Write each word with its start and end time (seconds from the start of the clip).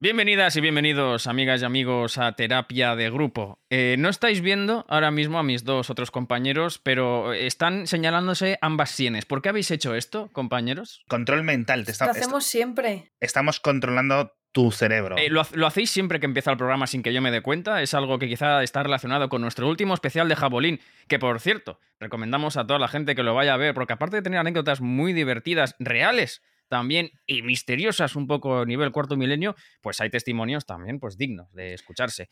Bienvenidas 0.00 0.54
y 0.54 0.60
bienvenidos, 0.60 1.26
amigas 1.26 1.60
y 1.60 1.64
amigos, 1.64 2.18
a 2.18 2.30
Terapia 2.32 2.94
de 2.94 3.10
Grupo. 3.10 3.58
Eh, 3.68 3.96
no 3.98 4.08
estáis 4.08 4.40
viendo 4.42 4.86
ahora 4.88 5.10
mismo 5.10 5.40
a 5.40 5.42
mis 5.42 5.64
dos 5.64 5.90
otros 5.90 6.12
compañeros, 6.12 6.78
pero 6.78 7.32
están 7.32 7.88
señalándose 7.88 8.58
ambas 8.60 8.90
sienes. 8.92 9.24
¿Por 9.24 9.42
qué 9.42 9.48
habéis 9.48 9.72
hecho 9.72 9.96
esto, 9.96 10.28
compañeros? 10.32 11.02
Control 11.08 11.42
mental. 11.42 11.84
Te 11.84 11.90
está- 11.90 12.04
Lo 12.04 12.12
hacemos 12.12 12.46
siempre. 12.46 13.10
Estamos 13.18 13.58
controlando 13.58 14.34
tu 14.52 14.70
cerebro. 14.70 15.16
Eh, 15.18 15.30
lo, 15.30 15.42
lo 15.54 15.66
hacéis 15.66 15.90
siempre 15.90 16.20
que 16.20 16.26
empieza 16.26 16.52
el 16.52 16.56
programa 16.58 16.86
sin 16.86 17.02
que 17.02 17.12
yo 17.12 17.20
me 17.20 17.32
dé 17.32 17.40
cuenta. 17.42 17.82
Es 17.82 17.92
algo 17.92 18.20
que 18.20 18.28
quizá 18.28 18.62
está 18.62 18.84
relacionado 18.84 19.28
con 19.28 19.40
nuestro 19.42 19.68
último 19.68 19.94
especial 19.94 20.28
de 20.28 20.36
Jabolín, 20.36 20.78
que 21.08 21.18
por 21.18 21.40
cierto, 21.40 21.80
recomendamos 21.98 22.56
a 22.56 22.64
toda 22.68 22.78
la 22.78 22.86
gente 22.86 23.16
que 23.16 23.24
lo 23.24 23.34
vaya 23.34 23.54
a 23.54 23.56
ver, 23.56 23.74
porque 23.74 23.94
aparte 23.94 24.14
de 24.14 24.22
tener 24.22 24.38
anécdotas 24.38 24.80
muy 24.80 25.12
divertidas, 25.12 25.74
reales 25.80 26.40
también 26.68 27.10
y 27.26 27.42
misteriosas, 27.42 28.14
un 28.16 28.26
poco 28.26 28.60
a 28.60 28.64
nivel 28.64 28.92
cuarto 28.92 29.16
milenio, 29.16 29.54
pues 29.80 30.00
hay 30.00 30.10
testimonios 30.10 30.66
también 30.66 31.00
pues 31.00 31.16
dignos 31.16 31.52
de 31.52 31.74
escucharse. 31.74 32.28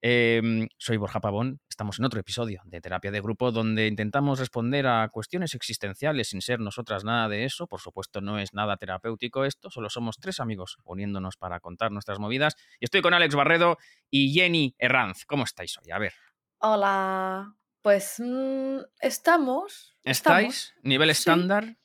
Eh, 0.00 0.68
soy 0.76 0.96
Borja 0.96 1.18
Pavón, 1.18 1.60
estamos 1.68 1.98
en 1.98 2.04
otro 2.04 2.20
episodio 2.20 2.62
de 2.66 2.80
Terapia 2.80 3.10
de 3.10 3.20
Grupo 3.20 3.50
donde 3.50 3.88
intentamos 3.88 4.38
responder 4.38 4.86
a 4.86 5.08
cuestiones 5.08 5.56
existenciales 5.56 6.28
sin 6.28 6.40
ser 6.40 6.60
nosotras 6.60 7.02
nada 7.02 7.28
de 7.28 7.44
eso. 7.44 7.66
Por 7.66 7.80
supuesto, 7.80 8.20
no 8.20 8.38
es 8.38 8.54
nada 8.54 8.76
terapéutico 8.76 9.44
esto, 9.44 9.70
solo 9.70 9.90
somos 9.90 10.18
tres 10.20 10.38
amigos 10.38 10.76
uniéndonos 10.84 11.36
para 11.36 11.58
contar 11.58 11.90
nuestras 11.90 12.20
movidas. 12.20 12.54
Y 12.78 12.84
estoy 12.84 13.02
con 13.02 13.12
Alex 13.12 13.34
Barredo 13.34 13.76
y 14.08 14.32
Jenny 14.32 14.76
Herranz. 14.78 15.24
¿Cómo 15.24 15.42
estáis 15.42 15.76
hoy? 15.78 15.90
A 15.90 15.98
ver, 15.98 16.12
Hola. 16.60 17.54
Pues 17.82 18.16
mm, 18.18 18.78
estamos. 19.00 19.96
¿estáis? 20.04 20.74
¿Nivel 20.82 21.08
Sí. 21.08 21.12
estándar? 21.12 21.77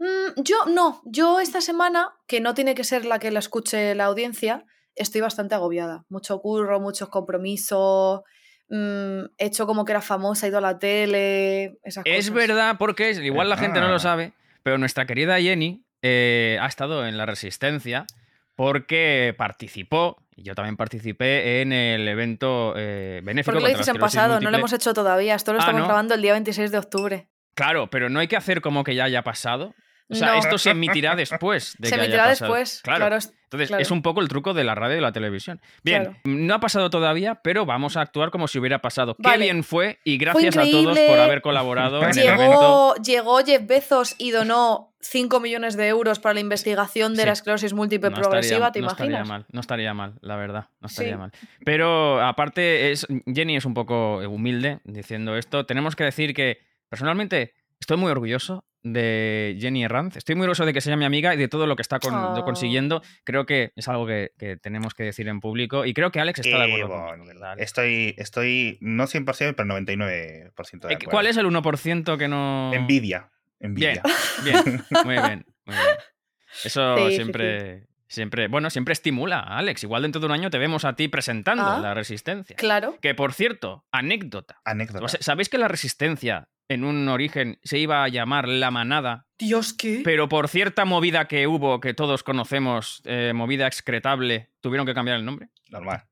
Mm, 0.00 0.42
yo 0.42 0.56
no. 0.66 1.02
Yo 1.04 1.38
esta 1.40 1.60
semana, 1.60 2.08
que 2.26 2.40
no 2.40 2.54
tiene 2.54 2.74
que 2.74 2.84
ser 2.84 3.04
la 3.04 3.18
que 3.18 3.30
la 3.30 3.38
escuche 3.38 3.94
la 3.94 4.06
audiencia, 4.06 4.64
estoy 4.96 5.20
bastante 5.20 5.54
agobiada. 5.54 6.04
Mucho 6.08 6.40
curro, 6.40 6.80
muchos 6.80 7.08
compromisos. 7.08 8.22
mm, 8.72 9.24
he 9.38 9.46
hecho 9.46 9.66
como 9.66 9.84
que 9.84 9.90
era 9.90 10.00
famosa, 10.00 10.46
he 10.46 10.48
ido 10.48 10.58
a 10.58 10.60
la 10.60 10.78
tele. 10.78 11.78
Esas 11.82 12.04
Es 12.06 12.30
cosas. 12.30 12.48
verdad, 12.48 12.76
porque 12.78 13.10
es- 13.10 13.18
igual 13.18 13.48
la 13.48 13.56
gente 13.56 13.80
no 13.80 13.88
lo 13.88 13.96
Ah. 13.96 13.98
sabe, 13.98 14.32
pero 14.62 14.78
nuestra 14.78 15.06
querida 15.06 15.40
Jenny 15.40 15.84
eh, 16.02 16.56
ha 16.62 16.66
estado 16.68 17.04
en 17.04 17.18
la 17.18 17.26
Resistencia 17.26 18.06
porque 18.54 19.34
participó, 19.36 20.22
y 20.36 20.44
yo 20.44 20.54
también 20.54 20.76
participé, 20.76 21.62
en 21.62 21.72
el 21.72 22.06
evento 22.06 22.74
eh, 22.76 23.20
benéfico 23.24 23.52
¿Por 23.54 23.60
qué 23.62 23.72
lo 23.72 23.76
dices 23.76 23.88
en 23.88 23.96
pasado? 24.00 24.38
No 24.40 24.50
lo 24.52 24.56
hemos 24.58 24.72
hecho 24.72 24.94
todavía. 24.94 25.34
Esto 25.34 25.52
lo 25.52 25.58
Ah, 25.58 25.62
estamos 25.62 25.80
¿no? 25.80 25.86
grabando 25.88 26.14
el 26.14 26.22
día 26.22 26.32
26 26.34 26.70
de 26.70 26.78
octubre. 26.78 27.28
Claro, 27.54 27.90
pero 27.90 28.08
no 28.08 28.20
hay 28.20 28.28
que 28.28 28.36
hacer 28.36 28.60
como 28.60 28.84
que 28.84 28.94
ya 28.94 29.02
haya 29.04 29.22
pasado. 29.24 29.74
O 30.10 30.14
sea, 30.14 30.32
No. 30.32 30.38
esto 30.40 30.58
se 30.58 30.70
emitirá 30.70 31.14
después 31.16 31.76
de 31.78 31.88
Se 31.88 31.94
que 31.94 32.00
haya 32.00 32.04
emitirá 32.04 32.24
pasado. 32.24 32.52
después. 32.52 32.80
Claro. 32.82 32.98
Claro. 32.98 33.16
es- 33.16 33.32
Entonces, 33.44 33.68
claro. 33.68 33.82
es 33.82 33.90
un 33.90 34.02
poco 34.02 34.20
el 34.20 34.28
truco 34.28 34.54
de 34.54 34.62
la 34.64 34.74
radio 34.76 34.92
y 34.92 34.96
de 34.96 35.00
la 35.02 35.12
televisión. 35.12 35.60
Bien, 35.82 36.02
Claro. 36.04 36.18
no 36.24 36.54
ha 36.54 36.60
pasado 36.60 36.88
todavía, 36.90 37.36
pero 37.42 37.66
vamos 37.66 37.96
a 37.96 38.00
actuar 38.00 38.30
como 38.30 38.46
si 38.46 38.58
hubiera 38.60 38.80
pasado. 38.80 39.16
Qué 39.16 39.36
bien 39.38 39.64
fue 39.64 39.98
y 40.04 40.18
gracias 40.18 40.56
a 40.56 40.62
todos 40.70 40.98
por 40.98 41.18
haber 41.18 41.42
colaborado 41.42 42.02
en 42.02 42.10
el 42.10 42.18
evento. 42.18 42.44
Llegó, 42.50 42.94
llegó 42.96 43.38
Jeff 43.44 43.66
Bezos 43.66 44.14
y 44.18 44.30
donó 44.30 44.94
5 45.00 45.40
millones 45.40 45.76
de 45.76 45.88
euros 45.88 46.18
para 46.20 46.34
la 46.34 46.40
investigación 46.40 47.14
de 47.14 47.22
Sí. 47.22 47.26
la 47.26 47.32
esclerosis 47.32 47.72
múltiple 47.72 48.10
No 48.10 48.16
progresiva, 48.16 48.66
estaría, 48.68 48.72
¿te 48.72 48.80
no 48.82 48.88
estaría 48.88 49.10
imaginas? 49.12 49.28
mal, 49.28 49.46
no 49.50 49.60
estaría 49.60 49.94
mal, 49.94 50.14
la 50.20 50.36
verdad, 50.36 50.66
no 50.80 50.86
estaría 50.86 51.12
Sí. 51.14 51.18
mal. 51.18 51.32
Pero 51.64 52.20
aparte, 52.24 52.92
es, 52.92 53.06
Jenny 53.26 53.56
es 53.56 53.64
un 53.64 53.74
poco 53.74 54.18
humilde 54.28 54.78
diciendo 54.84 55.36
esto. 55.36 55.66
Tenemos 55.66 55.96
que 55.96 56.04
decir 56.04 56.34
que 56.34 56.58
personalmente 56.88 57.54
estoy 57.80 57.96
muy 57.96 58.10
orgulloso 58.10 58.64
de 58.82 59.56
Jenny 59.60 59.84
Herranz. 59.84 60.16
Estoy 60.16 60.34
muy 60.36 60.44
orgulloso 60.44 60.64
de 60.66 60.72
que 60.72 60.80
sea 60.80 60.96
mi 60.96 61.04
amiga 61.04 61.34
y 61.34 61.36
de 61.36 61.48
todo 61.48 61.66
lo 61.66 61.76
que 61.76 61.82
está 61.82 61.98
con- 61.98 62.14
Oh. 62.14 62.44
consiguiendo. 62.44 63.02
Creo 63.24 63.44
que 63.46 63.72
es 63.76 63.88
algo 63.88 64.06
que, 64.06 64.32
que 64.38 64.56
tenemos 64.56 64.94
que 64.94 65.02
decir 65.04 65.28
en 65.28 65.40
público 65.40 65.84
y 65.84 65.92
creo 65.94 66.10
que 66.10 66.20
Alex 66.20 66.40
está 66.40 66.58
de 66.64 66.72
acuerdo. 66.74 67.08
Alex? 67.44 67.62
Estoy, 67.62 68.14
estoy, 68.18 68.78
no 68.80 69.06
100%, 69.06 69.54
pero 69.54 69.68
99% 69.68 70.88
de 70.88 70.94
Eh, 70.94 70.96
acuerdo. 70.96 71.10
¿Cuál 71.10 71.26
es 71.26 71.36
el 71.36 71.46
1% 71.46 72.16
que 72.18 72.28
no...? 72.28 72.70
Envidia. 72.74 73.30
Envidia. 73.58 74.02
Bien, 74.42 74.62
bien, 74.64 74.84
muy 75.04 75.14
bien, 75.14 75.46
muy 75.66 75.76
bien. 75.76 75.86
Eso 76.64 76.96
Sí, 76.96 77.02
sí, 77.10 77.14
siempre, 77.16 77.86
siempre, 78.08 78.48
bueno, 78.48 78.70
siempre 78.70 78.92
estimula, 78.92 79.40
Alex. 79.40 79.82
Igual 79.84 80.02
dentro 80.02 80.20
de 80.20 80.26
un 80.26 80.32
año 80.32 80.50
te 80.50 80.58
vemos 80.58 80.84
a 80.84 80.94
ti 80.96 81.08
presentando 81.08 81.64
Ah. 81.64 81.78
la 81.78 81.94
resistencia. 81.94 82.56
Claro. 82.56 82.96
Que 83.02 83.14
por 83.14 83.32
cierto, 83.34 83.84
anécdota. 83.92 84.60
Anécdota. 84.64 85.06
¿Sabéis 85.20 85.48
que 85.48 85.58
la 85.58 85.68
resistencia 85.68 86.48
en 86.70 86.84
un 86.84 87.08
origen 87.08 87.58
se 87.64 87.78
iba 87.78 88.04
a 88.04 88.08
llamar 88.08 88.46
la 88.48 88.70
manada? 88.70 89.26
Dios, 89.38 89.74
¿qué? 89.74 90.02
Pero 90.04 90.28
por 90.28 90.48
cierta 90.48 90.84
movida 90.84 91.26
que 91.26 91.46
hubo, 91.48 91.80
que 91.80 91.94
todos 91.94 92.22
conocemos, 92.22 93.02
eh, 93.04 93.32
movida 93.34 93.66
excretable, 93.66 94.50
tuvieron 94.60 94.86
que 94.86 94.94
cambiar 94.94 95.16
el 95.18 95.24
nombre. 95.24 95.48
Normal. 95.68 96.04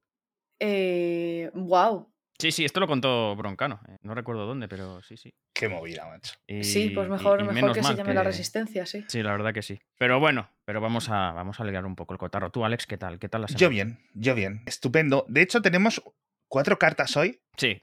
Eh, 0.59 1.51
wow. 1.55 2.13
Sí, 2.41 2.53
sí, 2.53 2.65
esto 2.65 2.81
lo 2.81 2.87
contó 2.87 3.35
Broncano. 3.37 3.81
eh, 3.89 3.97
No 4.03 4.15
recuerdo 4.15 4.47
dónde, 4.47 4.69
pero 4.69 5.01
sí, 5.03 5.17
sí. 5.17 5.33
Qué 5.55 5.69
movida, 5.69 6.07
macho. 6.07 6.35
Y- 6.47 6.63
Sí, 6.65 6.91
pues 6.91 7.09
mejor, 7.09 7.41
y 7.41 7.45
mejor 7.45 7.73
que 7.73 7.83
se 7.83 7.95
llame 7.97 8.15
la 8.15 8.23
resistencia, 8.23 8.87
sí. 8.87 9.05
Sí, 9.09 9.23
la 9.23 9.33
verdad 9.33 9.53
que 9.53 9.63
sí. 9.63 9.81
Pero 9.99 10.19
bueno, 10.21 10.49
pero 10.65 10.81
vamos 10.81 11.09
a, 11.09 11.33
vamos 11.33 11.59
a 11.59 11.63
alegrar 11.65 11.85
un 11.87 11.97
poco 11.97 12.15
el 12.15 12.19
cotarro. 12.19 12.51
Tú, 12.51 12.65
Alex, 12.65 12.87
¿qué 12.87 12.97
tal? 12.97 13.19
¿Qué 13.19 13.29
tal 13.29 13.43
la 13.43 13.49
semana? 13.49 13.61
Yo 13.61 13.69
bien, 13.71 13.99
yo 14.15 14.35
bien. 14.35 14.63
Estupendo. 14.67 15.25
De 15.29 15.43
hecho, 15.43 15.63
tenemos 15.63 16.03
cuatro 16.49 16.79
cartas 16.79 17.17
hoy 17.17 17.41
Sí. 17.57 17.83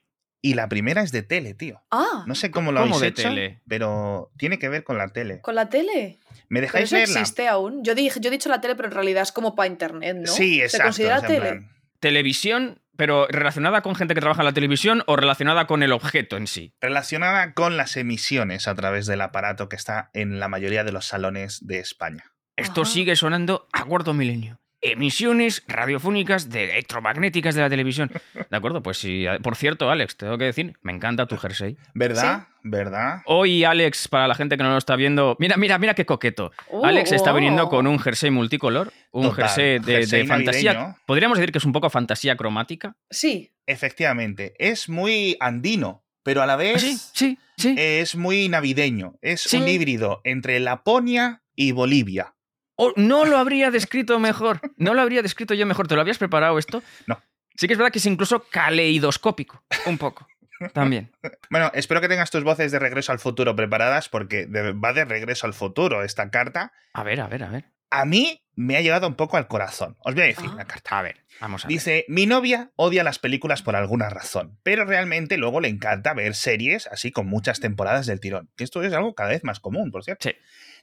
Y 0.49 0.53
la 0.53 0.67
primera 0.69 1.01
es 1.01 1.11
de 1.11 1.23
tele, 1.23 1.53
tío. 1.53 1.81
Ah, 1.91 2.23
No 2.27 2.35
sé 2.35 2.51
cómo 2.51 2.71
lo 2.71 2.81
¿Cómo 2.81 2.95
habéis 2.97 3.15
de 3.15 3.21
hecho, 3.21 3.29
tele? 3.29 3.61
pero 3.67 4.31
tiene 4.37 4.59
que 4.59 4.69
ver 4.69 4.83
con 4.83 4.97
la 4.97 5.07
tele. 5.09 5.41
con 5.41 5.55
la 5.55 5.69
tele. 5.69 6.19
¿Me 6.49 6.59
Pero 6.59 6.67
dejáis 6.67 6.85
eso 6.85 6.95
verla? 6.97 7.19
existe 7.19 7.47
aún. 7.47 7.83
Yo, 7.83 7.95
dije, 7.95 8.19
yo 8.19 8.27
he 8.29 8.31
dicho 8.31 8.49
la 8.49 8.61
tele, 8.61 8.75
pero 8.75 8.87
en 8.89 8.93
realidad 8.93 9.23
es 9.23 9.31
como 9.31 9.55
para 9.55 9.67
internet, 9.67 10.17
¿no? 10.19 10.27
Sí, 10.31 10.61
exacto. 10.61 10.77
¿Se 10.77 11.03
considera 11.03 11.21
tele? 11.21 11.39
plan, 11.39 11.69
Televisión, 11.99 12.81
pero 12.95 13.25
relacionada 13.29 13.81
con 13.81 13.95
gente 13.95 14.13
que 14.13 14.21
trabaja 14.21 14.41
en 14.41 14.45
la 14.45 14.53
televisión 14.53 15.03
o 15.07 15.15
relacionada 15.15 15.65
con 15.65 15.81
el 15.81 15.91
objeto 15.91 16.37
en 16.37 16.45
sí. 16.47 16.73
relacionada 16.79 17.53
con 17.53 17.77
las 17.77 17.97
emisiones 17.97 18.67
a 18.67 18.75
través 18.75 19.07
del 19.07 19.21
aparato 19.21 19.67
que 19.69 19.75
está 19.75 20.11
en 20.13 20.39
la 20.39 20.47
mayoría 20.47 20.83
de 20.83 20.91
los 20.91 21.05
salones 21.07 21.65
de 21.65 21.79
España. 21.79 22.23
Esto 22.55 22.83
Ajá. 22.83 22.91
sigue 22.91 23.15
sonando 23.15 23.67
a 23.73 23.83
cuarto 23.85 24.13
milenio. 24.13 24.59
Emisiones 24.91 25.63
radiofónicas 25.67 26.49
de 26.49 26.65
electromagnéticas 26.71 27.55
de 27.55 27.61
la 27.61 27.69
televisión. 27.69 28.11
De 28.49 28.57
acuerdo, 28.57 28.81
pues 28.83 28.97
sí. 28.97 29.25
Por 29.41 29.55
cierto, 29.55 29.89
Alex, 29.89 30.17
tengo 30.17 30.37
que 30.37 30.45
decir, 30.45 30.77
me 30.81 30.91
encanta 30.93 31.25
tu 31.25 31.37
jersey. 31.37 31.77
¿Verdad? 31.93 32.47
¿Verdad? 32.63 33.21
Hoy, 33.25 33.63
Alex, 33.63 34.07
para 34.07 34.27
la 34.27 34.35
gente 34.35 34.57
que 34.57 34.63
no 34.63 34.71
lo 34.71 34.77
está 34.77 34.95
viendo, 34.95 35.35
mira, 35.39 35.57
mira, 35.57 35.77
mira 35.77 35.93
qué 35.93 36.05
coqueto. 36.05 36.51
Uh, 36.69 36.85
Alex 36.85 37.11
está 37.11 37.31
wow. 37.31 37.39
viniendo 37.39 37.69
con 37.69 37.85
un 37.87 37.99
jersey 37.99 38.31
multicolor, 38.31 38.91
un 39.11 39.29
Total, 39.29 39.45
jersey 39.45 39.65
de, 39.79 39.79
de 39.79 39.93
jersey 39.99 40.27
fantasía. 40.27 40.73
navideño. 40.73 40.97
Podríamos 41.05 41.37
decir 41.37 41.51
que 41.51 41.57
es 41.59 41.65
un 41.65 41.73
poco 41.73 41.89
fantasía 41.89 42.35
cromática. 42.35 42.95
Sí. 43.09 43.51
Efectivamente. 43.67 44.53
Es 44.59 44.89
muy 44.89 45.37
andino, 45.39 46.03
pero 46.23 46.41
a 46.41 46.45
la 46.45 46.55
vez 46.55 46.81
Sí, 46.81 46.97
sí, 47.13 47.37
sí. 47.57 47.75
es 47.77 48.15
muy 48.15 48.47
navideño. 48.49 49.15
Es 49.21 49.41
Sí. 49.41 49.57
un 49.57 49.67
híbrido 49.67 50.21
entre 50.23 50.59
Laponia 50.59 51.41
y 51.55 51.71
Bolivia. 51.71 52.34
Oh, 52.75 52.93
no 52.95 53.25
lo 53.25 53.37
habría 53.37 53.71
descrito 53.71 54.19
mejor. 54.19 54.59
No 54.77 54.93
lo 54.93 55.01
habría 55.01 55.21
descrito 55.21 55.53
yo 55.53 55.65
mejor. 55.65 55.87
¿Te 55.87 55.95
lo 55.95 56.01
habías 56.01 56.17
preparado 56.17 56.59
esto? 56.59 56.83
No. 57.07 57.21
Sí 57.55 57.67
que 57.67 57.73
es 57.73 57.79
verdad 57.79 57.91
que 57.91 57.99
es 57.99 58.05
incluso 58.05 58.43
caleidoscópico. 58.49 59.63
Un 59.85 59.97
poco. 59.97 60.27
También. 60.73 61.11
Bueno, 61.49 61.71
espero 61.73 62.01
que 62.01 62.07
tengas 62.07 62.31
tus 62.31 62.43
voces 62.43 62.71
de 62.71 62.79
regreso 62.79 63.11
al 63.11 63.19
futuro 63.19 63.55
preparadas 63.55 64.09
porque 64.09 64.45
va 64.47 64.93
de 64.93 65.05
regreso 65.05 65.47
al 65.47 65.53
futuro 65.53 66.03
esta 66.03 66.29
carta. 66.29 66.73
A 66.93 67.03
ver, 67.03 67.21
a 67.21 67.27
ver, 67.27 67.43
a 67.43 67.49
ver. 67.49 67.65
A 67.91 68.03
mí 68.03 68.44
me 68.55 68.77
ha 68.77 68.81
llegado 68.81 69.07
un 69.07 69.15
poco 69.15 69.37
al 69.37 69.47
corazón. 69.47 69.97
Os 69.99 70.13
voy 70.15 70.23
a 70.23 70.27
decir 70.27 70.49
Ah. 70.51 70.55
la 70.57 70.65
carta. 70.65 70.97
A 70.97 71.01
ver, 71.01 71.23
vamos 71.41 71.63
a 71.65 71.67
ver. 71.67 71.73
Dice, 71.75 72.05
mi 72.07 72.25
novia 72.25 72.71
odia 72.75 73.03
las 73.03 73.19
películas 73.19 73.61
por 73.61 73.75
alguna 73.75 74.09
razón, 74.09 74.57
pero 74.63 74.85
realmente 74.85 75.37
luego 75.37 75.59
le 75.61 75.67
encanta 75.67 76.13
ver 76.13 76.35
series 76.35 76.87
así 76.87 77.11
con 77.11 77.27
muchas 77.27 77.59
temporadas 77.59 78.05
del 78.05 78.19
tirón. 78.19 78.49
Que 78.55 78.63
esto 78.63 78.81
es 78.83 78.93
algo 78.93 79.13
cada 79.15 79.29
vez 79.29 79.43
más 79.43 79.59
común, 79.59 79.91
por 79.91 80.03
cierto. 80.03 80.29
Sí. 80.29 80.35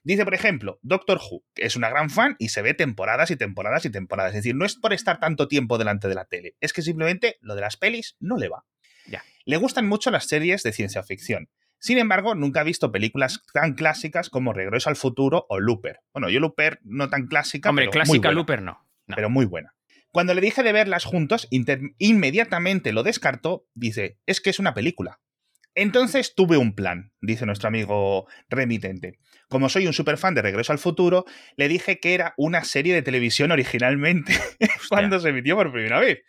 Dice, 0.04 0.24
por 0.24 0.34
ejemplo, 0.34 0.78
Doctor 0.82 1.18
Who, 1.18 1.44
que 1.54 1.64
es 1.64 1.76
una 1.76 1.88
gran 1.88 2.10
fan 2.10 2.34
y 2.38 2.48
se 2.48 2.60
ve 2.60 2.74
temporadas 2.74 3.30
y 3.30 3.36
temporadas 3.36 3.84
y 3.84 3.90
temporadas. 3.90 4.30
Es 4.32 4.36
decir, 4.42 4.54
no 4.56 4.64
es 4.64 4.74
por 4.74 4.92
estar 4.92 5.20
tanto 5.20 5.46
tiempo 5.48 5.78
delante 5.78 6.08
de 6.08 6.14
la 6.16 6.24
tele, 6.24 6.56
es 6.60 6.72
que 6.72 6.82
simplemente 6.82 7.36
lo 7.40 7.54
de 7.54 7.60
las 7.60 7.76
pelis 7.76 8.16
no 8.18 8.36
le 8.36 8.48
va. 8.48 8.64
Ya. 9.06 9.22
Le 9.44 9.56
gustan 9.58 9.86
mucho 9.86 10.10
las 10.10 10.26
series 10.26 10.62
de 10.64 10.72
ciencia 10.72 11.02
ficción. 11.04 11.48
Sin 11.82 11.98
embargo, 11.98 12.36
nunca 12.36 12.60
ha 12.60 12.64
visto 12.64 12.92
películas 12.92 13.42
tan 13.52 13.74
clásicas 13.74 14.30
como 14.30 14.52
Regreso 14.52 14.88
al 14.88 14.94
Futuro 14.94 15.46
o 15.48 15.58
Looper. 15.58 15.98
Bueno, 16.12 16.30
yo 16.30 16.38
Looper 16.38 16.78
no 16.84 17.10
tan 17.10 17.26
clásica, 17.26 17.70
Hombre, 17.70 17.88
pero 17.90 17.90
muy 17.90 17.92
clásica 18.04 18.28
buena 18.28 18.38
Looper 18.38 18.62
no. 18.62 18.86
No. 19.08 19.16
pero 19.16 19.28
muy 19.28 19.46
buena. 19.46 19.74
Cuando 20.12 20.32
le 20.32 20.40
dije 20.40 20.62
de 20.62 20.72
verlas 20.72 21.04
juntos, 21.04 21.48
inmediatamente 21.98 22.92
lo 22.92 23.02
descartó, 23.02 23.66
dice, 23.74 24.20
es 24.26 24.40
que 24.40 24.50
es 24.50 24.60
una 24.60 24.74
película. 24.74 25.18
Entonces 25.74 26.36
tuve 26.36 26.56
un 26.56 26.76
plan, 26.76 27.12
dice 27.20 27.46
nuestro 27.46 27.66
amigo 27.66 28.28
remitente. 28.48 29.18
Como 29.48 29.68
soy 29.68 29.88
un 29.88 29.92
superfan 29.92 30.36
de 30.36 30.42
Regreso 30.42 30.70
al 30.70 30.78
Futuro, 30.78 31.24
le 31.56 31.66
dije 31.66 31.98
que 31.98 32.14
era 32.14 32.32
una 32.36 32.62
serie 32.62 32.94
de 32.94 33.02
televisión 33.02 33.50
originalmente 33.50 34.34
cuando 34.88 35.18
se 35.18 35.30
emitió 35.30 35.56
por 35.56 35.72
primera 35.72 35.98
vez. 35.98 36.20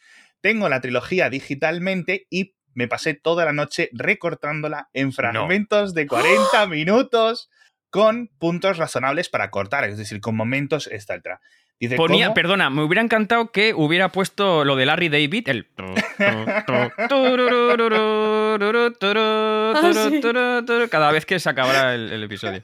Tengo 0.41 0.67
la 0.67 0.81
trilogía 0.81 1.29
digitalmente 1.29 2.25
y 2.31 2.55
me 2.73 2.87
pasé 2.87 3.13
toda 3.13 3.45
la 3.45 3.53
noche 3.53 3.89
recortándola 3.93 4.89
en 4.93 5.11
fragmentos 5.13 5.93
de 5.93 6.07
40 6.07 6.67
minutos 6.69 7.49
con 7.89 8.29
puntos 8.39 8.77
razonables 8.77 9.29
para 9.29 9.51
cortar, 9.51 9.83
es 9.83 9.97
decir, 9.97 10.19
con 10.19 10.35
momentos, 10.35 10.87
etc. 10.87 11.37
Dice, 11.79 11.95
Ponía, 11.95 12.27
¿cómo? 12.27 12.35
perdona, 12.35 12.69
me 12.69 12.83
hubiera 12.83 13.01
encantado 13.01 13.51
que 13.51 13.73
hubiera 13.73 14.09
puesto 14.09 14.65
lo 14.65 14.75
de 14.75 14.85
Larry 14.85 15.09
David, 15.09 15.49
el. 15.49 15.67
Cada 20.89 21.11
vez 21.11 21.25
que 21.25 21.39
se 21.39 21.49
acabara 21.49 21.93
el, 21.93 22.11
el 22.11 22.23
episodio. 22.23 22.63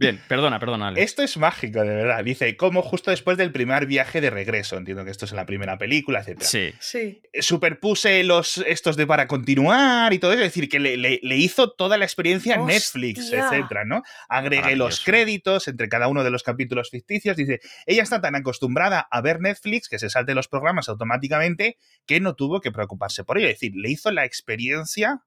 Bien, 0.00 0.18
perdona, 0.28 0.58
perdona. 0.58 0.88
Ale. 0.88 1.02
Esto 1.02 1.22
es 1.22 1.36
mágico, 1.36 1.80
de 1.82 1.94
verdad. 1.94 2.24
Dice, 2.24 2.56
como 2.56 2.80
justo 2.80 3.10
después 3.10 3.36
del 3.36 3.52
primer 3.52 3.84
viaje 3.84 4.22
de 4.22 4.30
regreso. 4.30 4.78
Entiendo 4.78 5.04
que 5.04 5.10
esto 5.10 5.26
es 5.26 5.32
en 5.32 5.36
la 5.36 5.44
primera 5.44 5.76
película, 5.76 6.20
etc. 6.26 6.40
Sí. 6.40 6.72
Sí. 6.80 7.20
Superpuse 7.38 8.24
los 8.24 8.56
estos 8.66 8.96
de 8.96 9.06
para 9.06 9.26
continuar 9.28 10.12
y 10.14 10.18
todo 10.18 10.32
eso. 10.32 10.40
Es 10.42 10.48
decir, 10.48 10.70
que 10.70 10.80
le, 10.80 10.96
le- 10.96 11.20
le 11.22 11.36
hizo 11.36 11.70
toda 11.72 11.98
la 11.98 12.06
experiencia 12.06 12.54
en 12.54 12.64
Netflix, 12.64 13.20
Hostia. 13.24 13.44
etcétera, 13.52 13.84
¿no? 13.84 14.02
Agregué 14.30 14.74
los 14.74 15.04
créditos 15.04 15.68
entre 15.68 15.90
cada 15.90 16.08
uno 16.08 16.24
de 16.24 16.30
los 16.30 16.42
capítulos 16.42 16.88
ficticios. 16.90 17.36
Dice, 17.36 17.60
ella 17.84 18.02
está 18.02 18.22
tan 18.22 18.34
acostumbrada 18.36 19.06
a 19.10 19.20
ver 19.20 19.40
Netflix 19.40 19.88
que 19.90 19.98
se 19.98 20.08
salte 20.08 20.34
los 20.34 20.48
programas 20.48 20.88
automáticamente 20.88 21.76
que 22.06 22.20
no 22.20 22.34
tuvo 22.34 22.62
que 22.62 22.72
preocuparse 22.72 23.22
por 23.22 23.36
ello. 23.36 23.48
Es 23.48 23.56
decir, 23.56 23.72
le 23.76 23.90
hizo 23.90 24.10
la 24.10 24.24
experiencia 24.24 25.20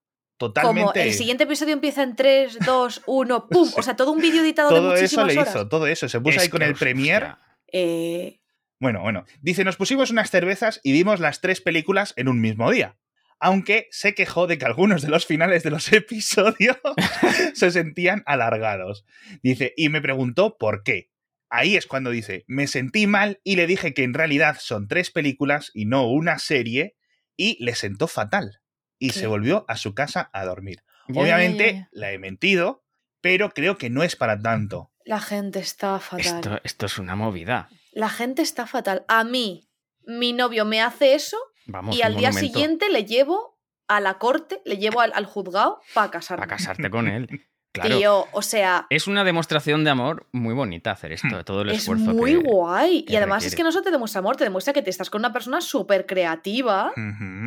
totalmente. 0.47 0.91
Como 0.91 0.93
el 0.93 1.13
siguiente 1.13 1.43
episodio 1.43 1.73
empieza 1.73 2.03
en 2.03 2.15
3, 2.15 2.59
2, 2.65 3.01
1, 3.05 3.47
¡pum! 3.49 3.69
O 3.77 3.81
sea, 3.81 3.95
todo 3.95 4.11
un 4.11 4.21
vídeo 4.21 4.41
editado 4.41 4.69
de 4.69 4.75
todo 4.75 4.93
eso 4.93 5.01
muchísimas 5.01 5.27
le 5.27 5.39
horas. 5.39 5.49
hizo, 5.55 5.67
todo 5.67 5.87
eso. 5.87 6.09
Se 6.09 6.19
puso 6.19 6.37
Es 6.37 6.43
ahí 6.43 6.49
con 6.49 6.61
el 6.61 6.75
Premiere. 6.75 7.35
Eh, 7.71 8.39
Bueno, 8.79 9.01
bueno. 9.01 9.25
Dice, 9.41 9.63
nos 9.63 9.77
pusimos 9.77 10.11
unas 10.11 10.29
cervezas 10.29 10.79
y 10.83 10.91
vimos 10.91 11.19
las 11.19 11.41
tres 11.41 11.61
películas 11.61 12.13
en 12.17 12.27
un 12.27 12.41
mismo 12.41 12.69
día. 12.71 12.97
Aunque 13.39 13.87
se 13.91 14.13
quejó 14.13 14.47
de 14.47 14.57
que 14.57 14.65
algunos 14.65 15.01
de 15.01 15.09
los 15.09 15.25
finales 15.25 15.63
de 15.63 15.71
los 15.71 15.91
episodios 15.93 16.77
se 17.53 17.71
sentían 17.71 18.23
alargados. 18.25 19.05
Dice, 19.41 19.73
y 19.77 19.89
me 19.89 20.01
preguntó 20.01 20.57
por 20.57 20.83
qué. 20.83 21.09
Ahí 21.49 21.75
es 21.75 21.85
cuando 21.85 22.09
dice, 22.09 22.45
me 22.47 22.65
sentí 22.67 23.05
mal 23.05 23.39
y 23.43 23.57
le 23.57 23.67
dije 23.67 23.93
que 23.93 24.03
en 24.03 24.15
realidad 24.15 24.57
son 24.59 24.87
tres 24.87 25.11
películas 25.11 25.69
y 25.73 25.85
no 25.85 26.07
una 26.09 26.39
serie, 26.39 26.95
y 27.37 27.63
le 27.63 27.75
sentó 27.75 28.07
fatal. 28.07 28.62
Y 29.03 29.09
¿Qué? 29.09 29.19
se 29.19 29.27
volvió 29.27 29.65
a 29.67 29.75
su 29.75 29.93
casa 29.93 30.29
a 30.31 30.45
dormir. 30.45 30.81
Ya, 31.09 31.21
Obviamente 31.21 31.65
ya, 31.65 31.79
ya. 31.79 31.89
la 31.91 32.11
he 32.13 32.19
mentido, 32.19 32.85
pero 33.19 33.49
creo 33.49 33.77
que 33.77 33.89
no 33.89 34.01
es 34.03 34.15
para 34.15 34.39
tanto. 34.39 34.91
la 35.03 35.19
gente 35.19 35.59
está 35.59 35.99
fatal. 35.99 36.35
Esto, 36.35 36.59
esto 36.63 36.85
es 36.85 36.97
una 36.97 37.15
movida. 37.15 37.67
La 37.91 38.07
gente 38.07 38.41
está 38.41 38.65
fatal. 38.65 39.03
A 39.09 39.25
mí, 39.25 39.69
mi 40.05 40.31
novio 40.31 40.63
me 40.63 40.81
hace 40.81 41.15
eso 41.15 41.37
Vamos, 41.65 41.95
y 41.97 42.01
al 42.01 42.15
día 42.15 42.29
monumento 42.29 42.39
siguiente 42.53 42.89
le 42.89 43.03
llevo 43.03 43.59
a 43.89 43.99
la 43.99 44.17
corte, 44.17 44.61
le 44.63 44.77
llevo 44.77 45.01
al, 45.01 45.11
al 45.13 45.25
juzgado 45.25 45.81
para 45.93 46.09
casarme. 46.09 46.45
Para 46.45 46.55
casarte 46.55 46.89
con 46.89 47.09
él. 47.09 47.27
Claro. 47.73 47.97
Tío, 47.97 48.27
o 48.33 48.41
sea, 48.43 48.85
Es 48.91 49.07
una 49.07 49.23
demostración 49.23 49.83
de 49.83 49.89
amor 49.89 50.27
muy 50.31 50.53
bonita 50.53 50.91
hacer 50.91 51.09
Hmm. 51.09 51.13
esto, 51.27 51.43
todo 51.43 51.63
el 51.63 51.71
es 51.71 51.79
esfuerzo 51.79 52.13
muy 52.13 52.33
que- 52.33 52.37
guay. 52.47 53.03
que 53.03 53.13
Y 53.13 53.15
además 53.15 53.43
es 53.45 53.55
que 53.55 53.63
no 53.63 53.71
solo 53.71 53.83
te 53.83 53.89
demuestra 53.89 54.19
amor, 54.19 54.35
te 54.35 54.43
demuestra 54.43 54.73
que 54.73 54.83
te 54.83 54.91
estás 54.91 55.09
con 55.09 55.21
una 55.21 55.33
persona 55.33 55.59
súper 55.59 56.05
creativa 56.05 56.91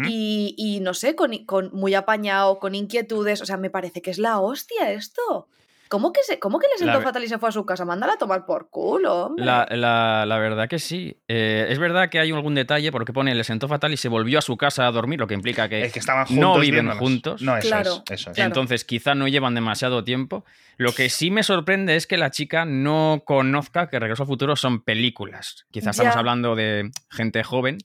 y, 0.09 0.55
y 0.59 0.81
no 0.81 0.95
sé, 0.95 1.15
con, 1.15 1.33
con 1.45 1.71
muy 1.73 1.95
apañado, 1.95 2.59
con 2.59 2.75
inquietudes. 2.75 3.41
O 3.41 3.47
sea, 3.47 3.57
me 3.57 3.71
parece 3.71 4.03
que 4.03 4.11
es 4.11 4.19
la 4.19 4.41
hostia 4.41 4.91
esto. 4.91 5.49
¿Cómo 5.89 6.13
que, 6.13 6.23
se, 6.23 6.39
cómo 6.39 6.59
que 6.59 6.67
le 6.69 6.79
sentó 6.79 7.01
fatal 7.01 7.23
y 7.23 7.29
se 7.29 7.39
fue 7.39 7.49
a 7.49 7.53
su 7.53 7.65
casa? 7.65 7.85
Mándala 7.85 8.15
a 8.15 8.19
tomar 8.19 8.45
por 8.45 8.71
culo, 8.71 9.27
hombre. 9.27 9.45
La, 9.45 9.67
la- 9.71 10.25
la 10.27 10.39
verdad 10.39 10.69
que 10.69 10.79
sí. 10.79 11.21
Eh, 11.29 11.67
es 11.69 11.79
verdad 11.79 12.09
que 12.11 12.19
hay 12.19 12.31
algún 12.33 12.55
detalle 12.55 12.91
porque 12.91 13.13
pone 13.13 13.35
le 13.35 13.45
sentó 13.45 13.69
fatal 13.69 13.93
y 13.93 13.97
se 13.97 14.09
volvió 14.09 14.39
a 14.39 14.43
su 14.43 14.57
casa 14.57 14.87
a 14.87 14.91
dormir, 14.93 15.21
lo 15.21 15.27
que 15.27 15.35
implica 15.35 15.69
que, 15.69 15.83
Es 15.83 15.93
que 15.93 15.99
estaban 16.01 16.27
juntos. 16.27 16.43
no 16.43 16.59
viven 16.59 16.91
juntos. 16.93 17.41
No, 17.43 17.57
eso 17.57 17.69
Claro, 17.69 18.03
es. 18.11 18.21
Eso 18.21 18.31
es. 18.31 18.35
claro. 18.37 18.49
Entonces 18.49 18.85
quizá 18.85 19.15
no 19.15 19.29
llevan 19.29 19.55
demasiado 19.55 20.03
tiempo. 20.05 20.45
Lo 20.77 20.93
que 20.93 21.09
sí 21.09 21.31
me 21.31 21.43
sorprende 21.43 21.97
es 21.97 22.07
que 22.07 22.17
la 22.17 22.31
chica 22.31 22.65
no 22.65 23.23
conozca 23.25 23.89
que 23.89 23.99
Regreso 23.99 24.25
al 24.25 24.29
Futuro 24.29 24.57
son 24.57 24.83
películas. 24.83 25.67
Quizás 25.71 25.97
estamos 25.97 26.15
Ya. 26.15 26.19
hablando 26.19 26.55
de 26.57 26.91
gente 27.11 27.43
joven. 27.45 27.79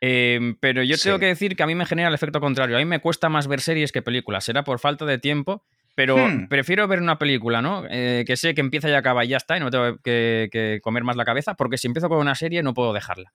Eh, 0.00 0.56
pero 0.60 0.82
yo 0.82 0.96
Sí. 0.96 1.04
tengo 1.04 1.18
que 1.18 1.26
decir 1.26 1.56
que 1.56 1.62
a 1.62 1.66
mí 1.66 1.74
me 1.74 1.86
genera 1.86 2.08
el 2.08 2.14
efecto 2.14 2.40
contrario. 2.40 2.76
A 2.76 2.78
mí 2.78 2.84
me 2.84 3.00
cuesta 3.00 3.28
más 3.28 3.46
ver 3.46 3.60
series 3.60 3.92
que 3.92 4.02
películas. 4.02 4.44
Será 4.44 4.62
por 4.64 4.78
falta 4.78 5.04
de 5.04 5.18
tiempo. 5.18 5.64
Pero 5.96 6.16
Hmm. 6.16 6.46
prefiero 6.48 6.86
ver 6.86 7.00
una 7.00 7.18
película, 7.18 7.60
¿no? 7.62 7.82
Eh, 7.90 8.22
que 8.26 8.36
sé 8.36 8.54
que 8.54 8.60
empieza 8.60 8.88
y 8.88 8.92
acaba 8.92 9.24
y 9.24 9.28
ya 9.28 9.38
está, 9.38 9.56
y 9.56 9.60
no 9.60 9.70
tengo 9.70 9.96
que, 10.04 10.48
que 10.52 10.78
comer 10.82 11.02
más 11.02 11.16
la 11.16 11.24
cabeza, 11.24 11.54
porque 11.54 11.78
si 11.78 11.88
empiezo 11.88 12.08
con 12.08 12.18
una 12.18 12.34
serie 12.36 12.62
no 12.62 12.74
puedo 12.74 12.92
dejarla. 12.92 13.32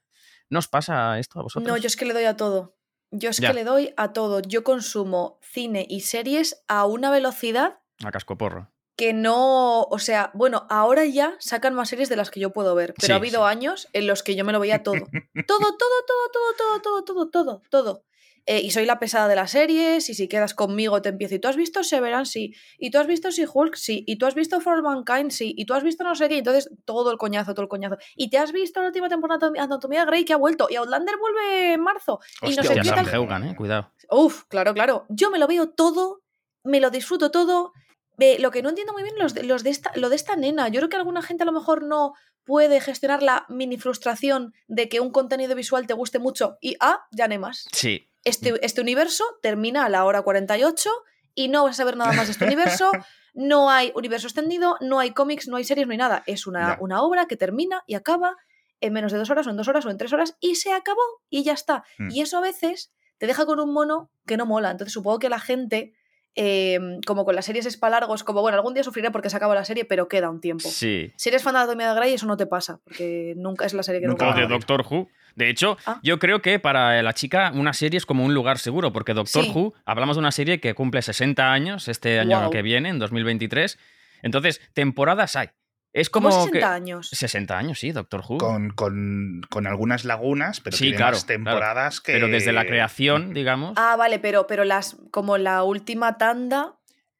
¿No 0.49 0.59
os 0.59 0.67
pasa 0.69 1.19
esto 1.19 1.39
a 1.39 1.43
vosotros? 1.43 1.67
No, 1.67 1.75
yo 1.77 1.87
es 1.87 1.95
que 1.97 2.05
le 2.05 2.13
doy 2.13 2.25
a 2.25 2.37
todo. 2.37 2.77
Yo 3.09 3.29
es 3.29 3.37
Ya. 3.37 3.49
que 3.49 3.53
le 3.55 3.63
doy 3.65 3.93
a 3.97 4.13
todo. 4.13 4.41
Yo 4.41 4.63
consumo 4.63 5.39
cine 5.41 5.85
y 5.89 6.01
series 6.01 6.63
a 6.69 6.85
una 6.85 7.09
velocidad 7.11 7.79
A 8.05 8.11
cascoporro. 8.11 8.69
que 8.95 9.13
no, 9.13 9.81
o 9.81 9.97
sea, 9.99 10.29
bueno, 10.35 10.67
ahora 10.69 11.03
ya 11.05 11.35
sacan 11.39 11.73
más 11.73 11.89
series 11.89 12.09
de 12.09 12.15
las 12.15 12.29
que 12.29 12.39
yo 12.39 12.51
puedo 12.53 12.75
ver, 12.75 12.93
pero 12.95 13.07
Sí, 13.07 13.11
ha 13.13 13.15
habido 13.15 13.41
sí. 13.47 13.51
años 13.51 13.87
en 13.93 14.05
los 14.05 14.21
que 14.21 14.35
yo 14.35 14.45
me 14.45 14.51
lo 14.53 14.59
veía 14.59 14.83
todo. 14.83 15.07
Todo, 15.47 15.57
todo, 15.77 15.97
todo, 16.07 16.29
todo, 16.31 16.53
todo, 16.57 16.81
todo, 16.81 17.03
todo, 17.03 17.29
todo, 17.31 17.61
todo. 17.71 18.03
Eh, 18.45 18.61
y 18.61 18.71
soy 18.71 18.85
la 18.85 18.99
pesada 18.99 19.27
de 19.27 19.35
las 19.35 19.51
series, 19.51 20.09
y 20.09 20.13
si 20.13 20.27
quedas 20.27 20.53
conmigo 20.53 21.01
te 21.01 21.09
empiezo. 21.09 21.35
¿Y 21.35 21.39
tú 21.39 21.47
has 21.47 21.55
visto 21.55 21.83
Severance? 21.83 22.31
Sí. 22.31 22.53
¿Y 22.79 22.89
tú 22.89 22.97
has 22.97 23.07
visto 23.07 23.31
Si 23.31 23.45
Hulk? 23.51 23.75
Sí. 23.75 24.03
¿Y 24.07 24.17
tú 24.17 24.25
has 24.25 24.35
visto 24.35 24.59
For 24.59 24.81
Mankind? 24.81 25.31
Sí. 25.31 25.53
¿Y 25.55 25.65
tú 25.65 25.73
has 25.73 25.83
visto 25.83 26.03
no 26.03 26.15
sé 26.15 26.27
qué? 26.27 26.37
Entonces, 26.39 26.69
todo 26.85 27.11
el 27.11 27.17
coñazo, 27.17 27.53
todo 27.53 27.63
el 27.63 27.69
coñazo. 27.69 27.97
¿Y 28.15 28.29
te 28.29 28.37
has 28.37 28.51
visto 28.51 28.81
la 28.81 28.87
última 28.87 29.09
temporada 29.09 29.49
de 29.49 29.59
Anatomía 29.59 30.05
Grey 30.05 30.25
que 30.25 30.33
ha 30.33 30.37
vuelto? 30.37 30.67
¿Y 30.69 30.75
Outlander 30.75 31.15
vuelve 31.17 31.73
en 31.73 31.81
marzo? 31.81 32.19
y 32.41 32.47
Hostia, 32.47 32.63
sé 32.63 32.75
Ya 32.75 32.81
qué 32.81 32.89
Sam. 32.89 33.07
Heugan, 33.13 33.43
¿eh? 33.43 33.55
Cuidado. 33.55 33.91
Uf, 34.09 34.43
claro, 34.45 34.73
claro. 34.73 35.05
Yo 35.09 35.29
me 35.29 35.37
lo 35.37 35.47
veo 35.47 35.69
todo, 35.69 36.23
me 36.63 36.79
lo 36.79 36.89
disfruto 36.89 37.31
todo. 37.31 37.73
Ve, 38.17 38.37
lo 38.39 38.51
que 38.51 38.61
no 38.61 38.69
entiendo 38.69 38.93
muy 38.93 39.03
bien 39.03 39.15
los 39.17 39.33
de, 39.33 39.43
los 39.43 39.63
de 39.63 39.69
esta, 39.69 39.91
lo 39.95 40.09
de 40.09 40.15
esta 40.15 40.35
nena. 40.35 40.67
Yo 40.67 40.79
creo 40.79 40.89
que 40.89 40.97
alguna 40.97 41.21
gente 41.21 41.43
a 41.43 41.45
lo 41.45 41.51
mejor 41.51 41.83
no 41.83 42.13
puede 42.43 42.81
gestionar 42.81 43.23
la 43.23 43.45
mini 43.49 43.77
frustración 43.77 44.53
de 44.67 44.89
que 44.89 44.99
un 44.99 45.11
contenido 45.11 45.55
visual 45.55 45.87
te 45.87 45.93
guste 45.93 46.19
mucho 46.19 46.57
y 46.59 46.75
ah, 46.79 47.05
ya 47.11 47.27
no 47.27 47.33
hay 47.33 47.39
más. 47.39 47.65
Sí. 47.71 48.10
Este, 48.23 48.63
este 48.65 48.81
universo 48.81 49.23
termina 49.41 49.85
a 49.85 49.89
la 49.89 50.05
hora 50.05 50.21
48 50.21 50.89
y 51.33 51.47
no 51.47 51.63
vas 51.63 51.75
a 51.75 51.77
saber 51.77 51.97
nada 51.97 52.13
más 52.13 52.27
de 52.27 52.33
este 52.33 52.45
universo. 52.45 52.91
No 53.33 53.69
hay 53.69 53.93
universo 53.95 54.27
extendido, 54.27 54.75
no 54.81 54.99
hay 54.99 55.11
cómics, 55.11 55.47
no 55.47 55.55
hay 55.55 55.63
series, 55.63 55.87
no 55.87 55.93
hay 55.93 55.97
nada. 55.97 56.21
Es 56.25 56.47
una, 56.47 56.77
una 56.81 57.01
obra 57.01 57.27
que 57.27 57.37
termina 57.37 57.81
y 57.87 57.95
acaba 57.95 58.35
en 58.81 58.93
menos 58.93 59.11
de 59.11 59.19
dos 59.19 59.29
horas 59.29 59.47
o 59.47 59.51
en 59.51 59.55
dos 59.55 59.67
horas 59.67 59.85
o 59.85 59.89
en 59.89 59.97
tres 59.97 60.11
horas 60.11 60.35
y 60.41 60.55
se 60.55 60.73
acabó 60.73 60.99
y 61.29 61.43
ya 61.43 61.53
está. 61.53 61.85
Mm. 61.97 62.09
Y 62.11 62.21
eso 62.21 62.39
a 62.39 62.41
veces 62.41 62.91
te 63.19 63.27
deja 63.27 63.45
con 63.45 63.59
un 63.59 63.71
mono 63.71 64.11
que 64.25 64.35
no 64.35 64.45
mola. 64.45 64.71
Entonces 64.71 64.93
supongo 64.93 65.19
que 65.19 65.29
la 65.29 65.39
gente, 65.39 65.93
eh, 66.35 66.79
como 67.05 67.25
con 67.25 67.35
las 67.35 67.45
series 67.45 67.65
espalargos, 67.65 68.23
como 68.23 68.41
bueno, 68.41 68.55
algún 68.57 68.73
día 68.73 68.83
sufriré 68.83 69.11
porque 69.11 69.29
se 69.29 69.37
acaba 69.37 69.53
la 69.55 69.65
serie, 69.65 69.85
pero 69.85 70.07
queda 70.07 70.29
un 70.29 70.39
tiempo. 70.41 70.69
Sí. 70.69 71.11
Si 71.17 71.29
eres 71.29 71.43
fan 71.43 71.53
de 71.53 71.59
Anatomía 71.59 71.89
de 71.93 71.95
Grey, 71.99 72.13
eso 72.13 72.25
no 72.25 72.37
te 72.37 72.45
pasa, 72.45 72.79
porque 72.85 73.33
nunca 73.37 73.65
es 73.65 73.73
la 73.73 73.83
serie 73.83 74.01
que 74.01 74.07
Nunca 74.07 74.25
nunca, 74.27 74.37
O 74.37 74.41
de. 74.41 74.47
Doctor 74.47 74.85
Who. 74.89 75.09
De 75.35 75.49
hecho, 75.49 75.77
Ah. 75.85 75.99
yo 76.03 76.19
creo 76.19 76.41
que 76.41 76.59
para 76.59 77.01
la 77.01 77.13
chica 77.13 77.51
una 77.55 77.71
serie 77.73 77.97
es 77.97 78.05
como 78.05 78.25
un 78.25 78.33
lugar 78.33 78.57
seguro, 78.57 78.91
porque 78.91 79.13
Doctor 79.13 79.43
Sí. 79.45 79.51
Who, 79.53 79.73
hablamos 79.85 80.17
de 80.17 80.19
una 80.19 80.31
serie 80.31 80.59
que 80.59 80.73
cumple 80.73 81.01
60 81.01 81.51
años 81.53 81.87
este 81.87 82.19
año 82.19 82.49
que 82.49 82.61
viene, 82.61 82.89
en 82.89 82.99
2023. 82.99 83.77
Entonces, 84.23 84.61
temporadas 84.73 85.35
hay. 85.35 85.47
Es 85.93 86.09
¿Cómo 86.09 86.29
como 86.29 86.43
60 86.45 86.59
que... 86.59 86.63
años? 86.63 87.09
60 87.09 87.57
años, 87.57 87.79
sí, 87.79 87.91
Doctor 87.91 88.21
Who. 88.27 88.37
Con, 88.37 88.69
con, 88.71 89.41
con 89.49 89.67
algunas 89.67 90.05
lagunas, 90.05 90.61
pero 90.61 90.77
Sí, 90.77 90.85
tiene 90.85 90.97
claro, 90.97 91.17
más 91.17 91.25
temporadas 91.25 91.99
que. 91.99 92.13
Pero 92.13 92.27
desde 92.29 92.53
la 92.53 92.65
creación, 92.65 93.33
digamos. 93.33 93.73
Ah, 93.75 93.95
vale, 93.97 94.19
pero, 94.19 94.47
pero 94.47 94.63
las, 94.63 94.95
como 95.11 95.37
la 95.37 95.63
última 95.63 96.17
tanda. 96.17 96.75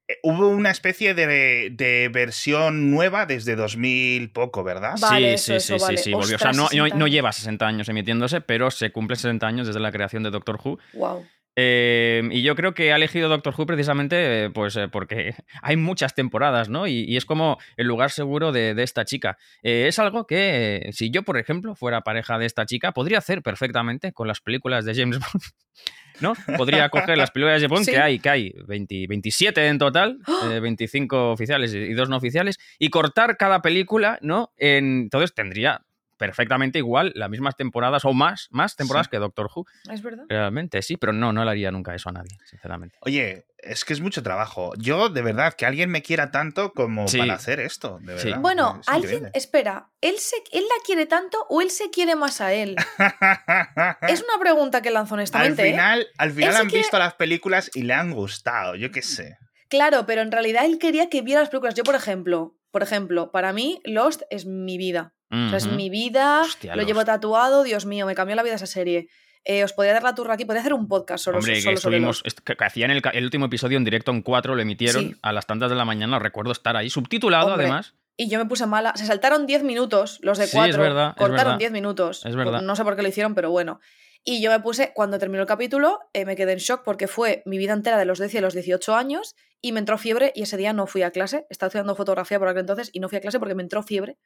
Eh, 0.07 0.17
Hubo 0.23 0.47
una 0.47 0.71
especie 0.71 1.13
de, 1.13 1.69
de 1.71 2.09
versión 2.13 2.91
nueva 2.91 3.25
desde 3.25 3.57
2000 3.57 4.31
poco, 4.31 4.63
¿verdad? 4.63 4.95
Vale, 5.01 5.37
sí, 5.37 5.53
eso, 5.53 5.59
sí, 5.59 5.73
eso, 5.73 5.77
sí, 5.77 5.83
vale. 5.85 5.97
sí, 5.97 6.13
volvió. 6.13 6.35
O 6.37 6.39
sea, 6.39 6.53
no, 6.53 6.63
no- 6.63 6.67
60 6.69 6.95
no 6.97 7.07
lleva 7.07 7.31
60 7.33 7.67
años 7.67 7.89
emitiéndose, 7.89 8.39
pero 8.39 8.71
se 8.71 8.91
cumple 8.93 9.17
60 9.17 9.45
años 9.47 9.67
desde 9.67 9.81
la 9.81 9.91
creación 9.91 10.23
de 10.23 10.31
Doctor 10.31 10.59
Who. 10.63 10.79
Wow. 10.93 11.25
Eh, 11.55 12.27
y 12.31 12.43
yo 12.43 12.55
creo 12.55 12.73
que 12.73 12.93
ha 12.93 12.95
elegido 12.95 13.27
Doctor 13.27 13.53
Who 13.57 13.65
precisamente 13.65 14.45
eh, 14.45 14.49
pues, 14.49 14.75
eh, 14.77 14.87
porque 14.87 15.35
hay 15.61 15.75
muchas 15.75 16.15
temporadas, 16.15 16.69
¿no? 16.69 16.87
Y, 16.87 17.03
y 17.03 17.17
es 17.17 17.25
como 17.25 17.57
el 17.77 17.87
lugar 17.87 18.11
seguro 18.11 18.51
de, 18.51 18.73
de 18.73 18.83
esta 18.83 19.03
chica. 19.05 19.37
Eh, 19.63 19.85
es 19.87 19.99
algo 19.99 20.25
que, 20.25 20.89
si 20.93 21.11
yo, 21.11 21.23
por 21.23 21.37
ejemplo, 21.37 21.75
fuera 21.75 22.01
pareja 22.01 22.37
de 22.37 22.45
esta 22.45 22.65
chica, 22.65 22.93
podría 22.93 23.17
hacer 23.17 23.41
perfectamente 23.41 24.13
con 24.13 24.27
las 24.27 24.39
películas 24.41 24.85
de 24.85 24.95
James 24.95 25.19
Bond. 25.19 25.43
¿No? 26.19 26.33
Podría 26.57 26.89
coger 26.89 27.17
las 27.17 27.31
películas 27.31 27.61
de 27.61 27.67
James 27.67 27.77
Bond, 27.79 27.85
Sí. 27.85 27.91
que 27.91 27.97
hay, 27.99 28.19
que 28.19 28.29
hay 28.29 28.53
20 28.67 29.05
27 29.07 29.67
en 29.67 29.77
total, 29.79 30.19
¡Ah! 30.27 30.51
eh, 30.53 30.59
25 30.59 31.31
oficiales 31.31 31.73
y 31.73 31.77
y 31.79 31.93
dos 31.93 32.09
no 32.09 32.17
oficiales, 32.17 32.59
y 32.77 32.89
cortar 32.89 33.37
cada 33.37 33.61
película, 33.61 34.19
¿no? 34.21 34.53
En, 34.57 35.01
entonces 35.03 35.33
tendría 35.33 35.81
perfectamente 36.21 36.77
igual 36.77 37.11
las 37.15 37.31
mismas 37.31 37.55
temporadas 37.55 38.05
o 38.05 38.13
más, 38.13 38.47
más 38.51 38.75
temporadas 38.75 39.07
Sí. 39.07 39.11
que 39.11 39.17
Doctor 39.17 39.49
Who. 39.55 39.65
¿Es 39.91 40.03
verdad? 40.03 40.25
Realmente, 40.29 40.83
sí, 40.83 40.95
pero 40.97 41.13
no, 41.13 41.33
no 41.33 41.43
le 41.43 41.49
haría 41.49 41.71
nunca 41.71 41.95
eso 41.95 42.09
a 42.09 42.11
nadie, 42.11 42.37
sinceramente. 42.45 42.95
Oye, 43.01 43.47
es 43.57 43.83
que 43.85 43.93
es 43.93 44.01
mucho 44.01 44.21
trabajo. 44.21 44.73
Yo, 44.77 45.09
de 45.09 45.21
verdad, 45.23 45.53
que 45.55 45.65
alguien 45.65 45.89
me 45.89 46.03
quiera 46.03 46.29
tanto 46.29 46.73
como 46.73 47.07
Sí. 47.07 47.17
para 47.17 47.33
hacer 47.33 47.59
esto, 47.59 47.97
de 48.01 48.19
Sí. 48.19 48.27
verdad. 48.27 48.41
Bueno, 48.41 48.77
Es 48.81 48.87
alguien, 48.87 49.03
increíble. 49.15 49.31
espera, 49.33 49.89
¿él, 50.01 50.15
se, 50.19 50.35
¿él 50.51 50.63
la 50.63 50.83
quiere 50.85 51.07
tanto 51.07 51.43
o 51.49 51.59
él 51.61 51.71
se 51.71 51.89
quiere 51.89 52.15
más 52.15 52.39
a 52.39 52.53
él? 52.53 52.75
es 54.07 54.23
una 54.23 54.39
pregunta 54.39 54.81
que 54.81 54.91
lanzo 54.91 55.15
al 55.15 55.19
honestamente. 55.21 55.67
¿eh? 55.67 55.71
final, 55.71 56.07
al 56.19 56.31
final 56.31 56.55
han 56.55 56.67
quiere- 56.67 56.83
visto 56.83 56.99
las 56.99 57.15
películas 57.15 57.71
y 57.73 57.81
le 57.83 57.93
han 57.93 58.11
gustado, 58.11 58.75
yo 58.75 58.91
qué 58.91 59.01
sé. 59.01 59.37
Claro, 59.69 60.05
pero 60.05 60.21
en 60.21 60.31
realidad 60.31 60.65
él 60.65 60.77
quería 60.79 61.09
que 61.09 61.21
viera 61.21 61.41
las 61.41 61.49
películas. 61.49 61.75
Yo, 61.75 61.83
por 61.83 61.95
ejemplo, 61.95 62.57
Por 62.71 62.83
ejemplo, 62.83 63.31
para 63.31 63.53
mí 63.53 63.81
Lost 63.83 64.21
es 64.29 64.45
mi 64.45 64.77
vida. 64.77 65.13
O 65.33 65.47
sea, 65.49 65.57
es 65.59 65.67
mi 65.67 65.89
vida, 65.89 66.41
Hostia, 66.41 66.75
lo 66.75 66.83
llevo 66.83 67.05
tatuado, 67.05 67.63
Dios 67.63 67.85
mío, 67.85 68.05
me 68.05 68.15
cambió 68.15 68.35
la 68.35 68.43
vida 68.43 68.55
esa 68.55 68.65
serie. 68.65 69.07
Eh, 69.45 69.63
os 69.63 69.71
podría 69.71 69.93
dar 69.93 70.03
la 70.03 70.13
turra 70.13 70.33
aquí, 70.33 70.43
podría 70.45 70.59
hacer 70.59 70.73
un 70.73 70.89
podcast 70.89 71.23
solo, 71.23 71.37
Hombre, 71.37 71.53
que 71.53 71.61
solo 71.61 71.77
sobre 71.77 71.95
estuvimos. 71.97 72.17
Lost. 72.17 72.27
est- 72.27 72.39
Que, 72.41 72.55
que 72.57 72.63
hacían 72.65 72.91
el, 72.91 73.23
último 73.23 73.45
episodio 73.45 73.77
en 73.77 73.85
directo 73.85 74.11
en 74.11 74.21
4, 74.23 74.55
lo 74.55 74.61
emitieron 74.61 75.03
Sí. 75.03 75.15
a 75.21 75.31
las 75.31 75.47
tantas 75.47 75.69
de 75.69 75.75
la 75.77 75.85
mañana. 75.85 76.19
Recuerdo 76.19 76.51
estar 76.51 76.75
ahí, 76.75 76.89
subtitulado 76.89 77.47
Hombre, 77.47 77.63
además. 77.65 77.95
Y 78.17 78.29
yo 78.29 78.37
me 78.39 78.45
puse 78.45 78.65
mala. 78.67 78.93
Se 78.97 79.05
saltaron 79.05 79.47
10 79.47 79.63
minutos, 79.63 80.19
los 80.21 80.37
de 80.37 80.45
Sí, 80.47 80.49
es 80.49 80.63
4. 80.75 80.81
verdad, 80.83 81.15
cortaron 81.15 81.35
verdad. 81.37 81.57
10 81.59 81.71
minutos. 81.71 82.25
Es 82.25 82.35
verdad. 82.35 82.61
No 82.61 82.75
sé 82.75 82.83
por 82.83 82.95
qué 82.97 83.01
lo 83.01 83.07
hicieron, 83.07 83.33
pero 83.33 83.49
bueno. 83.51 83.79
Y 84.23 84.41
yo 84.41 84.51
me 84.51 84.59
puse, 84.59 84.93
cuando 84.93 85.17
terminó 85.17 85.41
el 85.41 85.47
capítulo, 85.47 85.99
eh, 86.13 86.25
me 86.25 86.35
quedé 86.35 86.53
en 86.53 86.59
shock 86.59 86.83
porque 86.83 87.07
fue 87.07 87.41
mi 87.45 87.57
vida 87.57 87.73
entera 87.73 87.97
de 87.97 88.05
los 88.05 88.19
10 88.19 88.35
y 88.35 88.39
los 88.39 88.53
18 88.53 88.95
años 88.95 89.35
y 89.61 89.71
me 89.71 89.79
entró 89.79 89.97
fiebre 89.97 90.31
y 90.35 90.43
ese 90.43 90.57
día 90.57 90.73
no 90.73 90.85
fui 90.85 91.01
a 91.01 91.11
clase. 91.11 91.47
Estaba 91.49 91.67
estudiando 91.67 91.95
fotografía 91.95 92.37
por 92.37 92.47
aquel 92.47 92.61
entonces 92.61 92.89
y 92.93 92.99
no 92.99 93.09
fui 93.09 93.17
a 93.17 93.21
clase 93.21 93.39
porque 93.39 93.55
me 93.55 93.63
entró 93.63 93.81
fiebre. 93.81 94.17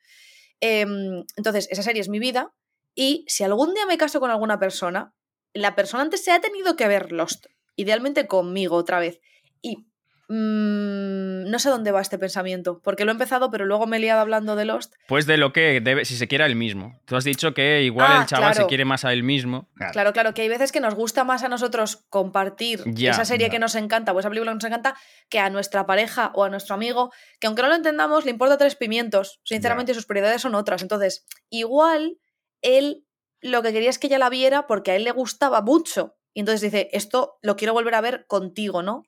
Em, 0.59 1.23
entonces, 1.37 1.67
esa 1.71 1.81
serie 1.81 2.01
es 2.01 2.09
mi 2.09 2.19
vida 2.19 2.53
y 2.93 3.25
si 3.27 3.43
algún 3.43 3.73
día 3.73 3.85
me 3.85 3.97
caso 3.97 4.19
con 4.19 4.31
alguna 4.31 4.59
persona, 4.59 5.13
la 5.53 5.75
persona 5.75 6.03
antes 6.03 6.23
se 6.23 6.31
ha 6.31 6.41
tenido 6.41 6.75
que 6.75 6.87
ver 6.87 7.11
Lost, 7.13 7.47
idealmente 7.77 8.27
conmigo 8.27 8.75
otra 8.75 8.99
vez. 8.99 9.21
Y 9.61 9.87
mm, 10.27 11.49
no 11.49 11.59
sé 11.59 11.69
dónde 11.69 11.91
va 11.91 12.01
este 12.01 12.17
pensamiento, 12.17 12.79
porque 12.83 13.05
lo 13.05 13.11
he 13.11 13.13
empezado, 13.13 13.51
pero 13.51 13.65
luego 13.65 13.87
me 13.87 13.97
he 13.97 13.99
liado 13.99 14.21
hablando 14.21 14.55
de 14.55 14.65
Lost. 14.65 14.93
Pues 15.07 15.25
de 15.25 15.37
lo 15.37 15.53
que 15.53 15.81
debe, 15.81 16.05
si 16.05 16.15
se 16.17 16.27
quiera 16.27 16.45
él 16.45 16.55
mismo. 16.55 16.99
Tú 17.05 17.15
has 17.15 17.23
dicho 17.23 17.53
que 17.53 17.83
igual 17.83 18.07
Ah, 18.11 18.21
el 18.21 18.25
chaval 18.27 18.53
se 18.55 18.65
quiere 18.65 18.85
más 18.85 19.05
a 19.05 19.13
él 19.13 19.23
mismo. 19.23 19.69
Claro. 19.75 19.91
Claro, 19.93 20.13
claro, 20.13 20.33
que 20.33 20.41
hay 20.43 20.49
veces 20.49 20.71
que 20.71 20.79
nos 20.79 20.95
gusta 20.95 21.23
más 21.23 21.43
a 21.43 21.49
nosotros 21.49 22.05
compartir 22.09 22.83
Ya, 22.85 23.11
esa 23.11 23.25
serie 23.25 23.47
ya. 23.47 23.51
que 23.51 23.59
nos 23.59 23.75
encanta 23.75 24.11
o 24.11 24.19
esa 24.19 24.29
película 24.29 24.51
que 24.51 24.55
nos 24.55 24.63
encanta 24.65 24.95
que 25.29 25.39
a 25.39 25.49
nuestra 25.49 25.85
pareja 25.85 26.31
o 26.35 26.43
a 26.43 26.49
nuestro 26.49 26.75
amigo, 26.75 27.11
que 27.39 27.47
aunque 27.47 27.61
no 27.61 27.69
lo 27.69 27.75
entendamos, 27.75 28.25
le 28.25 28.31
importa 28.31 28.57
tres 28.57 28.75
pimientos. 28.75 29.39
Sinceramente, 29.43 29.93
sus 29.93 30.05
prioridades 30.05 30.41
son 30.41 30.55
otras. 30.55 30.81
Entonces, 30.81 31.25
igual 31.49 32.17
él 32.61 33.05
lo 33.41 33.61
que 33.61 33.71
quería 33.73 33.89
es 33.89 33.99
que 33.99 34.07
ella 34.07 34.17
la 34.17 34.29
viera 34.29 34.65
porque 34.65 34.91
a 34.91 34.95
él 34.95 35.03
le 35.03 35.11
gustaba 35.11 35.61
mucho. 35.61 36.15
Y 36.33 36.41
entonces 36.41 36.61
dice, 36.61 36.89
esto 36.91 37.37
lo 37.41 37.55
quiero 37.55 37.73
volver 37.73 37.95
a 37.95 38.01
ver 38.01 38.25
contigo, 38.27 38.81
¿no? 38.83 39.03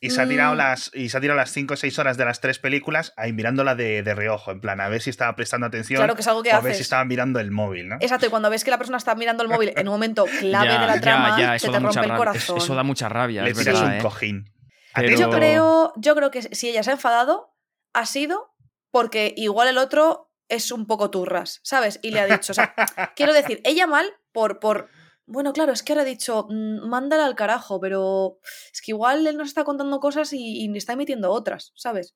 Y 0.00 0.10
se 0.10 0.20
ha 0.22 0.28
tirado 0.28 0.54
Mm. 0.54 0.58
las, 0.58 0.90
y 0.94 1.08
se 1.08 1.16
ha 1.16 1.20
tirado 1.20 1.36
las 1.38 1.50
5 1.52 1.74
o 1.74 1.76
6 1.76 1.98
horas 1.98 2.16
de 2.16 2.24
las 2.24 2.40
tres 2.40 2.58
películas 2.58 3.12
ahí 3.16 3.32
mirándola 3.32 3.74
de, 3.74 4.02
de 4.02 4.14
reojo, 4.14 4.50
en 4.52 4.60
plan, 4.60 4.80
a 4.80 4.88
ver 4.88 5.00
si 5.02 5.10
estaba 5.10 5.34
prestando 5.36 5.66
atención 5.66 5.98
Claro 5.98 6.14
que 6.14 6.20
es 6.22 6.28
algo 6.28 6.42
que 6.42 6.50
o 6.52 6.56
a 6.56 6.60
ver 6.60 6.74
si 6.74 6.82
estaba 6.82 7.04
mirando 7.04 7.40
el 7.40 7.50
móvil, 7.50 7.88
¿no? 7.88 7.96
Exacto, 8.00 8.26
y 8.26 8.28
cuando 8.28 8.50
ves 8.50 8.62
que 8.64 8.70
la 8.70 8.78
persona 8.78 8.98
está 8.98 9.14
mirando 9.14 9.42
el 9.42 9.48
móvil 9.48 9.72
en 9.76 9.88
un 9.88 9.94
momento 9.94 10.26
clave 10.40 10.68
Ya, 10.68 10.80
de 10.80 10.86
la 10.86 11.00
trama, 11.00 11.38
ya, 11.38 11.58
se 11.58 11.68
te 11.70 11.78
rompe 11.80 12.00
el. 12.00 12.10
Es- 12.10 12.16
corazón. 12.16 12.58
Eso 12.58 12.74
da 12.74 12.82
mucha 12.82 13.08
rabia, 13.08 13.42
Le 13.42 13.50
es 13.50 13.58
tiras 13.58 13.74
verdad. 13.74 13.92
un 13.92 13.98
¿eh? 13.98 14.02
cojín. 14.02 14.52
Pero- 14.94 15.16
Yo 15.18 15.30
creo, 15.30 15.92
yo 15.96 16.14
creo 16.14 16.30
que 16.30 16.42
si 16.42 16.68
ella 16.68 16.82
se 16.82 16.90
ha 16.90 16.94
enfadado, 16.94 17.54
ha 17.92 18.06
sido 18.06 18.54
porque 18.90 19.34
igual 19.36 19.68
el 19.68 19.78
otro 19.78 20.32
es 20.48 20.70
un 20.72 20.86
poco 20.86 21.10
turras, 21.10 21.60
¿sabes? 21.64 21.98
Y 22.02 22.10
le 22.12 22.20
ha 22.20 22.26
dicho, 22.26 22.52
o 22.52 22.54
sea, 22.54 22.74
quiero 23.16 23.32
decir, 23.32 23.60
ella 23.64 23.86
mal 23.86 24.10
por, 24.32 24.58
por, 24.60 24.88
bueno, 25.26 25.52
claro, 25.52 25.72
es 25.72 25.82
que 25.82 25.92
ahora 25.92 26.02
ha 26.02 26.06
dicho, 26.06 26.46
mm, 26.48 26.88
mándala 26.88 27.26
al 27.26 27.34
carajo, 27.34 27.80
pero 27.80 28.38
es 28.72 28.80
que 28.80 28.92
igual 28.92 29.26
él 29.26 29.36
nos 29.36 29.48
está 29.48 29.64
contando 29.64 30.00
cosas 30.00 30.32
y, 30.32 30.64
y 30.64 30.76
está 30.76 30.92
emitiendo 30.94 31.30
otras, 31.32 31.72
¿sabes? 31.74 32.14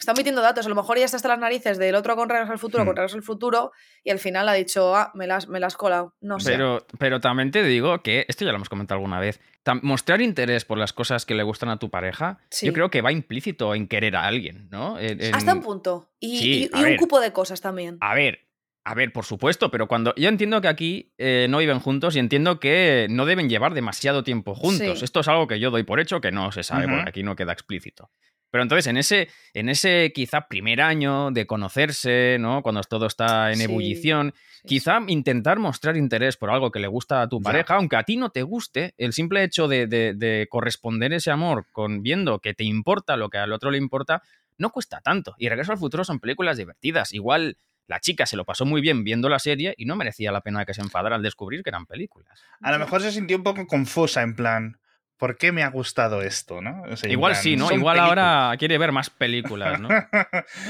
Está 0.00 0.12
emitiendo 0.12 0.40
datos, 0.42 0.64
a 0.64 0.68
lo 0.68 0.76
mejor 0.76 0.96
ella 0.96 1.06
está 1.06 1.16
hasta 1.16 1.28
las 1.28 1.40
narices 1.40 1.76
del 1.76 1.96
otro 1.96 2.14
con 2.14 2.28
Regreso 2.28 2.52
al 2.52 2.60
Futuro, 2.60 2.84
Hmm. 2.84 2.86
con 2.86 2.96
Regreso 2.96 3.16
al 3.16 3.24
Futuro, 3.24 3.72
y 4.04 4.10
al 4.10 4.20
final 4.20 4.48
ha 4.48 4.52
dicho, 4.52 4.94
ah, 4.94 5.10
me 5.14 5.26
las, 5.26 5.48
me 5.48 5.58
las 5.58 5.76
colado, 5.76 6.14
no 6.20 6.38
sé. 6.38 6.52
Pero, 6.52 6.86
pero 7.00 7.20
también 7.20 7.50
te 7.50 7.64
digo 7.64 8.00
que, 8.00 8.24
esto 8.28 8.44
ya 8.44 8.52
lo 8.52 8.56
hemos 8.58 8.68
comentado 8.68 8.96
alguna 8.98 9.18
vez, 9.18 9.40
mostrar 9.82 10.22
interés 10.22 10.64
por 10.64 10.78
las 10.78 10.92
cosas 10.92 11.26
que 11.26 11.34
le 11.34 11.42
gustan 11.42 11.68
a 11.68 11.78
tu 11.80 11.90
pareja, 11.90 12.38
Sí. 12.48 12.66
yo 12.66 12.72
creo 12.72 12.90
que 12.90 13.02
va 13.02 13.10
implícito 13.10 13.74
en 13.74 13.88
querer 13.88 14.14
a 14.14 14.24
alguien, 14.24 14.68
¿no? 14.70 14.98
En- 15.00 15.20
en- 15.20 15.34
Hasta 15.34 15.52
un 15.52 15.62
punto. 15.62 16.08
Y, 16.20 16.38
Sí, 16.38 16.70
y- 16.72 16.84
un 16.84 16.96
cupo 16.96 17.18
de 17.20 17.32
cosas 17.32 17.60
también. 17.60 17.98
A 18.00 18.14
ver, 18.14 18.47
a 18.90 18.94
ver, 18.94 19.12
por 19.12 19.24
supuesto, 19.24 19.70
pero 19.70 19.86
cuando. 19.88 20.14
Yo 20.16 20.28
entiendo 20.28 20.60
que 20.60 20.68
aquí 20.68 21.12
eh, 21.18 21.46
no 21.50 21.58
viven 21.58 21.78
juntos 21.80 22.16
y 22.16 22.18
entiendo 22.18 22.58
que 22.58 23.06
no 23.10 23.26
deben 23.26 23.48
llevar 23.48 23.74
demasiado 23.74 24.22
tiempo 24.24 24.54
juntos. 24.54 24.98
Sí. 25.00 25.04
Esto 25.04 25.20
es 25.20 25.28
algo 25.28 25.46
que 25.46 25.60
yo 25.60 25.70
doy 25.70 25.82
por 25.82 26.00
hecho 26.00 26.20
que 26.20 26.32
no 26.32 26.52
se 26.52 26.62
sabe, 26.62 26.86
Ujú. 26.86 26.94
porque 26.96 27.08
aquí 27.10 27.22
no 27.22 27.36
queda 27.36 27.52
explícito. 27.52 28.10
Pero 28.50 28.62
entonces, 28.62 28.86
en 28.86 28.96
ese, 28.96 29.28
en 29.52 29.68
ese 29.68 30.10
quizá 30.14 30.48
primer 30.48 30.80
año 30.80 31.30
de 31.30 31.46
conocerse, 31.46 32.38
¿no? 32.40 32.62
Cuando 32.62 32.80
todo 32.82 33.04
está 33.06 33.50
en 33.50 33.58
Sí. 33.58 33.64
ebullición, 33.64 34.32
Sí. 34.62 34.68
quizá 34.68 35.00
intentar 35.06 35.58
mostrar 35.58 35.98
interés 35.98 36.38
por 36.38 36.48
algo 36.48 36.70
que 36.70 36.78
le 36.80 36.86
gusta 36.88 37.20
a 37.20 37.28
tu 37.28 37.40
Ya. 37.40 37.44
pareja, 37.44 37.74
aunque 37.74 37.96
a 37.96 38.04
ti 38.04 38.16
no 38.16 38.30
te 38.30 38.42
guste, 38.42 38.94
el 38.96 39.12
simple 39.12 39.44
hecho 39.44 39.68
de, 39.68 39.86
de- 39.86 40.14
de 40.14 40.46
corresponder 40.48 41.12
ese 41.12 41.30
amor 41.30 41.66
con 41.72 42.02
viendo 42.02 42.38
que 42.38 42.54
te 42.54 42.64
importa 42.64 43.18
lo 43.18 43.28
que 43.28 43.36
al 43.36 43.52
otro 43.52 43.70
le 43.70 43.76
importa, 43.76 44.22
no 44.56 44.70
cuesta 44.70 45.02
tanto. 45.02 45.34
Y 45.36 45.50
Regreso 45.50 45.72
al 45.72 45.78
Futuro 45.78 46.02
son 46.04 46.18
películas 46.18 46.56
divertidas. 46.56 47.12
Igual 47.12 47.58
la 47.88 47.98
chica 48.00 48.24
se 48.26 48.36
lo 48.36 48.44
pasó 48.44 48.64
muy 48.64 48.80
bien 48.80 49.02
viendo 49.02 49.28
la 49.28 49.40
serie 49.40 49.74
y 49.76 49.84
no 49.86 49.96
merecía 49.96 50.30
la 50.30 50.40
pena 50.42 50.64
que 50.64 50.74
se 50.74 50.82
enfadara 50.82 51.16
al 51.16 51.22
descubrir 51.22 51.62
que 51.64 51.70
eran 51.70 51.86
películas. 51.86 52.40
A 52.60 52.70
lo 52.70 52.78
mejor 52.78 53.00
se 53.02 53.10
sintió 53.10 53.36
un 53.36 53.42
poco 53.42 53.66
confusa, 53.66 54.22
en 54.22 54.36
plan, 54.36 54.78
¿por 55.16 55.36
qué 55.36 55.50
me 55.50 55.64
ha 55.64 55.68
gustado 55.70 56.22
esto, 56.22 56.60
no? 56.62 56.82
O 56.82 56.96
sea, 56.96 57.08
en 57.08 57.12
Igual 57.12 57.32
plan, 57.32 57.42
sí, 57.42 57.56
¿no? 57.56 57.72
Igual 57.72 57.96
películas. 57.96 58.24
ahora 58.24 58.56
quiere 58.58 58.78
ver 58.78 58.92
más 58.92 59.10
películas, 59.10 59.80
¿no? 59.80 59.88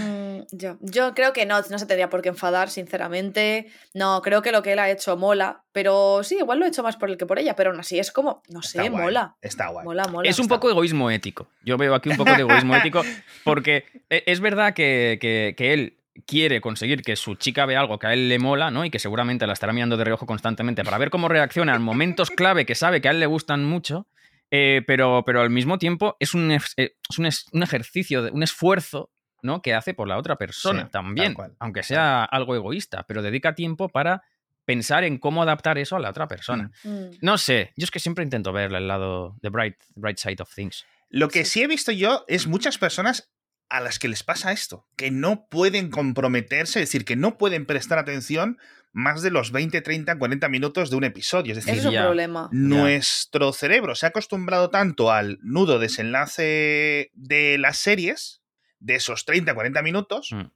Mm, 0.00 0.40
yo, 0.52 0.76
yo 0.80 1.14
creo 1.14 1.32
que 1.32 1.46
no, 1.46 1.56
no 1.70 1.78
se 1.78 1.86
tendría 1.86 2.08
por 2.10 2.20
qué 2.22 2.28
enfadar, 2.30 2.68
sinceramente. 2.70 3.66
No, 3.94 4.20
creo 4.22 4.42
que 4.42 4.52
lo 4.52 4.62
que 4.62 4.72
él 4.72 4.78
ha 4.78 4.90
hecho 4.90 5.16
mola, 5.16 5.64
pero 5.72 6.22
sí, 6.22 6.36
igual 6.38 6.58
lo 6.58 6.64
he 6.66 6.68
hecho 6.68 6.82
más 6.82 6.96
por 6.96 7.10
él 7.10 7.16
que 7.16 7.26
por 7.26 7.38
ella, 7.38 7.54
pero 7.56 7.70
aún 7.70 7.80
así 7.80 7.98
es 7.98 8.10
como, 8.12 8.42
no 8.48 8.60
Está 8.60 8.82
sé, 8.82 8.88
guay, 8.88 9.02
mola. 9.04 9.36
Está 9.40 9.68
guay. 9.68 9.84
Mola, 9.84 10.06
mola. 10.08 10.28
Es 10.28 10.38
un 10.38 10.48
poco 10.48 10.70
egoísmo 10.70 11.10
ético. 11.10 11.48
Yo 11.64 11.76
veo 11.76 11.94
aquí 11.94 12.08
un 12.08 12.16
poco 12.16 12.32
de 12.34 12.40
egoísmo 12.40 12.76
ético 12.76 13.02
porque 13.44 13.84
e- 14.10 14.24
es 14.26 14.40
verdad 14.40 14.74
que, 14.74 15.18
que- 15.20 15.54
que 15.56 15.72
él 15.72 15.97
quiere 16.26 16.60
conseguir 16.60 17.02
que 17.02 17.16
su 17.16 17.34
chica 17.36 17.66
vea 17.66 17.80
algo 17.80 17.98
que 17.98 18.06
a 18.08 18.12
él 18.12 18.28
le 18.28 18.38
mola, 18.38 18.70
¿no? 18.70 18.84
Y 18.84 18.90
que 18.90 18.98
seguramente 18.98 19.46
la 19.46 19.52
estará 19.52 19.72
mirando 19.72 19.96
de 19.96 20.04
reojo 20.04 20.26
constantemente 20.26 20.84
para 20.84 20.98
ver 20.98 21.10
cómo 21.10 21.28
reacciona 21.28 21.74
en 21.74 21.82
momentos 21.82 22.30
clave 22.30 22.66
que 22.66 22.74
sabe 22.74 23.00
que 23.00 23.08
a 23.08 23.10
él 23.12 23.20
le 23.20 23.26
gustan 23.26 23.64
mucho, 23.64 24.06
eh, 24.50 24.82
pero, 24.86 25.22
pero 25.26 25.40
al 25.42 25.50
mismo 25.50 25.78
tiempo 25.78 26.16
es 26.20 26.34
un, 26.34 26.50
es 26.50 26.72
eh, 26.76 26.94
es 27.08 27.18
un, 27.18 27.26
es- 27.26 27.46
un 27.52 27.62
ejercicio, 27.62 28.22
de- 28.22 28.30
un 28.30 28.42
esfuerzo, 28.42 29.10
¿no? 29.42 29.60
Que 29.62 29.74
hace 29.74 29.94
por 29.94 30.08
la 30.08 30.16
otra 30.18 30.36
persona 30.36 30.84
Sí, 30.84 30.88
también, 30.90 31.28
tal 31.28 31.34
cual. 31.34 31.56
aunque 31.60 31.82
sea 31.82 32.24
algo 32.24 32.54
egoísta, 32.56 33.04
pero 33.06 33.22
dedica 33.22 33.54
tiempo 33.54 33.88
para 33.88 34.22
pensar 34.64 35.04
en 35.04 35.18
cómo 35.18 35.42
adaptar 35.42 35.78
eso 35.78 35.96
a 35.96 36.00
la 36.00 36.10
otra 36.10 36.28
persona. 36.28 36.70
Mm. 36.84 37.04
No 37.22 37.38
sé, 37.38 37.72
yo 37.76 37.84
es 37.84 37.90
que 37.90 38.00
siempre 38.00 38.24
intento 38.24 38.52
ver 38.52 38.72
el 38.74 38.86
lado, 38.88 39.36
the 39.40 39.48
bright, 39.48 39.76
bright 39.94 40.18
side 40.18 40.36
of 40.42 40.52
things. 40.54 40.84
Lo 41.10 41.28
que 41.28 41.44
Sí. 41.44 41.52
sí 41.52 41.62
he 41.62 41.66
visto 41.66 41.90
yo 41.92 42.24
es 42.28 42.46
muchas 42.46 42.76
personas 42.76 43.30
a 43.70 43.80
las 43.80 43.98
que 43.98 44.08
les 44.08 44.22
pasa 44.22 44.52
esto, 44.52 44.86
que 44.96 45.10
no 45.10 45.46
pueden 45.48 45.90
comprometerse, 45.90 46.80
es 46.82 46.88
decir, 46.88 47.04
que 47.04 47.16
no 47.16 47.36
pueden 47.38 47.66
prestar 47.66 47.98
atención 47.98 48.58
más 48.92 49.20
de 49.20 49.30
los 49.30 49.52
20, 49.52 49.80
30, 49.82 50.18
40 50.18 50.48
minutos 50.48 50.88
de 50.90 50.96
un 50.96 51.04
episodio. 51.04 51.52
Es 51.52 51.64
decir, 51.64 51.78
es 51.80 51.84
un 51.86 51.92
ya. 51.92 52.04
problema. 52.04 52.48
nuestro 52.52 53.52
cerebro 53.52 53.94
se 53.94 54.06
ha 54.06 54.08
acostumbrado 54.08 54.70
tanto 54.70 55.12
al 55.12 55.38
nudo 55.42 55.78
desenlace 55.78 57.10
de 57.14 57.58
las 57.58 57.76
series, 57.78 58.42
de 58.80 58.94
esos 58.94 59.24
30, 59.24 59.54
40 59.54 59.82
minutos, 59.82 60.30
Mm. 60.32 60.50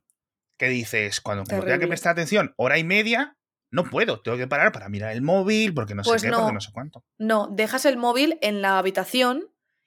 que 0.59 0.69
dices, 0.69 1.21
cuando 1.21 1.45
tenga 1.45 1.79
que 1.79 1.87
prestar 1.89 2.13
atención 2.13 2.55
hora 2.57 2.79
y 2.79 2.85
media, 2.85 3.37
no 3.71 3.85
puedo, 3.85 4.21
tengo 4.21 4.37
que 4.39 4.47
parar 4.47 4.71
para 4.73 4.89
mirar 4.89 5.13
el 5.13 5.23
móvil, 5.23 5.75
porque 5.75 5.95
no 5.95 6.03
Pues 6.03 6.21
sé 6.23 6.29
qué, 6.29 6.31
no. 6.31 6.39
porque 6.41 6.53
no 6.55 6.61
sé 6.61 6.71
cuánto. 6.73 7.05
No, 7.19 7.49
dejas 7.51 7.85
el 7.85 7.97
móvil 7.97 8.39
en 8.43 8.63
la 8.63 8.79
habitación 8.79 9.45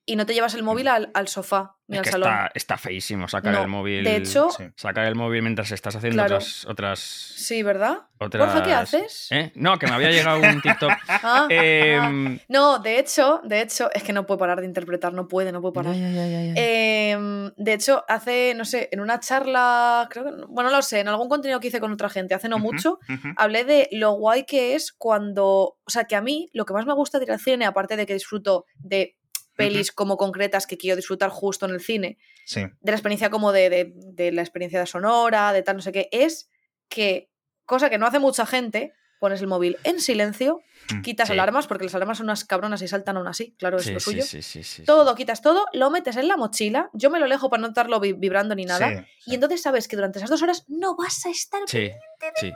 y 0.07 0.15
no 0.15 0.25
te 0.25 0.33
llevas 0.33 0.53
el 0.53 0.61
móvil 0.63 0.87
al, 0.87 1.09
al 1.13 1.27
sofá 1.27 1.77
ni 1.87 1.95
Es 1.97 1.99
al 1.99 2.03
que 2.05 2.11
salón. 2.11 2.29
está, 2.29 2.51
está 2.55 2.77
feísimo 2.77 3.27
sacar 3.27 3.53
No, 3.53 3.61
el 3.61 3.67
móvil. 3.67 4.03
de 4.03 4.15
hecho- 4.17 4.49
Sí. 4.49 4.63
Sacar 4.75 5.05
el 5.05 5.13
móvil 5.15 5.41
mientras 5.43 5.71
estás 5.71 5.95
haciendo 5.95 6.15
Claro. 6.23 6.35
otras, 6.37 6.65
otras. 6.65 6.99
Sí, 6.99 7.61
¿verdad? 7.63 7.99
otras- 8.19 8.45
Borja, 8.53 8.63
¿qué 8.63 8.73
haces? 8.73 9.27
¿Eh? 9.31 9.51
No, 9.55 9.77
que 9.77 9.85
me 9.87 9.93
había 9.93 10.09
llegado 10.11 10.39
un 10.41 10.61
TikTok. 10.61 10.91
Ah, 11.07 11.19
ah. 11.23 11.47
Em, 11.49 12.39
No, 12.47 12.79
de 12.79 12.97
hecho, 12.99 13.39
de 13.43 13.61
hecho, 13.61 13.89
es 13.93 14.01
que 14.03 14.13
no 14.13 14.25
puede 14.25 14.39
parar 14.39 14.61
de 14.61 14.65
interpretar, 14.67 15.13
no 15.13 15.27
puede, 15.27 15.51
no 15.51 15.61
puede 15.61 15.73
parar. 15.73 15.93
ya, 15.95 16.09
ya, 16.09 16.25
ya, 16.27 16.43
ya. 16.43 16.53
Em, 16.55 17.51
de 17.55 17.73
hecho, 17.73 18.03
hace, 18.07 18.53
no 18.55 18.65
sé, 18.65 18.89
en 18.91 18.99
una 18.99 19.19
charla, 19.19 20.07
creo 20.09 20.25
que, 20.25 20.31
no- 20.31 20.47
bueno, 20.47 20.69
no 20.71 20.77
lo 20.77 20.81
sé, 20.81 20.99
en 21.01 21.07
algún 21.07 21.29
contenido 21.29 21.59
que 21.59 21.67
hice 21.67 21.79
con 21.79 21.91
otra 21.91 22.09
gente 22.09 22.33
hace 22.33 22.49
no 22.49 22.57
mucho, 22.59 22.99
hablé 23.37 23.63
de 23.63 23.89
lo 23.91 24.13
guay 24.13 24.45
que 24.45 24.73
es 24.75 24.91
cuando, 24.91 25.77
o 25.83 25.89
sea, 25.89 26.05
que 26.05 26.15
a 26.15 26.21
mí 26.21 26.49
lo 26.53 26.65
que 26.65 26.73
más 26.73 26.85
me 26.87 26.93
gusta 26.93 27.19
de 27.19 27.25
ir 27.25 27.31
al 27.31 27.39
cine, 27.39 27.65
aparte 27.65 27.95
de 27.95 28.05
que 28.05 28.13
disfruto 28.13 28.65
de 28.77 29.17
pelis 29.55 29.91
como 29.91 30.17
concretas 30.17 30.67
que 30.67 30.77
quiero 30.77 30.95
disfrutar 30.95 31.29
justo 31.29 31.65
en 31.65 31.71
el 31.73 31.81
cine, 31.81 32.17
Sí. 32.45 32.61
de 32.61 32.91
la 32.91 32.97
experiencia 32.97 33.29
como 33.29 33.51
de, 33.51 33.69
de- 33.69 33.93
de 33.95 34.31
la 34.31 34.41
experiencia 34.41 34.79
de 34.79 34.85
sonora, 34.85 35.53
de 35.53 35.63
tal, 35.63 35.77
no 35.77 35.81
sé 35.81 35.91
qué, 35.91 36.09
es 36.11 36.49
que, 36.89 37.29
cosa 37.65 37.89
que 37.89 37.97
no 37.97 38.05
hace 38.05 38.19
mucha 38.19 38.45
gente, 38.45 38.93
pones 39.19 39.39
el 39.41 39.47
móvil 39.47 39.77
en 39.83 40.01
silencio, 40.01 40.61
Mm, 40.93 41.01
quitas 41.01 41.27
sí. 41.29 41.33
alarmas, 41.33 41.65
porque 41.65 41.85
las 41.85 41.95
alarmas 41.95 42.17
son 42.19 42.25
unas 42.27 42.43
cabronas 42.45 42.79
y 42.83 42.87
saltan 42.87 43.17
aún 43.17 43.27
así, 43.27 43.55
claro, 43.57 43.77
es 43.77 43.85
Sí, 43.85 43.93
lo 43.93 43.99
suyo. 43.99 44.21
sí, 44.23 44.41
sí, 44.43 44.61
sí, 44.61 44.63
sí. 44.63 44.83
Todo, 44.83 45.15
quitas 45.15 45.41
todo, 45.41 45.65
lo 45.73 45.89
metes 45.89 46.15
en 46.17 46.27
la 46.27 46.37
mochila, 46.37 46.89
yo 46.93 47.09
me 47.09 47.17
lo 47.17 47.25
alejo 47.25 47.49
para 47.49 47.61
no 47.61 47.69
estarlo 47.69 47.99
vi- 47.99 48.13
vibrando 48.13 48.53
ni 48.53 48.65
nada, 48.65 49.07
y 49.25 49.33
entonces 49.33 49.61
sabes 49.63 49.87
que 49.87 49.95
durante 49.95 50.19
esas 50.19 50.29
dos 50.29 50.43
horas 50.43 50.65
no 50.67 50.95
vas 50.95 51.25
a 51.25 51.29
estar 51.29 51.61
Sí, 51.65 51.89
sí. 52.35 52.51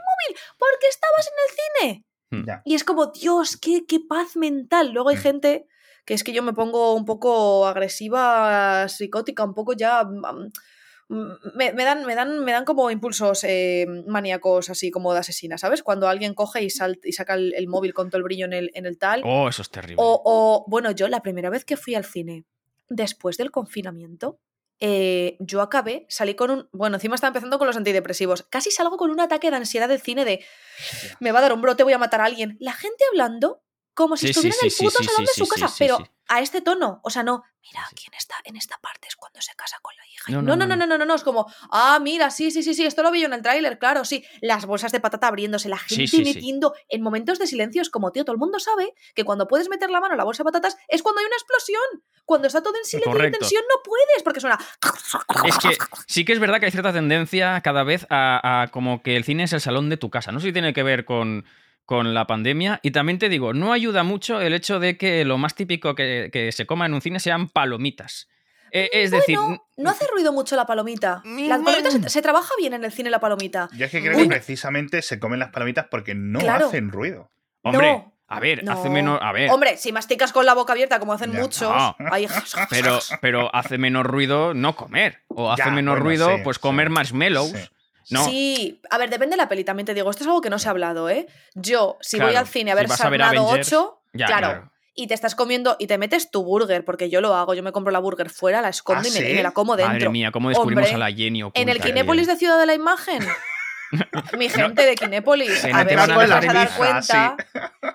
porque 0.58 0.86
estabas 0.88 1.28
en 1.28 1.34
el 1.44 1.56
cine. 1.94 2.04
Mm. 2.32 2.46
Ya. 2.46 2.62
Y 2.64 2.74
es 2.76 2.84
como, 2.84 3.06
Dios, 3.06 3.56
qué, 3.56 3.84
qué 3.88 3.98
paz 4.08 4.36
mental. 4.36 4.92
Luego 4.92 5.08
hay 5.08 5.16
Mm. 5.16 5.20
gente 5.20 5.66
que 6.10 6.14
es 6.14 6.24
que 6.24 6.32
yo 6.32 6.42
me 6.42 6.52
pongo 6.52 6.94
un 6.96 7.04
poco 7.04 7.68
agresiva, 7.68 8.88
psicótica, 8.88 9.44
un 9.44 9.54
poco 9.54 9.74
ya. 9.74 10.02
mm, 10.02 11.32
me, 11.54 11.72
me 11.72 11.84
dan, 11.84 12.04
me, 12.04 12.16
dan, 12.16 12.44
me 12.44 12.50
dan 12.50 12.64
como 12.64 12.90
impulsos 12.90 13.44
eh, 13.44 13.86
maníacos 14.08 14.70
así 14.70 14.90
como 14.90 15.12
de 15.12 15.20
asesina, 15.20 15.56
¿sabes? 15.56 15.84
Cuando 15.84 16.08
alguien 16.08 16.34
coge 16.34 16.64
y, 16.64 16.70
saca 16.70 17.34
el, 17.34 17.54
el 17.54 17.68
móvil 17.68 17.94
con 17.94 18.10
todo 18.10 18.16
el 18.18 18.24
brillo 18.24 18.46
en 18.46 18.54
el, 18.54 18.72
en 18.74 18.86
el 18.86 18.98
tal. 18.98 19.22
Oh, 19.24 19.48
eso 19.48 19.62
es 19.62 19.70
terrible. 19.70 19.98
O, 19.98 20.20
o, 20.24 20.64
bueno, 20.66 20.90
yo 20.90 21.06
la 21.06 21.22
primera 21.22 21.48
vez 21.48 21.64
que 21.64 21.76
fui 21.76 21.94
al 21.94 22.04
cine 22.04 22.44
después 22.88 23.36
del 23.36 23.52
confinamiento, 23.52 24.40
eh, 24.80 25.36
yo 25.38 25.62
acabé, 25.62 26.06
salí 26.08 26.34
con 26.34 26.50
un. 26.50 26.68
Bueno, 26.72 26.96
encima 26.96 27.14
estaba 27.14 27.28
empezando 27.28 27.56
con 27.56 27.68
los 27.68 27.76
antidepresivos. 27.76 28.42
Casi 28.50 28.72
salgo 28.72 28.96
con 28.96 29.12
un 29.12 29.20
ataque 29.20 29.48
de 29.52 29.58
ansiedad 29.58 29.88
del 29.88 30.00
cine 30.00 30.24
de. 30.24 30.44
Me 31.20 31.30
va 31.30 31.38
a 31.38 31.42
dar 31.42 31.52
un 31.52 31.62
brote, 31.62 31.84
voy 31.84 31.92
a 31.92 31.98
matar 31.98 32.20
a 32.20 32.24
alguien. 32.24 32.56
La 32.58 32.72
gente 32.72 33.04
hablando 33.12 33.62
como 34.00 34.16
si 34.16 34.28
Sí, 34.28 34.32
sí, 34.32 34.48
estuviera 34.48 34.56
en 34.62 34.66
el 34.66 34.72
puto 34.76 34.98
sí, 34.98 35.04
salón 35.04 35.24
de 35.26 35.32
su 35.34 35.46
casa, 35.46 35.74
pero 35.78 35.98
a 36.28 36.40
este 36.40 36.62
tono. 36.62 37.00
O 37.02 37.10
sea, 37.10 37.22
no. 37.22 37.44
Mira, 37.62 37.86
quién 37.94 38.14
está 38.16 38.36
en 38.44 38.56
esta 38.56 38.78
parte 38.78 39.06
es 39.06 39.16
cuando 39.16 39.40
se 39.42 39.54
casa 39.54 39.76
con 39.82 39.94
la 39.94 40.06
hija. 40.06 40.32
No, 40.32 40.40
No, 40.42 40.56
no, 40.56 40.66
no, 40.66 40.74
no, 40.74 40.96
no, 40.96 41.04
no, 41.04 41.14
Es 41.14 41.22
como, 41.22 41.46
ah, 41.70 41.98
mira, 42.00 42.30
sí, 42.30 42.50
sí, 42.50 42.62
sí, 42.62 42.72
sí, 42.72 42.86
esto 42.86 43.02
lo 43.02 43.10
vi 43.10 43.20
yo 43.20 43.26
en 43.26 43.34
el 43.34 43.42
tráiler, 43.42 43.78
claro, 43.78 44.06
sí. 44.06 44.24
Las 44.40 44.64
bolsas 44.64 44.90
de 44.92 45.00
patata 45.00 45.28
abriéndose, 45.28 45.68
la 45.68 45.76
gente 45.76 46.18
metiendo 46.22 46.74
en 46.88 47.02
momentos 47.02 47.38
de 47.38 47.46
silencio. 47.46 47.82
Es 47.82 47.90
como, 47.90 48.10
tío, 48.10 48.24
todo 48.24 48.32
el 48.32 48.38
mundo 48.38 48.58
sabe 48.58 48.94
que 49.14 49.24
cuando 49.24 49.46
puedes 49.46 49.68
meter 49.68 49.90
la 49.90 50.00
mano 50.00 50.14
en 50.14 50.18
la 50.18 50.24
bolsa 50.24 50.42
de 50.42 50.46
patatas 50.46 50.78
es 50.88 51.02
cuando 51.02 51.20
hay 51.20 51.26
una 51.26 51.36
explosión. 51.36 51.82
Cuando 52.24 52.46
está 52.46 52.62
todo 52.62 52.76
en 52.76 52.84
silencio 52.84 53.10
y 53.10 53.12
Correcto. 53.12 53.38
tensión 53.40 53.64
no 53.68 53.82
puedes, 53.82 54.22
porque 54.22 54.40
suena. 54.40 54.58
Es 55.44 55.58
que 55.58 55.76
sí 56.06 56.24
que 56.24 56.32
es 56.32 56.38
verdad 56.38 56.60
que 56.60 56.66
hay 56.66 56.72
cierta 56.72 56.92
tendencia 56.92 57.60
cada 57.60 57.82
vez 57.82 58.06
a, 58.08 58.62
a 58.62 58.68
como 58.68 59.02
que 59.02 59.16
el 59.16 59.24
cine 59.24 59.42
es 59.42 59.52
el 59.52 59.60
salón 59.60 59.90
de 59.90 59.96
tu 59.96 60.10
casa. 60.10 60.30
No 60.32 60.40
sé 60.40 60.46
si 60.46 60.52
tiene 60.52 60.72
que 60.72 60.84
ver 60.84 61.04
con, 61.04 61.44
con 61.90 62.14
la 62.14 62.24
pandemia. 62.28 62.78
Y 62.84 62.92
también 62.92 63.18
te 63.18 63.28
digo, 63.28 63.52
no 63.52 63.72
ayuda 63.72 64.04
mucho 64.04 64.40
el 64.40 64.54
hecho 64.54 64.78
de 64.78 64.96
que 64.96 65.24
lo 65.24 65.38
más 65.38 65.56
típico 65.56 65.96
que, 65.96 66.30
que 66.32 66.52
se 66.52 66.64
coma 66.64 66.86
en 66.86 66.94
un 66.94 67.00
cine 67.00 67.18
sean 67.18 67.48
palomitas. 67.48 68.28
Eh, 68.70 68.88
es 68.92 69.10
decir, 69.10 69.36
no 69.76 69.90
hace 69.90 70.06
ruido 70.06 70.32
mucho 70.32 70.54
la 70.54 70.66
palomita. 70.68 71.20
Mm, 71.24 71.48
Las 71.48 71.58
palomitas 71.58 71.92
se, 71.94 72.08
se 72.08 72.22
trabaja 72.22 72.50
bien 72.60 72.74
en 72.74 72.84
el 72.84 72.92
cine 72.92 73.10
la 73.10 73.18
palomita. 73.18 73.68
Yo 73.72 73.86
es 73.86 73.90
que 73.90 74.00
creo 74.02 74.16
Uy. 74.16 74.22
que 74.22 74.28
precisamente 74.28 75.02
se 75.02 75.18
comen 75.18 75.40
las 75.40 75.50
palomitas 75.50 75.86
porque 75.90 76.14
no 76.14 76.38
Claro. 76.38 76.68
hacen 76.68 76.92
ruido. 76.92 77.28
hombre, 77.62 77.90
no, 77.90 78.14
a 78.28 78.38
ver, 78.38 78.62
no. 78.62 78.70
hace 78.70 78.88
menos. 78.88 79.18
A 79.20 79.32
ver. 79.32 79.50
Hombre, 79.50 79.76
si 79.76 79.90
masticas 79.90 80.32
con 80.32 80.46
la 80.46 80.54
boca 80.54 80.72
abierta 80.74 81.00
como 81.00 81.12
hacen 81.14 81.32
Ya. 81.32 81.40
muchos, 81.40 81.62
No. 81.74 81.96
ahí- 82.12 82.28
Pero, 82.70 83.00
pero 83.20 83.52
hace 83.52 83.78
menos 83.78 84.06
ruido 84.06 84.54
no 84.54 84.76
comer. 84.76 85.22
O 85.26 85.50
hace 85.50 85.64
Ya, 85.64 85.70
menos 85.72 85.94
bueno, 85.94 86.04
ruido, 86.04 86.36
sí, 86.36 86.40
pues 86.44 86.60
comer 86.60 86.86
sí, 86.86 86.92
marshmallows. 86.94 87.50
sí. 87.50 87.58
No. 88.10 88.24
Sí, 88.24 88.80
a 88.90 88.98
ver, 88.98 89.08
depende 89.10 89.34
de 89.34 89.42
la 89.42 89.48
peli, 89.48 89.64
también 89.64 89.86
te 89.86 89.94
digo, 89.94 90.10
esto 90.10 90.24
es 90.24 90.28
algo 90.28 90.40
que 90.40 90.50
no 90.50 90.58
se 90.58 90.68
ha 90.68 90.72
hablado, 90.72 91.08
¿eh? 91.08 91.26
Yo, 91.54 91.96
si 92.00 92.18
voy 92.18 92.34
al 92.34 92.46
cine 92.46 92.72
a 92.72 92.74
si 92.74 92.80
ver 92.80 92.88
ver 92.88 92.96
Sarnado 92.96 93.40
Avengers, 93.48 93.72
8, 93.72 94.02
Ya, 94.14 94.26
claro, 94.26 94.46
claro. 94.48 94.72
y 94.94 95.06
te 95.06 95.14
estás 95.14 95.34
comiendo 95.34 95.76
y 95.78 95.86
te 95.86 95.96
metes 95.96 96.30
tu 96.30 96.42
burger, 96.42 96.84
porque 96.84 97.08
yo 97.08 97.20
lo 97.20 97.34
hago, 97.34 97.54
yo 97.54 97.62
me 97.62 97.72
compro 97.72 97.92
la 97.92 97.98
burger 98.00 98.28
fuera, 98.30 98.60
la 98.60 98.68
escondo 98.68 99.02
¿Ah, 99.04 99.08
y, 99.08 99.12
me, 99.12 99.18
sí? 99.18 99.30
y 99.32 99.34
me 99.34 99.42
la 99.42 99.52
como 99.52 99.76
dentro. 99.76 99.92
Madre 99.94 100.08
mía, 100.10 100.30
cómo 100.32 100.48
descubrimos 100.48 100.84
Hombre, 100.88 100.94
a 100.94 101.08
la 101.08 101.14
Jenny 101.14 101.42
En 101.54 101.68
el 101.68 101.80
Kinépolis 101.80 102.26
de 102.26 102.36
Ciudad 102.36 102.58
de 102.58 102.66
la 102.66 102.74
Imagen. 102.74 103.20
Mi 104.38 104.48
gente 104.48 104.82
de 104.86 104.94
Kinépolis. 104.94 105.64
A 105.64 105.84
ver 105.84 106.00
si 106.00 106.10
vas 106.12 106.30
a 106.30 106.40
dar 106.52 106.70
cuenta. 106.76 107.36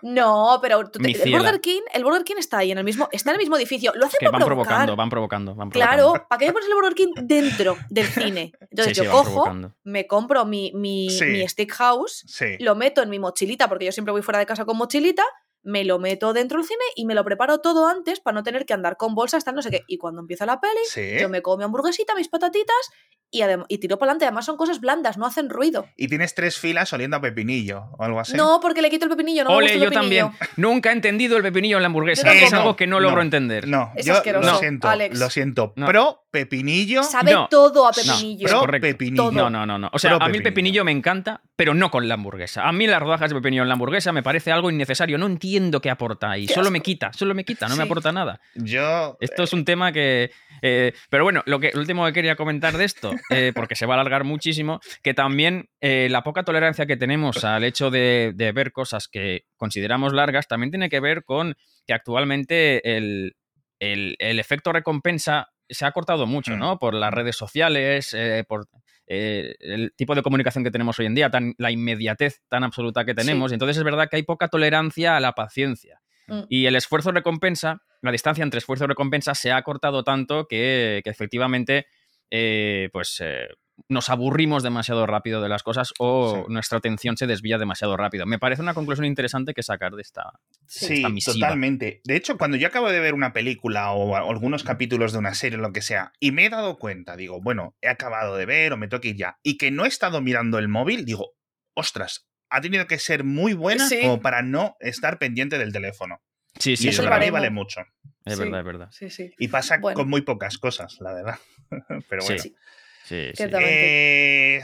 No, 0.02 0.60
pero 0.62 0.84
tú 0.90 1.00
te- 1.00 1.12
el. 1.24 1.32
Burger 1.32 1.62
King, 1.62 1.82
el 1.94 2.04
Burger 2.04 2.24
King 2.24 2.36
está 2.38 2.60
ahí 2.60 2.72
en 2.72 2.78
el 2.78 2.84
mismo, 2.84 3.08
está 3.12 3.32
en 3.32 3.36
el 3.36 3.40
mismo 3.40 3.56
edificio. 3.58 3.92
Lo 3.96 4.06
hacen 4.06 4.18
Que 4.20 4.26
para 4.26 4.40
van 4.40 4.46
provocar. 4.46 4.68
provocando, 4.88 4.96
van 4.96 5.10
provocando, 5.10 5.56
van 5.56 5.70
provocando. 5.70 6.12
Claro, 6.14 6.28
¿para 6.28 6.40
qué 6.40 6.46
me 6.48 6.54
pones 6.54 6.68
el 6.70 6.76
Burger 6.76 6.94
King 6.96 7.14
dentro 7.24 7.78
del 7.90 8.08
cine? 8.08 8.52
Entonces 8.70 8.98
Sí, 8.98 9.04
yo 9.04 9.10
cojo, 9.12 9.24
provocando. 9.24 9.74
me 9.84 10.06
compro 10.08 10.46
mi, 10.46 10.72
mi, 10.76 11.10
Sí. 11.10 11.26
mi 11.26 11.48
Steakhouse, 11.48 12.24
Sí. 12.28 12.58
lo 12.60 12.76
meto 12.76 13.02
en 13.02 13.10
mi 13.10 13.20
mochilita, 13.20 13.68
porque 13.70 13.86
yo 13.86 13.92
siempre 13.92 14.12
voy 14.12 14.22
fuera 14.22 14.40
de 14.40 14.46
casa 14.46 14.66
con 14.66 14.78
mochilita, 14.78 15.24
me 15.66 15.84
lo 15.84 16.00
meto 16.00 16.32
dentro 16.32 16.60
del 16.60 16.68
cine 16.68 16.84
y 16.96 17.06
me 17.06 17.14
lo 17.16 17.26
preparo 17.26 17.58
todo 17.60 17.88
antes 17.88 18.20
para 18.22 18.36
no 18.36 18.44
tener 18.44 18.66
que 18.66 18.74
andar 18.74 18.96
con 18.98 19.16
bolsas, 19.16 19.44
tal, 19.44 19.56
no 19.56 19.62
sé 19.62 19.72
qué. 19.72 19.84
Y 19.88 19.98
cuando 19.98 20.22
empieza 20.22 20.46
la 20.46 20.62
peli, 20.62 20.80
Sí. 20.88 21.18
yo 21.20 21.28
me 21.28 21.42
como 21.42 21.58
mi 21.58 21.64
hamburguesita, 21.66 22.16
mis 22.16 22.30
patatitas 22.30 22.76
y, 23.32 23.78
tiro 23.80 23.98
para 23.98 24.12
adelante. 24.12 24.26
Además 24.26 24.46
son 24.46 24.56
cosas 24.56 24.80
blandas, 24.80 25.18
no 25.18 25.26
hacen 25.26 25.50
ruido. 25.50 25.88
Y 25.98 26.08
tienes 26.08 26.36
tres 26.36 26.58
filas 26.58 26.94
oliendo 26.94 27.18
a 27.18 27.22
pepinillo 27.22 27.86
o 27.98 28.04
algo 28.04 28.20
así. 28.22 28.38
No, 28.38 28.60
porque 28.62 28.82
le 28.82 28.90
quito 28.90 29.06
el 29.06 29.12
pepinillo, 29.12 29.44
no 29.44 29.50
me 29.50 29.56
Ole, 29.58 29.66
gusta 29.66 29.76
el 29.76 29.84
yo 29.84 29.90
pepinillo. 29.90 30.22
también. 30.30 30.50
Nunca 30.56 30.90
he 30.92 30.94
entendido 30.94 31.36
el 31.36 31.44
pepinillo 31.44 31.76
en 31.78 31.84
la 31.84 31.88
hamburguesa. 31.88 32.32
Es 32.32 32.54
algo 32.54 32.76
que 32.78 32.88
no 32.88 33.00
logro 33.02 33.18
No, 33.18 33.22
entender. 33.24 33.68
No, 33.68 33.92
Es 33.96 34.06
yo 34.06 34.14
asqueroso, 34.14 34.50
lo 34.52 34.58
siento, 34.60 34.88
Alex. 34.88 35.20
lo 35.20 35.30
siento. 35.30 35.74
No. 35.76 35.86
Pro 35.88 36.22
pepinillo. 36.32 37.04
Sabe 37.04 37.32
No, 37.34 37.48
todo 37.50 37.88
a 37.88 37.92
no, 37.92 37.96
pepinillo. 37.96 38.48
Pro 38.48 38.60
correcto. 38.60 38.88
pepinillo. 38.88 39.32
No, 39.32 39.50
no, 39.50 39.66
no, 39.66 39.78
no. 39.80 39.90
O 39.92 40.00
sea, 40.00 40.12
Pro 40.18 40.26
a 40.26 40.30
mí 40.30 40.38
el 40.38 40.44
pepinillo. 40.44 40.84
pepinillo 40.84 40.86
me 40.86 40.92
encanta, 40.92 41.42
pero 41.56 41.74
no 41.74 41.90
con 41.92 42.08
la 42.08 42.14
hamburguesa. 42.14 42.68
A 42.68 42.72
mí 42.72 42.88
las 42.88 43.02
rodajas 43.02 43.32
de 43.32 43.36
pepinillo 43.36 43.64
en 43.64 43.68
la 43.70 43.74
hamburguesa 43.74 44.12
me 44.14 44.24
parece 44.24 44.52
algo 44.52 44.70
innecesario. 44.70 45.18
No 45.18 45.26
entiendo 45.26 45.55
qué 45.82 45.90
aporta 45.90 46.32
ahí. 46.32 46.46
Qué 46.48 46.54
Solo 46.54 46.72
me 46.72 46.82
quita, 46.82 47.12
solo 47.14 47.34
me 47.34 47.44
quita, 47.44 47.68
no 47.68 47.76
me 47.76 47.84
aporta 47.84 48.12
nada. 48.12 48.40
Yo. 48.56 49.18
Esto 49.20 49.44
es 49.44 49.54
un 49.54 49.66
tema 49.66 49.92
que. 49.92 50.32
eh, 50.62 50.94
pero 51.10 51.24
bueno, 51.24 51.42
lo, 51.46 51.60
que, 51.60 51.72
lo 51.74 51.80
último 51.80 52.06
que 52.06 52.14
quería 52.14 52.36
comentar 52.36 52.78
de 52.78 52.86
esto, 52.86 53.12
eh, 53.30 53.52
porque 53.56 53.76
se 53.76 53.86
va 53.86 53.96
a 53.96 54.00
alargar 54.00 54.24
muchísimo, 54.24 54.80
que 55.04 55.14
también 55.14 55.70
eh, 55.82 56.08
la 56.10 56.24
poca 56.24 56.44
tolerancia 56.44 56.86
que 56.86 56.98
tenemos 56.98 57.44
al 57.44 57.64
hecho 57.64 57.90
de, 57.92 58.32
de 58.36 58.52
ver 58.52 58.72
cosas 58.72 59.08
que 59.08 59.46
consideramos 59.58 60.14
largas 60.14 60.48
también 60.48 60.72
tiene 60.72 60.90
que 60.90 61.00
ver 61.00 61.24
con 61.24 61.56
que 61.88 61.94
actualmente 61.94 62.98
el, 62.98 63.36
el- 63.80 64.16
el 64.20 64.40
efecto 64.40 64.72
recompensa 64.72 65.50
se 65.70 65.86
ha 65.86 65.92
cortado 65.92 66.26
mucho, 66.26 66.56
Mm. 66.56 66.60
¿no? 66.60 66.80
Por 66.80 66.94
las 66.94 67.14
redes 67.14 67.36
sociales, 67.36 68.14
eh, 68.14 68.44
por 68.48 68.68
eh, 69.08 69.56
el 69.60 69.94
tipo 69.96 70.16
de 70.16 70.24
comunicación 70.24 70.64
que 70.64 70.72
tenemos 70.72 70.98
hoy 71.00 71.06
en 71.06 71.16
día, 71.16 71.30
tan, 71.30 71.54
la 71.58 71.72
inmediatez 71.72 72.42
tan 72.50 72.64
absoluta 72.64 73.06
que 73.06 73.14
tenemos. 73.14 73.52
Entonces 73.52 73.78
es 73.78 73.84
verdad 73.84 74.08
que 74.10 74.16
hay 74.16 74.24
poca 74.24 74.48
tolerancia 74.48 75.16
a 75.16 75.20
la 75.20 75.34
paciencia. 75.34 76.02
Mm. 76.28 76.42
Y 76.50 76.66
el 76.66 76.76
esfuerzo 76.76 77.12
recompensa, 77.12 77.82
la 78.02 78.12
distancia 78.12 78.44
entre 78.44 78.58
esfuerzo 78.58 78.86
y 78.86 78.88
recompensa 78.88 79.36
se 79.36 79.52
ha 79.52 79.62
cortado 79.62 80.04
tanto 80.04 80.48
que, 80.48 81.02
que 81.04 81.10
efectivamente 81.10 81.86
eh, 82.32 82.90
pues 82.92 83.22
eh, 83.24 83.48
nos 83.90 84.10
aburrimos 84.10 84.64
demasiado 84.64 85.06
rápido 85.06 85.42
de 85.42 85.50
las 85.50 85.62
cosas 85.64 85.94
o 86.00 86.44
Sí. 86.46 86.54
nuestra 86.54 86.78
atención 86.78 87.18
se 87.18 87.28
desvía 87.28 87.58
demasiado 87.58 87.98
rápido. 87.98 88.26
Me 88.26 88.40
parece 88.40 88.62
una 88.62 88.74
conclusión 88.74 89.06
interesante 89.06 89.54
que 89.54 89.64
sacar 89.64 89.94
de 89.94 90.02
esta. 90.02 90.24
Sí, 90.66 90.94
esta 90.96 91.10
misiva. 91.10 91.34
totalmente. 91.48 92.02
De 92.06 92.16
hecho, 92.16 92.38
cuando 92.38 92.58
yo 92.58 92.68
acabo 92.68 92.90
de 92.90 93.00
ver 93.00 93.14
una 93.14 93.34
película 93.34 93.92
o 93.92 94.16
algunos 94.16 94.64
capítulos 94.64 95.12
de 95.12 95.20
una 95.20 95.34
serie 95.36 95.58
o 95.60 95.62
lo 95.62 95.74
que 95.74 95.82
sea, 95.82 96.14
y 96.20 96.32
me 96.32 96.46
he 96.46 96.50
dado 96.50 96.78
cuenta, 96.80 97.16
digo, 97.18 97.42
bueno, 97.42 97.76
he 97.82 97.90
acabado 97.90 98.38
de 98.38 98.46
ver 98.46 98.72
o 98.74 98.78
me 98.78 98.88
toque 98.88 99.10
ir 99.10 99.18
ya, 99.18 99.38
y 99.44 99.58
que 99.58 99.72
no 99.72 99.86
he 99.86 99.88
estado 99.90 100.22
mirando 100.22 100.58
el 100.58 100.68
móvil, 100.70 101.04
digo, 101.06 101.34
ostras, 101.76 102.28
ha 102.50 102.62
tenido 102.62 102.88
que 102.88 102.98
ser 103.00 103.24
muy 103.26 103.54
buena 103.54 103.88
Sí. 103.90 104.00
como 104.02 104.22
para 104.22 104.42
no 104.42 104.78
estar 104.80 105.20
pendiente 105.20 105.58
del 105.58 105.74
teléfono. 105.74 106.22
Sí, 106.58 106.78
sí, 106.78 106.86
y 106.86 106.90
es 106.90 106.96
eso 107.00 107.04
para 107.04 107.20
mí 107.20 107.30
vale 107.30 107.50
mucho. 107.50 107.82
Es 108.24 108.36
Sí. 108.38 108.40
verdad, 108.40 108.60
es 108.62 108.66
verdad. 108.66 108.88
Sí, 108.92 109.10
sí. 109.10 109.34
Y 109.38 109.50
pasa 109.50 109.78
Bueno. 109.80 109.96
con 110.00 110.10
muy 110.10 110.22
pocas 110.22 110.58
cosas, 110.58 110.96
la 111.02 111.14
verdad. 111.14 111.38
Pero 112.10 112.22
Sí. 112.22 112.36
bueno. 112.36 112.44
Sí. 113.06 113.16
Sí, 113.16 113.28
sí. 113.30 113.34
Ciertamente. 113.38 114.58
Eh, 114.58 114.64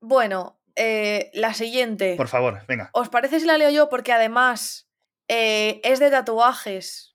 Bueno, 0.00 0.58
eh, 0.74 1.30
la 1.34 1.54
siguiente. 1.54 2.14
por 2.16 2.28
favor, 2.28 2.62
venga. 2.66 2.90
¿Os 2.92 3.08
parece 3.08 3.40
si 3.40 3.46
la 3.46 3.58
leo 3.58 3.70
yo? 3.70 3.88
Porque 3.88 4.12
además 4.12 4.88
eh, 5.28 5.80
es 5.84 5.98
de 6.00 6.10
tatuajes. 6.10 7.14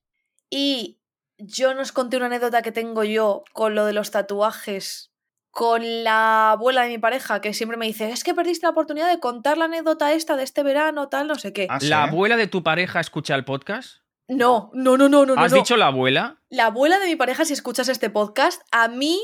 Y 0.49 0.99
yo 1.37 1.73
nos 1.73 1.91
conté 1.91 2.17
una 2.17 2.27
anécdota 2.27 2.61
que 2.61 2.71
tengo 2.71 3.03
yo 3.03 3.43
con 3.53 3.75
lo 3.75 3.85
de 3.85 3.93
los 3.93 4.11
tatuajes. 4.11 5.11
Con 5.49 6.03
la 6.03 6.51
abuela 6.51 6.83
de 6.83 6.89
mi 6.89 6.97
pareja, 6.99 7.41
que 7.41 7.51
siempre 7.55 7.77
me 7.77 7.87
dice: 7.87 8.11
Es 8.11 8.23
que 8.23 8.35
perdiste 8.35 8.67
la 8.67 8.71
oportunidad 8.71 9.09
de 9.09 9.19
contar 9.19 9.57
la 9.57 9.65
anécdota 9.65 10.13
esta 10.13 10.35
de 10.35 10.43
este 10.43 10.61
verano, 10.61 11.09
tal, 11.09 11.27
no 11.27 11.33
sé 11.35 11.51
qué. 11.51 11.65
Ah, 11.69 11.79
¿sí? 11.79 11.87
¿La 11.87 12.03
abuela 12.03 12.37
de 12.37 12.45
tu 12.45 12.61
pareja 12.61 12.99
escucha 12.99 13.33
el 13.33 13.43
podcast? 13.43 14.01
No, 14.27 14.69
no, 14.73 14.97
no, 14.97 15.09
no, 15.09 15.25
no. 15.25 15.33
¿Has 15.35 15.51
no. 15.51 15.57
dicho 15.57 15.75
la 15.75 15.87
abuela? 15.87 16.37
La 16.49 16.67
abuela 16.67 16.99
de 16.99 17.07
mi 17.07 17.15
pareja, 17.15 17.43
si 17.43 17.53
escuchas 17.53 17.89
este 17.89 18.11
podcast, 18.11 18.61
a 18.71 18.87
mí, 18.87 19.19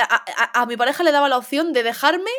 a, 0.00 0.24
a- 0.58 0.62
a 0.62 0.66
mi 0.66 0.76
pareja 0.76 1.02
le 1.02 1.12
daba 1.12 1.28
la 1.28 1.36
opción 1.38 1.72
de 1.72 1.82
dejarme 1.82 2.30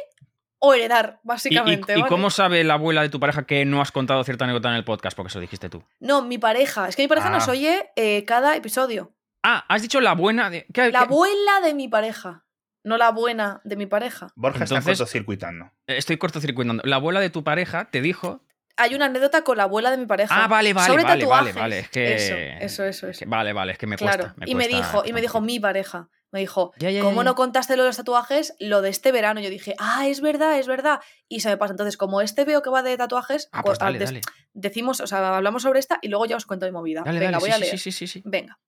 o 0.59 0.73
heredar, 0.73 1.15
¿Y, 1.15 1.15
y- 1.15 1.19
básicamente. 1.27 1.99
y 1.99 2.03
cómo 2.03 2.29
sabe 2.29 2.63
la 2.63 2.75
abuela 2.75 3.01
de 3.01 3.09
tu 3.09 3.19
pareja 3.19 3.45
que 3.45 3.65
no 3.65 3.81
has 3.81 3.91
contado 3.91 4.23
cierta 4.23 4.45
anécdota 4.45 4.69
en 4.69 4.75
el 4.75 4.85
podcast? 4.85 5.15
Porque 5.15 5.27
eso 5.29 5.39
dijiste 5.39 5.69
tú. 5.69 5.83
No, 5.99 6.21
mi 6.21 6.37
pareja. 6.37 6.87
Es 6.87 6.95
que 6.95 7.01
mi 7.03 7.07
pareja 7.07 7.29
nos 7.29 7.47
Ah. 7.47 7.51
oye 7.51 7.89
eh, 7.95 8.23
cada 8.25 8.55
episodio. 8.55 9.11
Ah, 9.43 9.65
has 9.67 9.81
dicho 9.81 9.99
la 9.99 10.13
buena 10.13 10.49
de. 10.49 10.65
¿qué- 10.73 10.83
La 10.91 10.99
qué- 10.99 11.05
abuela 11.05 11.59
de 11.61 11.73
mi 11.73 11.87
pareja. 11.89 12.45
No 12.85 12.97
la 12.97 13.11
buena 13.11 13.61
de 13.63 13.75
mi 13.77 13.85
pareja. 13.85 14.27
Borja 14.35 14.63
está 14.65 14.75
Entonces- 14.75 14.97
cortocircuitando. 14.99 15.71
Estoy 15.87 16.17
cortocircuitando. 16.17 16.81
La 16.85 16.97
abuela 16.97 17.19
de 17.21 17.29
tu 17.29 17.43
pareja 17.43 17.89
te 17.91 18.01
dijo. 18.01 18.41
Hay 18.75 18.95
una 18.95 19.05
anécdota 19.05 19.43
con 19.43 19.55
la 19.57 19.63
abuela 19.63 19.91
de 19.91 19.97
mi 19.97 20.05
pareja. 20.05 20.33
Ah, 20.45 20.47
vale, 20.47 20.73
vale, 20.73 20.87
sobre 20.87 21.03
vale, 21.03 21.21
tatuajes. 21.23 21.55
vale, 21.55 21.61
vale. 21.61 21.79
Es 21.79 21.89
que. 21.89 22.15
Eso, 22.15 22.35
eso, 22.35 22.83
eso. 22.85 23.07
es 23.09 23.19
que- 23.19 23.25
eso. 23.25 23.29
vale, 23.29 23.53
vale, 23.53 23.73
es 23.73 23.77
que 23.77 23.85
me 23.87 23.97
claro. 23.97 24.23
cuesta. 24.23 24.45
y 24.45 24.55
me 24.55 24.67
dijo, 24.67 25.03
y 25.05 25.13
me 25.13 25.21
dijo 25.21 25.39
mi 25.41 25.59
pareja. 25.59 26.09
Me 26.33 26.39
dijo, 26.39 26.73
Ya, 26.79 26.89
¿cómo 27.01 27.21
ya. 27.21 27.23
no 27.23 27.35
contaste 27.35 27.77
lo 27.77 27.83
de 27.83 27.89
los 27.89 27.95
tatuajes? 27.97 28.55
Lo 28.59 28.81
de 28.81 28.89
este 28.89 29.11
verano. 29.13 29.39
Yo 29.39 29.49
dije, 29.49 29.75
ah, 29.77 30.07
es 30.07 30.19
verdad, 30.19 30.57
es 30.59 30.67
verdad. 30.67 30.99
Y 31.29 31.39
se 31.39 31.49
me 31.49 31.57
pasa. 31.57 31.71
Entonces, 31.73 31.95
como 31.95 32.19
este 32.21 32.43
veo 32.43 32.61
que 32.61 32.69
va 32.71 32.81
de 32.83 32.97
tatuajes, 32.97 33.47
Ah, 33.51 33.61
pues 33.63 33.77
dale, 33.79 33.99
des- 33.99 34.09
dale. 34.09 34.21
decimos, 34.53 34.99
o 34.99 35.07
sea, 35.07 35.37
hablamos 35.37 35.61
sobre 35.63 35.79
esta 35.79 35.99
y 36.01 36.09
luego 36.09 36.25
ya 36.25 36.35
os 36.35 36.45
cuento 36.45 36.65
mi 36.65 36.71
movida. 36.73 37.03
Dale, 37.05 37.19
Venga, 37.19 37.31
dale. 37.33 37.39
voy 37.39 37.49
sí, 37.51 37.55
a 37.55 37.57
leer. 37.59 37.79
sí, 37.79 37.91
sí, 37.91 38.07
sí. 38.07 38.21
Venga. 38.25 38.59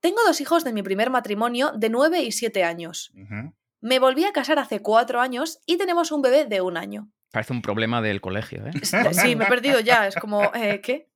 Tengo 0.00 0.18
dos 0.26 0.40
hijos 0.40 0.64
de 0.64 0.72
mi 0.72 0.82
primer 0.82 1.10
matrimonio 1.10 1.72
de 1.76 1.88
9 1.90 2.22
y 2.22 2.32
7 2.32 2.64
años. 2.64 3.12
Me 3.80 3.98
volví 3.98 4.24
a 4.24 4.32
casar 4.32 4.58
hace 4.60 4.80
4 4.80 5.20
años 5.20 5.58
y 5.66 5.76
tenemos 5.78 6.12
un 6.12 6.22
bebé 6.22 6.44
de 6.46 6.60
un 6.60 6.76
año. 6.76 7.10
Parece 7.32 7.52
un 7.52 7.62
problema 7.62 8.00
del 8.00 8.20
colegio, 8.20 8.64
¿eh? 8.66 8.72
Sí, 9.12 9.34
me 9.36 9.44
he 9.44 9.48
perdido 9.48 9.80
ya, 9.80 10.06
es 10.06 10.14
como, 10.16 10.52
eh, 10.54 10.80
¿qué? 10.82 11.08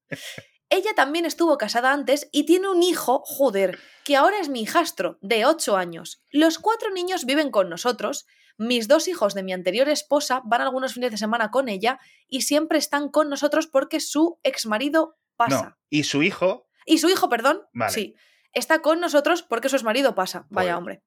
Ella 0.68 0.94
también 0.94 1.24
estuvo 1.24 1.56
casada 1.58 1.92
antes 1.92 2.28
y 2.32 2.44
tiene 2.44 2.68
un 2.68 2.82
hijo, 2.82 3.22
joder, 3.24 3.78
que 4.04 4.16
ahora 4.16 4.40
es 4.40 4.48
mi 4.48 4.62
hijastro, 4.62 5.18
de 5.20 5.46
8 5.46 5.76
años. 5.76 6.22
Los 6.32 6.58
cuatro 6.58 6.90
niños 6.90 7.24
viven 7.24 7.50
con 7.50 7.68
nosotros. 7.68 8.26
Mis 8.58 8.88
dos 8.88 9.06
hijos 9.06 9.34
de 9.34 9.42
mi 9.42 9.52
anterior 9.52 9.88
esposa 9.88 10.42
van 10.44 10.62
algunos 10.62 10.94
fines 10.94 11.10
de 11.10 11.18
semana 11.18 11.50
con 11.50 11.68
ella 11.68 12.00
y 12.26 12.42
siempre 12.42 12.78
están 12.78 13.10
con 13.10 13.28
nosotros 13.28 13.66
porque 13.66 14.00
su 14.00 14.40
exmarido 14.42 15.16
pasa. 15.36 15.62
No. 15.62 15.76
Y 15.90 16.04
su 16.04 16.22
hijo, 16.22 16.66
Y 16.84 16.98
su 16.98 17.08
hijo, 17.08 17.28
perdón, 17.28 17.62
Vale. 17.72 17.92
sí, 17.92 18.14
está 18.52 18.80
con 18.80 18.98
nosotros 19.00 19.42
porque 19.42 19.68
su 19.68 19.76
exmarido 19.76 20.14
pasa. 20.14 20.46
Vaya 20.50 20.78
hombre. 20.78 21.02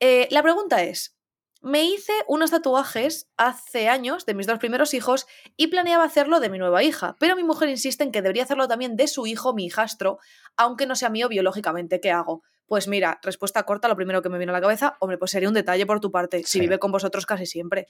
Eh, 0.00 0.28
la 0.30 0.42
pregunta 0.42 0.82
es, 0.84 1.17
me 1.60 1.84
hice 1.84 2.12
unos 2.28 2.50
tatuajes 2.50 3.28
hace 3.36 3.88
años 3.88 4.26
de 4.26 4.34
mis 4.34 4.46
dos 4.46 4.58
primeros 4.58 4.94
hijos 4.94 5.26
y 5.56 5.66
planeaba 5.68 6.04
hacerlo 6.04 6.40
de 6.40 6.50
mi 6.50 6.58
nueva 6.58 6.82
hija, 6.82 7.16
pero 7.18 7.34
mi 7.36 7.42
mujer 7.44 7.68
insiste 7.68 8.04
en 8.04 8.12
que 8.12 8.22
debería 8.22 8.44
hacerlo 8.44 8.68
también 8.68 8.96
de 8.96 9.08
su 9.08 9.26
hijo, 9.26 9.54
mi 9.54 9.66
hijastro, 9.66 10.18
aunque 10.56 10.86
no 10.86 10.94
sea 10.94 11.10
mío 11.10 11.28
biológicamente. 11.28 12.00
¿Qué 12.00 12.10
hago? 12.10 12.42
Pues 12.66 12.86
mira, 12.86 13.18
respuesta 13.22 13.62
corta, 13.64 13.88
lo 13.88 13.96
primero 13.96 14.22
que 14.22 14.28
me 14.28 14.38
viene 14.38 14.50
a 14.52 14.54
la 14.54 14.60
cabeza, 14.60 14.96
hombre, 15.00 15.18
pues 15.18 15.30
sería 15.30 15.48
un 15.48 15.54
detalle 15.54 15.86
por 15.86 16.00
tu 16.00 16.10
parte, 16.12 16.38
si 16.44 16.44
Sí. 16.44 16.60
vive 16.60 16.78
con 16.78 16.92
vosotros 16.92 17.26
casi 17.26 17.46
siempre. 17.46 17.86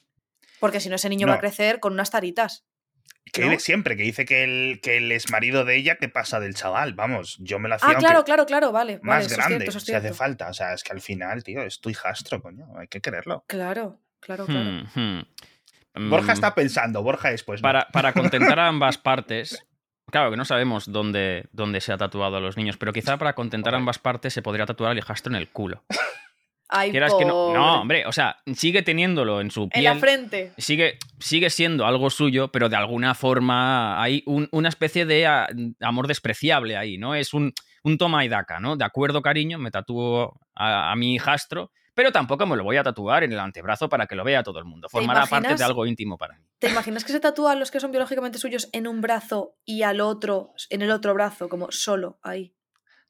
Porque 0.61 0.81
si 0.81 0.89
no, 0.89 0.95
ese 0.97 1.09
niño 1.09 1.27
va 1.29 1.35
a 1.35 1.39
crecer 1.41 1.79
con 1.81 1.93
unas 1.93 2.11
taritas. 2.11 2.65
Que 3.33 3.59
siempre, 3.61 3.97
que 3.97 4.03
dice 4.03 4.25
que 4.25 4.45
el, 4.45 4.81
que 4.83 4.97
el 4.99 5.11
es 5.13 5.31
marido 5.31 5.65
de 5.65 5.77
ella, 5.77 5.97
que 5.97 6.09
pasa 6.09 6.41
del 6.41 6.55
chaval. 6.55 6.95
Vamos, 6.95 7.37
yo 7.41 7.59
me 7.59 7.69
lo 7.69 7.77
hacía 7.77 7.91
Ah, 7.91 7.95
claro, 7.97 8.25
claro, 8.25 8.47
claro, 8.47 8.73
vale. 8.73 9.01
vale, 9.03 9.03
más 9.03 9.27
es 9.27 9.37
grande, 9.37 9.57
cierto, 9.57 9.71
eso 9.71 9.79
es 9.79 9.85
si 9.85 9.93
hace 9.95 10.13
falta. 10.13 10.49
O 10.49 10.53
sea, 10.55 10.73
es 10.75 10.83
que 10.83 10.93
al 10.93 11.01
final, 11.01 11.43
tío, 11.45 11.63
es 11.63 11.81
tu 11.81 11.91
hijastro, 11.91 12.41
coño. 12.43 12.67
Hay 12.79 12.89
que 12.89 13.01
quererlo. 13.01 13.45
Claro, 13.47 14.01
claro, 14.21 14.47
claro. 14.47 14.71
Hmm, 14.95 15.01
hmm. 15.01 16.11
Borja 16.11 16.33
Mm, 16.33 16.35
está 16.35 16.55
pensando, 16.55 17.03
Borja 17.03 17.33
es 17.33 17.45
no. 17.49 17.57
para, 17.61 17.89
para 17.89 18.13
contentar 18.13 18.59
a 18.61 18.69
ambas 18.69 18.99
partes. 18.99 19.65
Claro 20.11 20.31
que 20.31 20.37
no 20.37 20.45
sabemos 20.45 20.91
dónde, 20.91 21.49
dónde 21.53 21.81
se 21.81 21.93
ha 21.93 21.99
tatuado 21.99 22.37
a 22.37 22.41
los 22.41 22.57
niños, 22.57 22.77
pero 22.79 22.93
quizá 22.93 23.19
para 23.19 23.35
contentar 23.35 23.75
a 23.75 23.79
ambas 23.79 23.99
partes 23.99 24.33
se 24.33 24.43
podría 24.43 24.65
tatuar 24.65 24.93
el 24.93 24.99
hijastro 24.99 25.31
en 25.33 25.37
el 25.37 25.49
culo. 25.51 25.85
Ay, 26.71 26.91
Quieras 26.91 27.15
que 27.19 27.25
no. 27.25 27.53
No, 27.53 27.81
hombre, 27.81 28.05
o 28.07 28.13
sea, 28.13 28.37
sigue 28.55 28.83
teniéndolo 28.83 29.41
en 29.41 29.51
su 29.51 29.69
En 29.73 29.85
la 29.85 29.93
piel. 29.93 30.01
frente. 30.01 30.53
Sigue, 30.59 30.99
sigue 31.19 31.49
siendo 31.51 31.87
algo 31.87 32.11
suyo, 32.11 32.49
pero 32.53 32.69
de 32.69 32.77
alguna 32.77 33.15
forma 33.15 34.03
hay 34.03 34.23
un- 34.27 34.49
una 34.53 34.69
especie 34.69 35.07
de 35.07 35.27
ah, 35.27 35.49
amor 35.81 36.07
despreciable 36.09 36.77
ahí, 36.77 36.99
¿no? 36.99 37.15
Es 37.15 37.33
un, 37.33 37.53
un 37.85 37.97
toma 37.97 38.25
y 38.25 38.29
daca, 38.29 38.61
¿no? 38.61 38.77
De 38.77 38.85
acuerdo, 38.85 39.23
cariño, 39.23 39.59
me 39.59 39.71
tatúo 39.71 40.39
a, 40.55 40.93
a 40.93 40.97
mi 40.97 41.15
hijastro, 41.15 41.71
pero 41.95 42.13
tampoco 42.13 42.47
me 42.47 42.55
lo 42.57 42.65
voy 42.65 42.77
a 42.77 42.83
tatuar 42.83 43.25
en 43.25 43.33
el 43.33 43.41
antebrazo 43.41 43.89
para 43.89 44.07
que 44.07 44.15
lo 44.15 44.23
vea 44.23 44.43
todo 44.43 44.59
el 44.59 44.65
mundo. 44.67 44.89
Formará 44.91 45.25
parte 45.27 45.55
de 45.55 45.65
algo 45.65 45.87
íntimo 45.87 46.19
para 46.19 46.37
mí. 46.37 46.45
¿Te 46.59 46.69
imaginas 46.69 47.03
que 47.05 47.13
se 47.13 47.21
tatúan 47.21 47.59
los 47.59 47.71
que 47.71 47.81
son 47.81 47.91
biológicamente 47.93 48.39
suyos 48.39 48.69
en 48.73 48.87
un 48.87 49.01
brazo 49.01 49.55
y 49.65 49.83
al 49.85 50.01
otro, 50.03 50.53
en 50.71 50.83
el 50.83 50.91
otro 50.91 51.15
brazo, 51.15 51.49
como 51.49 51.73
solo 51.73 52.19
ahí? 52.23 52.53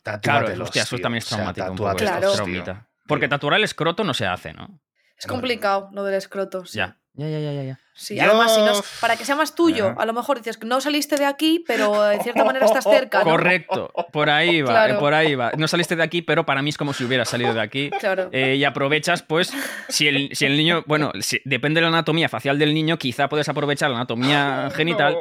Claro, 0.05 0.21
Tatúatelos, 0.23 0.69
hostia, 0.69 0.83
eso 0.85 0.97
también 0.99 1.19
es 1.19 1.27
O 1.27 1.29
sea, 1.37 1.53
traumático. 1.53 1.71
un 1.73 1.77
poco, 1.77 1.97
Claro. 1.97 2.88
Porque 3.09 3.27
tatuar 3.29 3.55
el 3.55 3.65
escroto 3.65 4.05
no 4.05 4.15
se 4.15 4.27
hace, 4.27 4.53
¿no? 4.53 4.79
Es 5.19 5.27
complicado 5.27 5.89
lo 5.93 6.05
del 6.05 6.15
escroto. 6.15 6.65
sí. 6.65 6.79
Ya. 6.79 6.97
Ya, 7.15 7.27
ya, 7.29 7.41
ya, 7.41 7.65
ya. 7.65 7.81
Sí, 7.95 8.15
Yo- 8.15 8.23
además, 8.23 8.55
si 8.55 8.61
no 8.61 8.71
es- 8.71 8.99
para 9.01 9.17
que 9.17 9.25
sea 9.25 9.35
más 9.35 9.57
tuyo, 9.57 9.93
a 9.99 10.07
lo 10.07 10.13
mejor 10.13 10.37
dices 10.39 10.57
que 10.57 10.69
no 10.69 10.81
saliste 10.81 11.17
de 11.17 11.27
aquí, 11.27 11.65
pero 11.67 12.13
en 12.13 12.21
cierta 12.23 12.45
manera 12.45 12.65
estás 12.65 12.85
cerca. 12.89 13.25
¿no? 13.25 13.31
Correcto, 13.33 13.93
por 14.13 14.31
ahí 14.31 14.63
va, 14.63 14.69
Claro. 14.71 14.95
eh, 14.95 14.99
por 15.01 15.15
ahí 15.15 15.35
va. 15.35 15.51
No 15.59 15.67
saliste 15.67 15.97
de 15.97 16.05
aquí, 16.05 16.23
pero 16.23 16.47
para 16.47 16.63
mí 16.63 16.71
es 16.71 16.79
como 16.79 16.93
si 16.93 17.03
hubieras 17.03 17.29
salido 17.29 17.53
de 17.55 17.61
aquí. 17.61 17.91
Claro. 17.99 18.29
Eh, 18.31 18.55
y 18.55 18.63
aprovechas, 18.63 19.25
pues, 19.25 19.53
si 19.89 20.07
el, 20.07 20.31
si 20.37 20.47
el 20.47 20.57
niño, 20.57 20.85
bueno, 20.87 21.11
si- 21.19 21.41
depende 21.45 21.81
de 21.81 21.83
la 21.83 21.89
anatomía 21.89 22.29
facial 22.29 22.57
del 22.57 22.73
niño, 22.73 22.99
quizá 22.99 23.29
puedes 23.29 23.49
aprovechar 23.49 23.91
la 23.91 23.97
anatomía 23.97 24.69
genital 24.77 25.17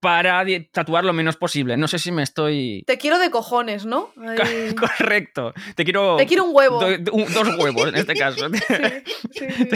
para 0.00 0.44
tatuar 0.72 1.04
lo 1.04 1.12
menos 1.12 1.36
posible. 1.36 1.76
No 1.76 1.88
sé 1.88 1.98
si 1.98 2.12
me 2.12 2.22
estoy... 2.22 2.84
Te 2.86 2.98
quiero 2.98 3.18
de 3.18 3.30
cojones, 3.30 3.84
¿no? 3.86 4.12
Correcto. 4.80 5.52
Te 5.74 5.84
quiero... 5.84 6.16
Te 6.16 6.26
quiero 6.26 6.44
un 6.44 6.54
huevo. 6.54 6.80
do- 6.80 6.98
do- 6.98 7.12
un- 7.12 7.32
dos 7.32 7.48
huevos, 7.58 7.88
en 7.88 7.96
este 7.96 8.14
caso. 8.14 8.48
Sí, 8.50 8.60
sí, 9.32 9.46
sí. 9.50 9.68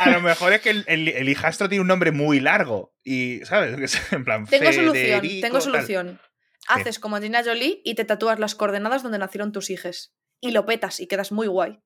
A 0.00 0.10
lo 0.10 0.20
mejor 0.20 0.52
es 0.52 0.60
que 0.62 0.70
el, 0.70 0.84
el- 0.86 1.08
el 1.08 1.28
hijastro 1.28 1.68
tiene 1.68 1.82
un 1.82 1.88
nombre 1.88 2.12
muy 2.12 2.40
largo. 2.40 2.94
Y, 3.04 3.40
¿sabes? 3.44 4.12
En 4.12 4.24
plan, 4.24 4.46
Tengo 4.46 4.72
solución, 4.72 5.20
tengo 5.40 5.58
tal. 5.58 5.62
solución. 5.62 6.20
Haces 6.68 6.98
como 6.98 7.16
Angelina 7.16 7.42
Jolie 7.44 7.80
y 7.84 7.94
te 7.94 8.04
tatúas 8.04 8.38
las 8.38 8.54
coordenadas 8.54 9.02
donde 9.02 9.18
nacieron 9.18 9.52
tus 9.52 9.68
hijos. 9.70 10.14
Y 10.40 10.52
lo 10.52 10.64
petas 10.64 11.00
y 11.00 11.06
quedas 11.06 11.32
muy 11.32 11.46
guay. 11.46 11.78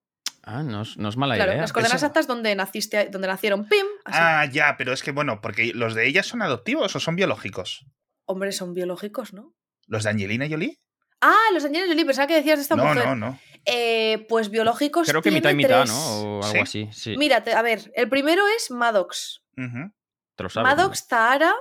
Ah, 0.43 0.63
no 0.63 0.81
es, 0.83 0.97
no 0.97 1.09
es 1.09 1.17
mala 1.17 1.35
claro, 1.35 1.51
idea. 1.51 1.61
las 1.61 1.73
coordenadas 1.73 1.97
Eso- 1.97 2.05
exactas 2.05 2.27
donde 2.27 2.55
naciste, 2.55 3.09
donde 3.09 3.27
nacieron. 3.27 3.67
¡Pim! 3.67 3.85
Así. 4.05 4.17
Ah, 4.21 4.45
ya, 4.45 4.75
pero 4.77 4.93
es 4.93 5.03
que 5.03 5.11
bueno, 5.11 5.41
porque 5.41 5.73
los 5.73 5.93
de 5.93 6.07
ellas 6.07 6.25
son 6.25 6.41
adoptivos 6.41 6.95
o 6.95 6.99
son 6.99 7.15
biológicos. 7.15 7.85
Hombre, 8.25 8.51
son 8.53 8.73
biológicos, 8.73 9.33
¿no? 9.33 9.53
¿Los 9.87 10.03
de 10.03 10.09
Angelina 10.11 10.47
Jolie? 10.49 10.79
Ah, 11.21 11.35
los 11.53 11.63
de 11.63 11.69
Angelina 11.69 11.89
Jolie, 11.91 12.05
pensaba 12.05 12.27
que 12.27 12.35
decías 12.35 12.57
de 12.59 12.61
esta 12.63 12.75
no, 12.75 12.85
mujer. 12.85 13.05
no, 13.05 13.15
no. 13.15 13.39
Eh, 13.65 14.25
pues 14.29 14.49
biológicos. 14.49 15.07
Creo 15.09 15.21
que 15.21 15.31
mitad 15.31 15.49
y 15.51 15.55
mitad, 15.55 15.81
tres. 15.83 15.89
¿no? 15.91 15.97
O 16.39 16.43
algo 16.43 16.53
Sí. 16.53 16.59
así, 16.59 16.89
sí. 16.93 17.15
Mira, 17.17 17.43
te- 17.43 17.53
a 17.53 17.61
ver, 17.61 17.91
el 17.95 18.07
primero 18.07 18.43
es 18.55 18.71
Maddox. 18.71 19.43
Ujú. 19.57 19.91
Te 20.35 20.43
lo 20.43 20.49
sabes, 20.49 20.69
Maddox, 20.75 21.07
Zahara. 21.07 21.53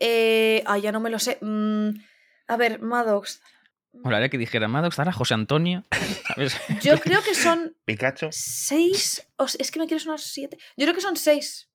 Eh, 0.00 0.62
ah, 0.66 0.78
ya 0.78 0.90
no 0.90 0.98
me 1.00 1.10
lo 1.10 1.18
sé. 1.18 1.38
Mm, 1.40 1.90
a 2.48 2.56
ver, 2.56 2.80
Maddox. 2.80 3.40
Molaría 4.02 4.28
que 4.28 4.38
dijera 4.38 4.68
Maddox, 4.68 4.98
ahora 4.98 5.12
José 5.12 5.34
Antonio. 5.34 5.84
¿Sabes? 6.34 6.56
Yo 6.82 6.98
creo 7.00 7.22
que 7.22 7.34
son 7.34 7.76
Pikachu. 7.84 8.28
seis. 8.32 9.26
es 9.58 9.70
que 9.70 9.78
me 9.78 9.86
quiero 9.86 10.00
sonar 10.02 10.20
siete. 10.20 10.58
Yo 10.76 10.84
creo 10.84 10.94
que 10.94 11.00
son 11.00 11.16
seis. 11.16 11.70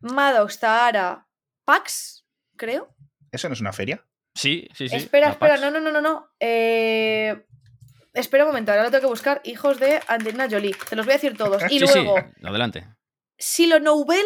Maddox, 0.00 0.58
Zahara, 0.58 1.26
Pax, 1.64 2.26
creo. 2.56 2.94
¿Eso 3.32 3.48
no 3.48 3.54
es 3.54 3.60
una 3.60 3.72
feria? 3.72 4.06
Sí, 4.34 4.68
sí, 4.74 4.88
sí. 4.88 4.96
espera, 4.96 5.30
espera, 5.30 5.56
no, 5.56 5.70
no, 5.70 5.80
no, 5.80 5.90
no, 5.92 6.00
no. 6.00 6.28
Eh, 6.40 7.44
espera 8.12 8.44
un 8.44 8.50
momento, 8.50 8.72
ahora 8.72 8.84
lo 8.84 8.90
tengo 8.90 9.02
que 9.02 9.06
buscar. 9.08 9.40
Hijos 9.44 9.78
de 9.80 10.00
Angelina 10.08 10.48
Jolie. 10.50 10.74
Te 10.88 10.96
los 10.96 11.06
voy 11.06 11.12
a 11.14 11.16
decir 11.16 11.36
todos. 11.36 11.62
Y 11.70 11.78
Sí, 11.80 11.86
sí, 11.86 11.94
luego, 11.94 12.16
adelante. 12.42 12.86
Silo 13.38 13.80
Noubel, 13.80 14.24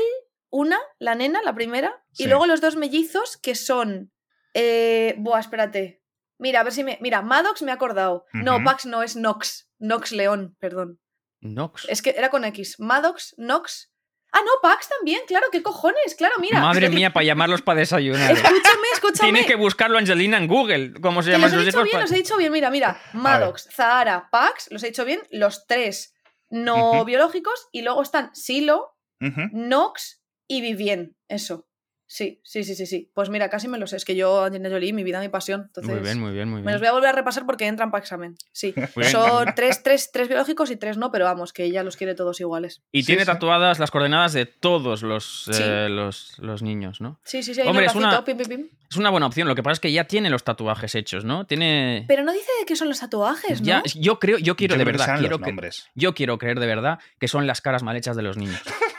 una, 0.50 0.78
la 0.98 1.14
nena, 1.14 1.40
la 1.42 1.54
primera. 1.54 2.02
Y 2.12 2.24
Sí. 2.24 2.28
luego 2.28 2.46
los 2.46 2.60
dos 2.60 2.76
mellizos 2.76 3.36
que 3.36 3.54
son. 3.54 4.12
Eh, 4.54 5.14
buah, 5.18 5.40
espérate. 5.40 5.97
Mira, 6.38 6.60
a 6.60 6.64
ver 6.64 6.72
si 6.72 6.84
me. 6.84 6.98
Mira, 7.00 7.22
Maddox 7.22 7.62
me 7.62 7.70
ha 7.70 7.74
acordado. 7.74 8.24
No. 8.32 8.62
Pax 8.64 8.86
no, 8.86 9.02
es 9.02 9.16
Nox. 9.16 9.68
Nox 9.78 10.12
León, 10.12 10.56
perdón. 10.60 11.00
Nox. 11.40 11.86
Es 11.88 12.02
que 12.02 12.10
era 12.10 12.30
con 12.30 12.44
X. 12.44 12.76
Maddox, 12.78 13.34
Nox. 13.38 13.92
Ah, 14.30 14.40
no, 14.44 14.50
Pax 14.60 14.88
también, 14.90 15.20
claro, 15.26 15.46
qué 15.50 15.62
cojones, 15.62 16.14
claro, 16.16 16.34
mira. 16.38 16.60
Madre 16.60 16.90
mía, 16.90 17.12
para 17.14 17.24
llamarlos 17.24 17.62
para 17.62 17.80
desayunar. 17.80 18.32
Escúchame, 18.32 18.86
escúchame. 18.92 19.32
Tienes 19.32 19.46
que 19.46 19.54
buscarlo 19.56 19.96
Angelina 19.96 20.36
en 20.36 20.46
Google. 20.46 20.92
¿Cómo 21.00 21.22
se 21.22 21.30
llaman 21.30 21.50
los 21.50 21.62
he 21.62 21.64
dicho 21.66 21.82
bien, 21.82 22.00
los 22.00 22.12
he 22.12 22.16
dicho 22.16 22.36
bien, 22.36 22.52
mira, 22.52 22.70
mira. 22.70 23.00
Maddox, 23.14 23.68
Zahara, 23.74 24.28
Pax, 24.30 24.68
los 24.70 24.82
he 24.82 24.88
dicho 24.88 25.04
bien, 25.06 25.22
los 25.30 25.66
tres 25.66 26.14
no 26.50 27.04
biológicos. 27.06 27.68
Y 27.72 27.82
luego 27.82 28.02
están 28.02 28.34
Silo, 28.34 28.96
Ujú. 29.20 29.48
Nox 29.52 30.22
y 30.46 30.60
Vivien. 30.60 31.16
Eso. 31.28 31.66
Sí, 32.10 32.40
sí, 32.42 32.64
sí, 32.64 32.74
sí, 32.74 32.86
sí. 32.86 33.10
Pues 33.12 33.28
mira, 33.28 33.50
casi 33.50 33.68
me 33.68 33.76
lo 33.76 33.86
sé. 33.86 33.96
Es 33.96 34.06
que 34.06 34.16
yo, 34.16 34.42
Angelina 34.42 34.70
Jolie, 34.70 34.94
mi 34.94 35.04
vida, 35.04 35.20
mi 35.20 35.28
pasión. 35.28 35.64
Entonces, 35.66 35.92
Muy 35.92 36.00
bien, 36.02 36.18
muy 36.18 36.32
bien, 36.32 36.48
muy 36.48 36.62
me 36.62 36.72
los 36.72 36.80
bien. 36.80 36.90
voy 36.90 36.96
a 36.96 37.00
volver 37.00 37.10
a 37.10 37.12
repasar 37.12 37.44
porque 37.44 37.66
entran 37.66 37.90
para 37.90 38.00
examen. 38.02 38.34
Sí. 38.50 38.72
Bien. 38.96 39.10
Son 39.10 39.46
tres, 39.54 39.82
tres, 39.82 40.10
tres 40.10 40.26
biológicos 40.26 40.70
y 40.70 40.76
tres 40.76 40.96
no, 40.96 41.12
pero 41.12 41.26
vamos, 41.26 41.52
que 41.52 41.64
ella 41.64 41.82
los 41.82 41.96
quiere 41.98 42.14
todos 42.14 42.40
iguales. 42.40 42.80
Y 42.92 43.02
Sí, 43.02 43.08
tiene 43.08 43.22
sí. 43.22 43.26
tatuadas 43.26 43.78
las 43.78 43.90
coordenadas 43.90 44.32
de 44.32 44.46
todos 44.46 45.02
los, 45.02 45.44
Sí. 45.52 45.60
eh, 45.62 45.88
los, 45.90 46.38
los 46.38 46.62
niños, 46.62 47.02
¿no? 47.02 47.20
Sí, 47.24 47.42
sí, 47.42 47.54
sí, 47.54 47.60
Hombre, 47.60 47.84
un 47.84 47.90
es 47.90 47.94
una- 47.94 48.08
bracito, 48.08 48.24
pim, 48.24 48.38
pim, 48.38 48.48
pim. 48.48 48.68
Es 48.90 48.96
una 48.96 49.10
buena 49.10 49.26
opción. 49.26 49.46
Lo 49.46 49.54
que 49.54 49.62
pasa 49.62 49.74
es 49.74 49.80
que 49.80 49.92
ya 49.92 50.04
tiene 50.04 50.30
los 50.30 50.44
tatuajes 50.44 50.94
hechos, 50.94 51.26
¿no? 51.26 51.44
Tiene. 51.46 52.06
Pero 52.08 52.22
no 52.24 52.32
dice 52.32 52.48
de 52.58 52.64
qué 52.64 52.74
son 52.74 52.88
los 52.88 53.00
tatuajes, 53.00 53.60
¿no? 53.60 53.66
Ya, 53.66 53.82
yo 53.94 54.18
creo, 54.18 54.38
yo 54.38 54.56
quiero 54.56 54.76
Yo 54.76 54.78
de 54.78 54.84
verdad, 54.86 55.18
quiero 55.18 55.36
los 55.36 55.46
que, 55.46 55.70
yo 55.94 56.14
quiero 56.14 56.38
creer 56.38 56.58
de 56.58 56.66
verdad 56.66 56.98
que 57.20 57.28
son 57.28 57.46
las 57.46 57.60
caras 57.60 57.82
mal 57.82 57.96
hechas 57.98 58.16
de 58.16 58.22
los 58.22 58.38
niños. 58.38 58.58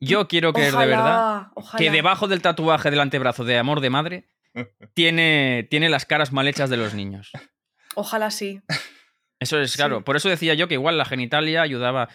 Yo 0.00 0.28
quiero 0.28 0.52
creer 0.52 0.74
ojalá, 0.74 0.84
de 0.86 0.90
verdad 0.90 1.46
ojalá. 1.54 1.78
que 1.78 1.90
debajo 1.90 2.28
del 2.28 2.42
tatuaje 2.42 2.90
del 2.90 3.00
antebrazo 3.00 3.44
de 3.44 3.58
amor 3.58 3.80
de 3.80 3.90
madre 3.90 4.28
tiene, 4.94 5.66
tiene 5.70 5.88
las 5.88 6.04
caras 6.06 6.32
mal 6.32 6.46
hechas 6.48 6.70
de 6.70 6.76
los 6.76 6.94
niños. 6.94 7.30
Ojalá 7.94 8.30
sí. 8.30 8.60
Eso 9.40 9.60
es 9.60 9.72
Sí. 9.72 9.76
claro. 9.76 10.04
Por 10.04 10.16
eso 10.16 10.28
decía 10.28 10.54
yo 10.54 10.68
que 10.68 10.74
igual 10.74 10.98
la 10.98 11.04
genitalia 11.04 11.62
ayudaba. 11.62 12.08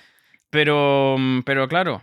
Pero, 0.50 1.16
mm, 1.18 1.42
pero 1.42 1.68
claro, 1.68 2.02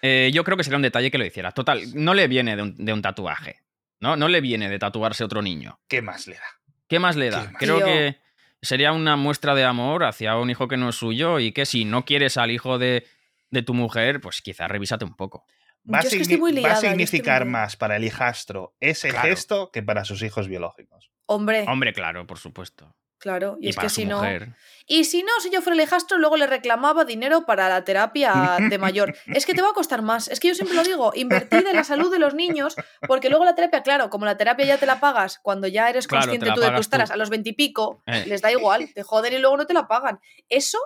eh, 0.00 0.30
yo 0.32 0.44
creo 0.44 0.56
que 0.56 0.64
sería 0.64 0.76
un 0.76 0.82
detalle 0.82 1.10
que 1.10 1.18
lo 1.18 1.24
hiciera. 1.24 1.52
Total, 1.52 1.82
no 1.94 2.14
le 2.14 2.26
viene 2.26 2.56
de 2.56 2.62
un, 2.62 2.74
de 2.84 2.92
un 2.92 3.02
tatuaje. 3.02 3.58
¿no? 4.00 4.16
no 4.16 4.26
le 4.26 4.40
viene 4.40 4.68
de 4.68 4.80
tatuarse 4.80 5.22
otro 5.22 5.42
niño. 5.42 5.78
¿Qué 5.88 6.02
más 6.02 6.26
le 6.26 6.34
da? 6.34 6.42
¿Qué 6.88 6.98
más 6.98 7.14
le 7.14 7.26
¿Qué 7.26 7.30
da? 7.30 7.44
más? 7.44 7.54
Creo 7.58 7.76
Tío. 7.76 7.86
que 7.86 8.16
sería 8.60 8.90
una 8.92 9.14
muestra 9.16 9.54
de 9.54 9.62
amor 9.64 10.02
hacia 10.02 10.36
un 10.38 10.50
hijo 10.50 10.66
que 10.66 10.76
no 10.76 10.88
es 10.88 10.96
suyo 10.96 11.38
y 11.38 11.52
que 11.52 11.66
si 11.66 11.84
no 11.84 12.04
quieres 12.04 12.36
al 12.36 12.50
hijo 12.50 12.78
de, 12.78 13.06
de 13.52 13.62
tu 13.62 13.74
mujer, 13.74 14.20
pues 14.20 14.42
quizás 14.42 14.68
revísate 14.68 15.04
un 15.04 15.14
poco. 15.14 15.44
Va, 15.92 15.98
a 15.98 16.02
Yo 16.02 16.08
es 16.08 16.14
que 16.14 16.18
signi- 16.18 16.22
estoy 16.22 16.36
muy 16.38 16.52
va 16.52 16.58
liada, 16.60 16.68
a 16.70 16.74
yo 16.74 16.76
estoy 16.78 16.90
muy 16.90 17.06
significar 17.06 17.42
liada. 17.42 17.50
más 17.50 17.76
para 17.76 17.96
el 17.96 18.04
hijastro 18.04 18.74
ese 18.80 19.10
Claro. 19.10 19.28
gesto 19.28 19.70
que 19.72 19.82
para 19.82 20.04
sus 20.04 20.22
hijos 20.22 20.48
biológicos. 20.48 21.10
Hombre, 21.26 21.64
Hombre, 21.68 21.92
claro, 21.92 22.26
por 22.26 22.38
supuesto. 22.38 22.96
Claro, 23.18 23.56
y, 23.60 23.66
Y, 23.66 23.70
es 23.70 23.76
para 23.76 23.86
que 23.86 23.88
su 23.90 24.00
si 24.00 24.04
no. 24.04 24.16
mujer. 24.16 24.48
Y 24.84 25.04
si 25.04 25.22
no, 25.22 25.30
si 25.40 25.48
yo 25.50 25.62
fuera 25.62 25.76
el 25.76 25.86
hijastro, 25.86 26.18
luego 26.18 26.36
le 26.36 26.48
reclamaba 26.48 27.04
dinero 27.04 27.46
para 27.46 27.68
la 27.68 27.84
terapia 27.84 28.56
de 28.68 28.78
mayor. 28.78 29.14
Es 29.26 29.46
que 29.46 29.54
te 29.54 29.62
va 29.62 29.70
a 29.70 29.72
costar 29.74 30.02
más. 30.02 30.26
Es 30.26 30.40
que 30.40 30.48
yo 30.48 30.54
siempre 30.56 30.74
lo 30.76 30.82
digo, 30.82 31.12
invertid 31.14 31.64
en 31.68 31.76
la 31.76 31.84
salud 31.84 32.10
de 32.10 32.18
los 32.18 32.34
niños, 32.34 32.74
porque 33.06 33.28
luego 33.28 33.44
la 33.44 33.54
terapia, 33.54 33.84
claro, 33.84 34.10
como 34.10 34.24
la 34.24 34.36
terapia 34.36 34.66
ya 34.66 34.78
te 34.78 34.86
la 34.86 34.98
pagas 34.98 35.38
cuando 35.40 35.68
ya 35.68 35.88
eres 35.88 36.08
Claro, 36.08 36.22
consciente 36.26 36.50
tú 36.52 36.60
de 36.60 36.72
tus 36.72 36.88
taras 36.90 37.12
a 37.12 37.16
los 37.16 37.30
veintipico, 37.30 38.02
Eh. 38.06 38.24
les 38.26 38.42
da 38.42 38.50
igual, 38.50 38.90
te 38.92 39.04
joden 39.04 39.34
y 39.34 39.38
luego 39.38 39.56
no 39.56 39.66
te 39.66 39.74
la 39.74 39.86
pagan. 39.86 40.18
Eso, 40.48 40.78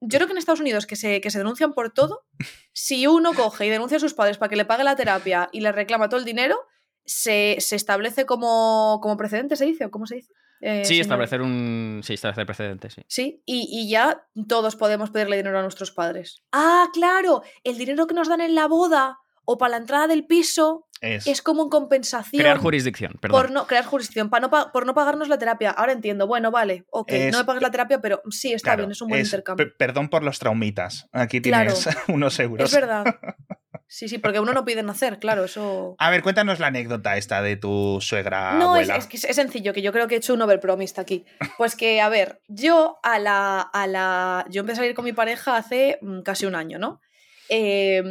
yo 0.00 0.18
creo 0.18 0.26
que 0.26 0.32
en 0.32 0.38
Estados 0.38 0.60
Unidos, 0.60 0.86
que 0.86 0.96
se, 0.96 1.20
que 1.20 1.30
se 1.30 1.38
denuncian 1.38 1.72
por 1.72 1.90
todo, 1.92 2.24
si 2.72 3.06
uno 3.06 3.34
coge 3.34 3.66
y 3.66 3.70
denuncia 3.70 3.96
a 3.96 4.00
sus 4.00 4.14
padres 4.14 4.38
para 4.38 4.48
que 4.48 4.56
le 4.56 4.64
pague 4.64 4.84
la 4.84 4.96
terapia 4.96 5.48
y 5.52 5.60
le 5.60 5.72
reclama 5.72 6.08
todo 6.08 6.20
el 6.20 6.26
dinero, 6.26 6.56
se, 7.04 7.56
se 7.60 7.76
establece 7.76 8.26
como, 8.26 8.98
como 9.02 9.16
precedente, 9.16 9.56
¿se 9.56 9.64
dice? 9.64 9.86
¿O 9.86 9.90
cómo 9.90 10.06
se 10.06 10.16
dice? 10.16 10.32
Eh, 10.60 10.84
Sí, 10.84 10.98
establecer 11.00 11.40
un. 11.40 12.00
Sí, 12.04 12.14
establecer 12.14 12.44
precedentes, 12.46 12.94
sí. 12.94 13.02
Sí, 13.06 13.42
y, 13.46 13.68
y 13.70 13.88
ya 13.88 14.26
todos 14.48 14.76
podemos 14.76 15.10
pedirle 15.10 15.36
dinero 15.36 15.58
a 15.58 15.62
nuestros 15.62 15.92
padres. 15.92 16.42
Ah, 16.52 16.88
claro, 16.92 17.42
el 17.64 17.78
dinero 17.78 18.06
que 18.06 18.14
nos 18.14 18.28
dan 18.28 18.40
en 18.40 18.54
la 18.54 18.66
boda 18.66 19.18
o 19.50 19.56
para 19.56 19.70
la 19.70 19.76
entrada 19.78 20.06
del 20.06 20.26
piso 20.26 20.86
Es, 21.00 21.26
es 21.26 21.40
como 21.40 21.62
en 21.62 21.68
compensación 21.70 22.42
Crear 22.42 22.58
jurisdicción, 22.58 23.14
perdón. 23.20 23.40
por 23.40 23.50
no 23.50 23.66
crear 23.66 23.84
jurisdicción, 23.86 24.28
para 24.28 24.46
no 24.46 24.50
por 24.72 24.84
no 24.84 24.92
pagarnos 24.94 25.28
la 25.28 25.38
terapia. 25.38 25.70
Ahora 25.70 25.92
entiendo, 25.92 26.26
bueno, 26.26 26.50
vale, 26.50 26.84
ok, 26.90 27.12
Es- 27.12 27.32
no 27.32 27.38
me 27.38 27.44
pagues 27.44 27.62
la 27.62 27.70
terapia, 27.70 28.00
pero 28.00 28.20
sí, 28.30 28.52
está 28.52 28.68
claro, 28.70 28.82
bien, 28.82 28.90
es 28.92 29.00
un 29.00 29.08
buen 29.08 29.20
es 29.22 29.28
intercambio. 29.28 29.66
pe- 29.66 29.72
Perdón 29.78 30.10
por 30.10 30.22
los 30.22 30.38
traumitas. 30.38 31.08
Aquí 31.12 31.40
Claro. 31.40 31.72
tienes 31.72 31.96
unos 32.08 32.38
euros. 32.40 32.66
Es 32.68 32.74
verdad. 32.78 33.04
Sí, 33.90 34.06
sí, 34.06 34.18
porque 34.18 34.38
uno 34.38 34.52
no 34.52 34.66
pide 34.66 34.82
nacer, 34.82 35.18
claro, 35.18 35.44
eso... 35.44 35.94
A 35.98 36.10
ver, 36.10 36.22
cuéntanos 36.22 36.60
la 36.60 36.66
anécdota 36.66 37.16
esta 37.16 37.40
de 37.40 37.56
tu 37.56 38.00
suegra 38.02 38.52
No, 38.58 38.76
es, 38.76 38.90
abuela. 38.90 38.96
es 38.96 39.06
que 39.06 39.16
es 39.16 39.34
sencillo, 39.34 39.72
que 39.72 39.80
yo 39.80 39.92
creo 39.92 40.06
que 40.06 40.14
he 40.14 40.18
hecho 40.18 40.34
un 40.34 40.42
overpromised 40.42 40.98
aquí. 41.00 41.24
Pues 41.56 41.74
que, 41.74 42.02
a 42.02 42.10
ver, 42.10 42.42
yo 42.48 42.98
a 43.02 43.18
la. 43.18 43.62
A 43.62 43.86
la 43.86 44.44
yo 44.50 44.60
empecé 44.60 44.80
a 44.80 44.82
salir 44.82 44.94
con 44.94 45.06
mi 45.06 45.14
pareja 45.14 45.56
hace 45.56 45.98
mm, 46.02 46.20
casi 46.20 46.44
un 46.44 46.54
año, 46.54 46.78
¿no? 46.78 47.00
Eh, 47.48 48.02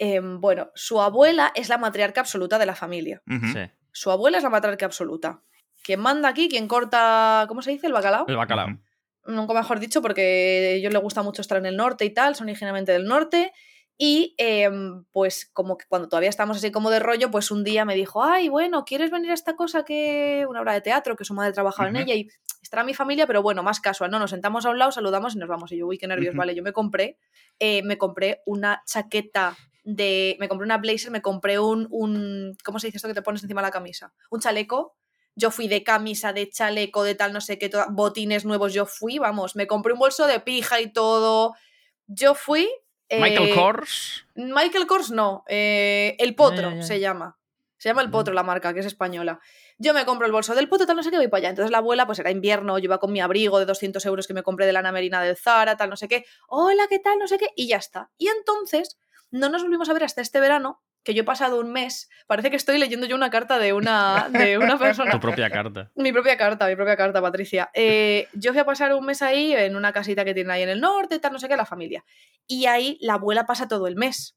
em, 0.00 0.40
bueno, 0.40 0.70
su 0.74 1.00
abuela 1.00 1.52
es 1.54 1.68
la 1.68 1.78
matriarca 1.78 2.20
absoluta 2.20 2.58
de 2.58 2.66
la 2.66 2.74
familia. 2.74 3.22
Sí. 3.26 3.60
Su 3.92 4.10
abuela 4.10 4.38
es 4.38 4.42
la 4.42 4.50
matriarca 4.50 4.86
absoluta. 4.86 5.42
Quien 5.84 6.00
manda 6.00 6.28
aquí, 6.28 6.48
quien 6.48 6.66
corta. 6.68 7.44
¿Cómo 7.48 7.62
se 7.62 7.70
dice? 7.70 7.86
El 7.86 7.92
bacalao. 7.92 8.24
El 8.26 8.36
bacalao. 8.36 8.78
Nunca 9.26 9.52
mejor 9.52 9.78
dicho, 9.78 10.00
porque 10.00 10.22
a 10.22 10.76
ellos 10.76 10.92
les 10.92 11.02
gusta 11.02 11.22
mucho 11.22 11.42
estar 11.42 11.58
en 11.58 11.66
el 11.66 11.76
norte 11.76 12.04
y 12.06 12.10
tal, 12.10 12.34
son 12.34 12.48
originalmente 12.48 12.92
del 12.92 13.04
norte. 13.04 13.52
Y 14.02 14.34
em, 14.38 15.04
pues 15.12 15.50
como 15.52 15.76
que 15.76 15.84
cuando 15.86 16.08
todavía 16.08 16.30
estamos 16.30 16.56
así 16.56 16.70
como 16.70 16.88
de 16.88 17.00
rollo, 17.00 17.30
pues 17.30 17.50
un 17.50 17.62
día 17.62 17.84
me 17.84 17.94
dijo, 17.94 18.24
ay, 18.24 18.48
bueno, 18.48 18.86
¿quieres 18.86 19.10
venir 19.10 19.30
a 19.30 19.34
esta 19.34 19.56
cosa 19.56 19.84
que 19.84 20.46
una 20.48 20.62
obra 20.62 20.72
de 20.72 20.80
teatro, 20.80 21.16
que 21.16 21.26
su 21.26 21.34
madre 21.34 21.52
trabajaba 21.52 21.90
en 21.90 21.96
ella 21.96 22.14
y 22.14 22.28
estará 22.62 22.82
mi 22.82 22.94
familia, 22.94 23.26
pero 23.26 23.42
bueno, 23.42 23.62
más 23.62 23.78
casual, 23.80 24.10
¿no? 24.10 24.18
Nos 24.18 24.30
sentamos 24.30 24.64
a 24.64 24.70
un 24.70 24.78
lado, 24.78 24.90
saludamos 24.90 25.34
y 25.34 25.38
nos 25.38 25.50
vamos. 25.50 25.70
Y 25.72 25.76
yo, 25.76 25.86
uy, 25.86 25.98
qué 25.98 26.06
nervios, 26.06 26.34
vale, 26.34 26.54
yo 26.54 26.62
me 26.62 26.72
compré, 26.72 27.18
eh, 27.58 27.82
me 27.82 27.98
compré 27.98 28.40
una 28.46 28.82
chaqueta 28.86 29.54
de, 29.84 30.36
me 30.40 30.48
compré 30.48 30.64
una 30.64 30.78
blazer, 30.78 31.10
me 31.10 31.22
compré 31.22 31.58
un, 31.58 31.86
un, 31.90 32.56
¿cómo 32.64 32.78
se 32.78 32.88
dice 32.88 32.98
esto 32.98 33.08
que 33.08 33.14
te 33.14 33.22
pones 33.22 33.42
encima 33.42 33.60
de 33.60 33.68
la 33.68 33.72
camisa? 33.72 34.12
Un 34.30 34.40
chaleco 34.40 34.96
yo 35.36 35.50
fui 35.50 35.68
de 35.68 35.82
camisa, 35.82 36.32
de 36.32 36.50
chaleco, 36.50 37.02
de 37.02 37.14
tal, 37.14 37.32
no 37.32 37.40
sé 37.40 37.58
qué, 37.58 37.68
toda- 37.68 37.86
botines 37.90 38.44
nuevos, 38.44 38.72
yo 38.74 38.86
fui, 38.86 39.18
vamos, 39.18 39.56
me 39.56 39.66
compré 39.66 39.92
un 39.92 39.98
bolso 39.98 40.26
de 40.26 40.40
pija 40.40 40.80
y 40.80 40.92
todo. 40.92 41.54
Yo 42.06 42.34
fui. 42.34 42.68
Michael 43.10 43.48
eh, 43.48 43.54
Kors. 43.54 44.26
Michael 44.34 44.86
Kors 44.86 45.10
no, 45.10 45.44
eh, 45.48 46.16
El 46.18 46.34
Potro 46.34 46.82
se 46.82 47.00
llama. 47.00 47.38
Se 47.78 47.88
llama 47.88 48.02
El. 48.02 48.10
Potro 48.10 48.34
la 48.34 48.42
marca, 48.42 48.74
que 48.74 48.80
es 48.80 48.86
española. 48.86 49.40
Yo 49.78 49.94
me 49.94 50.04
compro 50.04 50.26
el 50.26 50.32
bolso 50.32 50.54
del 50.54 50.68
Potro, 50.68 50.86
tal, 50.86 50.96
no 50.96 51.02
sé 51.02 51.10
qué, 51.10 51.16
voy 51.16 51.28
para 51.28 51.38
allá. 51.38 51.48
Entonces 51.50 51.70
la 51.70 51.78
abuela, 51.78 52.06
pues 52.06 52.18
era 52.18 52.30
invierno, 52.30 52.78
yo 52.78 52.84
iba 52.84 52.98
con 52.98 53.10
mi 53.10 53.20
abrigo 53.20 53.58
de 53.58 53.64
200 53.64 54.04
euros 54.04 54.26
que 54.26 54.34
me 54.34 54.42
compré 54.42 54.66
de 54.66 54.72
lana 54.72 54.92
merina 54.92 55.22
del 55.22 55.36
Zara, 55.36 55.76
tal, 55.76 55.88
no 55.88 55.96
sé 55.96 56.06
qué. 56.06 56.26
Hola, 56.48 56.86
¿qué 56.90 56.98
tal? 56.98 57.18
No 57.18 57.26
sé 57.26 57.38
qué. 57.38 57.48
Y 57.56 57.68
ya 57.68 57.78
está. 57.78 58.10
Y 58.18 58.28
entonces 58.28 58.98
no 59.30 59.48
nos 59.48 59.62
volvimos 59.62 59.88
a 59.88 59.92
ver 59.92 60.04
hasta 60.04 60.20
este 60.20 60.40
verano, 60.40 60.82
que 61.02 61.14
yo 61.14 61.22
he 61.22 61.24
pasado 61.24 61.58
un 61.60 61.72
mes. 61.72 62.08
Parece 62.26 62.50
que 62.50 62.56
estoy 62.56 62.78
leyendo 62.78 63.06
yo 63.06 63.16
una 63.16 63.30
carta 63.30 63.58
de 63.58 63.72
una, 63.72 64.28
de 64.30 64.58
una 64.58 64.78
persona. 64.78 65.12
Tu 65.12 65.20
propia 65.20 65.50
carta. 65.50 65.90
Mi 65.94 66.12
propia 66.12 66.36
carta, 66.36 66.66
mi 66.66 66.76
propia 66.76 66.96
carta, 66.96 67.22
Patricia. 67.22 67.70
Eh, 67.74 68.28
yo 68.34 68.52
fui 68.52 68.60
a 68.60 68.66
pasar 68.66 68.94
un 68.94 69.06
mes 69.06 69.22
ahí 69.22 69.54
en 69.54 69.76
una 69.76 69.92
casita 69.92 70.24
que 70.24 70.34
tienen 70.34 70.50
ahí 70.50 70.62
en 70.62 70.68
el 70.68 70.80
norte, 70.80 71.18
tal, 71.18 71.32
no 71.32 71.38
sé 71.38 71.48
qué, 71.48 71.56
la 71.56 71.66
familia. 71.66 72.04
Y 72.46 72.66
ahí 72.66 72.98
la 73.00 73.14
abuela 73.14 73.46
pasa 73.46 73.68
todo 73.68 73.86
el 73.86 73.96
mes. 73.96 74.36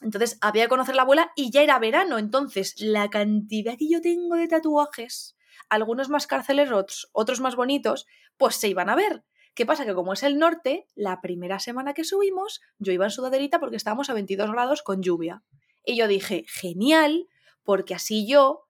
Entonces 0.00 0.38
había 0.40 0.64
que 0.64 0.68
conocer 0.68 0.94
a 0.94 0.96
la 0.96 1.02
abuela 1.02 1.32
y 1.36 1.50
ya 1.50 1.62
era 1.62 1.78
verano. 1.78 2.18
Entonces, 2.18 2.74
la 2.80 3.10
cantidad 3.10 3.76
que 3.76 3.88
yo 3.88 4.00
tengo 4.00 4.36
de 4.36 4.48
tatuajes, 4.48 5.36
algunos 5.68 6.08
más 6.08 6.26
carceleros, 6.26 7.08
otros 7.12 7.40
más 7.40 7.54
bonitos, 7.54 8.06
pues 8.36 8.56
se 8.56 8.68
iban 8.68 8.88
a 8.88 8.94
ver. 8.94 9.24
¿Qué 9.54 9.66
pasa? 9.66 9.84
Que 9.84 9.94
como 9.94 10.12
es 10.12 10.22
el 10.22 10.38
norte, 10.38 10.86
la 10.94 11.20
primera 11.20 11.58
semana 11.58 11.94
que 11.94 12.04
subimos, 12.04 12.60
yo 12.78 12.92
iba 12.92 13.04
en 13.04 13.10
sudaderita 13.10 13.60
porque 13.60 13.76
estábamos 13.76 14.08
a 14.08 14.14
22 14.14 14.50
grados 14.50 14.82
con 14.82 15.02
lluvia. 15.02 15.42
Y 15.84 15.96
yo 15.96 16.08
dije, 16.08 16.44
genial, 16.48 17.28
porque 17.62 17.94
así 17.94 18.26
yo 18.26 18.66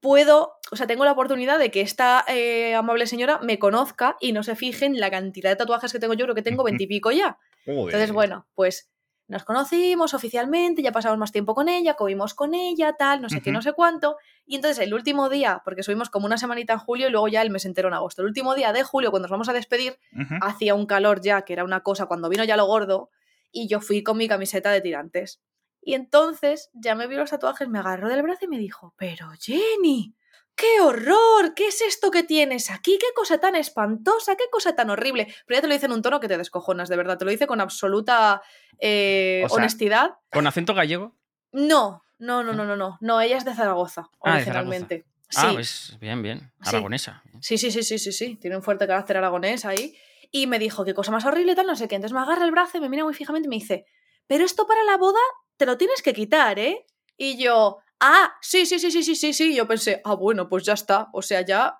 puedo, 0.00 0.54
o 0.70 0.76
sea, 0.76 0.86
tengo 0.86 1.04
la 1.04 1.12
oportunidad 1.12 1.58
de 1.58 1.70
que 1.70 1.80
esta 1.82 2.24
eh, 2.28 2.74
amable 2.74 3.06
señora 3.06 3.38
me 3.42 3.58
conozca 3.58 4.16
y 4.20 4.32
no 4.32 4.42
se 4.42 4.56
fije 4.56 4.86
en 4.86 4.98
la 4.98 5.10
cantidad 5.10 5.50
de 5.50 5.56
tatuajes 5.56 5.92
que 5.92 5.98
tengo 5.98 6.14
yo, 6.14 6.24
creo 6.24 6.34
que 6.34 6.42
tengo 6.42 6.64
veintipico 6.64 7.10
ya. 7.10 7.38
Entonces, 7.66 8.12
bueno, 8.12 8.48
pues 8.54 8.89
nos 9.30 9.44
conocimos 9.44 10.12
oficialmente, 10.12 10.82
ya 10.82 10.90
pasamos 10.90 11.16
más 11.16 11.30
tiempo 11.30 11.54
con 11.54 11.68
ella, 11.68 11.94
comimos 11.94 12.34
con 12.34 12.52
ella, 12.52 12.94
tal, 12.98 13.22
no 13.22 13.28
sé 13.28 13.40
qué, 13.40 13.52
no 13.52 13.62
sé 13.62 13.72
cuánto. 13.72 14.16
Y 14.44 14.56
entonces 14.56 14.84
el 14.84 14.92
último 14.92 15.28
día, 15.28 15.62
porque 15.64 15.84
subimos 15.84 16.10
como 16.10 16.26
una 16.26 16.36
semanita 16.36 16.72
en 16.72 16.80
julio 16.80 17.06
y 17.06 17.10
luego 17.10 17.28
ya 17.28 17.40
el 17.40 17.50
mes 17.50 17.64
entero 17.64 17.86
en 17.86 17.94
agosto. 17.94 18.22
El 18.22 18.28
último 18.28 18.56
día 18.56 18.72
de 18.72 18.82
julio, 18.82 19.10
cuando 19.12 19.26
nos 19.26 19.30
vamos 19.30 19.48
a 19.48 19.52
despedir, 19.52 19.98
Ujú. 20.12 20.34
hacía 20.42 20.74
un 20.74 20.84
calor 20.86 21.20
ya, 21.20 21.42
que 21.42 21.52
era 21.52 21.62
una 21.62 21.84
cosa 21.84 22.06
cuando 22.06 22.28
vino 22.28 22.42
ya 22.42 22.56
lo 22.56 22.66
gordo, 22.66 23.10
y 23.52 23.68
yo 23.68 23.80
fui 23.80 24.02
con 24.02 24.18
mi 24.18 24.26
camiseta 24.26 24.72
de 24.72 24.80
tirantes. 24.80 25.40
Y 25.80 25.94
entonces 25.94 26.68
ya 26.74 26.96
me 26.96 27.06
vio 27.06 27.18
los 27.18 27.30
tatuajes, 27.30 27.68
me 27.68 27.78
agarró 27.78 28.08
del 28.08 28.22
brazo 28.22 28.46
y 28.46 28.48
me 28.48 28.58
dijo, 28.58 28.94
pero 28.98 29.28
Jenny, 29.40 30.16
¡qué 30.60 30.80
horror! 30.80 31.54
¿Qué 31.54 31.68
es 31.68 31.80
esto 31.80 32.10
que 32.10 32.22
tienes 32.22 32.70
aquí? 32.70 32.98
¿Qué 33.00 33.06
cosa 33.14 33.38
tan 33.38 33.56
espantosa? 33.56 34.36
¿Qué 34.36 34.44
cosa 34.50 34.74
tan 34.76 34.90
horrible? 34.90 35.26
Pero 35.46 35.56
ya 35.58 35.62
te 35.62 35.66
lo 35.68 35.72
dice 35.74 35.86
en 35.86 35.92
un 35.92 36.02
tono 36.02 36.20
que 36.20 36.28
te 36.28 36.36
descojonas, 36.38 36.88
de 36.88 36.96
verdad, 36.96 37.16
te 37.18 37.24
lo 37.24 37.30
dice 37.30 37.46
con 37.46 37.60
absoluta 37.60 38.42
eh, 38.78 39.42
O 39.46 39.48
sea- 39.48 39.56
honestidad. 39.56 40.10
¿Con 40.30 40.46
acento 40.46 40.74
gallego? 40.74 41.16
No, 41.52 42.04
no, 42.18 42.42
no, 42.42 42.52
no, 42.52 42.64
no, 42.64 42.76
no, 42.76 42.98
no, 43.00 43.20
ella 43.20 43.36
es 43.38 43.44
de 43.44 43.54
Zaragoza, 43.54 44.08
Ah, 44.22 44.30
de 44.32 44.36
originalmente. 44.36 45.04
Ah, 45.36 45.48
Sí. 45.48 45.54
pues 45.54 45.96
bien, 46.00 46.22
bien. 46.22 46.52
Sí. 46.62 46.70
Aragonesa. 46.70 47.22
Sí, 47.40 47.56
sí, 47.56 47.70
sí, 47.70 47.82
sí, 47.82 47.98
sí, 47.98 48.12
sí. 48.12 48.36
Tiene 48.36 48.56
un 48.56 48.62
fuerte 48.62 48.86
carácter 48.86 49.16
aragonés 49.16 49.64
ahí. 49.64 49.96
Y 50.32 50.46
me 50.46 50.58
dijo, 50.58 50.84
qué 50.84 50.92
cosa 50.94 51.10
más 51.12 51.24
horrible, 51.24 51.54
tal, 51.54 51.66
no 51.66 51.76
sé 51.76 51.88
qué. 51.88 51.96
Entonces 51.96 52.14
me 52.14 52.20
agarra 52.20 52.44
el 52.44 52.50
brazo 52.52 52.78
y 52.78 52.80
me 52.80 52.88
mira 52.88 53.04
muy 53.04 53.14
fijamente 53.14 53.46
y 53.46 53.50
me 53.50 53.56
dice, 53.56 53.84
pero 54.26 54.44
esto 54.44 54.66
para 54.66 54.82
la 54.84 54.96
boda 54.96 55.18
te 55.56 55.66
lo 55.66 55.76
tienes 55.76 56.02
que 56.02 56.12
quitar, 56.14 56.58
¿eh? 56.58 56.84
Y 57.16 57.36
yo, 57.42 57.78
ah, 58.00 58.34
sí, 58.40 58.66
sí, 58.66 58.78
sí, 58.78 58.90
sí, 58.90 59.02
sí, 59.02 59.14
sí, 59.14 59.32
sí. 59.32 59.52
Y 59.52 59.56
yo 59.56 59.66
pensé, 59.68 60.00
ah, 60.04 60.14
bueno, 60.14 60.48
pues 60.48 60.64
ya 60.64 60.72
está. 60.74 61.08
O 61.12 61.22
sea, 61.22 61.42
ya 61.42 61.78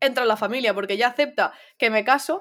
entra 0.00 0.22
en 0.24 0.28
la 0.28 0.36
familia 0.36 0.74
porque 0.74 0.96
ya 0.96 1.08
acepta 1.08 1.52
que 1.78 1.90
me 1.90 2.04
caso. 2.04 2.40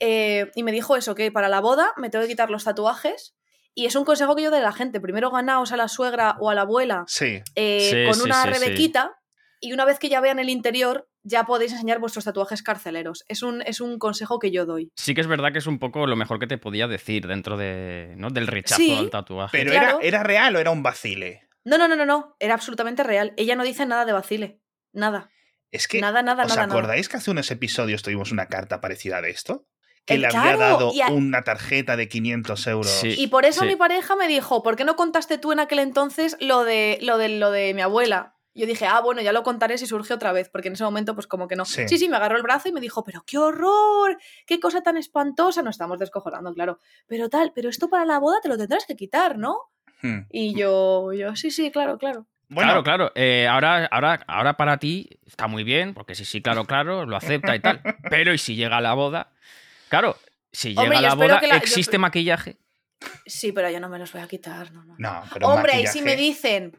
Eh, 0.00 0.50
y 0.56 0.62
me 0.62 0.72
dijo 0.72 0.96
eso, 0.96 1.14
que 1.14 1.30
para 1.30 1.48
la 1.48 1.60
boda 1.60 1.92
me 1.96 2.10
tengo 2.10 2.24
que 2.24 2.30
quitar 2.30 2.50
los 2.50 2.64
tatuajes. 2.64 3.34
Y 3.74 3.86
es 3.86 3.94
un 3.96 4.04
consejo 4.04 4.34
que 4.36 4.42
yo 4.42 4.50
doy 4.50 4.60
a 4.60 4.62
la 4.64 4.72
gente. 4.72 5.00
Primero 5.00 5.30
ganaos 5.30 5.72
a 5.72 5.76
la 5.76 5.88
suegra 5.88 6.36
o 6.40 6.50
a 6.50 6.54
la 6.54 6.62
abuela 6.62 7.04
Sí. 7.06 7.40
eh, 7.54 7.88
Sí, 7.90 8.04
con 8.06 8.14
sí, 8.16 8.22
una 8.24 8.42
sí, 8.42 8.48
sí. 8.52 8.58
rebequita 8.58 9.14
y 9.60 9.72
una 9.72 9.84
vez 9.84 9.98
que 9.98 10.08
ya 10.08 10.20
vean 10.20 10.38
el 10.40 10.50
interior 10.50 11.08
ya 11.22 11.44
podéis 11.44 11.72
enseñar 11.72 12.00
vuestros 12.00 12.24
tatuajes 12.24 12.62
carceleros. 12.64 13.24
Es 13.28 13.42
un, 13.44 13.62
es 13.62 13.80
un 13.80 13.98
consejo 13.98 14.40
que 14.40 14.50
yo 14.50 14.66
doy. 14.66 14.90
Sí 14.96 15.14
que 15.14 15.20
es 15.20 15.28
verdad 15.28 15.52
que 15.52 15.58
es 15.58 15.66
un 15.68 15.78
poco 15.78 16.06
lo 16.08 16.16
mejor 16.16 16.40
que 16.40 16.48
te 16.48 16.58
podía 16.58 16.88
decir 16.88 17.28
dentro 17.28 17.56
de, 17.56 18.14
¿no? 18.16 18.28
del 18.30 18.48
rechazo 18.48 18.82
Sí, 18.82 18.92
al 18.98 19.08
tatuaje. 19.08 19.56
Pero 19.56 19.70
Claro. 19.70 19.98
era, 20.00 20.06
¿era 20.08 20.22
real 20.24 20.56
o 20.56 20.58
era 20.58 20.72
un 20.72 20.82
vacile? 20.82 21.48
No, 21.64 21.78
no, 21.78 21.88
no, 21.88 21.96
no, 21.96 22.06
no. 22.06 22.36
Era 22.40 22.54
absolutamente 22.54 23.02
real. 23.02 23.32
Ella 23.36 23.54
no 23.56 23.64
dice 23.64 23.86
nada 23.86 24.04
de 24.04 24.12
vacile. 24.12 24.60
Nada. 24.92 25.30
Es 25.70 25.88
que, 25.88 26.00
Nada, 26.00 26.22
nada, 26.22 26.42
¿os 26.44 26.50
nada, 26.50 26.66
nada. 26.66 26.78
acordáis 26.78 27.08
que 27.08 27.16
hace 27.16 27.30
unos 27.30 27.50
episodios 27.50 28.02
tuvimos 28.02 28.30
una 28.30 28.46
carta 28.46 28.80
parecida 28.80 29.22
de 29.22 29.30
esto? 29.30 29.66
Que 30.04 30.14
Eh, 30.14 30.18
le 30.18 30.26
había 30.26 30.40
claro, 30.42 30.58
dado 30.58 30.92
a- 31.02 31.10
una 31.12 31.42
tarjeta 31.42 31.96
de 31.96 32.08
500 32.08 32.66
euros. 32.66 32.90
Sí. 32.90 33.14
Y 33.16 33.28
por 33.28 33.46
eso 33.46 33.60
sí. 33.60 33.66
mi 33.68 33.76
pareja 33.76 34.14
me 34.16 34.28
dijo, 34.28 34.62
¿por 34.62 34.76
qué 34.76 34.84
no 34.84 34.96
contaste 34.96 35.38
tú 35.38 35.52
en 35.52 35.60
aquel 35.60 35.78
entonces 35.78 36.36
lo 36.40 36.64
de, 36.64 36.98
lo 37.00 37.16
de, 37.18 37.28
lo 37.30 37.50
de 37.50 37.72
mi 37.72 37.80
abuela? 37.82 38.36
Yo 38.54 38.66
dije, 38.66 38.84
ah, 38.84 39.00
bueno, 39.00 39.22
ya 39.22 39.32
lo 39.32 39.44
contaré 39.44 39.78
si 39.78 39.86
surge 39.86 40.12
otra 40.12 40.30
vez, 40.32 40.50
porque 40.50 40.68
en 40.68 40.74
ese 40.74 40.84
momento, 40.84 41.14
pues 41.14 41.26
como 41.26 41.48
que 41.48 41.56
no. 41.56 41.64
Sí. 41.64 41.88
Sí, 41.88 41.96
sí, 41.96 42.08
me 42.10 42.16
agarró 42.16 42.36
el 42.36 42.42
brazo 42.42 42.68
y 42.68 42.72
me 42.72 42.80
dijo, 42.82 43.02
pero 43.02 43.22
qué 43.26 43.38
horror, 43.38 44.18
qué 44.46 44.60
cosa 44.60 44.82
tan 44.82 44.98
espantosa. 44.98 45.62
Nos 45.62 45.76
estamos 45.76 45.98
descojonando, 45.98 46.52
claro. 46.52 46.80
Pero 47.06 47.30
tal, 47.30 47.52
pero 47.54 47.70
esto 47.70 47.88
para 47.88 48.04
la 48.04 48.18
boda 48.18 48.40
te 48.42 48.48
lo 48.50 48.58
tendrás 48.58 48.84
que 48.84 48.94
quitar, 48.94 49.38
¿no? 49.38 49.56
Hmm. 50.02 50.20
Y 50.30 50.54
yo, 50.54 51.12
yo, 51.12 51.34
sí, 51.36 51.50
sí, 51.50 51.70
claro, 51.70 51.96
claro. 51.98 52.26
Bueno, 52.48 52.70
Claro, 52.70 52.82
claro. 52.82 53.12
Eh, 53.14 53.46
ahora, 53.48 53.86
ahora, 53.86 54.20
ahora 54.26 54.56
para 54.58 54.76
ti 54.78 55.08
está 55.26 55.46
muy 55.46 55.64
bien, 55.64 55.94
porque 55.94 56.14
sí, 56.14 56.24
sí, 56.24 56.42
claro, 56.42 56.64
claro, 56.64 57.06
lo 57.06 57.16
acepta 57.16 57.56
y 57.56 57.60
tal. 57.60 57.80
Pero 58.10 58.34
¿y 58.34 58.38
si 58.38 58.56
llega 58.56 58.80
la 58.80 58.92
boda? 58.94 59.30
Claro, 59.88 60.18
si 60.52 60.70
llega 60.74 60.82
Hombre, 60.82 61.00
la 61.00 61.14
boda, 61.14 61.40
yo- 61.40 61.56
¿existe 61.56 61.96
maquillaje? 61.98 62.56
Sí, 63.26 63.52
pero 63.52 63.68
yo 63.70 63.80
no 63.80 63.88
me 63.88 63.98
los 63.98 64.12
voy 64.12 64.20
a 64.22 64.28
quitar, 64.28 64.70
no, 64.72 64.84
no. 64.84 64.94
No, 64.98 65.22
pero 65.32 65.48
Hombre, 65.48 65.80
y 65.82 65.86
si 65.86 66.02
me 66.02 66.14
dicen, 66.16 66.72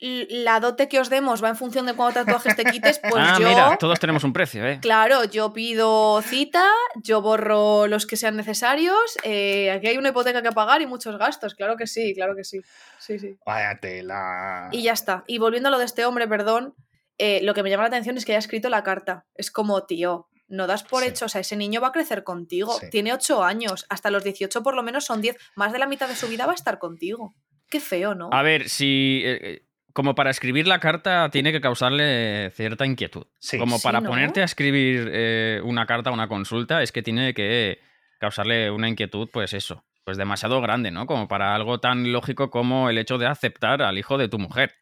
la 0.00 0.60
dote 0.60 0.88
que 0.88 0.98
os 0.98 1.10
demos 1.10 1.44
va 1.44 1.50
en 1.50 1.56
función 1.56 1.84
de 1.86 1.92
cuántos 1.94 2.24
tatuajes 2.24 2.56
te 2.56 2.64
quites, 2.64 2.98
pues 3.02 3.14
ah, 3.18 3.36
yo. 3.38 3.48
mira, 3.48 3.76
todos 3.78 4.00
tenemos 4.00 4.24
un 4.24 4.32
precio, 4.32 4.66
¿eh? 4.66 4.78
Claro, 4.80 5.24
yo 5.24 5.52
pido 5.52 6.22
cita, 6.22 6.66
yo 7.02 7.20
borro 7.20 7.86
los 7.86 8.06
que 8.06 8.16
sean 8.16 8.36
necesarios. 8.36 9.18
eh, 9.24 9.70
aquí 9.70 9.88
hay 9.88 9.98
una 9.98 10.08
hipoteca 10.08 10.40
que 10.42 10.52
pagar 10.52 10.80
y 10.82 10.86
muchos 10.86 11.18
gastos, 11.18 11.54
claro 11.54 11.76
que 11.76 11.86
sí, 11.86 12.14
claro 12.14 12.34
que 12.34 12.44
sí. 12.44 12.60
Sí, 12.98 13.18
sí. 13.18 13.36
Vaya 13.44 13.78
tela. 13.78 14.68
Y 14.72 14.82
ya 14.82 14.92
está. 14.92 15.24
Y 15.26 15.38
volviendo 15.38 15.68
a 15.68 15.72
lo 15.72 15.78
de 15.78 15.84
este 15.84 16.04
hombre, 16.06 16.26
perdón, 16.26 16.74
eh, 17.18 17.40
lo 17.42 17.52
que 17.52 17.62
me 17.62 17.68
llama 17.70 17.82
la 17.82 17.88
atención 17.88 18.16
es 18.16 18.24
que 18.24 18.32
haya 18.32 18.38
escrito 18.38 18.70
la 18.70 18.82
carta. 18.82 19.26
Es 19.34 19.50
como, 19.50 19.84
tío, 19.84 20.28
no 20.48 20.66
das 20.66 20.82
por 20.82 21.02
Sí. 21.02 21.10
hecho, 21.10 21.26
o 21.26 21.28
sea, 21.28 21.42
ese 21.42 21.56
niño 21.56 21.80
va 21.82 21.88
a 21.88 21.92
crecer 21.92 22.24
contigo. 22.24 22.72
Sí. 22.80 22.88
Tiene 22.90 23.12
8 23.12 23.44
años, 23.44 23.84
hasta 23.90 24.10
los 24.10 24.24
18 24.24 24.62
por 24.62 24.74
lo 24.74 24.82
menos 24.82 25.04
son 25.04 25.20
10. 25.20 25.36
Más 25.56 25.72
de 25.72 25.78
la 25.78 25.86
mitad 25.86 26.08
de 26.08 26.16
su 26.16 26.26
vida 26.28 26.46
va 26.46 26.52
a 26.52 26.54
estar 26.54 26.78
contigo. 26.78 27.34
Qué 27.68 27.78
feo, 27.80 28.14
¿no? 28.14 28.30
A 28.32 28.42
ver, 28.42 28.68
si. 28.68 29.22
eh, 29.24 29.38
eh, 29.42 29.62
como 29.92 30.14
para 30.14 30.30
escribir 30.30 30.66
la 30.66 30.80
carta 30.80 31.28
tiene 31.30 31.52
que 31.52 31.60
causarle 31.60 32.50
cierta 32.50 32.86
inquietud. 32.86 33.26
Sí. 33.38 33.58
Como 33.58 33.78
Sí, 33.78 33.82
para 33.82 34.00
¿no? 34.00 34.08
ponerte 34.08 34.42
a 34.42 34.44
escribir 34.44 35.10
eh, 35.12 35.60
una 35.64 35.86
carta, 35.86 36.10
una 36.10 36.28
consulta, 36.28 36.82
es 36.82 36.92
que 36.92 37.02
tiene 37.02 37.34
que 37.34 37.80
causarle 38.18 38.70
una 38.70 38.88
inquietud, 38.88 39.28
pues 39.32 39.54
eso, 39.54 39.84
pues 40.04 40.16
demasiado 40.16 40.60
grande, 40.60 40.90
¿no? 40.90 41.06
Como 41.06 41.26
para 41.28 41.54
algo 41.54 41.80
tan 41.80 42.12
lógico 42.12 42.50
como 42.50 42.90
el 42.90 42.98
hecho 42.98 43.18
de 43.18 43.26
aceptar 43.26 43.82
al 43.82 43.98
hijo 43.98 44.18
de 44.18 44.28
tu 44.28 44.38
mujer. 44.38 44.74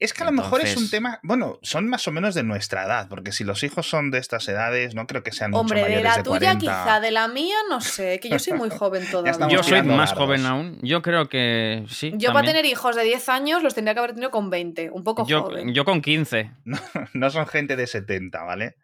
Es 0.00 0.12
que 0.12 0.22
a 0.22 0.26
lo 0.26 0.32
mejor 0.32 0.60
es 0.60 0.76
un 0.76 0.90
tema. 0.90 1.20
Bueno, 1.22 1.58
son 1.62 1.88
más 1.88 2.06
o 2.08 2.12
menos 2.12 2.34
de 2.34 2.42
nuestra 2.42 2.84
edad, 2.84 3.08
porque 3.08 3.30
si 3.30 3.44
los 3.44 3.62
hijos 3.62 3.88
son 3.88 4.10
de 4.10 4.18
estas 4.18 4.48
edades, 4.48 4.94
no 4.94 5.06
creo 5.06 5.22
que 5.22 5.30
sean 5.30 5.52
mucho 5.52 5.60
Hombre, 5.60 5.80
de 5.80 5.84
mayores 5.84 6.04
la 6.04 6.16
de 6.16 6.22
tuya 6.24 6.38
40. 6.38 6.58
quizá, 6.60 7.00
de 7.00 7.10
la 7.12 7.28
mía 7.28 7.56
no 7.70 7.80
sé, 7.80 8.18
que 8.18 8.28
yo 8.28 8.38
soy 8.38 8.54
muy 8.54 8.70
joven 8.70 9.04
todavía. 9.10 9.48
Yo 9.48 9.62
soy 9.62 9.82
más 9.82 10.12
joven 10.12 10.44
aún. 10.46 10.78
Yo 10.82 11.00
creo 11.00 11.28
que 11.28 11.84
sí. 11.88 12.12
Yo 12.16 12.28
para 12.28 12.40
también. 12.40 12.56
tener 12.56 12.66
hijos 12.66 12.96
de 12.96 13.04
10 13.04 13.28
años 13.28 13.62
los 13.62 13.74
tendría 13.74 13.94
que 13.94 14.00
haber 14.00 14.12
tenido 14.12 14.30
con 14.30 14.50
20, 14.50 14.90
un 14.90 15.04
poco 15.04 15.26
yo, 15.26 15.42
joven. 15.42 15.72
yo 15.72 15.84
con 15.84 16.02
15. 16.02 16.52
No 17.14 17.30
son 17.30 17.46
gente 17.46 17.76
de 17.76 17.86
70, 17.86 18.42
¿vale? 18.42 18.76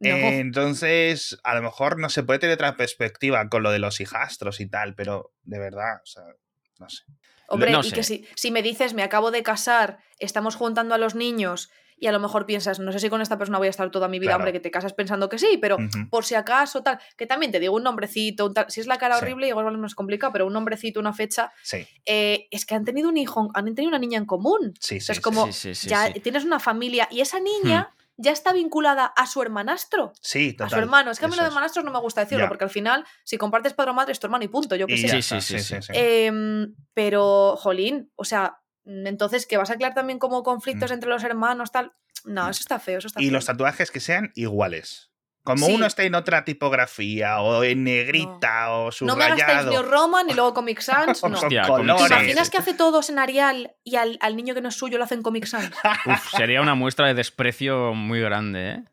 No. 0.00 0.10
Eh, 0.10 0.38
entonces, 0.40 1.38
a 1.44 1.54
lo 1.54 1.62
mejor 1.62 1.98
no 1.98 2.08
se 2.08 2.22
puede 2.22 2.38
tener 2.40 2.54
otra 2.54 2.76
perspectiva 2.76 3.48
con 3.48 3.62
lo 3.62 3.70
de 3.70 3.78
los 3.78 4.00
hijastros 4.00 4.60
y 4.60 4.66
tal, 4.66 4.94
pero 4.94 5.32
de 5.42 5.58
verdad, 5.58 6.00
o 6.02 6.06
sea, 6.06 6.24
no 6.78 6.88
sé. 6.88 7.04
Hombre, 7.48 7.72
no 7.72 7.80
y 7.82 7.90
que 7.90 8.02
si, 8.02 8.26
si 8.36 8.50
me 8.50 8.62
dices, 8.62 8.94
me 8.94 9.02
acabo 9.02 9.30
de 9.30 9.42
casar, 9.42 9.98
estamos 10.18 10.54
juntando 10.56 10.94
a 10.94 10.98
los 10.98 11.14
niños 11.14 11.70
y 12.00 12.06
a 12.06 12.12
lo 12.12 12.20
mejor 12.20 12.46
piensas, 12.46 12.78
no 12.78 12.92
sé 12.92 13.00
si 13.00 13.08
con 13.10 13.20
esta 13.22 13.38
persona 13.38 13.58
voy 13.58 13.66
a 13.66 13.70
estar 13.70 13.90
toda 13.90 14.06
mi 14.06 14.20
vida, 14.20 14.28
Claro. 14.30 14.38
hombre, 14.42 14.52
que 14.52 14.60
te 14.60 14.70
casas 14.70 14.92
pensando 14.92 15.28
que 15.28 15.36
sí, 15.38 15.58
pero 15.60 15.78
por 16.10 16.24
si 16.24 16.36
acaso, 16.36 16.80
tal, 16.82 17.00
que 17.16 17.26
también 17.26 17.50
te 17.50 17.58
digo 17.58 17.74
un 17.74 17.82
nombrecito, 17.82 18.46
un 18.46 18.54
tal, 18.54 18.66
si 18.68 18.80
es 18.80 18.86
la 18.86 18.98
cara 18.98 19.16
Sí. 19.16 19.22
horrible, 19.24 19.48
igual 19.48 19.80
no 19.80 19.86
es 19.86 19.96
complicado, 19.96 20.32
pero 20.32 20.46
un 20.46 20.52
nombrecito, 20.52 21.00
una 21.00 21.12
fecha, 21.12 21.52
Sí, 21.64 21.84
eh, 22.06 22.46
es 22.52 22.66
que 22.66 22.76
han 22.76 22.84
tenido 22.84 23.08
un 23.08 23.16
hijo, 23.16 23.50
han 23.52 23.64
tenido 23.74 23.88
una 23.88 23.98
niña 23.98 24.18
en 24.18 24.26
común. 24.26 24.74
sí, 24.78 24.98
O 24.98 25.00
sea, 25.00 25.14
sí. 25.14 25.18
es 25.18 25.20
como, 25.20 25.46
Sí, 25.46 25.52
sí, 25.52 25.74
sí, 25.74 25.88
ya 25.88 26.12
tienes 26.12 26.44
una 26.44 26.60
familia 26.60 27.08
y 27.10 27.20
esa 27.20 27.40
niña 27.40 27.92
ya 28.20 28.32
está 28.32 28.52
vinculada 28.52 29.06
a 29.06 29.26
su 29.26 29.40
hermanastro. 29.40 30.12
Sí, 30.20 30.48
A 30.48 30.50
su 30.50 30.56
total, 30.70 30.80
hermano. 30.80 31.10
Es 31.10 31.18
que 31.20 31.24
a 31.24 31.28
mí 31.28 31.36
lo 31.36 31.42
de 31.42 31.48
hermanastros 31.48 31.84
no 31.84 31.90
me 31.92 32.00
gusta 32.00 32.20
decirlo, 32.22 32.44
Ya. 32.44 32.48
porque 32.48 32.64
al 32.64 32.70
final, 32.70 33.06
si 33.24 33.38
compartes 33.38 33.72
padre 33.74 33.92
o 33.92 33.94
madre, 33.94 34.12
es 34.12 34.18
tu 34.20 34.26
hermano 34.26 34.44
y 34.44 34.48
punto, 34.48 34.74
yo 34.76 34.86
qué 34.86 34.94
Y 34.94 34.98
sé. 34.98 35.22
Sí, 35.22 35.40
sí, 35.40 35.58
sí, 35.60 35.76
sí. 35.80 35.92
Em, 35.94 36.74
pero, 36.94 37.54
jolín, 37.56 38.12
o 38.16 38.24
sea, 38.24 38.58
mm, 38.84 39.06
entonces, 39.06 39.46
¿que 39.46 39.56
vas 39.56 39.70
a 39.70 39.76
crear 39.76 39.94
también 39.94 40.18
como 40.18 40.42
conflictos 40.42 40.90
Mm. 40.90 40.94
entre 40.94 41.08
los 41.10 41.22
hermanos, 41.24 41.70
tal? 41.72 41.92
No, 42.24 42.48
eso 42.50 42.60
está 42.60 42.80
feo, 42.80 42.98
eso 42.98 43.06
está 43.06 43.20
Y 43.22 43.26
feo. 43.26 43.32
los 43.32 43.46
tatuajes 43.46 43.90
que 43.92 44.00
sean 44.00 44.32
iguales. 44.34 45.07
Como 45.48 45.64
Sí. 45.66 45.72
uno 45.74 45.86
esté 45.86 46.04
en 46.04 46.14
otra 46.14 46.44
tipografía 46.44 47.40
o 47.40 47.64
en 47.64 47.84
negrita 47.84 48.70
o 48.70 48.90
no 49.00 49.16
me 49.16 49.24
subrayado. 49.28 49.70
New 49.70 49.82
Roman 49.82 50.28
y 50.28 50.34
luego 50.34 50.52
Comic 50.52 50.80
Sans, 50.80 51.22
no. 51.24 51.38
Hostia, 51.38 51.62
¿Te 51.62 51.82
imaginas 51.82 52.50
que 52.50 52.58
hace 52.58 52.74
todos 52.74 53.08
en 53.08 53.18
Arial 53.18 53.72
y 53.82 53.96
al, 53.96 54.18
al 54.20 54.36
niño 54.36 54.52
que 54.54 54.60
no 54.60 54.68
es 54.68 54.74
suyo 54.74 54.98
lo 54.98 55.04
hace 55.04 55.14
en 55.14 55.22
Comic 55.22 55.46
Sans? 55.46 55.70
Uf, 56.06 56.30
sería 56.36 56.60
una 56.60 56.74
muestra 56.74 57.06
de 57.06 57.14
desprecio 57.14 57.94
muy 57.94 58.20
grande, 58.20 58.72
¿eh? 58.72 58.84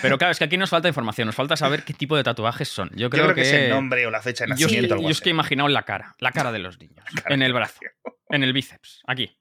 Pero 0.00 0.16
claro, 0.16 0.30
es 0.30 0.38
que 0.38 0.44
aquí 0.44 0.56
nos 0.56 0.70
falta 0.70 0.86
información, 0.88 1.26
nos 1.26 1.34
falta 1.34 1.56
saber 1.56 1.82
qué 1.84 1.92
tipo 1.92 2.16
de 2.16 2.22
tatuajes 2.22 2.68
son. 2.68 2.88
Yo 2.90 2.96
Yo 2.96 3.10
creo, 3.10 3.34
que, 3.34 3.42
es 3.42 3.52
el 3.52 3.70
nombre 3.70 4.06
o 4.06 4.10
la 4.12 4.22
fecha 4.22 4.44
de 4.44 4.50
Yo, 4.56 4.66
nacimiento. 4.66 4.96
yo 5.00 5.08
es 5.08 5.20
que 5.20 5.28
he 5.30 5.32
imaginado 5.32 5.68
en 5.68 5.74
la 5.74 5.82
cara, 5.82 6.14
la 6.18 6.30
cara 6.30 6.52
de 6.52 6.60
los 6.60 6.78
niños, 6.78 7.04
Cara 7.22 7.34
en 7.34 7.42
el 7.42 7.52
brazo, 7.52 7.80
en 8.30 8.44
el 8.44 8.52
bíceps, 8.52 9.02
aquí. 9.08 9.36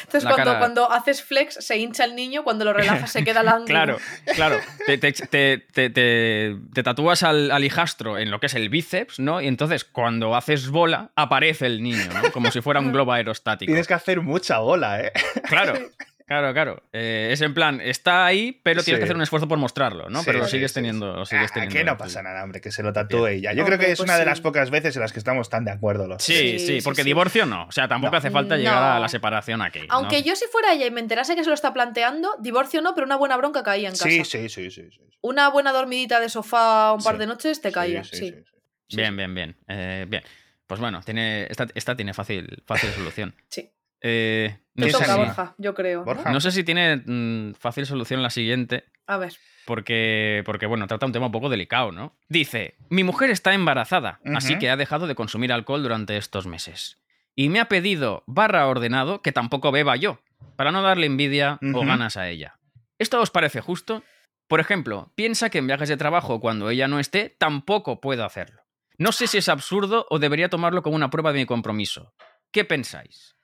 Entonces, 0.00 0.24
La 0.24 0.30
cuando, 0.30 0.44
cara- 0.50 0.58
cuando 0.58 0.90
haces 0.92 1.22
flex, 1.22 1.54
se 1.54 1.76
hincha 1.76 2.04
el 2.04 2.14
niño, 2.14 2.44
cuando 2.44 2.64
lo 2.64 2.72
relajas, 2.72 3.10
se 3.10 3.24
queda 3.24 3.40
el 3.42 3.48
ángulo. 3.48 3.66
Claro, 3.66 3.98
claro. 4.34 4.58
Te, 4.86 4.96
te- 4.98 5.12
te- 5.12 5.58
te- 5.72 5.90
te- 5.90 6.56
te 6.72 6.82
tatúas 6.82 7.22
al, 7.22 7.50
al 7.50 7.64
hijastro 7.64 8.18
en 8.18 8.30
lo 8.30 8.38
que 8.40 8.46
es 8.46 8.54
el 8.54 8.68
bíceps, 8.68 9.18
¿no? 9.18 9.40
Y 9.40 9.48
entonces 9.48 9.84
cuando 9.84 10.36
haces 10.36 10.68
bola, 10.70 11.10
aparece 11.16 11.66
el 11.66 11.82
niño, 11.82 12.06
¿no? 12.12 12.30
Como 12.32 12.50
si 12.50 12.60
fuera 12.60 12.80
un 12.80 12.92
globo 12.92 13.12
aerostático. 13.12 13.68
Tienes 13.70 13.86
que 13.88 13.94
hacer 13.94 14.20
mucha 14.20 14.58
bola, 14.58 15.00
¿eh? 15.00 15.12
Claro, 15.48 15.74
claro, 16.28 16.52
claro. 16.52 16.82
Eh, 16.92 17.30
es 17.32 17.40
en 17.40 17.54
plan, 17.54 17.80
está 17.80 18.24
ahí, 18.26 18.60
pero 18.62 18.84
tienes 18.84 18.98
Sí. 18.98 19.00
que 19.00 19.04
hacer 19.04 19.16
un 19.16 19.22
esfuerzo 19.22 19.48
por 19.48 19.58
mostrarlo, 19.58 20.08
¿no? 20.10 20.20
Sí, 20.20 20.26
pero 20.26 20.38
lo 20.38 20.46
sigues 20.46 20.70
sí, 20.70 20.76
teniendo. 20.76 21.12
Lo 21.16 21.22
Ah, 21.22 21.26
sigues 21.26 21.52
teniendo 21.52 21.74
que 21.74 21.82
no 21.84 21.96
pasa 21.96 22.22
nada, 22.22 22.44
hombre, 22.44 22.60
que 22.60 22.70
se 22.70 22.84
lo 22.84 22.92
tatúe 22.92 23.40
ya. 23.40 23.52
Yo 23.54 23.64
creo 23.64 23.78
que 23.78 23.86
es 23.90 23.98
pues 23.98 24.08
una 24.08 24.16
de 24.16 24.24
las 24.26 24.40
pocas 24.40 24.70
veces 24.70 24.94
en 24.94 25.02
las 25.02 25.12
que 25.12 25.18
estamos 25.18 25.48
tan 25.50 25.64
de 25.64 25.72
acuerdo 25.72 26.06
los 26.06 26.22
Sí, 26.22 26.34
Sí, 26.34 26.58
sí, 26.60 26.66
sí, 26.66 26.80
porque 26.84 27.02
sí. 27.02 27.06
divorcio 27.06 27.46
no. 27.46 27.64
O 27.64 27.72
sea, 27.72 27.88
tampoco 27.88 28.12
No. 28.12 28.18
hace 28.18 28.30
falta 28.30 28.56
llegar 28.56 28.82
a 28.82 29.00
la 29.00 29.08
separación 29.08 29.62
aquí. 29.62 29.80
¿no? 29.80 29.86
Aunque 29.90 30.22
yo 30.22 30.36
si 30.36 30.44
fuera 30.46 30.72
ella 30.72 30.86
y 30.86 30.90
me 30.90 31.00
enterase 31.00 31.34
que 31.34 31.42
se 31.42 31.48
lo 31.50 31.54
está 31.54 31.72
planteando, 31.72 32.36
divorcio 32.40 32.80
no, 32.82 32.94
pero 32.94 33.06
una 33.06 33.16
buena 33.16 33.36
bronca 33.36 33.62
caía 33.62 33.88
en 33.88 33.94
casa. 33.94 34.04
Sí, 34.04 34.24
sí, 34.24 34.48
sí, 34.48 34.70
sí, 34.70 34.90
sí. 34.92 35.00
Una 35.20 35.48
buena 35.48 35.72
dormidita 35.72 36.20
de 36.20 36.28
sofá 36.28 36.92
un 36.92 37.02
par 37.02 37.14
Sí. 37.14 37.18
de 37.20 37.26
noches 37.26 37.60
te 37.60 37.72
caía, 37.72 38.04
sí. 38.04 38.16
Sí, 38.16 38.26
sí, 38.28 38.34
sí, 38.44 38.44
sí. 38.90 38.96
Bien, 38.96 39.16
bien, 39.16 39.34
bien. 39.34 39.56
Eh, 39.66 40.06
bien. 40.08 40.22
Pues 40.66 40.80
bueno, 40.80 41.00
tiene, 41.02 41.46
esta, 41.50 41.66
esta 41.74 41.96
tiene 41.96 42.12
fácil, 42.12 42.62
fácil 42.66 42.90
solución. 42.94 43.34
Sí. 43.48 43.70
Eh, 44.00 44.58
no, 44.74 44.86
Te 44.86 44.92
sé 44.92 44.98
toca, 44.98 45.04
si, 45.06 45.12
sí. 45.12 45.18
Borja, 45.18 45.54
yo 45.58 45.74
creo. 45.74 45.98
¿no? 46.00 46.04
Borja. 46.04 46.30
no 46.30 46.40
sé 46.40 46.52
si 46.52 46.64
tiene 46.64 47.02
mm, 47.04 47.54
fácil 47.54 47.86
solución 47.86 48.22
la 48.22 48.30
siguiente, 48.30 48.84
A 49.06 49.16
ver. 49.16 49.32
porque, 49.66 50.42
porque, 50.46 50.66
bueno, 50.66 50.86
trata 50.86 51.06
un 51.06 51.12
tema 51.12 51.26
un 51.26 51.32
poco 51.32 51.48
delicado, 51.48 51.90
¿no? 51.92 52.16
Dice, 52.28 52.76
mi 52.88 53.02
mujer 53.04 53.30
está 53.30 53.54
embarazada, 53.54 54.20
así 54.36 54.58
que 54.58 54.70
ha 54.70 54.76
dejado 54.76 55.06
de 55.06 55.14
consumir 55.14 55.52
alcohol 55.52 55.82
durante 55.82 56.16
estos 56.16 56.46
meses. 56.46 56.98
Y 57.34 57.48
me 57.48 57.60
ha 57.60 57.66
pedido, 57.68 58.24
barra 58.26 58.66
ordenado, 58.66 59.20
que 59.22 59.32
tampoco 59.32 59.70
beba 59.72 59.96
yo, 59.96 60.20
para 60.56 60.72
no 60.72 60.82
darle 60.82 61.06
envidia 61.06 61.58
o 61.74 61.84
ganas 61.84 62.16
a 62.16 62.28
ella. 62.28 62.58
¿Esto 62.98 63.20
os 63.20 63.30
parece 63.30 63.60
justo? 63.60 64.02
Por 64.48 64.60
ejemplo, 64.60 65.12
piensa 65.14 65.50
que 65.50 65.58
en 65.58 65.66
viajes 65.66 65.88
de 65.88 65.96
trabajo, 65.96 66.40
cuando 66.40 66.70
ella 66.70 66.88
no 66.88 66.98
esté, 66.98 67.28
tampoco 67.38 68.00
puedo 68.00 68.24
hacerlo. 68.24 68.62
No 68.96 69.12
sé 69.12 69.26
si 69.28 69.38
es 69.38 69.48
absurdo 69.48 70.06
o 70.10 70.18
debería 70.18 70.48
tomarlo 70.48 70.82
como 70.82 70.96
una 70.96 71.10
prueba 71.10 71.32
de 71.32 71.38
mi 71.40 71.46
compromiso. 71.46 72.12
¿Qué 72.50 72.64
pensáis? 72.64 73.36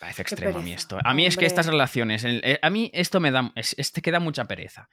Parece 0.00 0.22
extremo 0.22 0.58
a 0.58 0.62
mí 0.62 0.72
esto. 0.72 0.98
A 1.04 1.14
mí 1.14 1.26
es 1.26 1.36
que 1.36 1.46
estas 1.46 1.66
relaciones, 1.66 2.24
el- 2.24 2.40
eh, 2.44 2.58
a 2.60 2.70
mí 2.70 2.90
esto 2.92 3.20
me 3.20 3.30
da, 3.30 3.52
es, 3.54 3.74
este 3.78 4.02
queda 4.02 4.18
mucha 4.20 4.46
pereza. 4.46 4.88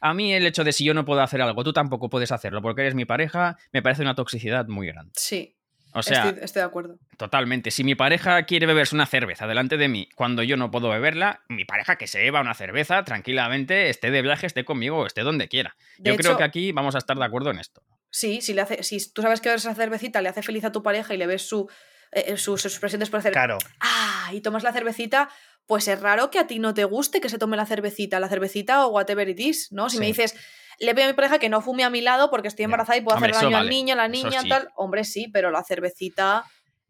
A 0.00 0.14
mí 0.14 0.32
el 0.32 0.46
hecho 0.46 0.64
de 0.64 0.72
si 0.72 0.84
yo 0.84 0.94
no 0.94 1.04
puedo 1.04 1.20
hacer 1.20 1.40
algo, 1.42 1.64
tú 1.64 1.72
tampoco 1.72 2.08
puedes 2.08 2.30
hacerlo 2.32 2.62
porque 2.62 2.82
eres 2.82 2.94
mi 2.94 3.04
pareja, 3.04 3.56
me 3.72 3.82
parece 3.82 4.02
una 4.02 4.14
toxicidad 4.14 4.66
muy 4.68 4.86
grande. 4.88 5.12
Sí, 5.16 5.56
O 5.94 6.02
sea, 6.02 6.28
estoy, 6.28 6.44
estoy 6.44 6.60
de 6.60 6.66
acuerdo. 6.66 6.98
totalmente. 7.18 7.70
Si 7.70 7.84
mi 7.84 7.94
pareja 7.94 8.42
quiere 8.44 8.66
beberse 8.66 8.94
una 8.94 9.06
cerveza 9.06 9.46
delante 9.46 9.76
de 9.76 9.88
mí 9.88 10.08
cuando 10.14 10.42
yo 10.42 10.56
no 10.56 10.70
puedo 10.70 10.88
beberla, 10.90 11.42
mi 11.48 11.64
pareja 11.64 11.96
que 11.96 12.06
se 12.06 12.18
beba 12.20 12.40
una 12.40 12.54
cerveza 12.54 13.04
tranquilamente, 13.04 13.90
esté 13.90 14.10
de 14.10 14.22
viaje, 14.22 14.46
esté 14.46 14.64
conmigo 14.64 14.98
o 14.98 15.06
esté 15.06 15.22
donde 15.22 15.48
quiera. 15.48 15.76
De 15.98 16.10
yo 16.10 16.16
creo 16.16 16.36
que 16.36 16.44
aquí 16.44 16.72
vamos 16.72 16.94
a 16.94 16.98
estar 16.98 17.16
de 17.18 17.24
acuerdo 17.24 17.50
en 17.50 17.58
esto. 17.58 17.82
Sí, 18.10 18.40
si, 18.42 18.52
le 18.54 18.60
hace, 18.60 18.82
si 18.82 19.12
tú 19.12 19.22
sabes 19.22 19.40
que 19.40 19.52
esa 19.54 19.74
cervecita 19.74 20.20
le 20.20 20.28
hace 20.28 20.42
feliz 20.42 20.64
a 20.64 20.72
tu 20.72 20.82
pareja 20.82 21.14
y 21.14 21.16
le 21.16 21.26
ves 21.26 21.48
su, 21.48 21.68
eh, 22.12 22.36
sus 22.36 22.60
sus 22.62 22.72
expresiones 22.72 23.10
por 23.10 23.20
hacer 23.20 23.32
Claro, 23.32 23.58
¡ah! 23.80 24.30
y 24.32 24.40
tomas 24.40 24.62
la 24.62 24.72
cervecita, 24.72 25.28
pues 25.66 25.88
es 25.88 26.00
raro 26.00 26.30
que 26.30 26.38
a 26.38 26.46
ti 26.46 26.58
no 26.58 26.74
te 26.74 26.84
guste 26.84 27.20
que 27.20 27.28
se 27.28 27.38
tome 27.38 27.56
la 27.56 27.66
cervecita, 27.66 28.20
la 28.20 28.28
cervecita 28.28 28.86
o 28.86 28.90
whatever 28.90 29.28
it 29.28 29.40
is, 29.40 29.72
¿no? 29.72 29.88
Si 29.90 29.98
me 29.98 30.06
dices, 30.06 30.34
le 30.78 30.94
pido 30.94 31.04
a 31.04 31.08
mi 31.08 31.14
pareja 31.14 31.38
que 31.38 31.48
no 31.48 31.60
fume 31.60 31.84
a 31.84 31.90
mi 31.90 32.00
lado 32.00 32.30
porque 32.30 32.48
estoy 32.48 32.64
embarazada 32.64 32.98
y 32.98 33.02
puedo 33.02 33.16
Hombre, 33.16 33.30
hacer 33.30 33.44
daño 33.44 33.56
al 33.58 33.68
niño, 33.68 33.94
a 33.94 33.96
la 33.96 34.08
niña, 34.08 34.42
sí. 34.42 34.48
tal. 34.48 34.70
Hombre, 34.74 35.04
sí, 35.04 35.28
pero 35.32 35.50
la 35.50 35.62
cervecita, 35.62 36.44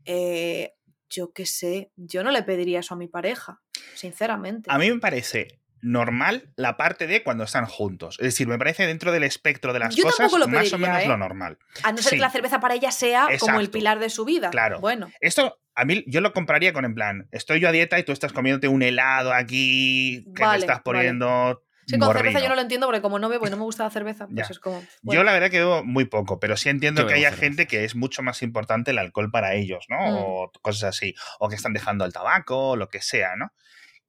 eh, 0.05 0.73
yo 1.11 1.33
qué 1.33 1.47
sé, 1.47 1.93
yo 1.97 2.25
no 2.25 2.31
le 2.31 2.43
pediría 2.43 2.81
eso 2.81 2.95
a 2.95 2.97
mi 2.97 3.09
pareja, 3.09 3.61
sinceramente. 3.95 4.71
a 4.73 4.79
mí 4.79 4.91
me 4.91 4.99
parece 4.99 5.61
normal 5.83 6.51
la 6.57 6.77
parte 6.77 7.07
de 7.07 7.23
cuando 7.23 7.45
están 7.45 7.67
juntos. 7.67 8.17
Es 8.21 8.27
decir, 8.27 8.47
me 8.49 8.57
parece 8.57 8.87
dentro 8.87 9.13
del 9.13 9.25
espectro 9.25 9.73
de 9.73 9.81
las 9.81 9.95
Yo 9.95 10.05
cosas 10.05 10.19
tampoco 10.19 10.39
lo 10.39 10.49
más 10.49 10.69
o 10.69 10.71
pediría, 10.71 10.89
menos 10.89 11.03
¿eh? 11.05 11.09
lo 11.09 11.17
normal. 11.19 11.59
A 11.83 11.91
no 11.93 11.99
ser 11.99 12.11
sí. 12.11 12.17
que 12.17 12.23
la 12.23 12.31
cerveza 12.31 12.61
para 12.61 12.75
ella 12.75 12.91
sea 12.93 13.23
como 13.41 13.59
el 13.59 13.67
Exacto. 13.67 13.71
pilar 13.73 13.99
de 13.99 14.09
su 14.09 14.25
vida. 14.25 14.51
Claro. 14.51 14.81
Bueno, 14.81 15.11
Esto 15.21 15.59
a 15.75 15.85
mí 15.85 16.05
yo 16.07 16.21
lo 16.21 16.33
compraría 16.33 16.73
con 16.73 16.85
en 16.85 16.95
plan, 16.95 17.29
estoy 17.33 17.59
yo 17.61 17.69
a 17.69 17.73
dieta 17.73 17.99
y 17.99 18.05
tú 18.05 18.13
estás 18.13 18.33
comiéndote 18.33 18.69
un 18.69 18.83
helado 18.83 19.33
aquí 19.33 20.25
que 20.37 20.43
Vale, 20.43 20.59
te 20.59 20.65
estás 20.67 20.83
vale. 20.85 20.99
poniendo 20.99 21.63
sí, 21.87 21.99
con 21.99 22.09
cerveza 22.09 22.23
morrino. 22.23 22.41
yo 22.41 22.49
no 22.51 22.55
lo 22.55 22.61
entiendo 22.61 22.87
porque 22.87 23.01
como 23.03 23.19
no 23.19 23.29
bebo 23.29 23.47
y 23.47 23.51
no 23.51 23.57
me 23.57 23.63
gusta 23.65 23.85
la 23.85 23.91
cerveza, 23.91 24.27
pues 24.27 24.37
Ya. 24.37 24.53
es 24.53 24.59
como... 24.61 24.81
Yo 24.81 24.87
bueno. 25.03 25.25
la 25.25 25.33
verdad 25.33 25.51
que 25.51 25.59
bebo 25.59 25.83
muy 25.83 26.05
poco, 26.05 26.39
pero 26.39 26.57
sí 26.57 26.69
entiendo 26.69 27.03
Yo 27.03 27.09
que 27.09 27.15
haya 27.15 27.31
cerveza. 27.31 27.41
gente 27.47 27.67
que 27.67 27.85
es 27.85 27.97
mucho 27.97 28.23
más 28.23 28.43
importante 28.43 28.91
el 28.93 28.99
alcohol 28.99 29.31
para 29.33 29.55
ellos, 29.55 29.87
¿no? 29.89 29.97
Mm. 29.99 30.15
O 30.19 30.53
cosas 30.61 30.85
así. 30.97 31.15
O 31.41 31.49
que 31.49 31.57
están 31.57 31.73
dejando 31.73 32.05
el 32.05 32.13
tabaco, 32.13 32.71
o 32.71 32.77
lo 32.77 32.89
que 32.89 33.01
sea, 33.01 33.35
¿no? 33.37 33.53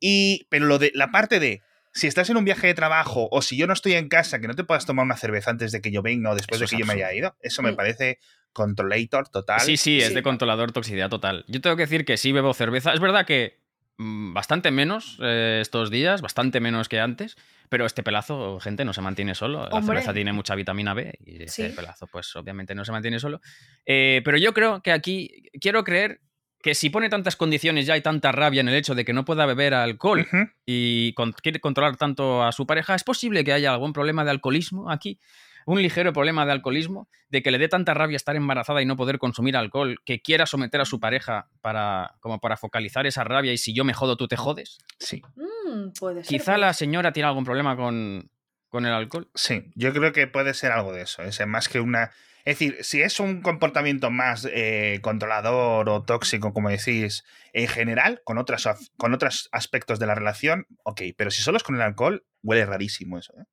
Y, 0.05 0.47
pero 0.49 0.65
lo 0.65 0.79
de 0.79 0.91
la 0.93 1.11
parte 1.11 1.39
de 1.39 1.61
si 1.93 2.07
estás 2.07 2.29
en 2.29 2.35
un 2.35 2.43
viaje 2.43 2.67
de 2.67 2.73
trabajo 2.73 3.29
o 3.31 3.41
si 3.41 3.55
yo 3.55 3.67
no 3.67 3.73
estoy 3.73 3.93
en 3.93 4.09
casa, 4.09 4.41
que 4.41 4.47
no 4.49 4.53
te 4.55 4.65
puedas 4.65 4.85
tomar 4.85 5.05
una 5.05 5.15
cerveza 5.15 5.49
antes 5.51 5.71
de 5.71 5.79
que 5.79 5.91
yo 5.91 6.01
venga 6.01 6.31
o 6.31 6.35
después 6.35 6.59
Eso 6.59 6.65
de 6.65 6.75
que 6.75 6.81
yo 6.81 6.85
me 6.85 6.93
haya 6.93 7.13
ido, 7.13 7.37
eso 7.39 7.61
me 7.61 7.71
Mm. 7.71 7.75
parece 7.77 8.19
controlator 8.51 9.29
total. 9.29 9.61
Sí, 9.61 9.77
sí, 9.77 9.99
es 10.01 10.09
Sí. 10.09 10.13
de 10.15 10.21
controlador 10.23 10.73
toxicidad 10.73 11.09
total. 11.09 11.45
Yo 11.47 11.61
tengo 11.61 11.77
que 11.77 11.83
decir 11.83 12.03
que 12.03 12.17
sí 12.17 12.33
bebo 12.33 12.53
cerveza. 12.53 12.93
Es 12.93 12.99
verdad 12.99 13.25
que 13.25 13.61
mm, 13.97 14.33
bastante 14.33 14.71
menos 14.71 15.19
eh, 15.21 15.59
estos 15.61 15.91
días, 15.91 16.21
bastante 16.23 16.59
menos 16.59 16.89
que 16.89 16.99
antes, 16.99 17.37
pero 17.69 17.85
este 17.85 18.01
pelazo, 18.01 18.59
gente, 18.59 18.85
no 18.85 18.91
se 18.91 19.01
mantiene 19.01 19.35
solo. 19.35 19.59
La 19.69 19.69
Hombre. 19.69 19.85
cerveza 19.97 20.13
tiene 20.15 20.33
mucha 20.33 20.55
vitamina 20.55 20.95
B 20.95 21.13
y 21.23 21.43
este 21.43 21.69
Sí. 21.69 21.75
pelazo, 21.75 22.07
pues 22.07 22.35
obviamente 22.35 22.73
no 22.75 22.83
se 22.85 22.91
mantiene 22.91 23.19
solo. 23.19 23.39
Eh, 23.85 24.21
pero 24.25 24.37
yo 24.37 24.51
creo 24.53 24.81
que 24.81 24.91
aquí, 24.91 25.43
quiero 25.61 25.83
creer 25.83 26.21
que 26.63 26.73
si 26.73 26.89
pone 26.89 27.09
tantas 27.09 27.35
condiciones 27.35 27.85
ya 27.85 27.93
hay 27.93 28.01
tanta 28.01 28.31
rabia 28.31 28.61
en 28.61 28.69
el 28.69 28.75
hecho 28.75 28.95
de 28.95 29.05
que 29.05 29.13
no 29.13 29.25
pueda 29.25 29.45
beber 29.45 29.73
alcohol 29.75 30.25
y 30.65 31.13
con- 31.13 31.33
quiere 31.33 31.59
controlar 31.59 31.97
tanto 31.97 32.41
a 32.43 32.51
su 32.53 32.65
pareja, 32.65 32.95
¿es 32.95 33.03
posible 33.03 33.43
que 33.43 33.53
haya 33.53 33.71
algún 33.73 33.93
problema 33.93 34.23
de 34.23 34.31
alcoholismo 34.31 34.89
aquí? 34.89 35.19
Un 35.65 35.81
ligero 35.81 36.11
problema 36.11 36.45
de 36.45 36.51
alcoholismo, 36.51 37.07
de 37.29 37.41
que 37.41 37.49
le 37.51 37.57
dé 37.57 37.69
tanta 37.69 37.93
rabia 37.93 38.15
estar 38.17 38.35
embarazada 38.35 38.81
y 38.81 38.85
no 38.85 38.95
poder 38.97 39.17
consumir 39.17 39.55
alcohol, 39.55 39.97
que 40.03 40.21
quiera 40.21 40.45
someter 40.45 40.81
a 40.81 40.85
su 40.85 40.99
pareja 40.99 41.47
para, 41.61 42.15
como 42.19 42.39
para 42.39 42.57
focalizar 42.57 43.05
esa 43.07 43.23
rabia 43.23 43.53
y 43.53 43.57
si 43.57 43.73
yo 43.73 43.83
me 43.85 43.93
jodo, 43.93 44.17
tú 44.17 44.27
te 44.27 44.35
jodes. 44.37 44.77
Sí, 44.99 45.21
Mm, 45.35 45.91
puede 45.99 46.23
ser. 46.23 46.27
Quizá 46.39 46.57
la 46.57 46.73
señora 46.73 47.11
tiene 47.13 47.27
algún 47.27 47.43
problema 47.45 47.75
con, 47.77 48.29
con 48.69 48.85
el 48.85 48.91
alcohol. 48.93 49.29
sí. 49.35 49.71
Yo 49.75 49.93
creo 49.93 50.11
que 50.11 50.27
puede 50.27 50.53
ser 50.53 50.71
algo 50.71 50.91
de 50.93 51.01
eso. 51.03 51.23
Es 51.23 51.45
más 51.47 51.67
que 51.69 51.79
una. 51.79 52.11
Es 52.45 52.59
decir, 52.59 52.77
si 52.81 53.01
es 53.01 53.19
un 53.19 53.41
comportamiento 53.41 54.11
más 54.11 54.47
eh, 54.51 54.99
controlador 55.01 55.87
o 55.87 56.03
tóxico, 56.03 56.53
como 56.53 56.69
decís, 56.69 57.23
en 57.53 57.67
general, 57.67 58.21
con, 58.25 58.37
otras, 58.37 58.67
con 58.97 59.13
otros 59.13 59.47
aspectos 59.53 59.97
de 59.99 60.07
la 60.07 60.15
relación, 60.15 60.67
ok. 60.83 61.01
Pero 61.15 61.31
si 61.31 61.41
solo 61.41 61.57
es 61.57 61.63
con 61.63 61.75
el 61.75 61.81
alcohol, 61.81 62.25
huele 62.41 62.65
rarísimo 62.65 63.17
eso. 63.17 63.33
¿eh? 63.39 63.45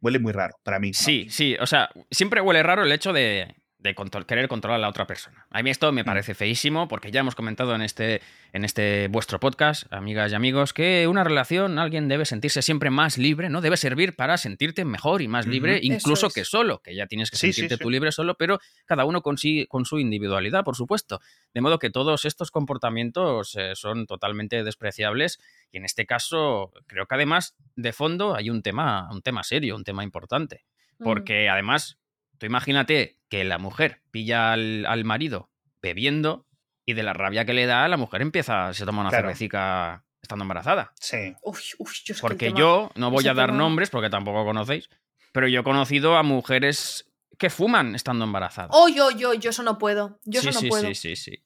Huele 0.00 0.20
muy 0.20 0.32
raro 0.32 0.56
para 0.62 0.78
mí. 0.78 0.94
Sí, 0.94 1.26
sí, 1.28 1.56
o 1.58 1.66
sea, 1.66 1.90
siempre 2.10 2.40
huele 2.40 2.62
raro 2.62 2.84
el 2.84 2.92
hecho 2.92 3.12
de, 3.12 3.56
de 3.86 4.24
querer 4.26 4.48
controlar 4.48 4.78
a 4.78 4.82
la 4.82 4.88
otra 4.88 5.06
persona. 5.06 5.46
A 5.50 5.62
mí 5.62 5.70
esto 5.70 5.90
me 5.92 6.04
parece 6.04 6.34
feísimo 6.34 6.88
porque 6.88 7.10
ya 7.10 7.20
hemos 7.20 7.34
comentado 7.34 7.74
en 7.74 7.82
este, 7.82 8.20
en 8.52 8.64
este 8.64 9.08
vuestro 9.08 9.40
podcast, 9.40 9.92
amigas 9.92 10.32
y 10.32 10.34
amigos, 10.34 10.72
que 10.72 11.06
una 11.08 11.24
relación 11.24 11.78
alguien 11.78 12.08
debe 12.08 12.24
sentirse 12.24 12.62
siempre 12.62 12.90
más 12.90 13.18
libre, 13.18 13.48
¿no? 13.48 13.60
Debe 13.60 13.76
servir 13.76 14.16
para 14.16 14.36
sentirte 14.36 14.84
mejor 14.84 15.22
y 15.22 15.28
más 15.28 15.46
libre, 15.46 15.78
incluso 15.82 16.26
es. 16.26 16.34
que 16.34 16.44
solo, 16.44 16.80
que 16.82 16.94
ya 16.94 17.06
tienes 17.06 17.30
que 17.30 17.36
Sí, 17.36 17.52
sentirte 17.52 17.76
sí. 17.76 17.82
tú 17.82 17.90
libre 17.90 18.12
solo, 18.12 18.36
pero 18.36 18.58
cada 18.84 19.04
uno 19.04 19.22
con, 19.22 19.36
con 19.68 19.84
su 19.84 19.98
individualidad, 19.98 20.64
por 20.64 20.76
supuesto. 20.76 21.20
De 21.54 21.60
modo 21.60 21.78
que 21.78 21.90
todos 21.90 22.24
estos 22.24 22.50
comportamientos 22.50 23.54
eh, 23.56 23.72
son 23.74 24.06
totalmente 24.06 24.64
despreciables 24.64 25.38
y 25.70 25.78
en 25.78 25.84
este 25.84 26.06
caso 26.06 26.72
creo 26.86 27.06
que 27.06 27.14
además 27.14 27.56
de 27.74 27.92
fondo 27.92 28.34
hay 28.34 28.50
un 28.50 28.62
tema, 28.62 29.08
un 29.12 29.22
tema 29.22 29.42
serio, 29.42 29.76
un 29.76 29.84
tema 29.84 30.04
importante. 30.04 30.64
Mm. 30.98 31.04
Porque 31.04 31.48
además, 31.48 31.98
tú 32.38 32.46
imagínate 32.46 33.18
que 33.28 33.44
la 33.44 33.58
mujer 33.58 34.02
pilla 34.10 34.52
al, 34.52 34.86
al 34.86 35.04
marido 35.04 35.50
bebiendo 35.82 36.46
y 36.84 36.94
de 36.94 37.02
la 37.02 37.12
rabia 37.12 37.44
que 37.44 37.52
le 37.54 37.66
da, 37.66 37.86
la 37.88 37.96
mujer 37.96 38.22
empieza, 38.22 38.72
se 38.72 38.84
toma 38.84 39.00
una 39.02 39.10
Claro. 39.10 39.24
cervecica 39.28 40.04
estando 40.22 40.44
embarazada. 40.44 40.92
Sí. 41.00 41.34
Uy, 41.42 41.58
uy, 41.78 41.90
yo 42.04 42.14
es 42.14 42.20
Porque 42.20 42.46
tema- 42.46 42.58
yo, 42.58 42.90
no 42.94 43.10
voy 43.10 43.26
a 43.28 43.34
dar 43.34 43.48
tema- 43.48 43.58
nombres 43.58 43.90
porque 43.90 44.10
tampoco 44.10 44.44
conocéis, 44.44 44.88
pero 45.32 45.48
yo 45.48 45.60
he 45.60 45.64
conocido 45.64 46.16
a 46.16 46.22
mujeres 46.22 47.10
que 47.38 47.50
fuman 47.50 47.94
estando 47.94 48.24
embarazadas. 48.24 48.70
Oh, 48.72 48.88
yo, 48.88 49.10
yo, 49.10 49.34
yo 49.34 49.50
eso 49.50 49.62
no 49.62 49.78
puedo. 49.78 50.18
Yo 50.24 50.40
sí, 50.40 50.48
eso 50.48 50.58
no 50.58 50.60
sí, 50.62 50.68
puedo. 50.68 50.86
sí, 50.88 50.94
sí, 50.94 51.16
sí. 51.16 51.42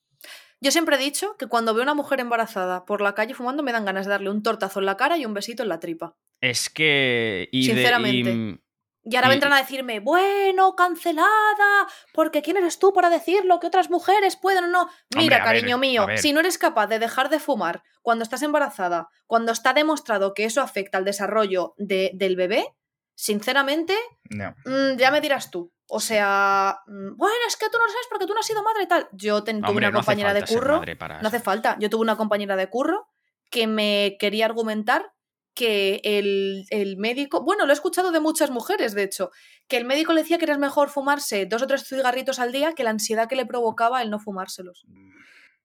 Yo 0.63 0.71
siempre 0.71 0.97
he 0.97 0.99
dicho 0.99 1.37
que 1.39 1.47
cuando 1.47 1.73
veo 1.75 1.83
una 1.83 1.95
mujer 1.95 2.21
embarazada 2.21 2.85
por 2.85 3.01
la 3.01 3.15
calle 3.15 3.33
fumando 3.35 3.63
me 3.63 3.73
dan 3.73 3.87
ganas 3.87 4.05
de 4.07 4.11
darle 4.11 4.31
un 4.31 4.43
tortazo 4.43 4.79
en 4.81 4.87
la 4.87 4.97
cara 4.99 5.17
y 5.17 5.25
un 5.25 5.33
besito 5.35 5.63
en 5.63 5.71
la 5.71 5.81
tripa. 5.81 6.17
Es 6.43 6.69
que... 6.69 7.49
y 7.51 7.67
de- 7.67 7.75
Sinceramente. 7.75 8.31
y- 8.31 8.61
Y 9.03 9.17
ahora 9.17 9.29
Y- 9.29 9.31
vendrán 9.31 9.53
a 9.55 9.59
decirme, 9.59 10.01
bueno, 10.01 10.77
cancelada, 10.77 11.87
porque 12.13 12.43
¿quién 12.43 12.57
eres 12.59 12.79
tú 12.79 12.93
para 12.93 13.09
decirlo? 13.11 13.59
Que 13.59 13.67
otras 13.69 13.89
mujeres 13.91 14.37
pueden 14.37 14.65
o 14.65 14.69
no. 14.69 14.89
Mira, 15.17 15.43
cariño 15.43 15.79
mío, 15.79 16.07
si 16.17 16.33
no 16.33 16.41
eres 16.41 16.59
capaz 16.59 16.87
de 16.89 16.99
dejar 16.99 17.31
de 17.31 17.41
fumar 17.41 17.83
cuando 18.03 18.23
estás 18.25 18.43
embarazada, 18.43 19.09
cuando 19.27 19.53
está 19.53 19.73
demostrado 19.73 20.35
que 20.35 20.45
eso 20.45 20.61
afecta 20.61 20.99
al 20.99 21.05
desarrollo 21.05 21.75
de- 21.79 22.11
del 22.15 22.37
bebé, 22.37 22.67
sinceramente, 23.15 23.95
No. 24.31 24.55
mm, 24.65 24.97
ya 24.97 25.11
me 25.11 25.21
dirás 25.21 25.51
tú. 25.51 25.73
O 25.89 26.01
sea, 26.01 26.81
mm, 26.87 27.17
bueno, 27.17 27.35
es 27.49 27.57
que 27.57 27.69
tú 27.69 27.79
no 27.79 27.85
lo 27.85 27.91
sabes 27.93 28.07
porque 28.09 28.27
tú 28.27 28.33
no 28.35 28.41
has 28.41 28.47
sido 28.47 28.63
madre 28.63 28.85
y 28.85 28.87
tal. 28.87 29.09
Yo 29.13 29.43
ten- 29.43 29.61
tuve 29.61 29.77
una 29.79 29.91
no 29.91 29.99
compañera 29.99 30.33
de 30.35 30.43
curro. 30.45 30.81
No 31.21 31.29
hace 31.29 31.41
falta. 31.41 31.77
Yo 31.81 31.91
tuve 31.91 32.03
una 32.03 32.17
compañera 32.17 32.55
de 32.57 32.69
curro 32.69 33.09
que 33.51 33.67
me 33.67 34.17
quería 34.21 34.47
argumentar 34.47 35.13
que 35.55 36.01
el, 36.05 36.65
el 36.71 36.97
médico, 36.97 37.43
bueno, 37.43 37.67
lo 37.67 37.73
he 37.73 37.75
escuchado 37.75 38.13
de 38.13 38.21
muchas 38.21 38.51
mujeres, 38.51 38.95
de 38.95 39.03
hecho, 39.03 39.31
que 39.69 39.77
el 39.77 39.85
médico 39.85 40.13
le 40.13 40.23
decía 40.23 40.39
que 40.39 40.45
era 40.45 40.59
mejor 40.59 40.89
fumarse 40.89 41.47
dos 41.47 41.63
o 41.63 41.67
tres 41.67 41.85
cigarritos 41.85 42.39
al 42.39 42.53
día 42.53 42.73
que 42.73 42.85
la 42.85 42.91
ansiedad 42.91 43.29
que 43.29 43.37
le 43.37 43.47
provocaba 43.47 44.03
el 44.03 44.11
no 44.11 44.19
fumárselos. 44.19 44.87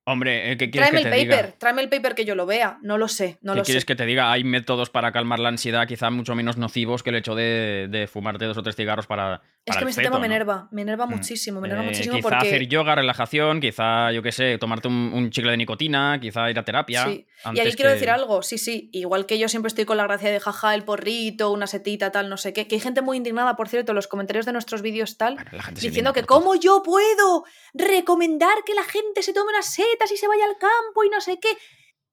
Hombre, 0.08 0.52
eh, 0.52 0.58
¿qué 0.58 0.70
quieres 0.70 0.90
Tráeme 0.92 1.02
que 1.02 1.08
el 1.10 1.14
te 1.16 1.20
diga? 1.26 1.36
paper, 1.38 1.52
tráeme 1.58 1.82
el 1.82 1.90
paper 1.90 2.14
que 2.14 2.26
yo 2.26 2.36
lo 2.36 2.46
vea. 2.46 2.78
No 2.84 3.00
lo 3.00 3.08
sé, 3.08 3.40
no 3.42 3.54
¿Qué 3.54 3.60
lo 3.60 3.66
quieres 3.66 3.82
sé. 3.82 3.88
que 3.88 3.96
te 3.96 4.06
diga? 4.06 4.32
Hay 4.32 4.44
métodos 4.44 4.92
para 4.92 5.12
calmar 5.12 5.40
la 5.40 5.50
ansiedad, 5.50 5.88
quizá 5.88 6.12
mucho 6.12 6.36
menos 6.36 6.58
nocivos 6.58 7.02
que 7.02 7.10
el 7.10 7.16
hecho 7.16 7.34
de, 7.34 7.88
de 7.90 8.06
fumarte 8.06 8.46
dos 8.46 8.56
o 8.58 8.62
tres 8.62 8.76
cigarros 8.76 9.08
para. 9.08 9.42
Es 9.66 9.74
para 9.74 9.80
que 9.80 9.84
el 9.86 9.90
ese 9.90 10.02
feto, 10.02 10.12
tema 10.12 10.20
me 10.22 10.28
¿no? 10.28 10.36
enerva, 10.36 10.68
me 10.72 10.84
enerva 10.84 11.08
Mm. 11.08 11.10
muchísimo, 11.10 11.60
me 11.60 11.68
enerva 11.68 11.84
Eh, 11.84 11.88
muchísimo 11.88 12.16
quizá 12.18 12.30
porque... 12.30 12.48
hacer 12.48 12.68
yoga, 12.68 12.94
relajación, 12.94 13.60
quizá, 13.60 14.12
yo 14.12 14.22
qué 14.22 14.32
sé, 14.32 14.60
tomarte 14.60 14.88
un, 14.88 15.12
un 15.12 15.32
chicle 15.32 15.50
de 15.50 15.58
nicotina, 15.58 16.20
quizá 16.22 16.52
ir 16.52 16.60
a 16.60 16.64
terapia. 16.64 17.06
Sí. 17.06 17.26
Y 17.56 17.60
aquí 17.60 17.72
quiero 17.74 17.90
que- 17.90 17.96
decir 17.96 18.12
algo, 18.12 18.44
sí, 18.44 18.60
sí, 18.60 18.92
igual 18.94 19.26
que 19.26 19.40
yo 19.40 19.50
siempre 19.50 19.70
estoy 19.70 19.86
con 19.86 19.98
la 19.98 20.04
gracia 20.04 20.30
de 20.32 20.40
jaja, 20.40 20.76
el 20.76 20.84
porrito, 20.84 21.50
una 21.52 21.66
setita, 21.66 22.12
tal, 22.12 22.30
no 22.30 22.38
sé 22.38 22.54
qué, 22.54 22.68
que 22.68 22.76
hay 22.76 22.82
gente 22.82 23.02
muy 23.02 23.18
indignada, 23.18 23.56
por 23.56 23.70
cierto, 23.70 23.92
en 23.94 23.96
los 23.96 24.06
comentarios 24.08 24.46
de 24.46 24.54
nuestros 24.54 24.84
vídeos 24.84 25.18
tal, 25.18 25.34
Bueno, 25.34 25.64
diciendo 25.74 26.14
que 26.14 26.22
cómo 26.26 26.54
yo 26.54 26.84
puedo 26.84 27.46
recomendar 27.74 28.56
que 28.68 28.76
la 28.76 28.84
gente 28.84 29.24
se 29.24 29.34
tome 29.34 29.50
unas 29.50 29.66
y 30.12 30.18
se 30.18 30.28
vaya 30.28 30.46
al 30.46 30.58
campo 30.58 31.04
y 31.04 31.10
no 31.10 31.22
sé 31.22 31.40
qué. 31.40 31.58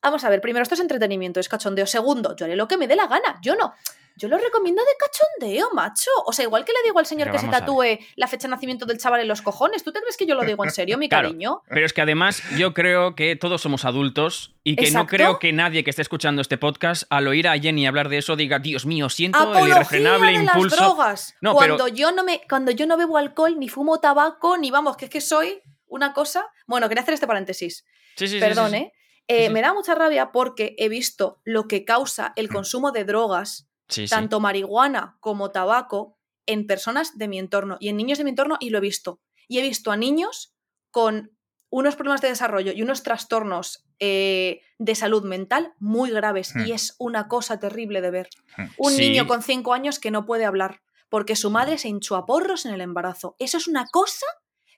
Vamos 0.02 0.24
a 0.24 0.28
ver, 0.30 0.40
primero, 0.40 0.62
esto 0.64 0.74
es 0.74 0.80
entretenimiento, 0.80 1.38
es 1.38 1.48
cachondeo. 1.48 1.86
Segundo, 1.86 2.34
yo 2.34 2.44
haré 2.46 2.56
lo 2.56 2.66
que 2.66 2.76
me 2.76 2.88
dé 2.88 2.96
la 2.96 3.06
gana, 3.06 3.38
yo 3.42 3.54
no. 3.54 3.72
Yo 4.14 4.28
lo 4.28 4.36
recomiendo 4.36 4.82
de 4.82 4.90
cachondeo, 4.98 5.70
macho. 5.72 6.10
O 6.26 6.34
sea, 6.34 6.44
igual 6.44 6.66
que 6.66 6.72
le 6.72 6.82
digo 6.84 6.98
al 6.98 7.06
señor 7.06 7.28
Pero 7.28 7.38
que 7.40 7.46
se 7.46 7.50
tatúe 7.50 7.98
la 8.16 8.26
fecha 8.28 8.46
de 8.46 8.50
nacimiento 8.50 8.84
del 8.84 8.98
chaval 8.98 9.20
en 9.22 9.28
los 9.28 9.40
cojones, 9.40 9.82
¿tú 9.84 9.90
te 9.92 10.00
crees 10.00 10.18
que 10.18 10.26
yo 10.26 10.34
lo 10.34 10.42
digo 10.42 10.62
en 10.64 10.70
serio, 10.70 10.98
mi 10.98 11.08
Claro. 11.08 11.28
cariño? 11.28 11.62
Pero 11.66 11.86
es 11.86 11.94
que 11.94 12.02
además 12.02 12.42
yo 12.58 12.74
creo 12.74 13.14
que 13.14 13.36
todos 13.36 13.62
somos 13.62 13.86
adultos 13.86 14.54
y 14.64 14.76
que 14.76 14.90
no 14.90 15.06
creo 15.06 15.38
que 15.38 15.52
nadie 15.54 15.82
que 15.82 15.88
esté 15.90 16.02
escuchando 16.02 16.42
este 16.42 16.58
podcast 16.58 17.04
al 17.08 17.26
oír 17.26 17.48
a 17.48 17.58
Jenny 17.58 17.86
hablar 17.86 18.10
de 18.10 18.18
eso 18.18 18.36
diga, 18.36 18.58
Dios 18.58 18.84
mío, 18.84 19.08
siento 19.08 19.56
el 19.56 19.68
irrefrenable 19.68 20.32
de 20.32 20.44
impulso. 20.44 20.76
las 20.76 20.84
drogas. 20.88 21.34
No, 21.40 21.54
cuando 21.54 21.76
pero- 21.84 21.88
yo 21.88 22.12
no 22.12 22.22
me, 22.22 22.42
cuando 22.46 22.70
yo 22.72 22.86
no 22.86 22.98
bebo 22.98 23.16
alcohol, 23.16 23.58
ni 23.58 23.68
fumo 23.70 23.98
tabaco, 23.98 24.58
ni 24.58 24.70
vamos, 24.70 24.96
que 24.98 25.06
es 25.06 25.10
que 25.10 25.20
soy 25.22 25.62
una 25.92 26.12
cosa. 26.12 26.46
Bueno, 26.66 26.88
quería 26.88 27.02
hacer 27.02 27.14
este 27.14 27.26
paréntesis. 27.26 27.84
Sí, 28.16 28.26
sí, 28.26 28.34
sí, 28.34 28.40
Perdón, 28.40 28.70
sí. 28.70 28.76
¿eh? 28.76 28.92
Eh. 29.28 29.50
Me 29.50 29.60
da 29.62 29.72
mucha 29.74 29.94
rabia 29.94 30.32
porque 30.32 30.74
he 30.78 30.88
visto 30.88 31.40
lo 31.44 31.68
que 31.68 31.84
causa 31.84 32.32
el 32.36 32.48
Mm. 32.48 32.52
consumo 32.52 32.90
de 32.92 33.04
drogas, 33.04 33.68
tanto 34.10 34.40
marihuana 34.40 35.16
como 35.20 35.50
tabaco, 35.50 36.18
en 36.46 36.66
personas 36.66 37.16
de 37.18 37.28
mi 37.28 37.38
entorno 37.38 37.76
y 37.78 37.88
en 37.88 37.96
niños 37.96 38.18
de 38.18 38.24
mi 38.24 38.30
entorno, 38.30 38.56
y 38.58 38.70
lo 38.70 38.78
he 38.78 38.80
visto. 38.80 39.20
Y 39.48 39.58
he 39.58 39.62
visto 39.62 39.92
a 39.92 39.96
niños 39.96 40.54
con 40.90 41.30
unos 41.70 41.94
problemas 41.94 42.20
de 42.20 42.28
desarrollo 42.28 42.72
y 42.72 42.82
unos 42.82 43.02
trastornos 43.02 43.84
eh, 44.04 44.60
de 44.78 44.94
salud 44.96 45.22
mental 45.24 45.74
muy 45.78 46.10
graves. 46.10 46.52
Hmm. 46.54 46.66
Y 46.66 46.72
es 46.72 46.96
una 46.98 47.28
cosa 47.28 47.58
terrible 47.60 48.00
de 48.00 48.10
ver. 48.10 48.28
Hmm. 48.56 48.66
Un 48.76 48.92
Sí. 48.92 48.98
niño 49.08 49.26
con 49.28 49.42
5 49.42 49.72
años 49.72 50.00
que 50.00 50.10
no 50.10 50.26
puede 50.26 50.44
hablar 50.44 50.82
porque 51.08 51.36
su 51.36 51.50
madre 51.50 51.78
se 51.78 51.88
hinchó 51.88 52.16
a 52.16 52.26
porros 52.26 52.66
en 52.66 52.74
el 52.74 52.80
embarazo. 52.80 53.36
Eso 53.38 53.58
es 53.58 53.68
una 53.68 53.86
cosa 53.86 54.26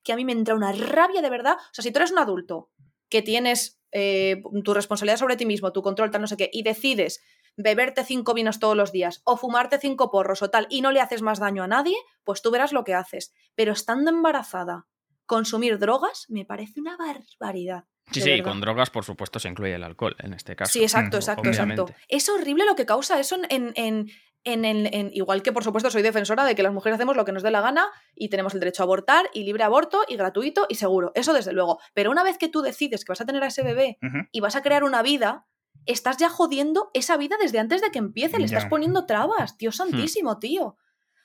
que 0.04 0.12
a 0.12 0.16
mí 0.16 0.24
me 0.24 0.32
entra 0.32 0.54
una 0.54 0.72
rabia 0.72 1.22
de 1.22 1.30
verdad. 1.30 1.56
O 1.56 1.74
sea, 1.74 1.82
si 1.82 1.90
tú 1.90 1.98
eres 1.98 2.12
un 2.12 2.18
adulto 2.18 2.70
que 3.08 3.22
tienes 3.22 3.80
eh, 3.92 4.42
tu 4.62 4.74
responsabilidad 4.74 5.18
sobre 5.18 5.36
ti 5.36 5.46
mismo, 5.46 5.72
tu 5.72 5.82
control, 5.82 6.10
tal, 6.10 6.20
no 6.20 6.26
sé 6.26 6.36
qué, 6.36 6.50
y 6.52 6.62
decides 6.62 7.22
beberte 7.56 8.04
cinco 8.04 8.34
vinos 8.34 8.58
todos 8.58 8.76
los 8.76 8.92
días 8.92 9.22
o 9.24 9.36
fumarte 9.36 9.78
cinco 9.78 10.10
porros 10.10 10.42
o 10.42 10.50
tal 10.50 10.66
y 10.68 10.80
no 10.80 10.90
le 10.90 11.00
haces 11.00 11.22
más 11.22 11.38
daño 11.38 11.62
a 11.62 11.68
nadie, 11.68 11.96
pues 12.24 12.42
tú 12.42 12.50
verás 12.50 12.72
lo 12.72 12.84
que 12.84 12.94
haces. 12.94 13.32
Pero 13.54 13.72
estando 13.72 14.10
embarazada, 14.10 14.86
consumir 15.26 15.78
drogas 15.78 16.26
me 16.28 16.44
parece 16.44 16.80
una 16.80 16.96
barbaridad. 16.96 17.84
Sí, 18.10 18.20
sí, 18.20 18.30
verdad. 18.30 18.44
con 18.44 18.60
drogas, 18.60 18.90
por 18.90 19.04
supuesto, 19.04 19.38
se 19.38 19.48
incluye 19.48 19.74
el 19.74 19.84
alcohol 19.84 20.14
en 20.18 20.34
este 20.34 20.56
caso. 20.56 20.72
Sí, 20.72 20.82
exacto, 20.82 21.16
exacto, 21.16 21.48
exacto. 21.48 21.86
Es 22.08 22.28
horrible 22.28 22.66
lo 22.66 22.76
que 22.76 22.84
causa 22.84 23.18
eso 23.18 23.36
en, 23.48 23.72
en, 23.76 24.10
en, 24.44 24.64
en- 24.64 25.10
Igual 25.12 25.42
que, 25.42 25.52
por 25.52 25.64
supuesto, 25.64 25.90
soy 25.90 26.02
defensora 26.02 26.44
de 26.44 26.54
que 26.54 26.62
las 26.62 26.72
mujeres 26.72 26.94
hacemos 26.96 27.16
lo 27.16 27.24
que 27.24 27.32
nos 27.32 27.42
dé 27.42 27.50
la 27.50 27.60
gana 27.60 27.86
y 28.14 28.28
tenemos 28.28 28.52
el 28.54 28.60
derecho 28.60 28.82
a 28.82 28.84
abortar 28.84 29.30
y 29.32 29.44
libre 29.44 29.64
aborto 29.64 30.02
y 30.06 30.16
gratuito 30.16 30.66
y 30.68 30.74
seguro. 30.74 31.12
Eso 31.14 31.32
desde 31.32 31.52
luego. 31.52 31.78
Pero 31.94 32.10
una 32.10 32.22
vez 32.22 32.36
que 32.38 32.48
tú 32.48 32.60
decides 32.62 33.04
que 33.04 33.10
vas 33.12 33.20
a 33.20 33.26
tener 33.26 33.42
a 33.42 33.46
ese 33.46 33.62
bebé 33.62 33.98
y 34.32 34.40
vas 34.40 34.54
a 34.56 34.62
crear 34.62 34.84
una 34.84 35.02
vida, 35.02 35.46
estás 35.86 36.16
ya 36.18 36.28
jodiendo 36.28 36.90
esa 36.94 37.16
vida 37.16 37.36
desde 37.40 37.58
antes 37.58 37.80
de 37.80 37.90
que 37.90 37.98
empiece. 37.98 38.38
Le 38.38 38.46
Ya. 38.46 38.56
estás 38.58 38.68
poniendo 38.70 39.06
trabas. 39.06 39.56
Dios 39.58 39.76
santísimo, 39.76 40.38
tío. 40.38 40.76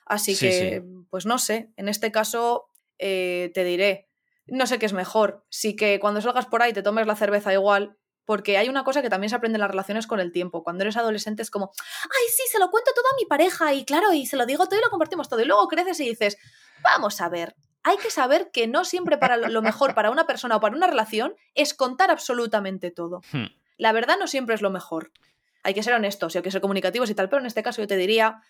Así 0.06 0.32
Hmm. 0.32 0.36
Sí, 0.36 0.48
que, 0.48 0.82
pues 1.10 1.26
no 1.26 1.38
sé. 1.38 1.72
En 1.76 1.88
este 1.88 2.10
caso, 2.10 2.66
eh, 2.98 3.50
te 3.54 3.64
diré. 3.64 4.08
No 4.46 4.66
sé 4.66 4.78
qué 4.80 4.86
es 4.86 4.92
mejor. 4.92 5.44
Sí 5.50 5.76
que 5.76 6.00
cuando 6.00 6.20
salgas 6.20 6.46
por 6.46 6.62
ahí 6.62 6.72
te 6.72 6.82
tomes 6.82 7.06
la 7.06 7.14
cerveza 7.14 7.52
igual. 7.52 7.96
Porque 8.30 8.56
hay 8.58 8.68
una 8.68 8.84
cosa 8.84 9.02
que 9.02 9.10
también 9.10 9.28
se 9.28 9.34
aprende 9.34 9.56
en 9.56 9.60
las 9.62 9.70
relaciones 9.72 10.06
con 10.06 10.20
el 10.20 10.30
tiempo. 10.30 10.62
Cuando 10.62 10.84
eres 10.84 10.96
adolescente 10.96 11.42
es 11.42 11.50
como, 11.50 11.72
ay, 12.04 12.26
sí, 12.32 12.44
se 12.48 12.60
lo 12.60 12.70
cuento 12.70 12.92
todo 12.94 13.04
a 13.12 13.16
mi 13.18 13.24
pareja 13.26 13.74
y 13.74 13.84
claro, 13.84 14.12
y 14.12 14.24
se 14.24 14.36
lo 14.36 14.46
digo 14.46 14.68
todo 14.68 14.78
y 14.78 14.82
lo 14.84 14.88
compartimos 14.88 15.28
todo. 15.28 15.40
Y 15.40 15.46
luego 15.46 15.66
creces 15.66 15.98
y 15.98 16.08
dices, 16.08 16.38
vamos 16.80 17.20
a 17.20 17.28
ver, 17.28 17.56
hay 17.82 17.96
que 17.96 18.08
saber 18.08 18.52
que 18.52 18.68
no 18.68 18.84
siempre 18.84 19.18
para 19.18 19.36
lo 19.36 19.62
mejor 19.62 19.96
para 19.96 20.12
una 20.12 20.28
persona 20.28 20.54
o 20.54 20.60
para 20.60 20.76
una 20.76 20.86
relación 20.86 21.34
es 21.56 21.74
contar 21.74 22.12
absolutamente 22.12 22.92
todo. 22.92 23.20
Hmm. 23.32 23.46
la 23.78 23.90
verdad 23.90 24.14
no 24.16 24.28
siempre 24.28 24.54
es 24.54 24.62
lo 24.62 24.70
mejor. 24.70 25.10
Hay 25.64 25.74
que 25.74 25.82
ser 25.82 25.94
honestos 25.94 26.32
y 26.32 26.38
hay 26.38 26.44
que 26.44 26.52
ser 26.52 26.60
comunicativos 26.60 27.10
y 27.10 27.16
tal, 27.16 27.28
pero 27.28 27.40
en 27.40 27.46
este 27.46 27.64
caso 27.64 27.82
yo 27.82 27.88
te 27.88 27.96
diría, 27.96 28.42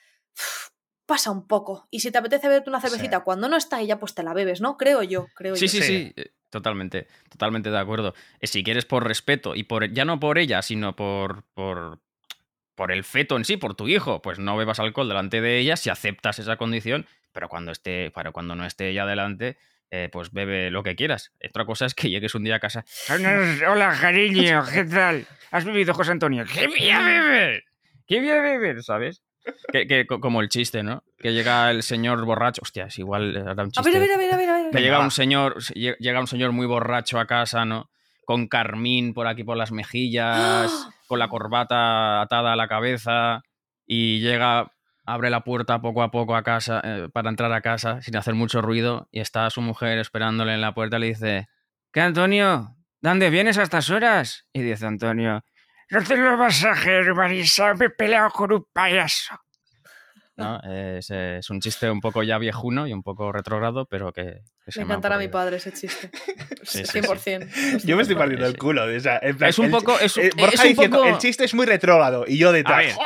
pasa 1.07 1.31
un 1.31 1.47
poco. 1.47 1.87
Y 1.91 2.01
si 2.01 2.11
te 2.11 2.19
apetece 2.19 2.49
beberte 2.49 2.69
una 2.69 2.83
cervecita 2.83 3.17
Sí. 3.17 3.23
cuando 3.25 3.49
no 3.49 3.57
está 3.57 3.81
ella, 3.81 3.99
pues 3.99 4.15
te 4.15 4.23
la 4.23 4.35
bebes, 4.35 4.61
¿no? 4.61 4.77
Creo 4.77 5.03
yo, 5.03 5.27
creo 5.35 5.57
Sí, 5.57 5.69
yo. 5.69 5.73
sí, 5.73 5.83
Sí. 5.83 6.13
sí, 6.15 6.23
totalmente, 6.51 7.07
totalmente 7.31 7.71
de 7.71 7.79
acuerdo. 7.79 8.15
Eh, 8.41 8.47
Si 8.47 8.63
quieres 8.63 8.85
por 8.85 9.07
respeto 9.07 9.55
y 9.55 9.65
por 9.65 9.91
ya 9.93 10.05
no 10.05 10.21
por 10.21 10.39
ella, 10.39 10.63
sino 10.63 10.95
por, 10.97 11.45
por 11.55 12.01
por 12.75 12.93
el 12.93 13.05
feto 13.05 13.37
en 13.37 13.45
sí, 13.45 13.59
por 13.59 13.75
tu 13.75 13.89
hijo, 13.89 14.23
pues 14.23 14.39
no 14.39 14.57
bebas 14.57 14.81
alcohol 14.81 15.07
delante 15.07 15.43
de 15.43 15.59
ella 15.59 15.77
si 15.77 15.91
aceptas 15.91 16.39
esa 16.39 16.57
condición, 16.57 17.07
pero 17.31 17.51
cuando 17.51 17.73
esté, 17.73 18.11
para 18.11 18.33
cuando 18.33 18.55
no 18.55 18.65
esté 18.65 18.89
ella 18.89 19.05
delante, 19.05 19.59
eh, 19.91 20.09
pues 20.11 20.33
bebe 20.33 20.71
lo 20.71 20.83
que 20.83 20.97
quieras. 20.97 21.31
Otra 21.47 21.67
cosa 21.67 21.85
es 21.85 21.95
que 21.95 22.09
llegues 22.09 22.35
un 22.35 22.43
día 22.45 22.55
a 22.57 22.59
casa. 22.61 22.87
Hola, 23.69 23.99
cariño, 24.01 24.65
¿qué 24.73 24.85
tal? 24.85 25.27
¿Has 25.51 25.67
bebido, 25.67 25.93
José 25.93 26.13
Antonio? 26.13 26.45
¿Qué 26.51 26.69
voy 26.69 26.89
a 26.89 27.01
beber? 27.03 27.65
¿Qué 28.07 28.21
voy 28.21 28.31
a 28.31 28.41
beber? 28.41 28.83
¿Sabes? 28.83 29.23
Que, 29.73 29.87
que 29.87 30.07
co- 30.07 30.21
como 30.21 30.41
el 30.41 30.49
chiste, 30.49 30.83
¿no? 30.83 31.03
Que 31.19 31.33
llega 31.33 31.71
el 31.71 31.83
señor 31.83 32.25
borracho. 32.25 32.61
Hostia, 32.63 32.85
es 32.87 32.99
igual, 32.99 33.37
era 33.37 33.53
un 33.53 33.61
A 33.61 33.69
chiste. 33.69 33.91
ver, 33.91 33.97
a 33.97 34.01
ver, 34.01 34.13
a 34.13 34.17
ver, 34.17 34.33
a 34.33 34.37
ver. 34.37 34.49
a 34.51 34.63
ver. 34.65 34.71
Que 34.71 34.81
llega 34.83 35.01
un 35.01 35.11
señor, 35.11 35.57
lle- 35.75 35.97
llega 35.99 36.21
un 36.21 36.27
señor 36.27 36.53
muy 36.53 36.67
borracho 36.67 37.19
a 37.19 37.27
casa, 37.27 37.65
¿no? 37.65 37.91
Con 38.27 38.49
carmín 38.49 39.15
por 39.15 39.27
aquí 39.27 39.43
por 39.45 39.57
las 39.57 39.73
mejillas, 39.73 40.71
¡Ah! 40.73 40.91
con 41.09 41.19
la 41.19 41.29
corbata 41.29 42.21
atada 42.21 42.53
a 42.53 42.57
la 42.57 42.69
cabeza 42.69 43.43
y 43.87 44.21
llega, 44.21 44.71
abre 45.05 45.31
la 45.31 45.43
puerta 45.43 45.81
poco 45.81 46.03
a 46.03 46.11
poco 46.11 46.37
a 46.37 46.43
casa 46.43 46.81
eh, 46.85 47.09
para 47.13 47.31
entrar 47.31 47.53
a 47.53 47.61
casa 47.63 48.01
sin 48.03 48.17
hacer 48.17 48.35
mucho 48.35 48.63
ruido 48.63 49.09
y 49.11 49.21
está 49.21 49.49
su 49.51 49.61
mujer 49.63 49.99
esperándole 49.99 50.55
en 50.55 50.61
la 50.61 50.75
puerta 50.75 50.99
y 50.99 51.01
le 51.01 51.07
dice, 51.07 51.49
¿qué 51.93 52.01
Antonio? 52.03 52.77
¿Dónde 53.01 53.31
vienes 53.31 53.59
a 53.59 53.63
estas 53.63 53.91
horas? 53.91 54.47
Y 54.53 54.61
dice 54.63 54.87
Antonio, 54.87 55.43
no 55.91 56.03
te 56.05 56.17
lo 56.17 56.37
vas 56.37 56.65
a 56.65 56.73
hacer, 56.73 57.15
Marisa, 57.15 57.75
me 57.75 57.87
he 57.87 57.91
peleado 57.91 58.31
con 58.31 58.53
un 58.53 58.67
payaso. 58.73 59.35
¿No? 60.37 60.59
Es, 60.63 61.11
eh, 61.11 61.37
es 61.41 61.51
un 61.51 61.61
chiste 61.61 61.91
un 61.91 62.01
poco 62.01 62.23
ya 62.23 62.39
viejuno 62.39 62.87
y 62.87 62.95
un 62.95 63.03
poco 63.03 63.31
retrógrado, 63.31 63.85
pero 63.85 64.11
que, 64.11 64.41
que 64.65 64.79
Me 64.81 64.85
encantará 64.85 65.17
a 65.17 65.19
mi 65.19 65.29
padre 65.29 65.57
ese 65.59 65.71
chiste. 65.73 66.11
Sí, 66.63 66.85
sí, 66.85 67.01
100%. 67.01 67.85
Yo 67.85 67.97
me 67.97 68.03
estoy 68.03 68.17
partiendo 68.17 68.47
el 68.47 68.57
culo. 68.57 68.87
de 68.87 68.97
esa- 68.97 69.19
en 69.21 69.37
plan, 69.37 69.51
Es 69.51 69.59
un 69.59 69.67
el- 69.67 69.71
poco- 69.73 69.99
es 69.99 70.17
eh, 70.19 70.31
Borja 70.37 70.55
es 70.55 70.61
un 70.61 70.69
diciendo, 70.69 70.97
poco- 70.99 71.09
el 71.09 71.19
chiste 71.19 71.45
es 71.45 71.53
muy 71.55 71.67
retrógrado 71.67 72.25
y 72.27 72.39
yo 72.39 72.53
detrás. 72.53 72.79
ver. 72.85 72.97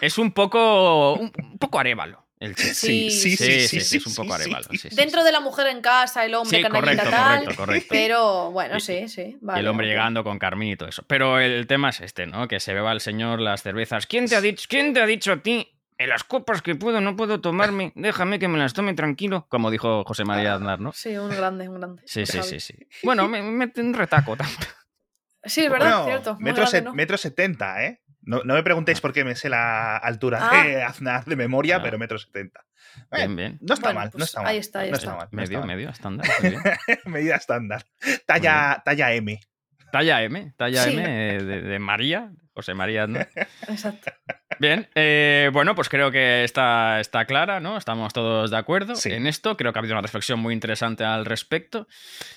Es 0.00 0.16
un 0.18 0.32
poco, 0.32 1.14
un, 1.14 1.32
un 1.38 1.58
poco 1.58 1.78
arévalo 1.78 2.24
el. 2.44 2.56
Sí, 2.56 3.10
sí, 3.10 3.36
sí, 3.36 3.68
sí, 3.68 3.80
sí, 3.80 3.96
es 3.98 4.06
un 4.06 4.14
poco 4.14 4.36
sí, 4.36 4.42
arévalo. 4.42 4.64
sí. 4.70 4.78
sí, 4.78 4.90
sí, 4.90 4.96
Dentro 4.96 5.24
de 5.24 5.32
la 5.32 5.40
mujer 5.40 5.66
en 5.68 5.80
casa, 5.80 6.24
el 6.24 6.34
hombre 6.34 6.62
correcto, 6.68 7.10
tal. 7.10 7.38
correcto, 7.44 7.56
correcto. 7.56 7.88
Pero 7.90 8.50
bueno, 8.50 8.80
sí, 8.80 9.08
sí. 9.08 9.38
Y 9.42 9.58
el 9.58 9.68
hombre 9.68 9.86
llegando 9.86 10.22
con 10.24 10.38
Carmín 10.38 10.72
y 10.72 10.76
todo 10.76 10.88
eso. 10.88 11.02
Pero 11.06 11.38
el 11.40 11.66
tema 11.66 11.90
es 11.90 12.00
este, 12.00 12.26
¿no? 12.26 12.48
Que 12.48 12.60
se 12.60 12.74
beba 12.74 12.92
el 12.92 13.00
señor 13.00 13.40
las 13.40 13.62
cervezas. 13.62 14.06
¿Quién 14.06 14.26
te 14.26 14.36
ha 14.36 14.40
dicho, 14.40 14.66
quién 14.68 14.92
te 14.92 15.00
ha 15.00 15.06
dicho 15.06 15.32
a 15.32 15.36
ti? 15.38 15.68
En 15.98 16.08
las 16.08 16.24
copas 16.24 16.62
que 16.62 16.74
puedo, 16.74 17.00
no 17.00 17.14
puedo 17.16 17.40
tomarme. 17.40 17.92
Déjame 17.94 18.38
que 18.40 18.48
me 18.48 18.58
las 18.58 18.72
tome 18.72 18.94
tranquilo. 18.94 19.46
Como 19.48 19.70
dijo 19.70 20.02
José 20.04 20.24
María 20.24 20.54
Aznar, 20.54 20.80
¿no? 20.80 20.92
Sí, 20.92 21.16
un 21.16 21.28
grande, 21.28 21.68
un 21.68 21.78
grande. 21.78 22.02
Sí, 22.06 22.26
sí, 22.26 22.42
sí, 22.42 22.58
sí. 22.58 22.74
Bueno, 23.04 23.28
me 23.28 23.40
me 23.42 23.52
mete 23.52 23.80
un 23.80 23.94
retaco 23.94 24.36
también. 24.36 24.58
Sí, 25.44 25.62
es 25.64 25.70
verdad, 25.70 26.02
Bueno, 26.02 26.04
cierto. 26.04 26.36
metro, 26.40 26.62
grande, 26.62 26.78
se- 26.78 26.82
¿no? 26.82 26.94
metro 26.94 27.16
70, 27.16 27.84
¿eh? 27.84 28.00
No, 28.22 28.42
no 28.44 28.54
me 28.54 28.62
preguntéis 28.62 29.00
por 29.00 29.12
qué 29.12 29.24
me 29.24 29.34
sé 29.34 29.48
la 29.48 29.96
altura 29.96 30.38
Ah. 30.50 30.64
de 30.64 30.82
Aznar 30.82 31.24
de 31.24 31.36
memoria, 31.36 31.76
Ah. 31.76 31.82
pero 31.82 31.98
metro 31.98 32.18
70. 32.18 32.64
Eh, 33.10 33.16
Bien, 33.18 33.36
bien. 33.36 33.58
No 33.60 33.74
está 33.74 33.88
Bueno, 33.88 34.00
mal, 34.00 34.10
no 34.14 34.24
está 34.24 34.42
mal. 34.42 34.50
ahí 34.50 34.58
está, 34.58 34.80
ahí 34.80 34.90
no 34.90 34.96
está. 34.96 35.16
mal, 35.16 35.28
no 35.30 35.36
Medio, 35.36 35.58
está 35.58 35.66
medio, 35.66 35.88
estándar. 35.90 36.26
Medida 37.06 37.36
estándar. 37.36 37.84
Talla, 38.26 38.82
talla 38.84 39.12
M. 39.14 39.40
Talla 39.90 40.22
M, 40.22 40.54
talla 40.56 40.84
Sí. 40.84 40.92
M 40.96 41.02
de, 41.44 41.62
de 41.62 41.78
María, 41.78 42.30
José 42.54 42.74
María 42.74 43.04
Aznar. 43.04 43.28
Exacto. 43.68 44.12
Bien, 44.58 44.88
eh, 44.94 45.50
bueno, 45.52 45.74
pues 45.74 45.88
creo 45.88 46.10
que 46.10 46.44
está, 46.44 47.00
está 47.00 47.24
clara, 47.24 47.60
¿no? 47.60 47.76
Estamos 47.76 48.12
todos 48.12 48.50
de 48.50 48.56
acuerdo 48.56 48.96
Sí. 48.96 49.10
en 49.12 49.26
esto. 49.26 49.56
Creo 49.56 49.72
que 49.72 49.78
ha 49.78 49.80
habido 49.80 49.94
una 49.94 50.02
reflexión 50.02 50.38
muy 50.40 50.54
interesante 50.54 51.04
al 51.04 51.24
respecto. 51.24 51.86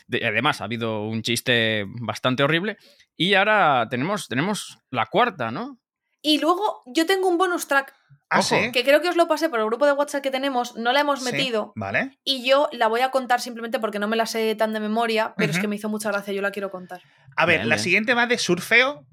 De- 0.08 0.26
además, 0.26 0.62
ha 0.62 0.66
habido 0.66 1.04
un 1.08 1.22
chiste 1.22 1.86
bastante 1.88 2.44
horrible. 2.44 2.78
Y 3.18 3.34
ahora 3.36 3.88
tenemos, 3.90 4.28
tenemos 4.28 4.80
la 4.92 5.06
cuarta, 5.08 5.52
¿no? 5.52 5.80
Y 6.22 6.40
luego 6.40 6.82
yo 6.88 7.06
tengo 7.06 7.28
un 7.30 7.38
bonus 7.38 7.68
track 7.68 7.94
Ah, 8.32 8.40
Ojo. 8.40 8.56
sí. 8.60 8.72
que 8.72 8.84
creo 8.84 9.02
que 9.02 9.10
os 9.10 9.16
lo 9.16 9.28
pasé 9.28 9.50
por 9.50 9.60
el 9.60 9.68
grupo 9.68 9.86
de 9.86 9.92
WhatsApp 9.92 10.24
que 10.24 10.32
tenemos, 10.32 10.76
no 10.76 10.92
la 10.94 11.02
hemos 11.02 11.24
Sí, 11.24 11.32
metido 11.32 11.72
Vale. 11.76 12.18
y 12.24 12.44
yo 12.44 12.70
la 12.72 12.88
voy 12.88 13.02
a 13.02 13.12
contar 13.12 13.40
simplemente 13.40 13.80
porque 13.80 14.00
no 14.00 14.08
me 14.08 14.16
la 14.16 14.26
sé 14.26 14.56
tan 14.56 14.74
de 14.74 14.80
memoria, 14.80 15.36
pero 15.38 15.52
es 15.52 15.60
que 15.60 15.68
me 15.68 15.76
hizo 15.76 15.90
mucha 15.90 16.10
gracia, 16.12 16.34
yo 16.34 16.42
la 16.42 16.50
quiero 16.50 16.72
contar. 16.72 17.02
A 17.38 17.46
ver, 17.46 17.60
Bien, 17.60 17.70
la 17.70 17.76
bien. 17.76 17.84
siguiente 17.84 18.14
va 18.16 18.26
de 18.26 18.40
surfeo 18.40 19.06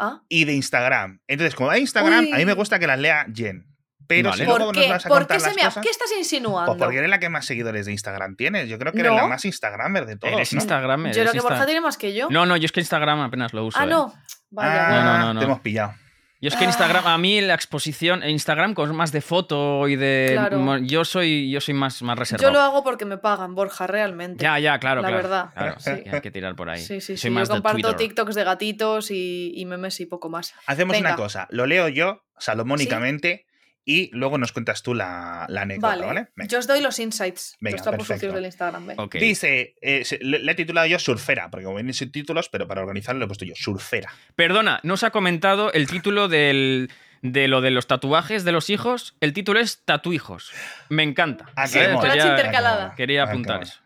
¿Ah? 0.00 0.22
y 0.28 0.44
de 0.46 0.54
Instagram. 0.54 1.20
Entonces, 1.28 1.54
como 1.54 1.70
de 1.70 1.78
Instagram, 1.80 2.24
Uy. 2.24 2.32
a 2.32 2.36
mí 2.38 2.44
me 2.46 2.54
gusta 2.54 2.78
que 2.78 2.86
las 2.86 2.98
lea 2.98 3.26
Jen. 3.34 3.66
Pero 4.06 4.30
Vale. 4.30 4.42
si 4.42 4.44
luego 4.48 4.66
¿Por 4.66 4.74
nos 4.76 4.84
qué? 4.84 4.90
vas 4.90 5.06
a 5.06 5.08
¿Por 5.08 5.18
contar 5.18 5.36
qué, 5.36 5.40
se 5.40 5.46
las 5.50 5.56
me 5.56 5.62
ha- 5.62 5.64
cosas, 5.66 5.82
¿Qué 5.84 5.90
estás 5.90 6.10
insinuando? 6.18 6.72
pues 6.72 6.78
porque 6.82 6.98
eres 6.98 7.10
la 7.10 7.20
que 7.20 7.28
más 7.28 7.46
seguidores 7.46 7.86
de 7.86 7.92
Instagram 7.92 8.34
tienes. 8.34 8.68
Yo 8.68 8.76
creo 8.78 8.92
que 8.92 8.98
eres 9.00 9.12
No. 9.12 9.18
la 9.18 9.26
más 9.28 9.44
Instagramer 9.44 10.04
de 10.06 10.16
todos. 10.16 10.34
Eres 10.34 10.52
¿no? 10.52 10.58
Yo 10.58 10.66
creo 11.14 11.32
que 11.32 11.38
Insta- 11.38 11.42
Borja 11.48 11.66
tiene 11.66 11.80
más 11.80 11.96
que 11.96 12.12
yo. 12.12 12.28
No, 12.28 12.44
no, 12.44 12.56
yo 12.56 12.64
es 12.66 12.72
que 12.72 12.80
Instagram 12.80 13.20
apenas 13.20 13.52
lo 13.52 13.64
uso. 13.66 13.78
ah, 13.78 13.84
¿eh? 13.84 13.86
no. 13.86 14.12
Vaya, 14.50 14.86
Ah, 14.86 14.90
bueno. 14.90 15.04
No, 15.04 15.18
no, 15.18 15.34
no, 15.34 15.40
Te 15.40 15.46
no. 15.46 15.52
hemos 15.52 15.60
pillado. 15.60 15.94
Yo 16.42 16.48
es 16.48 16.56
que 16.56 16.64
Ah. 16.64 16.68
Instagram, 16.68 17.06
a 17.06 17.18
mí 17.18 17.40
la 17.42 17.52
exposición, 17.54 18.22
Instagram 18.26 18.72
con 18.72 18.94
más 18.96 19.12
de 19.12 19.20
foto 19.20 19.86
y 19.88 19.96
de... 19.96 20.30
Claro. 20.32 20.78
Yo 20.78 21.04
soy, 21.04 21.50
yo 21.50 21.60
soy 21.60 21.74
más, 21.74 22.00
más 22.00 22.16
Yo 22.16 22.20
reservado. 22.20 22.52
lo 22.52 22.60
hago 22.60 22.82
porque 22.82 23.04
me 23.04 23.18
pagan, 23.18 23.54
Borja, 23.54 23.86
realmente. 23.86 24.42
Ya, 24.42 24.58
ya, 24.58 24.78
claro, 24.78 25.02
La 25.02 25.08
claro. 25.08 25.22
verdad, 25.22 25.50
Claro, 25.54 25.74
sí. 25.78 25.90
hay 26.10 26.20
que 26.22 26.30
tirar 26.30 26.56
por 26.56 26.70
ahí. 26.70 26.80
Sí, 26.80 27.00
sí, 27.02 27.16
soy 27.16 27.16
sí. 27.18 27.30
más 27.30 27.48
Yo 27.48 27.54
comparto 27.56 27.78
Twitter. 27.80 27.96
TikToks 27.96 28.34
de 28.34 28.44
gatitos 28.44 29.10
y, 29.10 29.52
y 29.54 29.66
memes 29.66 30.00
y 30.00 30.06
poco 30.06 30.30
más. 30.30 30.54
Hacemos 30.66 30.96
Venga. 30.96 31.10
una 31.10 31.16
cosa. 31.16 31.46
Lo 31.50 31.66
leo 31.66 31.88
yo, 31.88 32.22
salomónicamente, 32.38 33.46
y 33.84 34.10
luego 34.12 34.38
nos 34.38 34.52
cuentas 34.52 34.82
tú 34.82 34.94
la, 34.94 35.46
la 35.48 35.62
anécdota, 35.62 35.96
Vale. 35.96 36.28
Yo 36.48 36.58
os 36.58 36.66
doy 36.66 36.80
los 36.80 36.98
insights, 36.98 37.56
Venga, 37.60 37.78
los 37.78 37.86
perfecto. 37.86 38.14
sucios 38.14 38.34
del 38.34 38.44
Instagram. 38.44 38.88
Dice, 39.12 39.74
eh, 39.80 40.04
se- 40.04 40.18
le, 40.20 40.38
le 40.38 40.52
he 40.52 40.54
titulado 40.54 40.86
yo 40.86 40.98
Surfera, 40.98 41.50
porque 41.50 41.64
como 41.64 41.76
vienen 41.76 41.94
sin 41.94 42.12
títulos, 42.12 42.48
pero 42.48 42.68
para 42.68 42.82
organizarlo 42.82 43.18
le 43.20 43.24
he 43.24 43.28
puesto 43.28 43.44
yo 43.44 43.54
Surfera. 43.56 44.10
Perdona, 44.36 44.80
no 44.82 44.94
os 44.94 45.02
ha 45.02 45.10
comentado 45.10 45.72
el 45.72 45.86
título 45.88 46.28
del, 46.28 46.90
de 47.22 47.48
lo 47.48 47.60
de 47.62 47.70
los 47.70 47.86
tatuajes 47.86 48.44
de 48.44 48.52
los 48.52 48.70
hijos. 48.70 49.16
El 49.20 49.32
título 49.32 49.60
es 49.60 49.82
Tatuhijos. 49.84 50.52
Me 50.88 51.02
encanta. 51.02 51.46
Ah, 51.56 51.66
mola. 51.92 52.00
Frase 52.00 52.18
Quería, 52.18 52.30
intercalada. 52.30 52.94
quería 52.96 53.22
Ah, 53.22 53.28
apuntar 53.28 53.62
eso. 53.62 53.80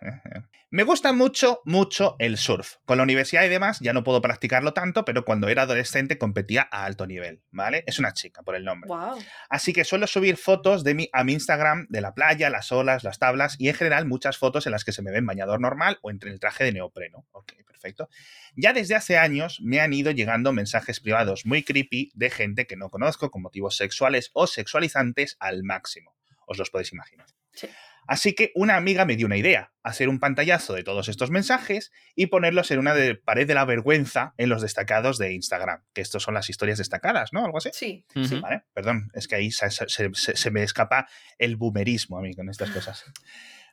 Me 0.74 0.82
gusta 0.82 1.12
mucho, 1.12 1.60
mucho 1.64 2.16
el 2.18 2.36
surf. 2.36 2.78
Con 2.84 2.96
la 2.96 3.04
universidad 3.04 3.44
y 3.44 3.48
demás 3.48 3.78
ya 3.78 3.92
no 3.92 4.02
puedo 4.02 4.20
practicarlo 4.20 4.74
tanto, 4.74 5.04
pero 5.04 5.24
cuando 5.24 5.48
era 5.48 5.62
adolescente 5.62 6.18
competía 6.18 6.68
a 6.68 6.84
alto 6.84 7.06
nivel, 7.06 7.44
¿vale? 7.52 7.84
Es 7.86 8.00
una 8.00 8.12
chica 8.12 8.42
por 8.42 8.56
el 8.56 8.64
nombre. 8.64 8.88
Wow. 8.88 9.22
Así 9.48 9.72
que 9.72 9.84
suelo 9.84 10.08
subir 10.08 10.36
fotos 10.36 10.82
de 10.82 10.94
mi, 10.94 11.08
a 11.12 11.22
mi 11.22 11.34
Instagram 11.34 11.86
de 11.90 12.00
la 12.00 12.12
playa, 12.12 12.50
las 12.50 12.72
olas, 12.72 13.04
las 13.04 13.20
tablas 13.20 13.54
y 13.60 13.68
en 13.68 13.76
general 13.76 14.04
muchas 14.04 14.36
fotos 14.36 14.66
en 14.66 14.72
las 14.72 14.82
que 14.82 14.90
se 14.90 15.00
me 15.00 15.12
ve 15.12 15.18
en 15.18 15.26
bañador 15.26 15.60
normal 15.60 16.00
o 16.02 16.10
entre 16.10 16.32
el 16.32 16.40
traje 16.40 16.64
de 16.64 16.72
neopreno. 16.72 17.24
Ok, 17.30 17.52
perfecto. 17.64 18.08
Ya 18.56 18.72
desde 18.72 18.96
hace 18.96 19.16
años 19.16 19.60
me 19.62 19.78
han 19.78 19.92
ido 19.92 20.10
llegando 20.10 20.52
mensajes 20.52 20.98
privados 20.98 21.46
muy 21.46 21.62
creepy 21.62 22.10
de 22.14 22.30
gente 22.30 22.66
que 22.66 22.74
no 22.74 22.90
conozco 22.90 23.30
con 23.30 23.42
motivos 23.42 23.76
sexuales 23.76 24.32
o 24.32 24.48
sexualizantes 24.48 25.36
al 25.38 25.62
máximo. 25.62 26.16
Os 26.48 26.58
los 26.58 26.70
podéis 26.70 26.92
imaginar. 26.92 27.28
Sí. 27.52 27.68
Así 28.06 28.34
que 28.34 28.52
una 28.54 28.76
amiga 28.76 29.04
me 29.04 29.16
dio 29.16 29.26
una 29.26 29.36
idea, 29.36 29.72
hacer 29.82 30.08
un 30.08 30.18
pantallazo 30.18 30.74
de 30.74 30.82
todos 30.84 31.08
estos 31.08 31.30
mensajes 31.30 31.90
y 32.14 32.26
ponerlos 32.26 32.70
en 32.70 32.78
una 32.78 32.94
de- 32.94 33.14
pared 33.14 33.46
de 33.46 33.54
la 33.54 33.64
vergüenza 33.64 34.34
en 34.36 34.48
los 34.48 34.62
destacados 34.62 35.18
de 35.18 35.32
Instagram, 35.32 35.82
que 35.94 36.00
estos 36.02 36.22
son 36.22 36.34
las 36.34 36.50
historias 36.50 36.78
destacadas, 36.78 37.32
¿no? 37.32 37.44
Algo 37.44 37.58
así. 37.58 37.70
Sí. 37.72 38.04
Ujú. 38.14 38.40
¿Vale? 38.40 38.62
Perdón, 38.74 39.10
es 39.14 39.26
que 39.28 39.36
ahí 39.36 39.50
se, 39.50 39.70
se- 39.70 39.86
se- 39.88 40.36
se 40.36 40.50
me 40.50 40.62
escapa 40.62 41.08
el 41.38 41.56
boomerismo 41.56 42.18
a 42.18 42.22
mí 42.22 42.34
con 42.34 42.48
estas 42.50 42.70
cosas. 42.70 43.04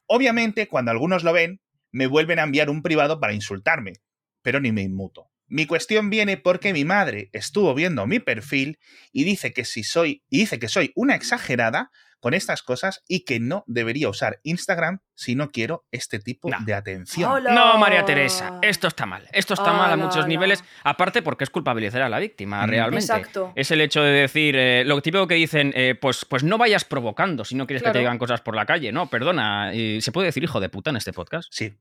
Obviamente, 0.08 0.68
cuando 0.68 0.92
algunos 0.92 1.24
lo 1.24 1.34
ven, 1.34 1.62
me 1.92 2.08
vuelven 2.08 2.40
a 2.40 2.44
enviar 2.44 2.70
un 2.70 2.82
privado 2.82 3.20
para 3.20 3.34
insultarme, 3.34 3.94
pero 4.42 4.60
ni 4.60 4.72
me 4.72 4.82
inmuto. 4.82 5.30
Mi 5.48 5.66
cuestión 5.66 6.10
viene 6.10 6.38
porque 6.38 6.72
mi 6.72 6.86
madre 6.86 7.30
estuvo 7.34 7.74
viendo 7.76 8.08
mi 8.08 8.20
perfil 8.20 8.80
y 9.12 9.26
dice 9.26 9.52
que 9.52 9.66
si 9.66 9.84
soy 9.84 10.24
y 10.30 10.40
dice 10.40 10.60
que 10.60 10.70
soy 10.70 10.94
una 10.96 11.16
exagerada 11.16 11.92
con 12.22 12.34
estas 12.34 12.63
cosas 12.63 13.03
y 13.07 13.26
que 13.26 13.39
no 13.41 13.65
debería 13.67 14.07
usar 14.07 14.39
Instagram 14.43 14.99
si 15.15 15.36
no 15.36 15.51
quiero 15.51 15.86
este 15.91 16.19
tipo 16.19 16.49
No. 16.49 16.57
de 16.65 16.74
atención. 16.74 17.30
Hola. 17.30 17.51
No, 17.53 17.78
María 17.78 18.05
Teresa, 18.05 18.59
esto 18.61 18.88
está 18.88 19.05
mal. 19.05 19.28
Esto 19.34 19.53
está 19.55 19.74
mal 19.74 19.91
a 19.91 19.97
muchos 19.97 20.26
niveles. 20.28 20.63
Aparte, 20.84 21.22
porque 21.22 21.43
es 21.43 21.49
culpabilizar 21.49 22.01
a 22.03 22.09
la 22.09 22.19
víctima, 22.19 22.65
Mm. 22.65 22.69
realmente. 22.69 23.05
Exacto. 23.05 23.51
Es 23.55 23.69
el 23.72 23.82
hecho 23.82 24.01
de 24.01 24.11
decir, 24.11 24.55
eh, 24.55 24.84
lo 24.86 25.01
típico 25.01 25.28
que 25.28 25.36
dicen, 25.36 25.74
eh, 25.76 25.95
pues, 25.99 26.24
pues 26.26 26.43
no 26.43 26.57
vayas 26.57 26.86
provocando 26.86 27.43
si 27.43 27.55
no 27.55 27.67
quieres 27.67 27.84
que 27.84 27.91
te 27.91 27.99
digan 27.99 28.17
cosas 28.17 28.41
por 28.41 28.55
la 28.55 28.65
calle. 28.65 28.91
No, 28.91 29.09
perdona. 29.09 29.74
y 29.74 29.99
¿Se 30.01 30.11
puede 30.11 30.28
decir 30.28 30.43
hijo 30.43 30.59
de 30.59 30.69
puta 30.69 30.91
en 30.91 30.95
este 30.97 31.11
podcast? 31.13 31.47
Sí. 31.51 31.74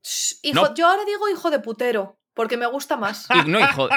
Hijo- 0.43 0.69
No. 0.69 0.75
Yo 0.75 0.89
ahora 0.89 1.05
digo 1.05 1.29
hijo 1.29 1.51
de 1.51 1.61
putero, 1.61 2.19
porque 2.35 2.57
me 2.57 2.67
gusta 2.67 2.97
más. 2.97 3.27
Y 3.35 3.49
no, 3.49 3.61
hijo, 3.61 3.89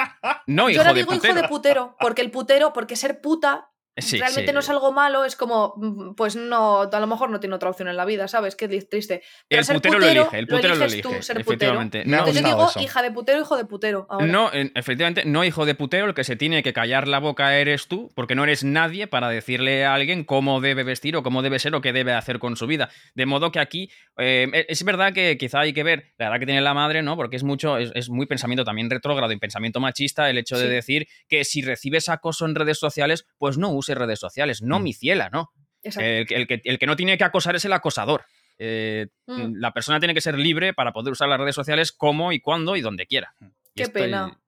no, 0.46 0.64
yo 0.64 0.70
hijo 0.70 0.80
ahora 0.80 0.92
de 0.92 1.00
digo 1.00 1.12
putero. 1.12 1.32
hijo 1.32 1.42
de 1.42 1.48
putero, 1.48 1.96
porque 2.00 2.22
el 2.22 2.30
putero, 2.30 2.72
porque 2.72 2.96
ser 2.96 3.20
puta 3.20 3.70
Sí, 3.96 4.18
realmente 4.18 4.50
sí. 4.50 4.54
no 4.54 4.58
es 4.60 4.68
algo 4.70 4.90
malo, 4.92 5.24
es 5.24 5.36
como, 5.36 5.74
mm, 5.76 6.14
pues 6.14 6.34
no, 6.34 6.82
a 6.82 7.00
lo 7.00 7.06
mejor 7.06 7.30
no 7.30 7.38
tiene 7.38 7.54
otra 7.54 7.70
opción 7.70 7.86
en 7.88 7.96
la 7.96 8.04
vida, 8.04 8.26
¿sabes? 8.26 8.56
Qué 8.56 8.66
triste. 8.66 9.22
Pero 9.48 9.60
El 9.60 9.64
ser 9.64 9.76
putero, 9.76 9.98
lo 10.00 10.06
elige, 10.08 10.38
el 10.38 10.46
putero 10.48 10.74
lo 10.74 10.84
eliges 10.84 10.92
elige. 10.94 11.02
tú, 11.16 11.22
ser 11.22 11.36
putero. 11.36 11.40
efectivamente. 11.40 11.98
Me 12.04 12.10
No, 12.10 12.18
Entonces 12.18 12.42
yo 12.42 12.48
digo, 12.48 12.68
eso. 12.70 12.80
hija 12.80 13.02
de 13.02 13.10
putero, 13.12 13.40
hijo 13.40 13.56
de 13.56 13.64
putero. 13.66 14.06
ahora. 14.10 14.26
No, 14.26 14.52
en- 14.52 14.72
efectivamente, 14.74 15.24
no 15.24 15.44
hijo 15.44 15.64
de 15.64 15.74
putero, 15.76 16.06
el 16.06 16.14
que 16.14 16.24
se 16.24 16.34
tiene 16.34 16.62
que 16.64 16.72
callar 16.72 17.06
la 17.06 17.20
boca 17.20 17.56
eres 17.56 17.86
tú, 17.86 18.10
porque 18.16 18.34
no 18.34 18.42
eres 18.42 18.64
nadie 18.64 19.06
para 19.06 19.28
decirle 19.28 19.84
a 19.84 19.94
alguien 19.94 20.24
cómo 20.24 20.60
debe 20.60 20.82
vestir 20.82 21.16
o 21.16 21.22
cómo 21.22 21.42
debe 21.42 21.60
ser 21.60 21.74
o 21.76 21.80
qué 21.80 21.92
debe 21.92 22.14
hacer 22.14 22.40
con 22.40 22.56
su 22.56 22.66
vida. 22.66 22.90
De 23.14 23.26
modo 23.26 23.52
que 23.52 23.60
aquí 23.60 23.90
eh, 24.18 24.66
es 24.68 24.82
verdad 24.84 25.12
que 25.12 25.38
quizá 25.38 25.60
hay 25.60 25.72
que 25.72 25.84
ver 25.84 26.12
la 26.18 26.26
edad 26.28 26.38
que 26.40 26.46
tiene 26.46 26.60
la 26.62 26.74
madre, 26.74 27.02
¿no? 27.02 27.14
Porque 27.16 27.36
es 27.36 27.44
mucho, 27.44 27.78
es, 27.78 27.92
es 27.94 28.10
muy 28.10 28.26
pensamiento 28.26 28.64
también 28.64 28.90
retrógrado 28.90 29.32
y 29.32 29.38
pensamiento 29.38 29.78
machista 29.78 30.28
el 30.30 30.38
hecho 30.38 30.58
de 30.58 30.64
Sí. 30.64 30.70
decir 30.70 31.06
que 31.28 31.44
si 31.44 31.62
recibes 31.62 32.08
acoso 32.08 32.44
en 32.46 32.54
redes 32.56 32.78
sociales, 32.78 33.26
pues 33.38 33.56
no 33.58 33.70
uses 33.84 33.96
redes 33.98 34.18
sociales, 34.18 34.62
no 34.62 34.78
Mm. 34.80 34.82
mi 34.82 34.92
ciela, 34.94 35.30
¿no? 35.30 35.50
El, 35.82 36.26
que- 36.26 36.34
el 36.36 36.46
que, 36.46 36.60
el 36.64 36.78
que 36.78 36.86
no 36.86 36.96
tiene 36.96 37.18
que 37.18 37.24
acosar 37.24 37.54
es 37.56 37.64
el 37.64 37.72
acosador. 37.72 38.24
Eh, 38.58 39.08
Mm. 39.26 39.54
La 39.60 39.72
persona 39.72 39.98
tiene 40.00 40.14
que 40.14 40.20
ser 40.20 40.38
libre 40.38 40.72
para 40.74 40.92
poder 40.92 41.12
usar 41.12 41.28
las 41.28 41.38
redes 41.38 41.54
sociales 41.54 41.92
como 41.92 42.32
y 42.32 42.40
cuando 42.40 42.76
y 42.76 42.80
donde 42.80 43.06
quiera. 43.06 43.34
Y 43.74 43.82
Qué 43.82 43.88
pena. 43.88 44.38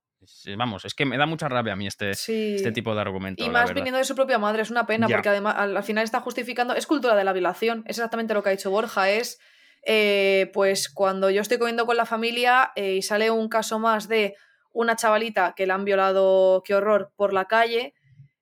Vamos, 0.57 0.83
es 0.83 0.93
que 0.93 1.05
me 1.05 1.17
da 1.17 1.25
mucha 1.25 1.47
rabia 1.47 1.73
a 1.73 1.75
mí 1.75 1.87
este, 1.87 2.13
Sí. 2.15 2.55
este 2.55 2.71
tipo 2.71 2.93
de 2.95 3.01
argumento. 3.01 3.43
Y 3.45 3.49
más 3.49 3.73
viniendo 3.73 3.97
de 3.97 4.03
su 4.03 4.15
propia 4.15 4.37
madre, 4.39 4.61
es 4.63 4.71
una 4.71 4.85
pena, 4.85 5.07
Ya. 5.07 5.15
porque 5.17 5.29
además 5.29 5.55
al, 5.57 5.77
al 5.77 5.83
final 5.83 6.03
está 6.03 6.19
justificando, 6.21 6.73
es 6.73 6.85
cultura 6.87 7.15
de 7.15 7.23
la 7.23 7.33
violación, 7.33 7.83
es 7.85 7.97
exactamente 7.97 8.33
lo 8.33 8.41
que 8.43 8.49
ha 8.49 8.51
dicho 8.51 8.71
Borja, 8.71 9.09
es 9.09 9.39
eh, 9.85 10.49
pues 10.53 10.89
cuando 10.89 11.29
yo 11.29 11.41
estoy 11.41 11.59
comiendo 11.59 11.85
con 11.85 11.95
la 11.95 12.05
familia 12.05 12.71
eh, 12.75 12.95
y 12.95 13.01
sale 13.03 13.31
un 13.31 13.47
caso 13.47 13.79
más 13.79 14.07
de 14.09 14.35
una 14.73 14.95
chavalita 14.97 15.53
que 15.55 15.65
la 15.65 15.75
han 15.75 15.85
violado, 15.85 16.61
qué 16.65 16.75
horror, 16.75 17.13
por 17.15 17.31
la 17.31 17.45
calle, 17.45 17.93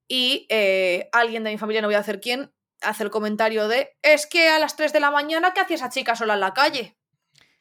y 0.07 0.45
eh, 0.49 1.09
alguien 1.11 1.43
de 1.43 1.51
mi 1.51 1.57
familia, 1.57 1.81
no 1.81 1.87
voy 1.87 1.95
a 1.95 1.99
hacer 1.99 2.19
quién, 2.21 2.51
hace 2.81 3.03
el 3.03 3.09
comentario 3.09 3.67
de, 3.67 3.95
es 4.01 4.27
que 4.27 4.49
a 4.49 4.59
las 4.59 4.75
3 4.75 4.93
de 4.93 4.99
la 4.99 5.11
mañana, 5.11 5.53
¿qué 5.53 5.61
hacía 5.61 5.75
esa 5.77 5.89
chica 5.89 6.15
sola 6.15 6.35
en 6.35 6.39
la 6.41 6.53
calle? 6.53 6.97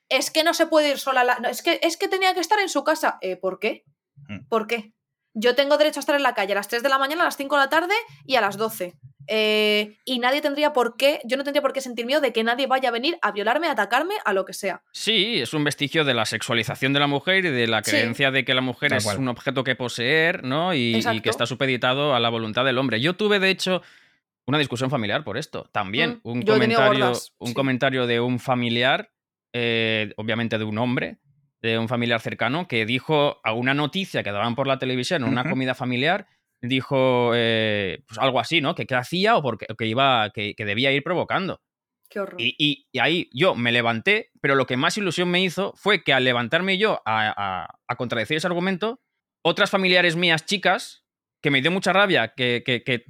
Es 0.08 0.30
que 0.30 0.44
no 0.44 0.52
se 0.54 0.66
puede 0.66 0.90
ir 0.90 0.98
sola, 0.98 1.22
a 1.22 1.24
la- 1.24 1.38
no, 1.38 1.48
es, 1.48 1.62
que, 1.62 1.78
es 1.82 1.96
que 1.96 2.08
tenía 2.08 2.34
que 2.34 2.40
estar 2.40 2.58
en 2.58 2.68
su 2.68 2.84
casa. 2.84 3.18
Eh, 3.22 3.36
¿Por 3.36 3.58
qué? 3.58 3.84
Mm. 4.28 4.46
¿Por 4.48 4.66
qué? 4.66 4.92
Yo 5.32 5.54
tengo 5.54 5.78
derecho 5.78 5.98
a 5.98 6.02
estar 6.02 6.14
en 6.14 6.22
la 6.22 6.34
calle 6.34 6.52
a 6.52 6.56
las 6.56 6.68
3 6.68 6.82
de 6.82 6.88
la 6.88 6.98
mañana, 6.98 7.22
a 7.22 7.24
las 7.26 7.36
5 7.36 7.56
de 7.56 7.62
la 7.62 7.70
tarde 7.70 7.94
y 8.24 8.36
a 8.36 8.40
las 8.40 8.56
12. 8.56 8.94
Eh, 9.26 9.96
y 10.04 10.18
nadie 10.18 10.40
tendría 10.40 10.72
por 10.72 10.96
qué, 10.96 11.20
yo 11.24 11.36
no 11.36 11.44
tendría 11.44 11.62
por 11.62 11.72
qué 11.72 11.80
sentir 11.80 12.04
miedo 12.06 12.20
de 12.20 12.32
que 12.32 12.44
nadie 12.44 12.66
vaya 12.66 12.90
a 12.90 12.92
venir 12.92 13.16
a 13.22 13.32
violarme, 13.32 13.66
a 13.68 13.72
atacarme, 13.72 14.14
a 14.24 14.32
lo 14.32 14.44
que 14.44 14.52
sea. 14.52 14.82
Sí, 14.92 15.40
es 15.40 15.54
un 15.54 15.64
vestigio 15.64 16.04
de 16.04 16.14
la 16.14 16.26
sexualización 16.26 16.92
de 16.92 17.00
la 17.00 17.06
mujer 17.06 17.44
y 17.46 17.50
de 17.50 17.66
la 17.66 17.82
Sí. 17.82 17.90
creencia 17.92 18.30
de 18.30 18.44
que 18.44 18.54
la 18.54 18.60
mujer 18.60 18.90
Tal 18.90 18.98
es 18.98 19.04
cual. 19.04 19.18
un 19.18 19.28
objeto 19.28 19.64
que 19.64 19.74
poseer, 19.76 20.44
¿no? 20.44 20.74
Y, 20.74 21.00
que 21.22 21.30
está 21.30 21.46
supeditado 21.46 22.14
a 22.14 22.20
la 22.20 22.28
voluntad 22.28 22.64
del 22.64 22.78
hombre. 22.78 23.00
Yo 23.00 23.14
tuve, 23.16 23.38
de 23.38 23.50
hecho, 23.50 23.82
una 24.46 24.58
discusión 24.58 24.90
familiar 24.90 25.24
por 25.24 25.38
esto. 25.38 25.68
También 25.72 26.20
Mm, 26.22 26.28
un, 26.28 26.42
comentario, 26.42 27.12
un 27.38 27.48
sí. 27.48 27.54
comentario 27.54 28.06
de 28.06 28.20
un 28.20 28.38
familiar, 28.38 29.10
eh, 29.52 30.12
obviamente 30.16 30.58
de 30.58 30.64
un 30.64 30.76
hombre, 30.78 31.16
de 31.62 31.78
un 31.78 31.88
familiar 31.88 32.20
cercano, 32.20 32.68
que 32.68 32.84
dijo 32.84 33.40
a 33.42 33.54
una 33.54 33.72
noticia 33.72 34.22
que 34.22 34.32
daban 34.32 34.54
por 34.54 34.66
la 34.66 34.78
televisión 34.78 35.22
en 35.22 35.28
una 35.30 35.48
comida 35.48 35.74
familiar, 35.74 36.26
dijo 36.68 37.32
eh, 37.34 38.02
pues 38.06 38.18
algo 38.18 38.40
así, 38.40 38.60
¿no? 38.60 38.74
Que 38.74 38.86
qué 38.86 38.94
hacía 38.94 39.36
o 39.36 39.42
porque, 39.42 39.66
que 39.78 39.86
iba, 39.86 40.30
que, 40.30 40.54
que 40.54 40.64
debía 40.64 40.92
ir 40.92 41.02
provocando. 41.02 41.60
Qué 42.08 42.20
horror. 42.20 42.40
Y, 42.40 42.54
y- 42.58 42.86
y 42.92 42.98
ahí 42.98 43.28
yo 43.32 43.54
me 43.54 43.72
levanté, 43.72 44.30
pero 44.40 44.54
lo 44.54 44.66
que 44.66 44.76
más 44.76 44.96
ilusión 44.98 45.30
me 45.30 45.42
hizo 45.42 45.72
fue 45.76 46.02
que 46.04 46.12
al 46.12 46.24
levantarme 46.24 46.78
yo 46.78 47.00
a, 47.04 47.32
a- 47.36 47.78
a 47.86 47.96
contradecir 47.96 48.36
ese 48.36 48.46
argumento, 48.46 49.00
otras 49.42 49.70
familiares 49.70 50.14
mías 50.16 50.44
chicas, 50.46 51.04
que 51.42 51.50
me 51.50 51.60
dio 51.60 51.70
mucha 51.70 51.92
rabia, 51.92 52.32
que, 52.36 52.62
que- 52.64 52.82
que 52.82 53.04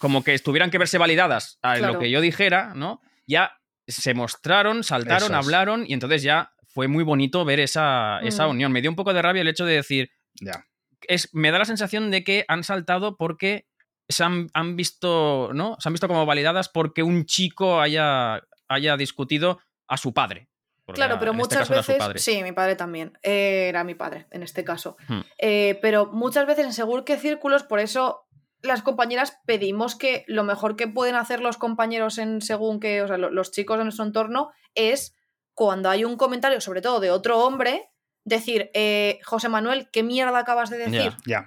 como 0.00 0.22
que 0.24 0.38
tuvieran 0.38 0.70
que 0.70 0.78
verse 0.78 0.98
validadas 0.98 1.58
a 1.62 1.76
Claro. 1.76 1.94
lo 1.94 1.98
que 2.00 2.10
yo 2.10 2.20
dijera, 2.20 2.72
¿no? 2.74 3.00
Ya 3.26 3.52
se 3.86 4.12
mostraron, 4.14 4.84
saltaron, 4.84 5.34
hablaron 5.34 5.84
y 5.86 5.94
entonces 5.94 6.22
ya 6.22 6.52
fue 6.68 6.88
muy 6.88 7.04
bonito 7.04 7.44
ver 7.46 7.60
esa, 7.60 8.20
esa 8.22 8.46
Mm. 8.46 8.50
unión. 8.50 8.72
Me 8.72 8.80
dio 8.82 8.90
un 8.90 8.96
poco 8.96 9.14
de 9.14 9.22
rabia 9.22 9.40
el 9.42 9.48
hecho 9.48 9.64
de 9.64 9.74
decir, 9.74 10.10
Ya. 10.40 10.64
Es, 11.02 11.28
me 11.34 11.50
da 11.50 11.58
la 11.58 11.64
sensación 11.64 12.10
de 12.10 12.24
que 12.24 12.44
han 12.48 12.64
saltado 12.64 13.16
porque 13.16 13.66
se 14.08 14.24
han, 14.24 14.48
han 14.54 14.74
visto, 14.76 15.50
¿no? 15.54 15.76
Se 15.80 15.88
han 15.88 15.92
visto 15.92 16.08
como 16.08 16.24
validadas 16.26 16.68
porque 16.68 17.02
un 17.02 17.26
chico 17.26 17.80
haya, 17.80 18.42
haya 18.68 18.96
discutido 18.96 19.60
a 19.86 19.96
su 19.96 20.12
padre. 20.14 20.48
Claro, 20.86 21.12
era- 21.14 21.20
pero 21.20 21.32
en 21.32 21.40
este 21.40 21.56
muchas 21.56 21.68
veces. 21.68 21.96
padre. 21.98 22.18
Sí, 22.18 22.42
mi 22.42 22.52
padre 22.52 22.74
también. 22.74 23.18
Eh, 23.22 23.66
era 23.68 23.84
mi 23.84 23.94
padre, 23.94 24.26
en 24.30 24.42
este 24.42 24.64
caso. 24.64 24.96
Hmm. 25.06 25.20
Eh, 25.36 25.78
pero 25.82 26.06
muchas 26.06 26.46
veces 26.46 26.64
en 26.64 26.72
según 26.72 27.04
qué 27.04 27.18
círculos, 27.18 27.62
por 27.62 27.78
eso 27.78 28.24
las 28.62 28.80
compañeras 28.82 29.38
pedimos 29.44 29.94
que 29.94 30.24
lo 30.26 30.44
mejor 30.44 30.76
que 30.76 30.88
pueden 30.88 31.14
hacer 31.14 31.40
los 31.40 31.58
compañeros 31.58 32.16
en 32.16 32.40
según 32.40 32.80
qué, 32.80 33.02
o 33.02 33.06
sea, 33.06 33.18
lo- 33.18 33.30
los 33.30 33.50
chicos 33.52 33.76
de 33.76 33.84
nuestro 33.84 34.04
entorno, 34.06 34.50
es 34.74 35.14
cuando 35.52 35.90
hay 35.90 36.04
un 36.06 36.16
comentario, 36.16 36.60
sobre 36.62 36.80
todo 36.80 37.00
de 37.00 37.10
otro 37.10 37.38
hombre, 37.44 37.90
decir, 38.28 38.70
eh, 38.74 39.18
José 39.24 39.48
Manuel, 39.48 39.88
¿qué 39.90 40.02
mierda 40.02 40.38
acabas 40.38 40.70
de 40.70 40.78
decir? 40.78 41.12
Ya. 41.26 41.46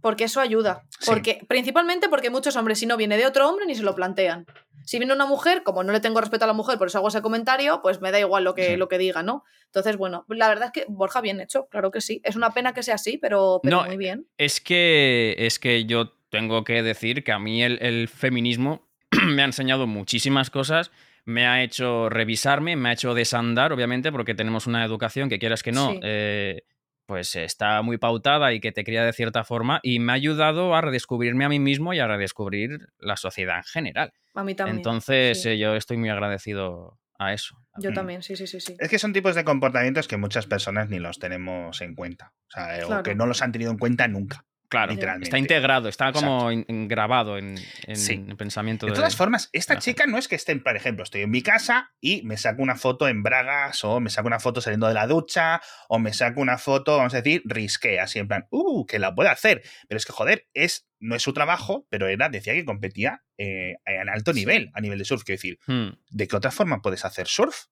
Porque 0.00 0.24
eso 0.24 0.40
ayuda. 0.40 0.84
Sí. 0.98 1.10
Porque, 1.10 1.40
principalmente 1.46 2.08
porque 2.08 2.30
muchos 2.30 2.56
hombres, 2.56 2.78
si 2.78 2.86
no 2.86 2.96
viene 2.96 3.18
de 3.18 3.26
otro 3.26 3.48
hombre, 3.48 3.66
ni 3.66 3.74
se 3.74 3.82
lo 3.82 3.94
plantean. 3.94 4.46
Si 4.86 4.98
viene 4.98 5.12
una 5.12 5.26
mujer, 5.26 5.62
como 5.62 5.84
no 5.84 5.92
le 5.92 6.00
tengo 6.00 6.20
respeto 6.20 6.44
a 6.44 6.46
la 6.48 6.54
mujer, 6.54 6.78
por 6.78 6.86
eso 6.88 6.98
hago 6.98 7.08
ese 7.08 7.20
comentario, 7.20 7.80
pues 7.82 8.00
me 8.00 8.10
da 8.10 8.18
igual 8.18 8.44
lo 8.44 8.54
que, 8.54 8.64
Sí. 8.70 8.76
lo 8.76 8.88
que 8.88 8.96
diga, 8.96 9.22
¿no? 9.22 9.44
Entonces, 9.66 9.98
bueno, 9.98 10.24
la 10.28 10.48
verdad 10.48 10.66
es 10.66 10.72
que 10.72 10.86
Borja 10.88 11.20
bien 11.20 11.40
hecho, 11.40 11.66
claro 11.68 11.90
que 11.90 12.00
sí. 12.00 12.20
Es 12.24 12.34
una 12.34 12.50
pena 12.52 12.72
que 12.72 12.82
sea 12.82 12.94
así, 12.94 13.18
pero, 13.18 13.60
pero 13.62 13.76
No, 13.82 13.86
muy 13.86 13.98
bien. 13.98 14.26
Es 14.38 14.60
que, 14.60 15.34
es 15.38 15.58
que 15.58 15.84
yo 15.84 16.14
tengo 16.30 16.64
que 16.64 16.82
decir 16.82 17.22
que 17.22 17.32
a 17.32 17.38
mí 17.38 17.62
el, 17.62 17.78
el 17.82 18.08
feminismo 18.08 18.88
me 19.26 19.42
ha 19.42 19.44
enseñado 19.44 19.86
muchísimas 19.86 20.48
cosas, 20.48 20.90
me 21.24 21.46
ha 21.46 21.62
hecho 21.62 22.08
revisarme, 22.08 22.76
me 22.76 22.88
ha 22.90 22.92
hecho 22.92 23.14
desandar, 23.14 23.72
obviamente, 23.72 24.10
porque 24.12 24.34
tenemos 24.34 24.66
una 24.66 24.84
educación 24.84 25.28
que 25.28 25.38
quieras 25.38 25.62
que 25.62 25.72
no, 25.72 25.90
Sí. 25.92 26.00
eh, 26.02 26.62
pues 27.06 27.34
está 27.34 27.82
muy 27.82 27.98
pautada 27.98 28.52
y 28.52 28.60
que 28.60 28.70
te 28.72 28.84
cría 28.84 29.04
de 29.04 29.12
cierta 29.12 29.42
forma, 29.44 29.80
y 29.82 29.98
me 29.98 30.12
ha 30.12 30.14
ayudado 30.14 30.74
a 30.76 30.80
redescubrirme 30.80 31.44
a 31.44 31.48
mí 31.48 31.58
mismo 31.58 31.92
y 31.92 31.98
a 31.98 32.06
redescubrir 32.06 32.78
la 32.98 33.16
sociedad 33.16 33.56
en 33.58 33.64
general. 33.64 34.12
A 34.34 34.44
mí 34.44 34.54
también. 34.54 34.76
Entonces, 34.76 35.42
sí. 35.42 35.48
eh, 35.50 35.58
yo 35.58 35.74
estoy 35.74 35.96
muy 35.96 36.08
agradecido 36.08 36.98
a 37.18 37.32
eso. 37.32 37.56
Yo 37.78 37.90
Mm. 37.90 37.94
también, 37.94 38.22
sí, 38.22 38.36
sí, 38.36 38.46
sí, 38.46 38.60
sí. 38.60 38.76
Es 38.78 38.88
que 38.88 38.98
son 38.98 39.12
tipos 39.12 39.34
de 39.34 39.44
comportamientos 39.44 40.06
que 40.08 40.16
muchas 40.16 40.46
personas 40.46 40.88
ni 40.88 40.98
los 41.00 41.18
tenemos 41.18 41.80
en 41.80 41.94
cuenta. 41.96 42.32
O 42.48 42.50
sea, 42.52 42.78
eh, 42.78 42.84
o 42.84 43.02
que 43.02 43.14
no 43.14 43.26
los 43.26 43.42
han 43.42 43.52
tenido 43.52 43.70
en 43.72 43.78
cuenta 43.78 44.06
nunca. 44.08 44.44
Claro, 44.70 44.92
literalmente. 44.92 45.26
está 45.26 45.36
integrado, 45.38 45.88
está 45.88 46.12
como 46.12 46.48
grabado 46.86 47.36
en, 47.36 47.56
en 47.88 47.96
Sí. 47.96 48.24
el 48.28 48.36
pensamiento 48.36 48.86
De 48.86 48.92
de... 48.92 48.96
todas 48.96 49.16
formas, 49.16 49.50
esta 49.52 49.78
chica 49.80 50.06
no 50.06 50.16
es 50.16 50.28
que 50.28 50.36
esté, 50.36 50.54
por 50.56 50.76
ejemplo, 50.76 51.02
estoy 51.02 51.22
en 51.22 51.30
mi 51.30 51.42
casa 51.42 51.90
y 52.00 52.22
me 52.22 52.36
saco 52.36 52.62
una 52.62 52.76
foto 52.76 53.08
en 53.08 53.22
bragas 53.24 53.82
o 53.84 53.98
me 53.98 54.10
saco 54.10 54.28
una 54.28 54.38
foto 54.38 54.60
saliendo 54.60 54.86
de 54.86 54.94
la 54.94 55.08
ducha 55.08 55.60
o 55.88 55.98
me 55.98 56.12
saco 56.12 56.40
una 56.40 56.56
foto, 56.56 56.96
vamos 56.96 57.12
a 57.14 57.20
decir, 57.20 57.42
risqué, 57.44 57.98
así 58.00 58.20
en 58.20 58.28
plan, 58.28 58.46
uh, 58.50 58.86
que 58.86 59.00
la 59.00 59.12
puede 59.12 59.28
hacer. 59.28 59.60
Pero 59.88 59.96
es 59.98 60.06
que, 60.06 60.12
joder, 60.12 60.46
es, 60.54 60.86
no 61.00 61.16
es 61.16 61.22
su 61.22 61.32
trabajo, 61.32 61.86
pero 61.90 62.06
era, 62.06 62.28
decía 62.28 62.54
que 62.54 62.64
competía 62.64 63.24
eh, 63.38 63.74
en 63.84 64.08
alto 64.08 64.32
Sí. 64.32 64.38
nivel, 64.38 64.70
a 64.72 64.80
nivel 64.80 64.98
de 65.00 65.04
surf. 65.04 65.24
Quiero 65.24 65.36
decir, 65.38 65.58
Hmm. 65.66 65.88
¿de 66.10 66.28
qué 66.28 66.36
otra 66.36 66.52
forma 66.52 66.80
puedes 66.80 67.04
hacer 67.04 67.26
surf? 67.26 67.64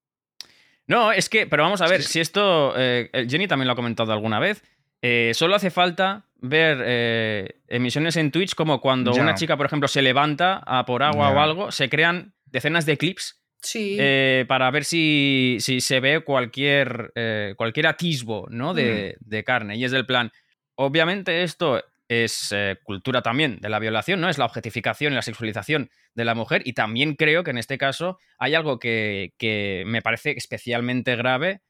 No, 0.86 1.12
es 1.12 1.28
que, 1.28 1.46
pero 1.46 1.62
vamos 1.62 1.80
a 1.82 1.86
ver, 1.86 2.02
Sí, 2.02 2.14
si 2.14 2.20
esto, 2.20 2.72
eh, 2.76 3.10
Jenny 3.28 3.46
también 3.46 3.66
lo 3.66 3.74
ha 3.74 3.76
comentado 3.76 4.12
alguna 4.12 4.40
vez, 4.40 4.62
eh, 5.02 5.32
solo 5.34 5.54
hace 5.54 5.70
falta 5.70 6.24
ver 6.40 6.82
eh, 6.84 7.60
emisiones 7.68 8.16
en 8.16 8.30
Twitch 8.30 8.54
como 8.54 8.80
cuando 8.80 9.12
Ya. 9.12 9.22
una 9.22 9.34
chica, 9.34 9.56
por 9.56 9.66
ejemplo, 9.66 9.88
se 9.88 10.02
levanta 10.02 10.62
a 10.66 10.84
por 10.86 11.02
agua 11.02 11.30
Ya. 11.30 11.36
o 11.36 11.40
algo, 11.40 11.72
se 11.72 11.88
crean 11.88 12.32
decenas 12.46 12.86
de 12.86 12.96
clips 12.96 13.40
Sí. 13.60 13.96
eh, 13.98 14.44
para 14.46 14.70
ver 14.70 14.84
si, 14.84 15.56
si 15.60 15.80
se 15.80 15.98
ve 16.00 16.20
cualquier, 16.20 17.10
eh, 17.16 17.54
cualquier 17.56 17.88
atisbo 17.88 18.46
¿no? 18.50 18.72
de, 18.74 19.16
Mm. 19.20 19.28
de 19.28 19.44
carne. 19.44 19.76
Y 19.76 19.84
es 19.84 19.90
del 19.90 20.06
plan, 20.06 20.30
obviamente 20.76 21.42
esto 21.42 21.82
es 22.08 22.52
eh, 22.56 22.76
cultura 22.84 23.20
también 23.20 23.58
de 23.60 23.68
la 23.68 23.78
violación, 23.80 24.20
¿no? 24.20 24.28
Es 24.30 24.38
la 24.38 24.46
objetificación 24.46 25.12
y 25.12 25.16
la 25.16 25.22
sexualización 25.22 25.90
de 26.14 26.24
la 26.24 26.34
mujer. 26.34 26.62
Y 26.64 26.72
también 26.72 27.14
creo 27.16 27.44
que 27.44 27.50
en 27.50 27.58
este 27.58 27.76
caso 27.78 28.18
hay 28.38 28.54
algo 28.54 28.78
que, 28.78 29.34
que 29.38 29.82
me 29.86 30.00
parece 30.02 30.30
especialmente 30.30 31.16
grave, 31.16 31.60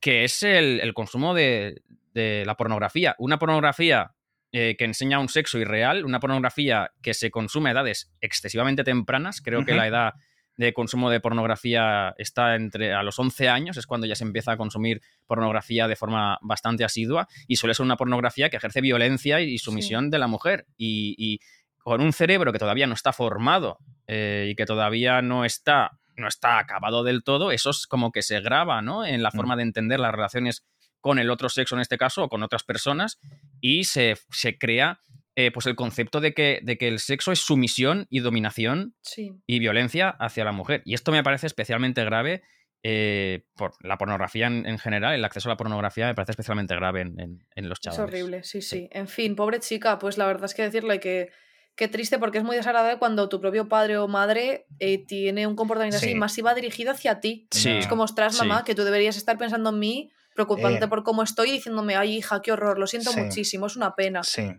que 0.00 0.22
es 0.24 0.42
el, 0.44 0.80
el 0.80 0.94
consumo 0.94 1.34
de, 1.34 1.80
de 2.14 2.44
la 2.46 2.56
pornografía. 2.56 3.14
Una 3.18 3.38
pornografía 3.38 4.12
eh, 4.52 4.76
que 4.78 4.84
enseña 4.84 5.18
un 5.18 5.28
sexo 5.28 5.58
irreal, 5.58 6.04
una 6.04 6.20
pornografía 6.20 6.90
que 7.02 7.14
se 7.14 7.30
consume 7.30 7.70
a 7.70 7.72
edades 7.72 8.10
excesivamente 8.20 8.84
tempranas. 8.84 9.40
Creo 9.40 9.64
que 9.64 9.74
la 9.74 9.86
edad 9.86 10.14
de 10.56 10.72
consumo 10.72 11.08
de 11.08 11.20
pornografía 11.20 12.14
está 12.18 12.56
entre 12.56 12.92
a 12.92 13.02
los 13.04 13.18
11 13.18 13.48
años, 13.48 13.76
es 13.76 13.86
cuando 13.86 14.06
ya 14.08 14.16
se 14.16 14.24
empieza 14.24 14.52
a 14.52 14.56
consumir 14.56 15.00
pornografía 15.26 15.86
de 15.86 15.94
forma 15.94 16.38
bastante 16.42 16.82
asidua 16.84 17.28
y 17.46 17.56
suele 17.56 17.74
ser 17.74 17.84
una 17.84 17.96
pornografía 17.96 18.50
que 18.50 18.56
ejerce 18.56 18.80
violencia 18.80 19.40
y 19.40 19.58
sumisión 19.58 20.10
de 20.10 20.18
la 20.18 20.26
mujer 20.26 20.66
y, 20.76 21.14
y 21.16 21.38
con 21.78 22.00
un 22.00 22.12
cerebro 22.12 22.52
que 22.52 22.58
todavía 22.58 22.88
no 22.88 22.94
está 22.94 23.12
formado 23.12 23.78
eh, 24.08 24.48
y 24.50 24.56
que 24.56 24.66
todavía 24.66 25.22
no 25.22 25.44
está, 25.44 25.92
no 26.16 26.26
está 26.26 26.58
acabado 26.58 27.04
del 27.04 27.22
todo, 27.22 27.52
eso 27.52 27.70
es 27.70 27.86
como 27.86 28.10
que 28.10 28.22
se 28.22 28.40
graba 28.40 28.82
¿no? 28.82 29.06
en 29.06 29.22
la 29.22 29.30
Mm. 29.30 29.36
forma 29.36 29.56
de 29.56 29.62
entender 29.62 30.00
las 30.00 30.12
relaciones 30.12 30.66
con 31.00 31.18
el 31.18 31.30
otro 31.30 31.48
sexo 31.48 31.74
en 31.74 31.80
este 31.80 31.98
caso 31.98 32.24
o 32.24 32.28
con 32.28 32.42
otras 32.42 32.64
personas 32.64 33.18
y 33.60 33.84
se, 33.84 34.16
se 34.30 34.58
crea 34.58 35.00
eh, 35.36 35.50
pues 35.52 35.66
el 35.66 35.76
concepto 35.76 36.20
de 36.20 36.34
que, 36.34 36.58
de 36.62 36.76
que 36.78 36.88
el 36.88 36.98
sexo 36.98 37.30
es 37.30 37.38
sumisión 37.38 38.06
y 38.10 38.18
dominación 38.20 38.94
Sí. 39.02 39.30
y 39.46 39.60
violencia 39.60 40.08
hacia 40.10 40.44
la 40.44 40.50
mujer. 40.52 40.82
Y 40.84 40.94
esto 40.94 41.12
me 41.12 41.22
parece 41.22 41.46
especialmente 41.46 42.04
grave 42.04 42.42
eh, 42.82 43.44
por 43.56 43.72
la 43.84 43.98
pornografía 43.98 44.46
en, 44.46 44.64
en 44.66 44.78
general, 44.78 45.14
el 45.14 45.24
acceso 45.24 45.48
a 45.48 45.52
la 45.52 45.56
pornografía 45.56 46.06
me 46.06 46.14
parece 46.14 46.32
especialmente 46.32 46.74
grave 46.76 47.00
en, 47.02 47.20
en- 47.20 47.46
en 47.54 47.68
los 47.68 47.78
Es 47.78 47.82
chavales. 47.82 48.00
horrible, 48.14 48.42
sí, 48.44 48.62
Sí. 48.62 48.68
sí, 48.80 48.88
En 48.92 49.08
fin, 49.08 49.34
pobre 49.36 49.58
chica, 49.60 49.98
pues 49.98 50.16
la 50.18 50.26
verdad 50.26 50.44
es 50.46 50.54
que 50.54 50.62
decirle 50.62 51.00
que 51.00 51.28
qué 51.76 51.86
triste 51.88 52.18
porque 52.18 52.38
es 52.38 52.44
muy 52.44 52.56
desagradable 52.56 52.98
cuando 52.98 53.28
tu 53.28 53.40
propio 53.40 53.68
padre 53.68 53.98
o 53.98 54.08
madre 54.08 54.66
eh, 54.80 55.04
tiene 55.06 55.46
un 55.46 55.54
comportamiento 55.56 55.96
así, 55.98 56.10
Sí. 56.10 56.14
más 56.16 56.36
iba 56.38 56.54
dirigido 56.54 56.90
hacia 56.92 57.20
ti. 57.20 57.46
Sí, 57.52 57.70
Es 57.70 57.86
como, 57.86 58.02
ostras, 58.04 58.36
mamá, 58.38 58.64
que 58.64 58.74
tú 58.74 58.82
deberías 58.84 59.16
estar 59.16 59.38
pensando 59.38 59.70
en 59.70 59.78
mí, 59.78 60.10
preocupándote 60.38 60.84
Eh. 60.84 60.88
por 60.88 61.02
cómo 61.02 61.22
estoy 61.24 61.50
y 61.50 61.52
diciéndome, 61.54 61.96
ay, 61.96 62.16
hija, 62.18 62.40
qué 62.42 62.52
horror, 62.52 62.78
lo 62.78 62.86
siento 62.86 63.10
Sí. 63.12 63.20
muchísimo, 63.20 63.66
es 63.66 63.74
una 63.76 63.94
pena. 63.96 64.22
Sí. 64.22 64.52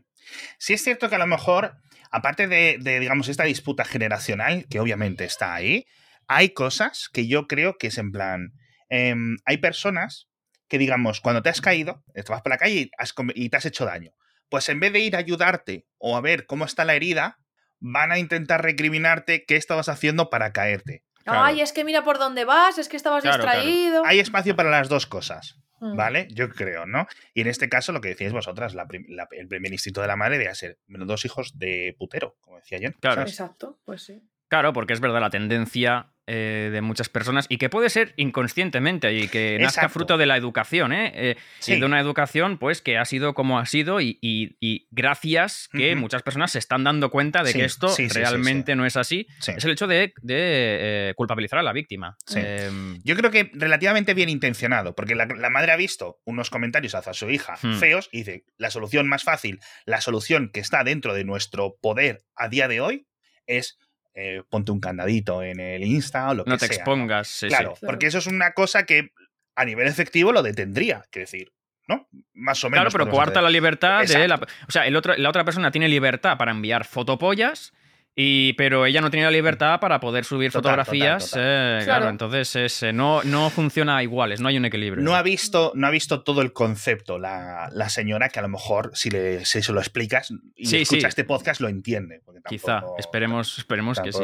Sí 0.57 0.73
es 0.73 0.83
cierto 0.83 1.07
que 1.09 1.15
a 1.15 1.19
lo 1.19 1.25
mejor, 1.27 1.77
aparte 2.11 2.47
de, 2.47 2.77
de, 2.79 2.99
digamos, 2.99 3.29
esta 3.29 3.45
disputa 3.45 3.85
generacional, 3.85 4.65
que 4.69 4.79
obviamente 4.81 5.23
está 5.23 5.53
ahí, 5.55 5.85
hay 6.27 6.49
cosas 6.49 7.09
que 7.11 7.27
yo 7.27 7.47
creo 7.47 7.77
que 7.77 7.87
es 7.87 7.97
en 7.97 8.11
plan. 8.11 8.51
em, 8.91 9.37
hay 9.45 9.57
personas 9.57 10.27
que, 10.67 10.79
digamos, 10.79 11.21
cuando 11.21 11.41
te 11.43 11.49
has 11.49 11.61
caído, 11.61 12.03
te 12.13 12.23
vas 12.23 12.41
por 12.41 12.49
la 12.51 12.57
calle 12.57 12.73
y, 12.75 12.91
has 12.97 13.13
y 13.35 13.49
te 13.49 13.57
has 13.57 13.65
hecho 13.65 13.85
daño. 13.85 14.11
Pues 14.49 14.67
en 14.69 14.79
vez 14.79 14.91
de 14.93 14.99
ir 14.99 15.15
a 15.15 15.19
ayudarte 15.19 15.85
o 15.99 16.17
a 16.17 16.21
ver 16.21 16.47
cómo 16.47 16.65
está 16.65 16.85
la 16.85 16.95
herida, 16.95 17.37
van 17.79 18.11
a 18.11 18.17
intentar 18.17 18.63
recriminarte 18.63 19.45
qué 19.45 19.55
estabas 19.57 19.89
haciendo 19.89 20.29
para 20.31 20.51
caerte. 20.53 21.03
Claro. 21.23 21.43
Ay, 21.43 21.61
es 21.61 21.71
que 21.71 21.83
mira 21.83 22.03
por 22.03 22.17
dónde 22.17 22.45
vas, 22.45 22.79
es 22.79 22.89
que 22.89 22.97
estabas 22.97 23.21
Claro, 23.21 23.43
claro. 23.43 23.59
distraído. 23.61 24.03
Hay 24.05 24.19
espacio 24.19 24.55
para 24.55 24.71
las 24.71 24.89
dos 24.89 25.05
cosas. 25.05 25.55
Mm. 25.81 25.95
¿Vale? 25.95 26.27
Yo 26.31 26.49
creo, 26.49 26.85
¿no? 26.85 27.07
Y 27.33 27.41
en 27.41 27.47
este 27.47 27.69
caso, 27.69 27.91
lo 27.91 28.01
que 28.01 28.09
decíais 28.09 28.33
vosotras, 28.33 28.73
la 28.73 28.87
prim- 28.87 29.05
la- 29.09 29.27
el 29.31 29.47
primer 29.47 29.71
instinto 29.71 30.01
de 30.01 30.07
la 30.07 30.15
madre 30.15 30.37
debe 30.37 30.53
ser 30.55 30.77
dos 30.87 31.25
hijos 31.25 31.57
de 31.57 31.95
putero, 31.97 32.35
como 32.41 32.57
decía 32.57 32.79
yo. 32.79 32.89
Claro. 32.99 33.17
¿sabes? 33.21 33.31
Exacto, 33.31 33.79
pues 33.85 34.03
sí. 34.03 34.21
Claro, 34.49 34.73
porque 34.73 34.93
es 34.93 34.99
verdad 34.99 35.21
la 35.21 35.29
tendencia 35.29 36.11
eh, 36.29 36.69
de 36.71 36.81
muchas 36.81 37.09
personas 37.09 37.47
y 37.49 37.57
que 37.57 37.69
puede 37.69 37.89
ser 37.89 38.13
inconscientemente 38.17 39.11
y 39.13 39.27
que 39.27 39.57
nazca 39.59 39.81
Exacto. 39.81 39.93
fruto 39.93 40.17
de 40.17 40.25
la 40.27 40.37
educación, 40.37 40.93
¿eh? 40.93 41.11
Eh, 41.15 41.35
Sí. 41.59 41.73
Y 41.73 41.79
de 41.79 41.85
una 41.85 41.99
educación, 41.99 42.57
pues, 42.57 42.81
que 42.81 42.97
ha 42.97 43.05
sido 43.05 43.33
como 43.33 43.59
ha 43.59 43.65
sido 43.65 43.99
y, 43.99 44.17
y- 44.21 44.55
y 44.59 44.87
gracias 44.91 45.67
que 45.71 45.95
muchas 45.95 46.21
personas 46.23 46.51
se 46.51 46.59
están 46.59 46.83
dando 46.83 47.09
cuenta 47.09 47.43
de 47.43 47.51
Sí, 47.51 47.59
que 47.59 47.65
esto 47.65 47.89
sí, 47.89 48.07
realmente 48.07 48.75
no 48.75 48.85
es 48.85 48.95
así. 48.95 49.27
Sí. 49.39 49.51
Es 49.57 49.65
el 49.65 49.71
hecho 49.71 49.87
de, 49.87 50.13
de, 50.21 51.09
eh, 51.09 51.13
culpabilizar 51.15 51.59
a 51.59 51.63
la 51.63 51.73
víctima. 51.73 52.15
Sí. 52.25 52.39
Em, 52.41 52.99
Yo 53.03 53.15
creo 53.15 53.31
que 53.31 53.49
relativamente 53.53 54.13
bien 54.13 54.29
intencionado, 54.29 54.95
porque 54.95 55.15
la, 55.15 55.25
la 55.25 55.49
madre 55.49 55.71
ha 55.71 55.75
visto 55.77 56.19
unos 56.25 56.49
comentarios 56.49 56.95
hacia 56.95 57.13
su 57.13 57.29
hija 57.29 57.57
Hmm. 57.61 57.75
feos 57.79 58.07
y 58.11 58.19
dice, 58.19 58.45
la 58.57 58.69
solución 58.69 59.07
más 59.07 59.23
fácil, 59.23 59.59
la 59.85 59.99
solución 60.01 60.49
que 60.53 60.59
está 60.59 60.83
dentro 60.83 61.13
de 61.13 61.23
nuestro 61.25 61.75
poder 61.81 62.23
a 62.35 62.47
día 62.49 62.67
de 62.67 62.79
hoy 62.81 63.07
es 63.47 63.77
eh, 64.13 64.43
ponte 64.49 64.71
un 64.71 64.79
candadito 64.79 65.43
en 65.43 65.59
el 65.59 65.83
Insta 65.83 66.29
o 66.29 66.33
lo 66.33 66.43
que 66.43 66.49
no 66.49 66.57
te 66.57 66.67
sea. 66.67 66.75
expongas. 66.75 67.27
sí, 67.27 67.47
sí. 67.47 67.47
Claro, 67.47 67.73
porque 67.81 68.07
eso 68.07 68.17
es 68.17 68.27
una 68.27 68.53
cosa 68.53 68.85
que 68.85 69.11
a 69.55 69.65
nivel 69.65 69.87
efectivo 69.87 70.31
lo 70.31 70.41
detendría, 70.41 71.05
que 71.11 71.21
decir, 71.21 71.51
¿no? 71.87 72.07
Más 72.33 72.63
o 72.63 72.69
menos. 72.69 72.85
Claro, 72.85 72.91
pero 72.91 73.11
coarta 73.11 73.33
hacer. 73.39 73.43
la 73.43 73.49
libertad 73.49 74.03
de 74.03 74.27
la. 74.27 74.35
O 74.67 74.71
sea, 74.71 74.87
el 74.87 74.95
otro, 74.95 75.15
la 75.17 75.29
otra 75.29 75.43
persona 75.43 75.71
tiene 75.71 75.87
libertad 75.87 76.37
para 76.37 76.51
enviar 76.51 76.85
fotopollas. 76.85 77.73
Y, 78.21 78.51
pero 78.53 78.85
ella 78.85 78.99
no 78.99 79.09
tiene 79.09 79.25
la 79.25 79.31
libertad 79.31 79.79
para 79.79 80.01
poder 80.01 80.25
subir 80.25 80.51
Total, 80.51 80.71
fotografías. 80.83 81.29
total, 81.29 81.41
eh, 81.45 81.79
claro. 81.85 81.85
Claro. 81.85 82.09
entonces 82.09 82.53
es, 82.57 82.83
eh, 82.83 82.91
no, 82.91 83.23
no 83.23 83.49
funciona 83.49 83.95
a 83.95 84.03
iguales, 84.03 84.41
no 84.41 84.49
hay 84.49 84.57
un 84.57 84.65
equilibrio. 84.65 85.01
No 85.01 85.15
ha 85.15 85.21
visto, 85.23 85.71
no 85.73 85.87
ha 85.87 85.89
visto 85.89 86.21
todo 86.21 86.41
el 86.41 86.51
concepto 86.51 87.17
la, 87.17 87.69
la 87.71 87.87
señora 87.87 88.27
que 88.27 88.39
a 88.39 88.41
lo 88.41 88.49
mejor 88.49 88.91
si, 88.93 89.09
le, 89.09 89.45
si 89.45 89.61
se 89.61 89.71
lo 89.71 89.79
explicas 89.79 90.31
y 90.53 90.65
Sí, 90.65 90.81
escucha 90.81 91.01
sí. 91.01 91.07
este 91.07 91.23
podcast 91.23 91.61
lo 91.61 91.69
entiende. 91.69 92.21
Quizá, 92.49 92.81
esperemos, 92.97 93.57
esperemos 93.57 94.01
que 94.01 94.11
sí. 94.11 94.23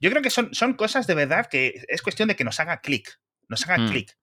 Yo 0.00 0.10
creo 0.10 0.20
que 0.22 0.28
son, 0.30 0.52
son 0.52 0.74
cosas 0.74 1.06
de 1.06 1.14
verdad 1.14 1.46
que 1.50 1.82
es 1.88 2.02
cuestión 2.02 2.28
de 2.28 2.36
que 2.36 2.44
nos 2.44 2.60
haga 2.60 2.82
clic. 2.82 3.18
Nos 3.48 3.66
haga 3.66 3.78
Mm. 3.78 3.88
clic. 3.90 4.18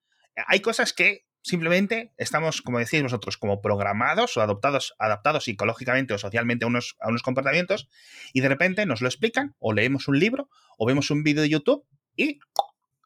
Hay 0.47 0.59
cosas 0.59 0.93
que 0.93 1.24
simplemente 1.45 2.11
estamos, 2.17 2.61
como 2.61 2.79
decís 2.79 3.03
vosotros, 3.03 3.37
como 3.37 3.61
programados 3.61 4.35
o 4.37 4.41
adoptados, 4.41 4.95
adaptados 4.99 5.43
psicológicamente 5.45 6.13
o 6.13 6.17
socialmente 6.17 6.65
a 6.65 6.67
unos, 6.67 6.95
a 6.99 7.09
unos 7.09 7.21
comportamientos 7.21 7.87
y 8.33 8.41
de 8.41 8.49
repente 8.49 8.85
nos 8.85 9.01
lo 9.01 9.07
explican 9.07 9.55
o 9.59 9.71
leemos 9.73 10.07
un 10.07 10.19
libro 10.19 10.49
o 10.77 10.85
vemos 10.85 11.11
un 11.11 11.23
vídeo 11.23 11.43
de 11.43 11.49
YouTube 11.49 11.85
y 12.15 12.39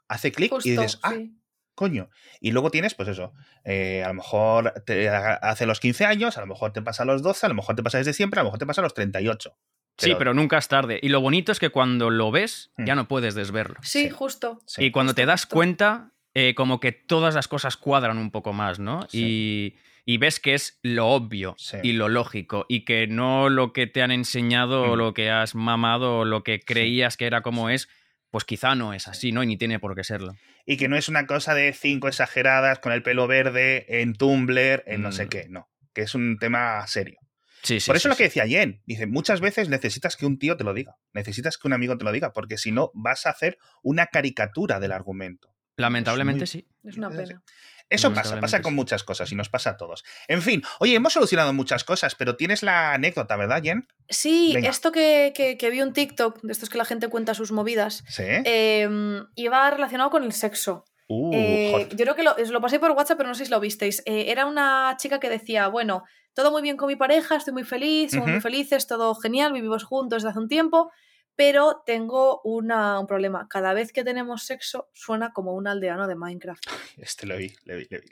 hace 0.08 0.32
clic 0.32 0.54
y 0.64 0.72
dices, 0.72 1.00
ah, 1.04 1.12
sí. 1.16 1.36
coño. 1.76 2.10
Y 2.40 2.52
luego 2.52 2.72
tienes, 2.72 2.96
pues 2.96 3.10
eso, 3.10 3.34
eh, 3.66 4.04
a 4.04 4.08
lo 4.08 4.14
mejor 4.16 4.74
te 4.86 5.10
hace 5.10 5.66
los 5.66 5.80
15 5.80 6.06
años, 6.06 6.38
a 6.38 6.42
lo 6.42 6.48
mejor 6.48 6.72
te 6.72 6.82
pasa 6.82 7.04
a 7.04 7.06
los 7.06 7.22
12, 7.22 7.46
a 7.46 7.50
lo 7.50 7.56
mejor 7.56 7.76
te 7.76 7.84
pasa 7.84 7.98
desde 7.98 8.14
siempre, 8.14 8.40
a 8.40 8.44
lo 8.44 8.48
mejor 8.48 8.60
te 8.60 8.66
pasa 8.66 8.82
a 8.82 8.84
los 8.84 8.94
38. 8.94 9.56
Sí, 9.98 10.16
pero 10.18 10.34
nunca 10.34 10.58
es 10.58 10.70
tarde. 10.70 10.98
Y 11.04 11.10
lo 11.10 11.20
bonito 11.20 11.52
es 11.52 11.60
que 11.60 11.72
cuando 11.72 12.10
lo 12.10 12.32
ves, 12.32 12.72
Mm. 12.78 12.86
ya 12.86 12.96
no 12.96 13.10
puedes 13.10 13.36
desverlo. 13.36 13.76
Sí, 13.82 14.04
Sí. 14.04 14.10
justo. 14.10 14.62
Sí. 14.66 14.86
y 14.86 14.92
cuando 14.92 15.14
te 15.14 15.26
das 15.26 15.46
cuenta, 15.46 16.14
eh, 16.34 16.54
como 16.56 16.80
que 16.80 16.92
todas 16.92 17.36
las 17.36 17.48
cosas 17.48 17.78
cuadran 17.78 18.18
un 18.18 18.32
poco 18.32 18.54
más, 18.54 18.80
¿no? 18.80 19.08
Y, 19.12 19.76
y 20.06 20.18
ves 20.18 20.40
que 20.40 20.54
es 20.54 20.80
lo 20.84 21.08
obvio 21.08 21.56
Sí. 21.58 21.78
y 21.84 21.92
lo 21.94 22.08
lógico. 22.10 22.66
Y 22.70 22.86
que 22.86 23.08
no 23.08 23.50
lo 23.50 23.74
que 23.74 23.88
te 23.88 24.02
han 24.02 24.12
enseñado 24.12 24.84
o 24.84 24.96
Mm. 24.96 24.98
lo 25.00 25.14
que 25.14 25.30
has 25.30 25.56
mamado 25.56 26.20
o 26.20 26.26
lo 26.26 26.44
que 26.44 26.60
creías 26.60 27.18
que 27.18 27.26
era 27.26 27.42
como 27.42 27.70
es, 27.70 27.90
pues 28.32 28.44
quizá 28.46 28.76
no 28.76 28.94
es 28.94 29.08
así, 29.08 29.32
¿no? 29.32 29.42
Y 29.44 29.48
ni 29.48 29.58
tiene 29.58 29.80
por 29.80 29.96
qué 29.96 30.04
serlo. 30.04 30.36
Y 30.66 30.78
que 30.78 30.88
no 30.88 30.96
es 30.98 31.10
una 31.10 31.26
cosa 31.26 31.56
de 31.56 31.74
cinco 31.74 32.08
exageradas 32.08 32.78
con 32.80 32.92
el 32.92 33.02
pelo 33.02 33.26
verde 33.28 33.86
en 34.02 34.14
Tumblr, 34.14 34.84
en 34.86 35.02
no 35.02 35.12
sé 35.12 35.26
Mm. 35.26 35.30
qué, 35.30 35.46
no. 35.50 35.68
Que 35.94 36.02
es 36.04 36.14
un 36.14 36.38
tema 36.38 36.86
serio. 36.86 37.18
Sí, 37.64 37.80
sí. 37.80 37.88
Por 37.88 37.98
eso 37.98 38.04
sí, 38.04 38.10
lo 38.10 38.16
que 38.16 38.24
decía 38.24 38.48
Jen, 38.48 38.82
dice, 38.86 39.06
muchas 39.08 39.42
veces 39.42 39.68
necesitas 39.68 40.16
que 40.16 40.26
un 40.26 40.38
tío 40.40 40.56
te 40.56 40.64
lo 40.64 40.74
diga, 40.74 40.96
necesitas 41.14 41.58
que 41.58 41.68
un 41.68 41.74
amigo 41.74 41.98
te 41.98 42.06
lo 42.06 42.12
diga, 42.12 42.32
porque 42.32 42.58
si 42.58 42.72
no 42.72 42.92
vas 42.94 43.26
a 43.26 43.32
hacer 43.32 43.58
una 43.84 44.06
caricatura 44.06 44.80
del 44.80 44.92
argumento. 44.94 45.50
Lamentablemente 45.80 46.44
Es 46.44 46.56
muy- 46.56 46.62
sí. 46.62 46.68
Es 46.84 46.98
una 46.98 47.10
pena. 47.10 47.42
Eso 47.90 48.14
pasa, 48.14 48.40
pasa 48.40 48.62
con 48.62 48.76
muchas 48.76 49.04
cosas 49.04 49.32
y 49.32 49.36
nos 49.36 49.50
pasa 49.50 49.72
a 49.72 49.78
todos. 49.78 50.04
En 50.28 50.44
fin, 50.44 50.62
oye, 50.80 50.94
hemos 50.94 51.12
solucionado 51.14 51.54
muchas 51.54 51.84
cosas, 51.84 52.14
pero 52.14 52.36
tienes 52.36 52.62
la 52.62 52.94
anécdota, 52.94 53.36
¿verdad, 53.36 53.64
Jen? 53.64 53.88
Sí, 54.08 54.52
Venga. 54.54 54.70
esto 54.70 54.92
que, 54.92 55.34
que- 55.36 55.58
que 55.58 55.70
vi 55.72 55.82
un 55.82 55.92
TikTok, 55.94 56.40
de 56.44 56.52
estos 56.52 56.70
que 56.70 56.78
la 56.78 56.86
gente 56.86 57.08
cuenta 57.08 57.34
sus 57.34 57.52
movidas, 57.52 58.04
Sí. 58.08 58.24
eh, 58.28 58.88
iba 59.36 59.72
relacionado 59.72 60.12
con 60.12 60.24
el 60.24 60.34
sexo. 60.34 60.86
Uh, 61.08 61.32
Eh, 61.34 61.88
yo 61.90 61.98
creo 62.06 62.16
que 62.16 62.22
lo, 62.22 62.34
os 62.36 62.50
lo 62.52 62.62
pasé 62.62 62.78
por 62.80 62.92
WhatsApp, 62.92 63.18
pero 63.18 63.30
no 63.30 63.34
sé 63.34 63.46
si 63.46 63.50
lo 63.52 63.60
visteis. 63.60 64.04
Eh, 64.06 64.26
era 64.28 64.46
una 64.46 64.96
chica 65.00 65.20
que 65.20 65.28
decía, 65.30 65.68
bueno, 65.68 66.04
todo 66.36 66.52
muy 66.52 66.62
bien 66.62 66.78
con 66.78 66.88
mi 66.88 66.96
pareja, 66.96 67.38
estoy 67.38 67.54
muy 67.54 67.64
feliz, 67.64 68.12
somos 68.12 68.28
muy 68.28 68.36
Ujú. 68.38 68.44
felices, 68.44 68.86
todo 68.86 69.16
genial, 69.16 69.52
vivimos 69.52 69.84
juntos 69.84 70.22
desde 70.22 70.30
hace 70.30 70.40
un 70.40 70.48
tiempo, 70.48 70.92
pero 71.40 71.84
tengo 71.86 72.42
una- 72.44 73.00
un 73.00 73.08
problema. 73.08 73.48
Cada 73.50 73.74
vez 73.74 73.94
que 73.94 74.04
tenemos 74.04 74.44
sexo 74.44 74.90
suena 74.94 75.32
como 75.32 75.54
un 75.54 75.68
aldeano 75.70 76.06
de 76.06 76.16
Minecraft. 76.16 76.62
Este 76.98 77.26
lo 77.26 77.38
vi, 77.38 77.56
lo 77.64 77.78
vi, 77.78 77.88
lo 77.90 77.98
vi. 78.02 78.08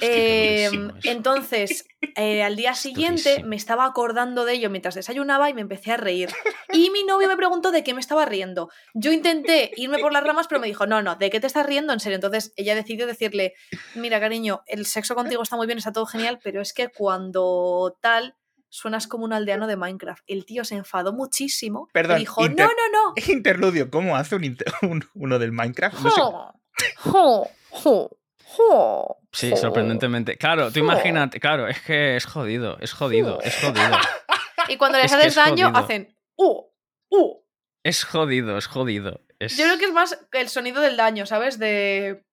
Eh, 0.00 0.70
eso. 0.72 0.90
entonces, 1.04 1.84
eh, 2.16 2.42
al 2.42 2.56
día 2.56 2.74
siguiente 2.74 3.28
durísimo. 3.28 3.48
me 3.50 3.56
estaba 3.56 3.84
acordando 3.84 4.46
de 4.46 4.54
ello 4.54 4.70
mientras 4.70 4.94
desayunaba 4.94 5.50
y 5.50 5.54
me 5.54 5.60
empecé 5.60 5.92
a 5.92 5.98
reír. 5.98 6.30
Y 6.72 6.88
mi 6.88 7.04
novio 7.04 7.28
me 7.28 7.36
preguntó 7.36 7.72
de 7.72 7.84
qué 7.84 7.92
me 7.92 8.00
estaba 8.00 8.24
riendo. 8.24 8.70
Yo 8.94 9.12
intenté 9.12 9.70
irme 9.76 9.98
por 9.98 10.14
las 10.14 10.24
ramas, 10.24 10.46
pero 10.48 10.58
me 10.62 10.66
dijo, 10.66 10.86
no, 10.86 11.02
no, 11.02 11.16
¿de 11.16 11.28
qué 11.28 11.40
te 11.40 11.46
estás 11.46 11.66
riendo? 11.66 11.92
En 11.92 12.00
serio. 12.00 12.14
Entonces 12.16 12.54
ella 12.56 12.74
decidió 12.74 13.06
decirle, 13.06 13.52
mira, 13.94 14.18
cariño, 14.18 14.62
el 14.66 14.86
sexo 14.86 15.14
contigo 15.14 15.42
está 15.42 15.56
muy 15.56 15.66
bien, 15.66 15.76
está 15.76 15.92
todo 15.92 16.06
genial, 16.06 16.38
pero 16.42 16.62
es 16.62 16.72
que 16.72 16.88
cuando 16.88 17.98
tal 18.00 18.34
suenas 18.72 19.06
como 19.06 19.24
un 19.26 19.34
aldeano 19.34 19.66
de 19.66 19.76
Minecraft. 19.76 20.24
El 20.26 20.46
tío 20.46 20.64
se 20.64 20.76
enfadó 20.76 21.12
muchísimo 21.12 21.88
Perdón, 21.92 22.16
y 22.16 22.20
dijo, 22.20 22.42
inter- 22.44 22.66
no, 22.66 22.72
no, 22.72 23.12
no. 23.14 23.14
Interludio, 23.32 23.90
¿cómo 23.90 24.16
hace 24.16 24.34
un, 24.36 24.44
inter- 24.44 24.72
un- 24.82 25.04
uno 25.14 25.38
del 25.38 25.52
Minecraft? 25.52 25.98
No 26.00 26.10
sé. 26.10 26.20
Jo, 26.20 26.54
jo, 27.00 27.50
jo, 27.70 28.10
jo, 28.44 29.16
Sí, 29.30 29.54
sorprendentemente. 29.56 30.36
Claro, 30.38 30.72
tú 30.72 30.78
imagínate, 30.78 31.38
claro, 31.38 31.68
es 31.68 31.80
que 31.82 32.16
es 32.16 32.24
jodido, 32.26 32.78
es 32.80 32.92
jodido, 32.92 33.40
es 33.42 33.56
jodido. 33.60 33.96
Y 34.68 34.76
cuando 34.76 34.96
les 34.98 35.06
Es 35.06 35.12
haces 35.14 35.26
es 35.28 35.34
daño, 35.34 35.66
jodido. 35.70 35.78
hacen, 35.84 36.16
uh, 36.36 36.62
uh. 37.10 37.42
Es 37.82 38.04
jodido, 38.04 38.56
es 38.56 38.68
jodido. 38.68 39.20
Es... 39.40 39.56
Yo 39.56 39.64
creo 39.64 39.78
que 39.78 39.86
es 39.86 39.92
más 39.92 40.18
el 40.32 40.48
sonido 40.48 40.80
del 40.80 40.96
daño, 40.96 41.26
¿sabes? 41.26 41.58
De. 41.58 42.24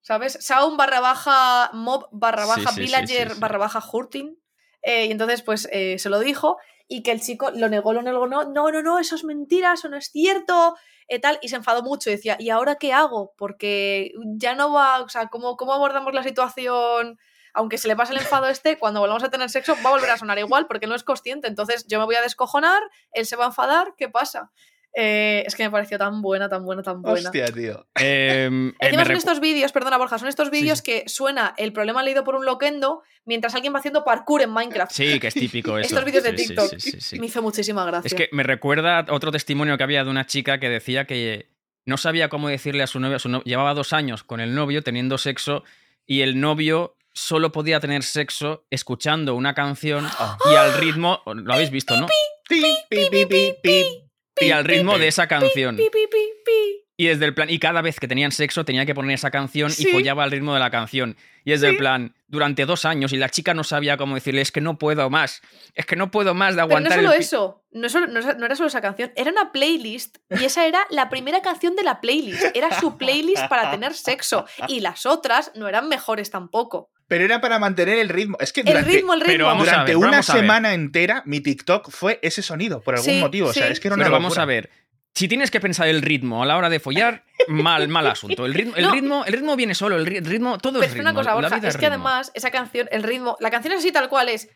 ¿Sabes? 0.00 0.38
Sound 0.40 0.76
barra 0.78 1.00
baja 1.00 1.70
mob 1.74 2.06
barra 2.12 2.46
baja 2.46 2.70
sí, 2.70 2.74
sí, 2.76 2.80
villager 2.82 3.28
sí, 3.30 3.34
sí. 3.34 3.40
barra 3.40 3.58
baja 3.58 3.80
hurting. 3.92 4.36
Eh, 4.82 5.06
y 5.06 5.10
entonces, 5.12 5.42
pues 5.42 5.68
eh, 5.72 5.98
se 5.98 6.10
lo 6.10 6.18
dijo 6.18 6.58
y 6.88 7.02
que 7.02 7.12
el 7.12 7.20
chico 7.20 7.50
lo 7.50 7.68
negó, 7.68 7.92
lo 7.92 8.02
negó, 8.02 8.26
no, 8.26 8.44
no, 8.44 8.70
no, 8.70 8.82
no, 8.82 8.98
eso 8.98 9.14
es 9.14 9.24
mentira, 9.24 9.72
eso 9.72 9.88
no 9.88 9.96
es 9.96 10.10
cierto, 10.10 10.76
eh, 11.08 11.18
tal, 11.20 11.38
y 11.40 11.48
se 11.48 11.56
enfadó 11.56 11.82
mucho 11.82 12.10
y 12.10 12.14
decía, 12.14 12.36
¿y 12.38 12.50
ahora 12.50 12.76
qué 12.76 12.92
hago? 12.92 13.32
Porque 13.38 14.12
ya 14.36 14.54
no 14.54 14.72
va, 14.72 15.00
o 15.00 15.08
sea, 15.08 15.28
¿cómo, 15.28 15.56
cómo 15.56 15.72
abordamos 15.72 16.12
la 16.12 16.22
situación? 16.22 17.18
Aunque 17.54 17.78
se 17.78 17.88
le 17.88 17.96
pase 17.96 18.12
el 18.12 18.18
enfado 18.18 18.48
este, 18.48 18.78
cuando 18.78 19.00
volvamos 19.00 19.22
a 19.22 19.30
tener 19.30 19.48
sexo 19.50 19.74
va 19.84 19.90
a 19.90 19.92
volver 19.92 20.10
a 20.10 20.18
sonar 20.18 20.38
igual 20.38 20.66
porque 20.66 20.86
no 20.86 20.94
es 20.94 21.04
consciente. 21.04 21.48
Entonces 21.48 21.86
yo 21.86 21.98
me 21.98 22.06
voy 22.06 22.14
a 22.14 22.22
descojonar, 22.22 22.82
él 23.12 23.26
se 23.26 23.36
va 23.36 23.44
a 23.44 23.48
enfadar, 23.48 23.94
¿qué 23.96 24.08
pasa? 24.08 24.50
Eh, 24.94 25.42
es 25.46 25.54
que 25.56 25.62
me 25.64 25.70
pareció 25.70 25.96
tan 25.96 26.20
buena, 26.20 26.48
tan 26.50 26.64
buena, 26.64 26.82
tan 26.82 27.00
buena. 27.00 27.28
Hostia, 27.30 27.46
tío. 27.46 27.86
Eh, 28.00 28.48
eh, 28.50 28.72
Encima 28.80 29.04
son 29.06 29.16
estos 29.16 29.40
vídeos, 29.40 29.72
perdona 29.72 29.96
Borja, 29.96 30.18
son 30.18 30.28
estos 30.28 30.50
vídeos 30.50 30.78
sí. 30.78 30.84
que 30.84 31.04
suena 31.08 31.54
el 31.56 31.72
problema 31.72 32.02
leído 32.02 32.24
por 32.24 32.34
un 32.34 32.44
loquendo 32.44 33.02
mientras 33.24 33.54
alguien 33.54 33.72
va 33.74 33.78
haciendo 33.78 34.04
parkour 34.04 34.42
en 34.42 34.50
Minecraft. 34.50 34.92
Sí, 34.92 35.18
que 35.18 35.28
es 35.28 35.34
típico 35.34 35.78
eso. 35.78 35.86
Estos 35.88 36.04
vídeos 36.04 36.24
de 36.24 36.32
TikTok. 36.34 36.70
sí, 36.78 36.90
sí, 36.92 37.00
sí. 37.00 37.18
Me 37.20 37.26
hizo 37.26 37.40
muchísima 37.40 37.84
gracia. 37.86 38.06
Es 38.06 38.14
que 38.14 38.28
me 38.32 38.42
recuerda 38.42 39.06
otro 39.08 39.30
testimonio 39.32 39.78
que 39.78 39.84
había 39.84 40.04
de 40.04 40.10
una 40.10 40.26
chica 40.26 40.58
que 40.60 40.68
decía 40.68 41.06
que 41.06 41.48
no 41.86 41.96
sabía 41.96 42.28
cómo 42.28 42.48
decirle 42.48 42.82
a 42.82 42.86
su 42.86 43.00
novio, 43.00 43.16
a 43.16 43.20
su 43.20 43.28
no- 43.28 43.42
llevaba 43.44 43.72
dos 43.74 43.92
años 43.92 44.24
con 44.24 44.40
el 44.40 44.54
novio 44.54 44.82
teniendo 44.82 45.16
sexo 45.18 45.64
y 46.06 46.20
el 46.20 46.38
novio 46.40 46.96
solo 47.14 47.50
podía 47.52 47.80
tener 47.80 48.02
sexo 48.02 48.64
escuchando 48.70 49.34
una 49.34 49.54
canción 49.54 50.06
y 50.52 50.54
al 50.54 50.74
ritmo, 50.74 51.20
lo 51.26 51.52
habéis 51.54 51.70
visto, 51.70 51.96
¿no? 51.96 52.06
Pi. 52.48 54.01
Y 54.40 54.50
al 54.50 54.64
ritmo 54.64 54.98
de 54.98 55.08
esa 55.08 55.26
canción. 55.28 55.78
Y 56.96 57.06
desde 57.06 57.24
el 57.24 57.34
plan, 57.34 57.50
y 57.50 57.58
cada 57.58 57.80
vez 57.82 57.98
que 57.98 58.06
tenían 58.06 58.32
sexo 58.32 58.64
tenía 58.64 58.86
que 58.86 58.94
poner 58.94 59.14
esa 59.14 59.30
canción 59.30 59.70
Sí. 59.70 59.88
y 59.88 59.92
follaba 59.92 60.24
al 60.24 60.30
ritmo 60.30 60.52
de 60.54 60.60
la 60.60 60.70
canción. 60.70 61.16
Y 61.44 61.52
es 61.52 61.60
del 61.60 61.72
Sí. 61.72 61.78
plan, 61.78 62.14
durante 62.28 62.64
dos 62.64 62.84
años, 62.84 63.12
y 63.12 63.16
la 63.16 63.28
chica 63.28 63.54
no 63.54 63.64
sabía 63.64 63.96
cómo 63.96 64.14
decirle, 64.14 64.40
es 64.42 64.52
que 64.52 64.60
no 64.60 64.78
puedo 64.78 65.08
más, 65.10 65.40
es 65.74 65.84
que 65.86 65.96
no 65.96 66.10
puedo 66.10 66.34
más 66.34 66.54
de 66.54 66.62
Pero 66.62 66.68
no 66.68 66.74
aguantar 66.74 66.92
solo 66.98 67.12
el 67.12 67.18
pi-". 67.18 67.24
eso, 67.24 67.64
no, 67.72 67.88
solo- 67.88 68.06
no 68.06 68.46
era 68.46 68.54
solo 68.54 68.68
esa 68.68 68.80
canción, 68.80 69.10
era 69.16 69.30
una 69.32 69.50
playlist 69.52 70.18
y 70.30 70.44
esa 70.44 70.66
era 70.66 70.86
la 70.90 71.08
primera 71.08 71.42
canción 71.42 71.74
de 71.74 71.82
la 71.82 72.00
playlist. 72.00 72.44
Era 72.54 72.78
su 72.78 72.96
playlist 72.98 73.48
para 73.48 73.70
tener 73.70 73.94
sexo 73.94 74.44
y 74.68 74.80
las 74.80 75.04
otras 75.06 75.50
no 75.56 75.68
eran 75.68 75.88
mejores 75.88 76.30
tampoco. 76.30 76.90
Pero 77.12 77.26
era 77.26 77.42
para 77.42 77.58
mantener 77.58 77.98
el 77.98 78.08
ritmo. 78.08 78.38
Es 78.40 78.54
que 78.54 78.60
El 78.62 78.68
durante, 78.68 78.90
ritmo, 78.90 79.12
el 79.12 79.20
ritmo. 79.20 79.32
Pero 79.34 79.44
vamos 79.46 79.68
a 79.68 79.70
durante 79.72 79.90
ver, 79.90 79.96
una 79.98 80.10
vamos 80.12 80.30
a 80.30 80.32
ver. 80.32 80.42
semana 80.42 80.72
entera 80.72 81.22
mi 81.26 81.40
TikTok 81.40 81.90
fue 81.90 82.18
ese 82.22 82.40
sonido, 82.40 82.80
por 82.80 82.94
algún 82.94 83.10
Sí, 83.12 83.20
motivo. 83.20 83.48
O 83.48 83.52
sea, 83.52 83.66
sí. 83.66 83.72
es 83.74 83.80
que 83.80 83.88
era 83.88 83.96
una 83.96 84.04
Pero 84.04 84.14
vamos 84.14 84.38
a 84.38 84.46
ver. 84.46 84.70
Si 85.14 85.28
tienes 85.28 85.50
que 85.50 85.60
pensar 85.60 85.88
el 85.88 86.00
ritmo 86.00 86.42
a 86.42 86.46
la 86.46 86.56
hora 86.56 86.70
de 86.70 86.80
follar, 86.80 87.24
mal, 87.48 87.86
mal 87.88 88.06
asunto. 88.06 88.46
El 88.46 88.54
ritmo, 88.54 88.74
el 88.76 88.84
No. 88.84 88.92
ritmo, 88.92 89.24
el 89.26 89.32
ritmo 89.34 89.56
viene 89.56 89.74
solo, 89.74 89.96
el 89.96 90.06
ri- 90.06 90.24
ritmo, 90.24 90.56
todo 90.56 90.80
Pero 90.80 90.84
es 90.86 90.92
ritmo. 90.94 91.02
una 91.10 91.12
cosa, 91.12 91.28
la 91.30 91.34
Borja, 91.34 91.56
vida 91.56 91.68
es 91.68 91.76
que 91.76 91.80
ritmo. 91.90 92.08
además 92.08 92.32
esa 92.34 92.50
canción, 92.50 92.88
el 92.90 93.02
ritmo, 93.02 93.36
la 93.40 93.50
canción 93.50 93.74
es 93.74 93.80
así 93.80 93.92
tal 93.92 94.08
cual 94.08 94.30
es. 94.30 94.48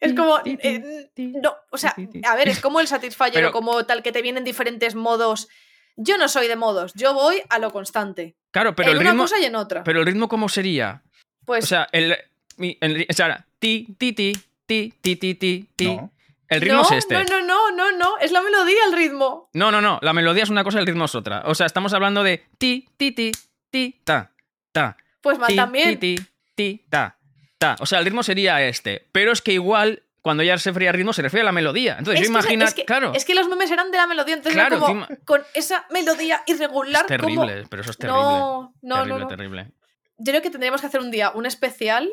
Es 0.00 0.14
como. 0.14 0.38
eh, 0.44 1.10
no, 1.42 1.54
o 1.70 1.78
sea, 1.78 1.94
a 2.24 2.36
ver, 2.36 2.48
es 2.48 2.60
como 2.60 2.80
el 2.80 2.88
Satisfyer 2.88 3.32
Pero- 3.34 3.48
o 3.50 3.52
como 3.52 3.84
tal 3.84 4.02
que 4.02 4.12
te 4.12 4.22
vienen 4.22 4.44
diferentes 4.44 4.94
modos. 4.94 5.48
Yo 5.96 6.16
no 6.18 6.28
soy 6.28 6.48
de 6.48 6.56
modos, 6.56 6.92
yo 6.94 7.14
voy 7.14 7.42
a 7.48 7.58
lo 7.58 7.70
constante. 7.72 8.34
Claro, 8.50 8.74
pero 8.74 8.90
en 8.90 8.96
el 8.96 9.00
una 9.02 9.10
ritmo, 9.10 9.24
cosa 9.24 9.38
y 9.38 9.44
en 9.44 9.54
otra. 9.56 9.84
pero 9.84 10.00
el 10.00 10.06
ritmo 10.06 10.28
cómo 10.28 10.48
sería? 10.48 11.02
pues 11.44 11.64
O 11.64 11.66
sea, 11.68 11.88
el, 11.92 12.16
mi- 12.56 12.76
el- 12.80 13.06
o 13.08 13.12
sea, 13.12 13.46
ti, 13.58 13.86
ti, 13.98 14.12
ti, 14.12 14.32
ti, 14.66 14.92
ti, 15.00 15.16
ti, 15.16 15.34
ti, 15.34 15.68
ti. 15.76 15.86
No. 15.86 16.12
El 16.48 16.60
ritmo 16.60 16.78
no, 16.78 16.82
es 16.82 16.90
este. 16.92 17.14
No, 17.14 17.22
no, 17.24 17.40
no, 17.40 17.70
no, 17.70 17.92
no, 17.92 18.18
es 18.18 18.32
la 18.32 18.42
melodía 18.42 18.84
el 18.86 18.92
ritmo. 18.92 19.48
No, 19.52 19.70
no, 19.70 19.80
no. 19.80 19.98
La 20.02 20.12
melodía 20.12 20.42
es 20.42 20.50
una 20.50 20.64
cosa 20.64 20.78
y 20.78 20.80
el 20.80 20.86
ritmo 20.86 21.04
es 21.04 21.14
otra. 21.14 21.42
O 21.46 21.54
sea, 21.54 21.66
estamos 21.66 21.92
hablando 21.92 22.24
de 22.24 22.44
ti, 22.58 22.88
ti, 22.96 23.12
ti, 23.12 23.30
ti, 23.70 24.00
ta, 24.04 24.32
ta. 24.72 24.96
Pues 25.20 25.38
mal 25.38 25.46
Ti, 25.48 25.56
también. 25.56 26.00
ti, 26.00 26.16
ti, 26.16 26.24
ti, 26.56 26.84
ta, 26.90 27.16
ta. 27.58 27.76
O 27.78 27.86
sea, 27.86 28.00
el 28.00 28.04
ritmo 28.04 28.22
sería 28.24 28.66
este. 28.66 29.06
Pero 29.12 29.30
es 29.32 29.42
que 29.42 29.52
igual, 29.52 30.02
cuando 30.22 30.42
ya 30.42 30.58
se 30.58 30.70
refiere 30.70 30.88
a 30.88 30.92
ritmo, 30.92 31.12
se 31.12 31.22
refiere 31.22 31.42
a 31.42 31.44
la 31.46 31.52
melodía. 31.52 31.96
Entonces, 31.98 32.20
Es 32.22 32.26
yo 32.28 32.32
imagino. 32.32 32.64
es 32.64 32.74
que- 32.74 32.84
claro. 32.84 33.12
Es 33.14 33.24
que 33.24 33.34
los 33.34 33.48
memes 33.48 33.70
eran 33.70 33.90
de 33.90 33.96
la 33.98 34.06
melodía, 34.06 34.34
entonces 34.34 34.54
Claro, 34.54 34.76
era 34.76 34.86
como 34.86 35.02
encima- 35.04 35.18
con 35.24 35.42
esa 35.54 35.86
melodía 35.90 36.42
irregular. 36.46 37.06
es 37.08 37.16
como- 37.16 37.44
terrible, 37.44 37.66
pero 37.70 37.82
eso 37.82 37.90
es 37.92 37.96
terrible. 37.98 38.20
No, 38.22 38.74
no, 38.82 38.94
terrible, 38.96 39.14
no, 39.14 39.18
no. 39.20 39.26
terrible. 39.28 39.72
Yo 40.18 40.32
creo 40.32 40.42
que 40.42 40.50
tendríamos 40.50 40.80
que 40.82 40.86
hacer 40.88 41.00
un 41.00 41.10
día 41.10 41.30
un 41.30 41.46
especial, 41.46 42.10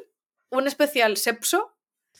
un 0.50 0.68
especial 0.68 1.18
sepso, 1.18 1.74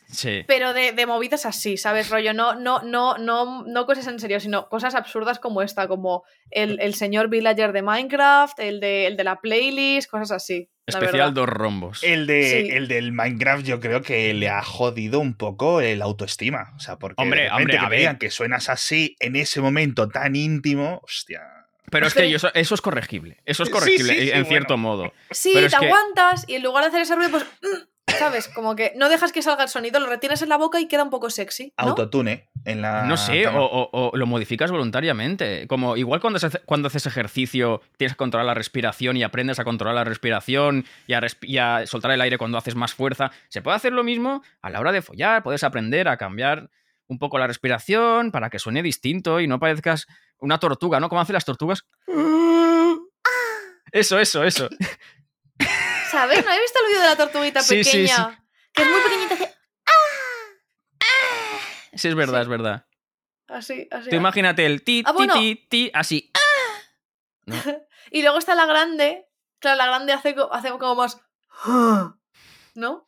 Sí. 0.10 0.44
pero 0.48 0.74
de, 0.74 0.92
de 0.92 1.06
movidas 1.06 1.46
así, 1.46 1.78
¿sabes? 1.78 2.10
Rollo, 2.10 2.34
no, 2.34 2.56
no, 2.56 2.82
no, 2.82 3.18
no, 3.18 3.64
no 3.66 3.86
cosas 3.86 4.08
en 4.08 4.20
serio, 4.20 4.40
sino 4.40 4.68
cosas 4.70 4.96
absurdas 4.96 5.40
como 5.40 5.62
esta, 5.62 5.88
como 5.88 6.24
el, 6.50 6.80
el 6.82 6.94
señor 6.96 7.30
villager 7.30 7.72
de 7.74 7.82
Minecraft, 7.82 8.60
el 8.60 8.80
de, 8.80 9.08
el 9.08 9.18
de 9.18 9.24
la 9.24 9.40
playlist, 9.40 10.10
cosas 10.10 10.32
así. 10.32 10.70
Especial 10.88 11.34
dos 11.34 11.48
rombos. 11.50 12.04
El, 12.04 12.26
de, 12.28 12.50
Sí. 12.70 12.70
el 12.76 12.88
del 12.88 13.12
Minecraft 13.12 13.66
yo 13.66 13.80
creo 13.80 14.02
que 14.02 14.34
le 14.34 14.50
ha 14.50 14.64
jodido 14.64 15.20
un 15.20 15.34
poco 15.36 15.82
el 15.82 16.02
autoestima. 16.02 16.74
O 16.76 16.80
sea, 16.80 16.98
porque 16.98 17.22
Hombre, 17.22 17.44
de 17.44 17.50
hombre, 17.52 17.74
que 17.74 17.78
a 17.78 17.84
te 17.84 17.90
ver. 17.90 18.00
digan 18.00 18.18
que 18.18 18.32
suenas 18.32 18.70
así 18.70 19.16
en 19.20 19.36
ese 19.36 19.60
momento 19.62 20.08
tan 20.10 20.36
íntimo, 20.36 21.02
hostia. 21.04 21.42
Pero 21.92 22.08
es 22.08 22.14
que 22.14 22.30
yo- 22.30 22.36
eso, 22.38 22.54
eso 22.54 22.76
es 22.76 22.82
corregible. 22.82 23.38
Eso 23.46 23.64
es 23.64 23.70
corregible, 23.70 24.14
sí, 24.14 24.20
sí, 24.22 24.26
en 24.30 24.32
bueno. 24.44 24.48
cierto 24.50 24.78
modo. 24.78 25.14
Sí, 25.32 25.52
Pero 25.54 25.68
te 25.70 25.76
es 25.76 25.80
que- 25.80 25.86
aguantas 25.86 26.46
y 26.48 26.56
en 26.56 26.64
lugar 26.64 26.84
de 26.84 26.90
hacer 26.90 27.02
ese 27.02 27.16
ruido, 27.16 27.32
pues. 27.32 27.46
¿Sabes? 28.08 28.48
Como 28.48 28.76
que 28.76 28.94
no 28.96 29.10
dejas 29.10 29.32
que 29.32 29.42
salga 29.42 29.64
el 29.64 29.70
sonido, 29.70 30.00
lo 30.00 30.08
retienes 30.08 30.42
en 30.42 30.50
la 30.50 30.58
boca 30.58 30.80
y 30.80 30.88
queda 30.88 31.04
un 31.04 31.10
poco 31.10 31.30
sexy. 31.30 31.74
¿no? 31.78 31.90
Autotune 31.90 32.50
en 32.66 32.82
la. 32.82 33.04
No 33.04 33.16
sé, 33.18 33.48
o, 33.48 33.64
o- 33.64 33.90
o 34.12 34.18
lo 34.18 34.26
modificas 34.26 34.72
voluntariamente. 34.72 35.68
Como 35.68 35.98
igual 35.98 36.20
cuando, 36.22 36.38
hace- 36.38 36.60
cuando 36.66 36.88
haces 36.88 37.06
ejercicio 37.06 37.82
tienes 37.98 38.14
que 38.14 38.18
controlar 38.18 38.46
la 38.48 38.54
respiración 38.54 39.18
y 39.18 39.24
aprendes 39.24 39.60
a 39.60 39.64
controlar 39.66 39.94
la 39.96 40.04
respiración 40.04 40.86
y 41.06 41.14
a, 41.14 41.22
resp- 41.22 41.48
y 41.48 41.58
a 41.58 41.86
soltar 41.86 42.12
el 42.12 42.22
aire 42.22 42.38
cuando 42.38 42.58
haces 42.58 42.76
más 42.76 42.94
fuerza. 42.94 43.32
Se 43.50 43.62
puede 43.62 43.76
hacer 43.78 43.94
lo 43.94 44.04
mismo 44.04 44.42
a 44.62 44.70
la 44.70 44.80
hora 44.80 44.92
de 44.92 45.02
follar. 45.02 45.44
Puedes 45.44 45.64
aprender 45.64 46.08
a 46.08 46.18
cambiar 46.18 46.70
un 47.08 47.20
poco 47.20 47.38
la 47.38 47.48
respiración 47.48 48.32
para 48.32 48.50
que 48.50 48.58
suene 48.60 48.82
distinto 48.84 49.40
y 49.42 49.48
no 49.48 49.60
parezcas 49.60 50.08
una 50.40 50.58
tortuga, 50.60 51.00
¿no? 51.00 51.08
Como 51.10 51.22
hacen 51.22 51.34
las 51.36 51.46
tortugas. 51.46 51.86
Eso, 53.92 54.20
eso, 54.20 54.44
eso. 54.44 54.68
¿Sabes? 56.12 56.44
¿No 56.44 56.52
habéis 56.52 56.64
visto 56.64 56.80
el 56.82 56.88
vídeo 56.88 57.02
de 57.02 57.08
la 57.10 57.16
tortuguita 57.16 57.62
Sí, 57.62 57.84
pequeña? 57.84 58.16
sí. 58.32 58.44
Que 58.74 58.82
es 58.84 58.88
muy 58.90 59.02
pequeñita, 59.02 59.36
hace 59.36 59.54
Sí, 61.96 62.08
es 62.10 62.16
verdad, 62.16 62.42
es 62.44 62.48
verdad. 62.48 62.86
así, 63.48 63.88
así. 63.92 64.10
Tú 64.10 64.16
imagínate 64.16 64.66
el 64.66 64.84
ti, 64.84 65.04
Ah, 65.06 65.12
ti, 65.12 65.18
bueno. 65.18 65.34
ti, 65.34 65.68
ti, 65.70 65.92
así. 65.94 66.32
Y 68.12 68.22
luego 68.22 68.38
está 68.38 68.56
la 68.56 68.66
grande. 68.66 69.26
Claro, 69.60 69.78
la 69.78 69.88
grande 69.88 70.14
hace, 70.14 70.36
hace 70.52 70.70
como 70.72 70.96
más. 70.96 71.20
¿No? 72.76 73.06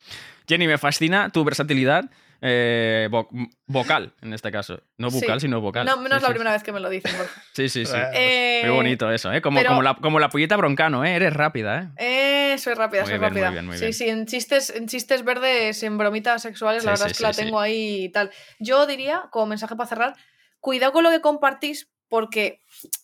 Jenny, 0.48 0.66
me 0.66 0.78
fascina 0.78 1.30
tu 1.30 1.44
versatilidad 1.44 2.10
eh, 2.42 3.08
vo- 3.10 3.28
vocal, 3.66 4.14
en 4.22 4.32
este 4.34 4.50
caso. 4.50 4.82
No 4.98 5.10
Sí. 5.10 5.20
bucal, 5.20 5.40
sino 5.40 5.60
vocal. 5.60 5.86
No, 5.86 5.96
no 5.96 6.02
Sí, 6.02 6.06
es 6.16 6.22
la 6.22 6.28
sí, 6.28 6.32
primera 6.34 6.52
vez 6.52 6.62
que 6.62 6.72
me 6.72 6.80
lo 6.80 6.88
dicen. 6.88 7.12
Sí, 7.54 7.68
sí, 7.68 7.84
sí. 7.84 7.92
Eh, 7.96 8.60
Eh, 8.62 8.66
Muy 8.66 8.76
bonito 8.76 9.10
eso, 9.10 9.32
¿eh? 9.32 9.40
Como, 9.42 9.58
pero- 9.58 9.70
como, 9.70 9.82
la, 9.82 9.94
como 9.94 10.18
la 10.18 10.28
pollita 10.28 10.56
broncano, 10.56 11.04
¿eh? 11.04 11.14
Eres 11.14 11.32
rápida, 11.34 11.92
¿eh? 11.96 12.52
Eh, 12.54 12.58
soy 12.58 12.74
rápida, 12.74 13.02
Muy 13.02 13.10
soy 13.10 13.18
bien, 13.18 13.32
muy 13.32 13.40
rápida. 13.40 13.50
bien, 13.50 13.66
muy 13.66 13.76
sí, 13.76 13.80
bien. 13.82 13.92
sí, 13.94 14.08
en 14.08 14.26
chistes, 14.26 14.70
en 14.70 14.86
chistes 14.88 15.24
verdes, 15.24 15.82
en 15.82 15.98
bromitas 15.98 16.42
sexuales, 16.42 16.84
la 16.84 16.96
Sí, 16.96 17.02
verdad 17.02 17.06
sí, 17.06 17.10
es 17.12 17.16
que 17.18 17.22
la 17.24 17.32
sí, 17.32 17.40
sí. 17.40 17.44
tengo 17.46 17.60
ahí 17.60 18.04
y 18.04 18.08
tal. 18.10 18.30
Yo 18.58 18.86
diría, 18.86 19.24
como 19.30 19.46
mensaje 19.46 19.76
para 19.76 19.88
cerrar, 19.88 20.14
cuidado 20.60 20.92
con 20.92 21.04
lo 21.04 21.10
que 21.10 21.20
compartís, 21.20 21.90
porque. 22.08 22.60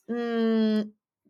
mm, 0.09 0.81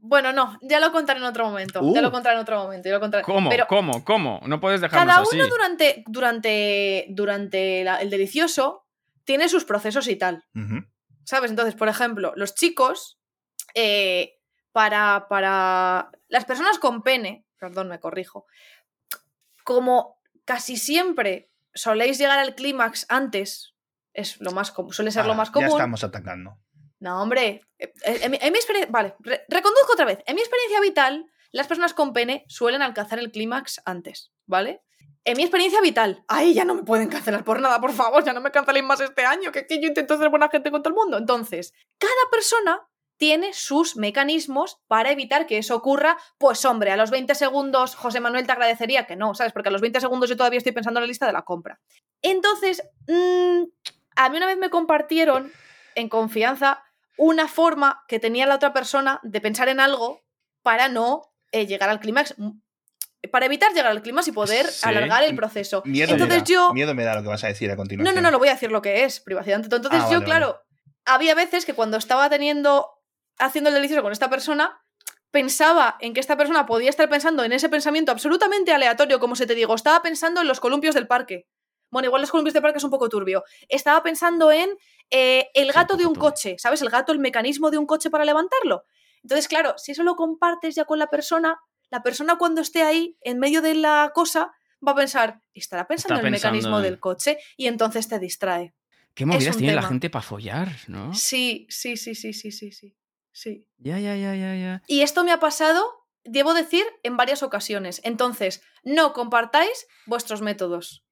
bueno, 0.08 0.32
no, 0.32 0.58
ya 0.62 0.80
lo 0.80 0.92
contaré 0.92 1.20
en 1.20 1.26
otro 1.26 1.44
momento. 1.46 1.80
Ya 1.92 2.00
Uh. 2.00 2.02
lo 2.02 2.10
contaré 2.12 2.36
en 2.36 2.42
otro 2.42 2.62
momento. 2.62 2.88
ya 2.88 2.94
lo 2.94 3.00
contaré. 3.00 3.22
¿Cómo? 3.24 3.50
Pero 3.50 3.66
¿Cómo? 3.66 4.04
¿Cómo? 4.04 4.40
No 4.46 4.60
puedes 4.60 4.80
dejarnos 4.80 5.06
cada 5.14 5.22
así. 5.22 5.36
uno 5.36 5.48
durante, 5.48 6.04
durante, 6.06 7.06
durante 7.10 7.84
la- 7.84 7.96
el 8.00 8.10
delicioso 8.10 8.86
tiene 9.24 9.48
sus 9.48 9.64
procesos 9.64 10.06
y 10.08 10.16
tal. 10.16 10.44
¿Sabes? 11.24 11.50
Entonces, 11.50 11.74
por 11.74 11.88
ejemplo, 11.88 12.32
los 12.36 12.54
chicos, 12.54 13.18
eh, 13.74 14.38
para, 14.72 15.26
para 15.28 16.10
las 16.28 16.44
personas 16.44 16.78
con 16.78 17.02
pene, 17.02 17.44
perdón, 17.58 17.88
me 17.88 17.98
corrijo, 17.98 18.46
como 19.64 20.20
casi 20.44 20.76
siempre 20.76 21.50
soléis 21.74 22.18
llegar 22.18 22.38
al 22.38 22.54
clímax 22.54 23.06
antes, 23.08 23.74
es 24.12 24.40
lo 24.40 24.52
más 24.52 24.70
común, 24.70 24.92
suele 24.92 25.10
ser 25.10 25.26
lo 25.26 25.32
Ah, 25.32 25.36
más 25.36 25.48
Ya 25.48 25.52
común. 25.52 25.68
estamos 25.70 26.04
atacando. 26.04 26.58
No, 27.00 27.22
hombre, 27.22 27.62
eh, 27.78 27.92
eh, 28.04 28.20
en, 28.22 28.30
mi- 28.30 28.38
en 28.40 28.52
mi 28.52 28.58
experiencia, 28.58 28.90
vale, 28.92 29.14
re- 29.20 29.44
reconduzco 29.48 29.92
otra 29.92 30.04
vez. 30.06 30.18
En 30.26 30.34
mi 30.34 30.40
experiencia 30.40 30.80
vital, 30.80 31.26
las 31.52 31.66
personas 31.66 31.94
con 31.94 32.12
pene 32.12 32.44
suelen 32.48 32.82
alcanzar 32.82 33.18
el 33.18 33.30
clímax 33.30 33.80
antes, 33.84 34.32
¿vale? 34.46 34.82
En 35.24 35.36
mi 35.36 35.42
experiencia 35.42 35.80
vital, 35.80 36.22
ay, 36.28 36.54
ya 36.54 36.64
no 36.64 36.74
me 36.74 36.84
pueden 36.84 37.08
cancelar 37.08 37.44
por 37.44 37.60
nada, 37.60 37.80
por 37.80 37.92
favor, 37.92 38.24
ya 38.24 38.32
no 38.32 38.40
me 38.40 38.52
canceléis 38.52 38.84
más 38.84 39.00
este 39.00 39.24
año, 39.26 39.50
que, 39.52 39.66
que 39.66 39.80
yo 39.80 39.88
intento 39.88 40.16
ser 40.16 40.28
buena 40.30 40.48
gente 40.48 40.70
con 40.70 40.82
todo 40.82 40.90
el 40.90 40.94
mundo. 40.94 41.18
Entonces, 41.18 41.74
cada 41.98 42.12
persona 42.30 42.86
tiene 43.18 43.52
sus 43.54 43.96
mecanismos 43.96 44.78
para 44.86 45.10
evitar 45.10 45.46
que 45.46 45.58
eso 45.58 45.74
ocurra. 45.74 46.16
Pues 46.38 46.64
hombre, 46.64 46.92
a 46.92 46.96
los 46.96 47.10
20 47.10 47.34
segundos, 47.34 47.94
José 47.96 48.20
Manuel 48.20 48.46
te 48.46 48.52
agradecería 48.52 49.06
que 49.06 49.16
no, 49.16 49.34
¿sabes? 49.34 49.52
Porque 49.52 49.70
a 49.70 49.72
los 49.72 49.80
20 49.80 50.00
segundos 50.00 50.28
yo 50.30 50.36
todavía 50.36 50.58
estoy 50.58 50.72
pensando 50.72 51.00
en 51.00 51.04
la 51.04 51.08
lista 51.08 51.26
de 51.26 51.32
la 51.32 51.42
compra. 51.42 51.80
Entonces, 52.22 52.82
mm, 53.08 53.62
a 54.16 54.28
mí 54.28 54.36
una 54.36 54.46
vez 54.46 54.58
me 54.58 54.70
compartieron 54.70 55.50
en 55.94 56.08
confianza 56.08 56.84
una 57.18 57.48
forma 57.48 58.04
que 58.08 58.18
tenía 58.20 58.46
la 58.46 58.54
otra 58.56 58.72
persona 58.72 59.20
de 59.22 59.40
pensar 59.40 59.68
en 59.68 59.80
algo 59.80 60.22
para 60.62 60.88
no 60.88 61.32
eh, 61.52 61.66
llegar 61.66 61.88
al 61.88 62.00
clímax, 62.00 62.34
para 63.30 63.46
evitar 63.46 63.72
llegar 63.72 63.90
al 63.92 64.02
clímax 64.02 64.28
y 64.28 64.32
poder 64.32 64.66
Sí. 64.66 64.86
alargar 64.88 65.22
el 65.24 65.34
proceso. 65.34 65.82
Miedo 65.84 66.12
Entonces 66.12 66.36
me 66.36 66.40
da. 66.40 66.44
yo... 66.44 66.72
Miedo 66.74 66.94
me 66.94 67.04
da 67.04 67.14
lo 67.14 67.22
que 67.22 67.28
vas 67.28 67.42
a 67.44 67.48
decir 67.48 67.70
a 67.70 67.74
No, 67.74 67.78
continuación. 67.78 68.14
no, 68.16 68.20
no, 68.20 68.30
lo 68.30 68.38
voy 68.38 68.48
a 68.48 68.52
decir 68.52 68.70
lo 68.70 68.82
que 68.82 69.04
es, 69.04 69.20
privacidad. 69.20 69.60
Entonces 69.62 69.90
Ah, 69.92 70.08
yo, 70.10 70.14
vale, 70.20 70.24
claro, 70.24 70.60
había 71.04 71.34
veces 71.34 71.64
que 71.64 71.74
cuando 71.74 71.96
estaba 71.96 72.28
teniendo, 72.28 72.90
haciendo 73.38 73.68
el 73.70 73.74
delicioso 73.74 74.02
con 74.02 74.12
esta 74.12 74.28
persona, 74.30 74.80
pensaba 75.30 75.96
en 76.00 76.14
que 76.14 76.20
esta 76.20 76.36
persona 76.36 76.66
podía 76.66 76.90
estar 76.90 77.08
pensando 77.08 77.44
en 77.44 77.52
ese 77.52 77.68
pensamiento 77.68 78.12
absolutamente 78.12 78.72
aleatorio, 78.72 79.18
como 79.20 79.36
se 79.36 79.46
te 79.46 79.54
digo, 79.54 79.74
estaba 79.74 80.02
pensando 80.02 80.40
en 80.40 80.48
los 80.48 80.60
columpios 80.60 80.94
del 80.94 81.06
parque. 81.06 81.46
Bueno, 81.90 82.06
igual 82.06 82.22
los 82.22 82.30
columpios 82.30 82.54
del 82.54 82.62
parque 82.62 82.78
es 82.78 82.84
un 82.84 82.90
poco 82.90 83.08
turbio. 83.08 83.44
Estaba 83.68 84.02
pensando 84.02 84.50
en 84.50 84.70
eh, 85.10 85.48
el 85.54 85.72
gato 85.72 85.96
de 85.96 86.06
un 86.06 86.14
coche, 86.14 86.56
¿sabes? 86.58 86.82
El 86.82 86.90
gato, 86.90 87.12
el 87.12 87.18
mecanismo 87.18 87.70
de 87.70 87.78
un 87.78 87.86
coche 87.86 88.10
para 88.10 88.24
levantarlo. 88.24 88.84
Entonces, 89.22 89.48
claro, 89.48 89.74
si 89.76 89.92
eso 89.92 90.02
lo 90.02 90.16
compartes 90.16 90.74
ya 90.74 90.84
con 90.84 90.98
la 90.98 91.08
persona, 91.08 91.58
la 91.90 92.02
persona 92.02 92.36
cuando 92.36 92.60
esté 92.60 92.82
ahí, 92.82 93.16
en 93.22 93.38
medio 93.38 93.62
de 93.62 93.74
la 93.74 94.12
cosa, 94.14 94.52
va 94.86 94.92
a 94.92 94.96
pensar, 94.96 95.40
estará 95.54 95.86
pensando 95.86 96.14
Está 96.14 96.20
en 96.20 96.26
el 96.26 96.38
mecanismo 96.38 96.76
pensando 96.76 96.82
del 96.82 97.00
coche 97.00 97.38
y 97.56 97.66
entonces 97.66 98.08
te 98.08 98.18
distrae. 98.18 98.74
¿Qué 99.14 99.24
movidas 99.24 99.56
tiene 99.56 99.74
la 99.74 99.82
gente 99.82 100.10
para 100.10 100.22
follar, 100.22 100.68
no? 100.88 101.14
Sí, 101.14 101.66
sí, 101.70 101.96
sí, 101.96 102.14
sí, 102.14 102.32
sí, 102.32 102.52
sí, 102.52 102.70
sí. 102.70 102.96
Sí. 103.32 103.66
Ya, 103.78 103.98
ya, 103.98 104.16
ya, 104.16 104.34
ya, 104.34 104.54
ya. 104.56 104.82
Y 104.86 105.00
esto 105.00 105.24
me 105.24 105.32
ha 105.32 105.40
pasado, 105.40 106.06
debo 106.24 106.54
decir, 106.54 106.84
en 107.02 107.16
varias 107.16 107.42
ocasiones. 107.42 108.00
Entonces, 108.04 108.62
no 108.82 109.12
compartáis 109.12 109.86
vuestros 110.06 110.40
métodos. 110.42 111.04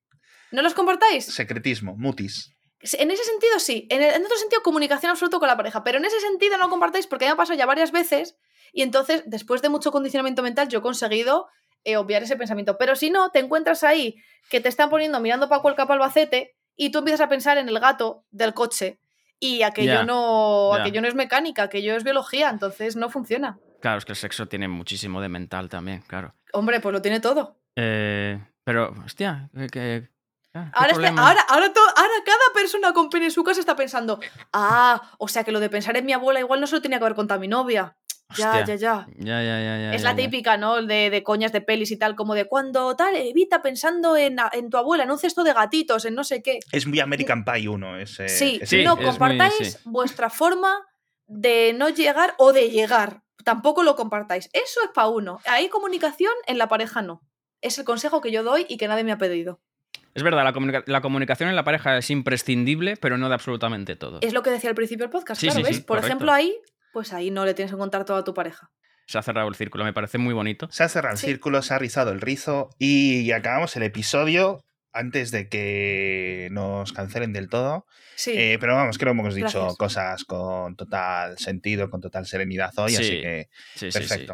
¿No 0.51 0.63
los 0.63 0.75
compartáis? 0.75 1.27
Secretismo, 1.27 1.97
mutis. 1.97 2.54
En 2.93 3.11
ese 3.11 3.25
sentido, 3.25 3.59
sí. 3.59 3.87
En, 3.91 4.03
el- 4.03 4.15
en 4.15 4.25
otro 4.25 4.37
sentido, 4.37 4.63
comunicación 4.63 5.11
absoluta 5.11 5.39
con 5.39 5.49
la 5.49 5.57
pareja. 5.57 5.83
Pero 5.85 5.99
en 5.99 6.05
ese 6.05 6.21
sentido 6.21 6.59
no 6.59 6.69
compartáis 6.69 7.07
porque 7.07 7.25
me 7.25 7.33
ha 7.33 7.37
pasado 7.37 7.59
ya 7.59 7.67
varias 7.67 7.93
veces. 7.93 8.37
Y 8.73 8.83
entonces, 8.83 9.23
después 9.27 9.63
de 9.63 9.69
mucho 9.69 9.91
condicionamiento 9.93 10.43
mental, 10.43 10.69
yo 10.69 10.81
he 10.81 10.83
conseguido 10.83 11.49
eh, 11.85 11.97
obviar 11.97 12.23
ese 12.23 12.37
pensamiento. 12.37 12.77
Pero 12.79 12.97
si 12.97 13.11
no, 13.11 13.31
te 13.31 13.39
encuentras 13.39 13.85
ahí 13.85 14.17
que 14.51 14.61
te 14.61 14.69
están 14.69 14.91
poniendo 14.91 15.21
mirando 15.21 15.49
para 15.49 15.63
Cuelca 15.63 15.87
para 15.87 15.95
Albacete 16.03 16.55
y 16.77 16.91
tú 16.91 16.99
empiezas 16.99 17.21
a 17.23 17.29
pensar 17.29 17.57
en 17.59 17.69
el 17.69 17.79
gato 17.81 18.25
del 18.31 18.53
coche. 18.55 18.99
Y 19.41 19.63
aquello, 19.63 19.93
Ya, 19.93 20.05
no, 20.05 20.73
ya. 20.77 20.83
aquello 20.83 21.01
no 21.03 21.09
es 21.09 21.15
mecánica, 21.15 21.65
aquello 21.65 21.97
es 21.97 22.05
biología, 22.05 22.49
entonces 22.51 22.97
no 22.97 23.11
funciona. 23.11 23.59
Claro, 23.81 23.99
es 23.99 24.05
que 24.05 24.13
el 24.13 24.17
sexo 24.17 24.47
tiene 24.47 24.69
muchísimo 24.69 25.21
de 25.21 25.29
mental 25.29 25.69
también, 25.69 26.03
claro. 26.07 26.35
Hombre, 26.53 26.81
pues 26.81 26.93
lo 26.93 27.03
tiene 27.03 27.21
todo. 27.21 27.59
Eh, 27.77 28.41
pero, 28.65 28.95
hostia, 29.05 29.51
que... 29.71 30.09
ah, 30.55 30.71
¿qué 30.73 30.79
Ahora, 30.79 30.93
este- 30.93 31.21
ahora, 31.21 31.41
ahora, 31.49 31.73
to- 31.73 31.81
ahora 31.97 32.13
cada 32.25 32.53
persona 32.55 32.93
con 32.93 33.11
pene 33.11 33.27
en 33.27 33.31
su 33.31 33.45
casa 33.45 33.61
está 33.61 33.77
pensando, 33.77 34.21
ah, 34.53 35.13
o 35.19 35.29
sea 35.29 35.45
que 35.45 35.53
lo 35.53 35.61
de 35.61 35.69
pensar 35.71 35.97
en 35.97 36.07
mi 36.07 36.13
abuela 36.13 36.41
igual 36.41 36.61
no 36.61 36.67
se 36.67 36.77
lo 36.77 36.83
tenía 36.83 36.99
que 36.99 37.05
haber 37.05 37.17
contado 37.17 37.39
a 37.39 37.41
mi 37.41 37.49
novia. 37.49 37.97
Ya, 38.39 38.65
ya, 38.65 38.75
ya. 38.75 39.07
Ya, 39.19 39.43
ya, 39.43 39.61
ya, 39.61 39.79
ya. 39.79 39.95
es 39.95 40.03
ya, 40.03 40.09
la 40.11 40.17
ya. 40.17 40.25
típica, 40.25 40.57
¿no? 40.57 40.83
De, 40.83 41.11
de 41.11 41.23
coñas 41.23 41.53
de 41.53 41.61
pelis 41.61 41.91
y 41.93 41.99
tal, 41.99 42.17
como 42.17 42.35
de 42.35 42.47
cuando 42.47 42.97
tal, 42.97 43.15
evita 43.15 43.61
pensando 43.63 44.17
en, 44.17 44.39
en 44.53 44.71
tu 44.71 44.77
abuela, 44.79 45.05
en 45.05 45.11
un 45.11 45.19
cesto 45.19 45.45
de 45.45 45.53
gatitos, 45.53 46.05
en 46.07 46.15
no 46.15 46.25
sé 46.25 46.43
qué. 46.43 46.59
Es 46.73 46.87
muy 46.87 46.99
American 47.01 47.45
Pie 47.45 47.69
1. 47.69 47.99
Ese, 48.01 48.29
sí, 48.29 48.59
ese- 48.63 48.79
Sí, 48.79 48.85
no 48.85 48.93
es 48.95 48.97
muy- 48.97 49.07
compartáis 49.07 49.55
sí. 49.55 49.77
vuestra 49.85 50.31
forma 50.31 50.85
de 51.27 51.75
no 51.77 51.91
llegar 51.91 52.35
o 52.39 52.53
de 52.53 52.71
llegar. 52.71 53.23
Tampoco 53.45 53.83
lo 53.83 53.95
compartáis. 53.95 54.49
Eso 54.53 54.81
es 54.83 54.89
para 54.95 55.09
uno. 55.09 55.39
Hay 55.45 55.69
comunicación, 55.69 56.33
en 56.47 56.59
la 56.59 56.67
pareja 56.69 57.03
no. 57.03 57.21
Es 57.61 57.79
el 57.79 57.85
consejo 57.85 58.21
que 58.23 58.33
yo 58.33 58.43
doy 58.43 58.65
y 58.69 58.79
que 58.79 58.89
nadie 58.89 59.05
me 59.05 59.13
ha 59.13 59.19
pedido. 59.19 59.61
Es 60.15 60.23
verdad, 60.23 60.45
la, 60.45 60.53
comunica- 60.53 60.85
la 60.87 61.01
comunicación 61.01 61.49
en 61.49 61.57
la 61.57 61.65
pareja 61.65 61.99
es 61.99 62.09
imprescindible, 62.11 62.97
pero 62.97 63.19
no 63.19 63.29
de 63.29 63.35
absolutamente 63.35 63.97
todo. 63.97 64.19
Es 64.23 64.33
lo 64.33 64.43
que 64.43 64.51
decía 64.51 64.71
al 64.71 64.77
principio 64.77 65.05
del 65.05 65.11
podcast, 65.11 65.41
Sí, 65.41 65.47
claro, 65.49 65.61
sí, 65.61 65.65
¿ves? 65.67 65.77
sí, 65.77 65.83
Por 65.83 65.97
correcto. 65.97 66.07
ejemplo, 66.07 66.33
ahí, 66.33 66.57
pues 66.93 67.13
ahí 67.13 67.31
no 67.31 67.45
le 67.45 67.55
tienes 67.55 67.73
que 67.73 67.79
contar 67.79 68.05
todo 68.05 68.17
a 68.19 68.25
tu 68.25 68.33
pareja. 68.35 68.71
Se 69.07 69.19
ha 69.19 69.23
cerrado 69.23 69.49
el 69.49 69.55
círculo, 69.55 69.85
me 69.85 69.93
parece 69.93 70.17
muy 70.19 70.33
bonito. 70.33 70.69
Se 70.71 70.83
ha 70.85 70.89
cerrado 70.89 71.15
el 71.15 71.19
Sí. 71.19 71.27
círculo, 71.27 71.61
se 71.63 71.75
ha 71.75 71.79
rizado 71.79 72.11
el 72.13 72.21
rizo 72.21 72.71
y 72.79 73.31
acabamos 73.33 73.77
el 73.77 73.83
episodio 73.83 74.65
antes 74.93 75.31
de 75.33 75.49
que 75.49 76.49
nos 76.53 76.93
cancelen 76.93 77.33
del 77.33 77.49
todo. 77.49 77.85
Sí. 78.15 78.31
Eh, 78.35 78.59
pero 78.61 78.77
vamos, 78.77 78.97
creo 78.97 79.13
que 79.13 79.19
hemos 79.21 79.35
dicho 79.35 79.59
Gracias. 79.59 79.77
cosas 79.77 80.25
con 80.25 80.77
total 80.77 81.37
sentido, 81.39 81.91
con 81.91 82.01
total 82.01 82.27
serenidad 82.27 82.71
hoy, 82.77 82.95
así 82.95 83.05
Sí, 83.05 83.21
que 83.21 83.49
Sí, 83.75 83.91
sí, 83.91 84.03
sí. 84.05 84.27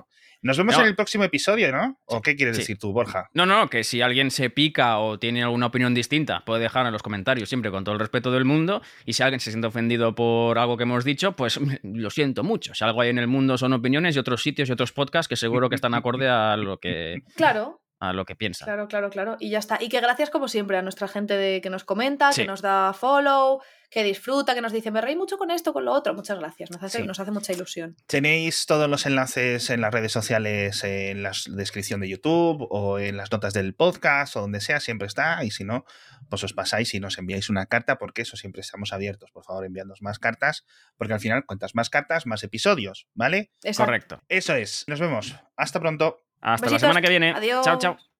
Nos 0.42 0.56
vemos 0.56 0.74
No. 0.76 0.82
en 0.82 0.88
el 0.88 0.96
próximo 0.96 1.24
episodio, 1.24 1.70
¿no? 1.70 1.98
¿O 2.06 2.22
qué 2.22 2.34
quieres 2.34 2.56
Sí. 2.56 2.62
decir 2.62 2.78
tú, 2.78 2.92
Borja? 2.92 3.28
No, 3.34 3.44
no, 3.44 3.68
que 3.68 3.84
si 3.84 4.00
alguien 4.00 4.30
se 4.30 4.48
pica 4.48 4.98
o 4.98 5.18
tiene 5.18 5.42
alguna 5.42 5.66
opinión 5.66 5.92
distinta, 5.94 6.42
puede 6.46 6.62
dejar 6.62 6.86
en 6.86 6.92
los 6.92 7.02
comentarios 7.02 7.48
siempre 7.48 7.70
con 7.70 7.84
todo 7.84 7.92
el 7.94 7.98
respeto 8.00 8.30
del 8.30 8.44
mundo. 8.46 8.80
Y 9.04 9.12
si 9.12 9.22
alguien 9.22 9.40
se 9.40 9.50
siente 9.50 9.66
ofendido 9.68 10.14
por 10.14 10.58
algo 10.58 10.76
que 10.78 10.84
hemos 10.84 11.04
dicho, 11.04 11.32
pues 11.32 11.58
lo 11.82 12.10
siento 12.10 12.42
mucho. 12.42 12.74
Si 12.74 12.82
algo 12.84 13.02
hay 13.02 13.10
en 13.10 13.18
el 13.18 13.26
mundo 13.26 13.58
son 13.58 13.72
opiniones 13.74 14.16
y 14.16 14.18
otros 14.18 14.42
sitios 14.42 14.68
y 14.68 14.72
otros 14.72 14.92
podcasts 14.92 15.28
que 15.28 15.36
seguro 15.36 15.68
que 15.68 15.74
están 15.74 15.92
acorde 15.94 16.28
a 16.28 16.56
lo 16.56 16.78
que, 16.78 17.22
Claro, 17.36 17.82
a 18.00 18.12
lo 18.12 18.24
que 18.24 18.34
piensan. 18.34 18.66
claro, 18.66 18.88
claro, 18.88 19.10
claro. 19.10 19.36
Y 19.38 19.50
ya 19.50 19.58
está. 19.58 19.78
Y 19.80 19.88
que 19.90 20.00
gracias, 20.00 20.30
como 20.30 20.48
siempre, 20.48 20.76
a 20.78 20.82
nuestra 20.82 21.06
gente 21.06 21.36
de, 21.36 21.60
que 21.60 21.70
nos 21.70 21.84
comenta, 21.84 22.32
Sí. 22.32 22.40
que 22.42 22.46
nos 22.48 22.62
da 22.62 22.92
follow, 22.94 23.60
que 23.90 24.02
disfruta, 24.04 24.54
que 24.54 24.60
nos 24.62 24.72
dice, 24.72 24.90
me 24.90 25.00
reí 25.00 25.16
mucho 25.16 25.36
con 25.36 25.50
esto, 25.50 25.72
con 25.74 25.84
lo 25.84 25.92
otro. 25.92 26.14
Muchas 26.14 26.38
gracias. 26.38 26.70
Nos 26.70 26.82
hace, 26.82 26.98
Sí. 26.98 27.06
nos 27.06 27.20
hace 27.20 27.30
mucha 27.30 27.52
ilusión. 27.52 27.96
Tenéis 28.06 28.64
todos 28.66 28.88
los 28.88 29.04
enlaces 29.04 29.68
en 29.68 29.80
las 29.82 29.92
redes 29.92 30.12
sociales, 30.12 30.82
en 30.84 31.22
la 31.22 31.32
descripción 31.48 32.00
de 32.00 32.08
YouTube 32.08 32.66
o 32.70 32.98
en 32.98 33.16
las 33.18 33.30
notas 33.32 33.52
del 33.52 33.74
podcast 33.74 34.34
o 34.36 34.40
donde 34.40 34.60
sea, 34.60 34.80
siempre 34.80 35.06
está. 35.06 35.44
Y 35.44 35.50
si 35.50 35.64
no, 35.64 35.84
pues 36.30 36.42
os 36.44 36.52
pasáis 36.54 36.94
y 36.94 37.00
nos 37.00 37.18
enviáis 37.18 37.50
una 37.50 37.66
carta, 37.66 37.98
porque 37.98 38.22
eso 38.22 38.36
siempre 38.36 38.62
estamos 38.62 38.92
abiertos. 38.94 39.30
Por 39.32 39.44
favor, 39.44 39.66
enviadnos 39.66 40.00
más 40.02 40.18
cartas, 40.18 40.64
porque 40.96 41.12
al 41.12 41.20
final, 41.20 41.44
cuantas 41.44 41.74
más 41.74 41.90
cartas, 41.90 42.26
más 42.26 42.42
episodios, 42.44 43.08
¿vale? 43.12 43.50
Exacto. 43.62 43.84
Correcto. 43.90 44.22
Eso 44.28 44.54
es. 44.54 44.84
Nos 44.86 45.00
vemos. 45.00 45.34
Hasta 45.56 45.80
pronto. 45.80 46.22
Hasta 46.40 46.70
la 46.70 46.78
semana 46.78 47.00
que 47.00 47.08
viene. 47.08 47.32
Adiós. 47.32 47.64
Chao, 47.64 47.78
chao. 47.78 47.96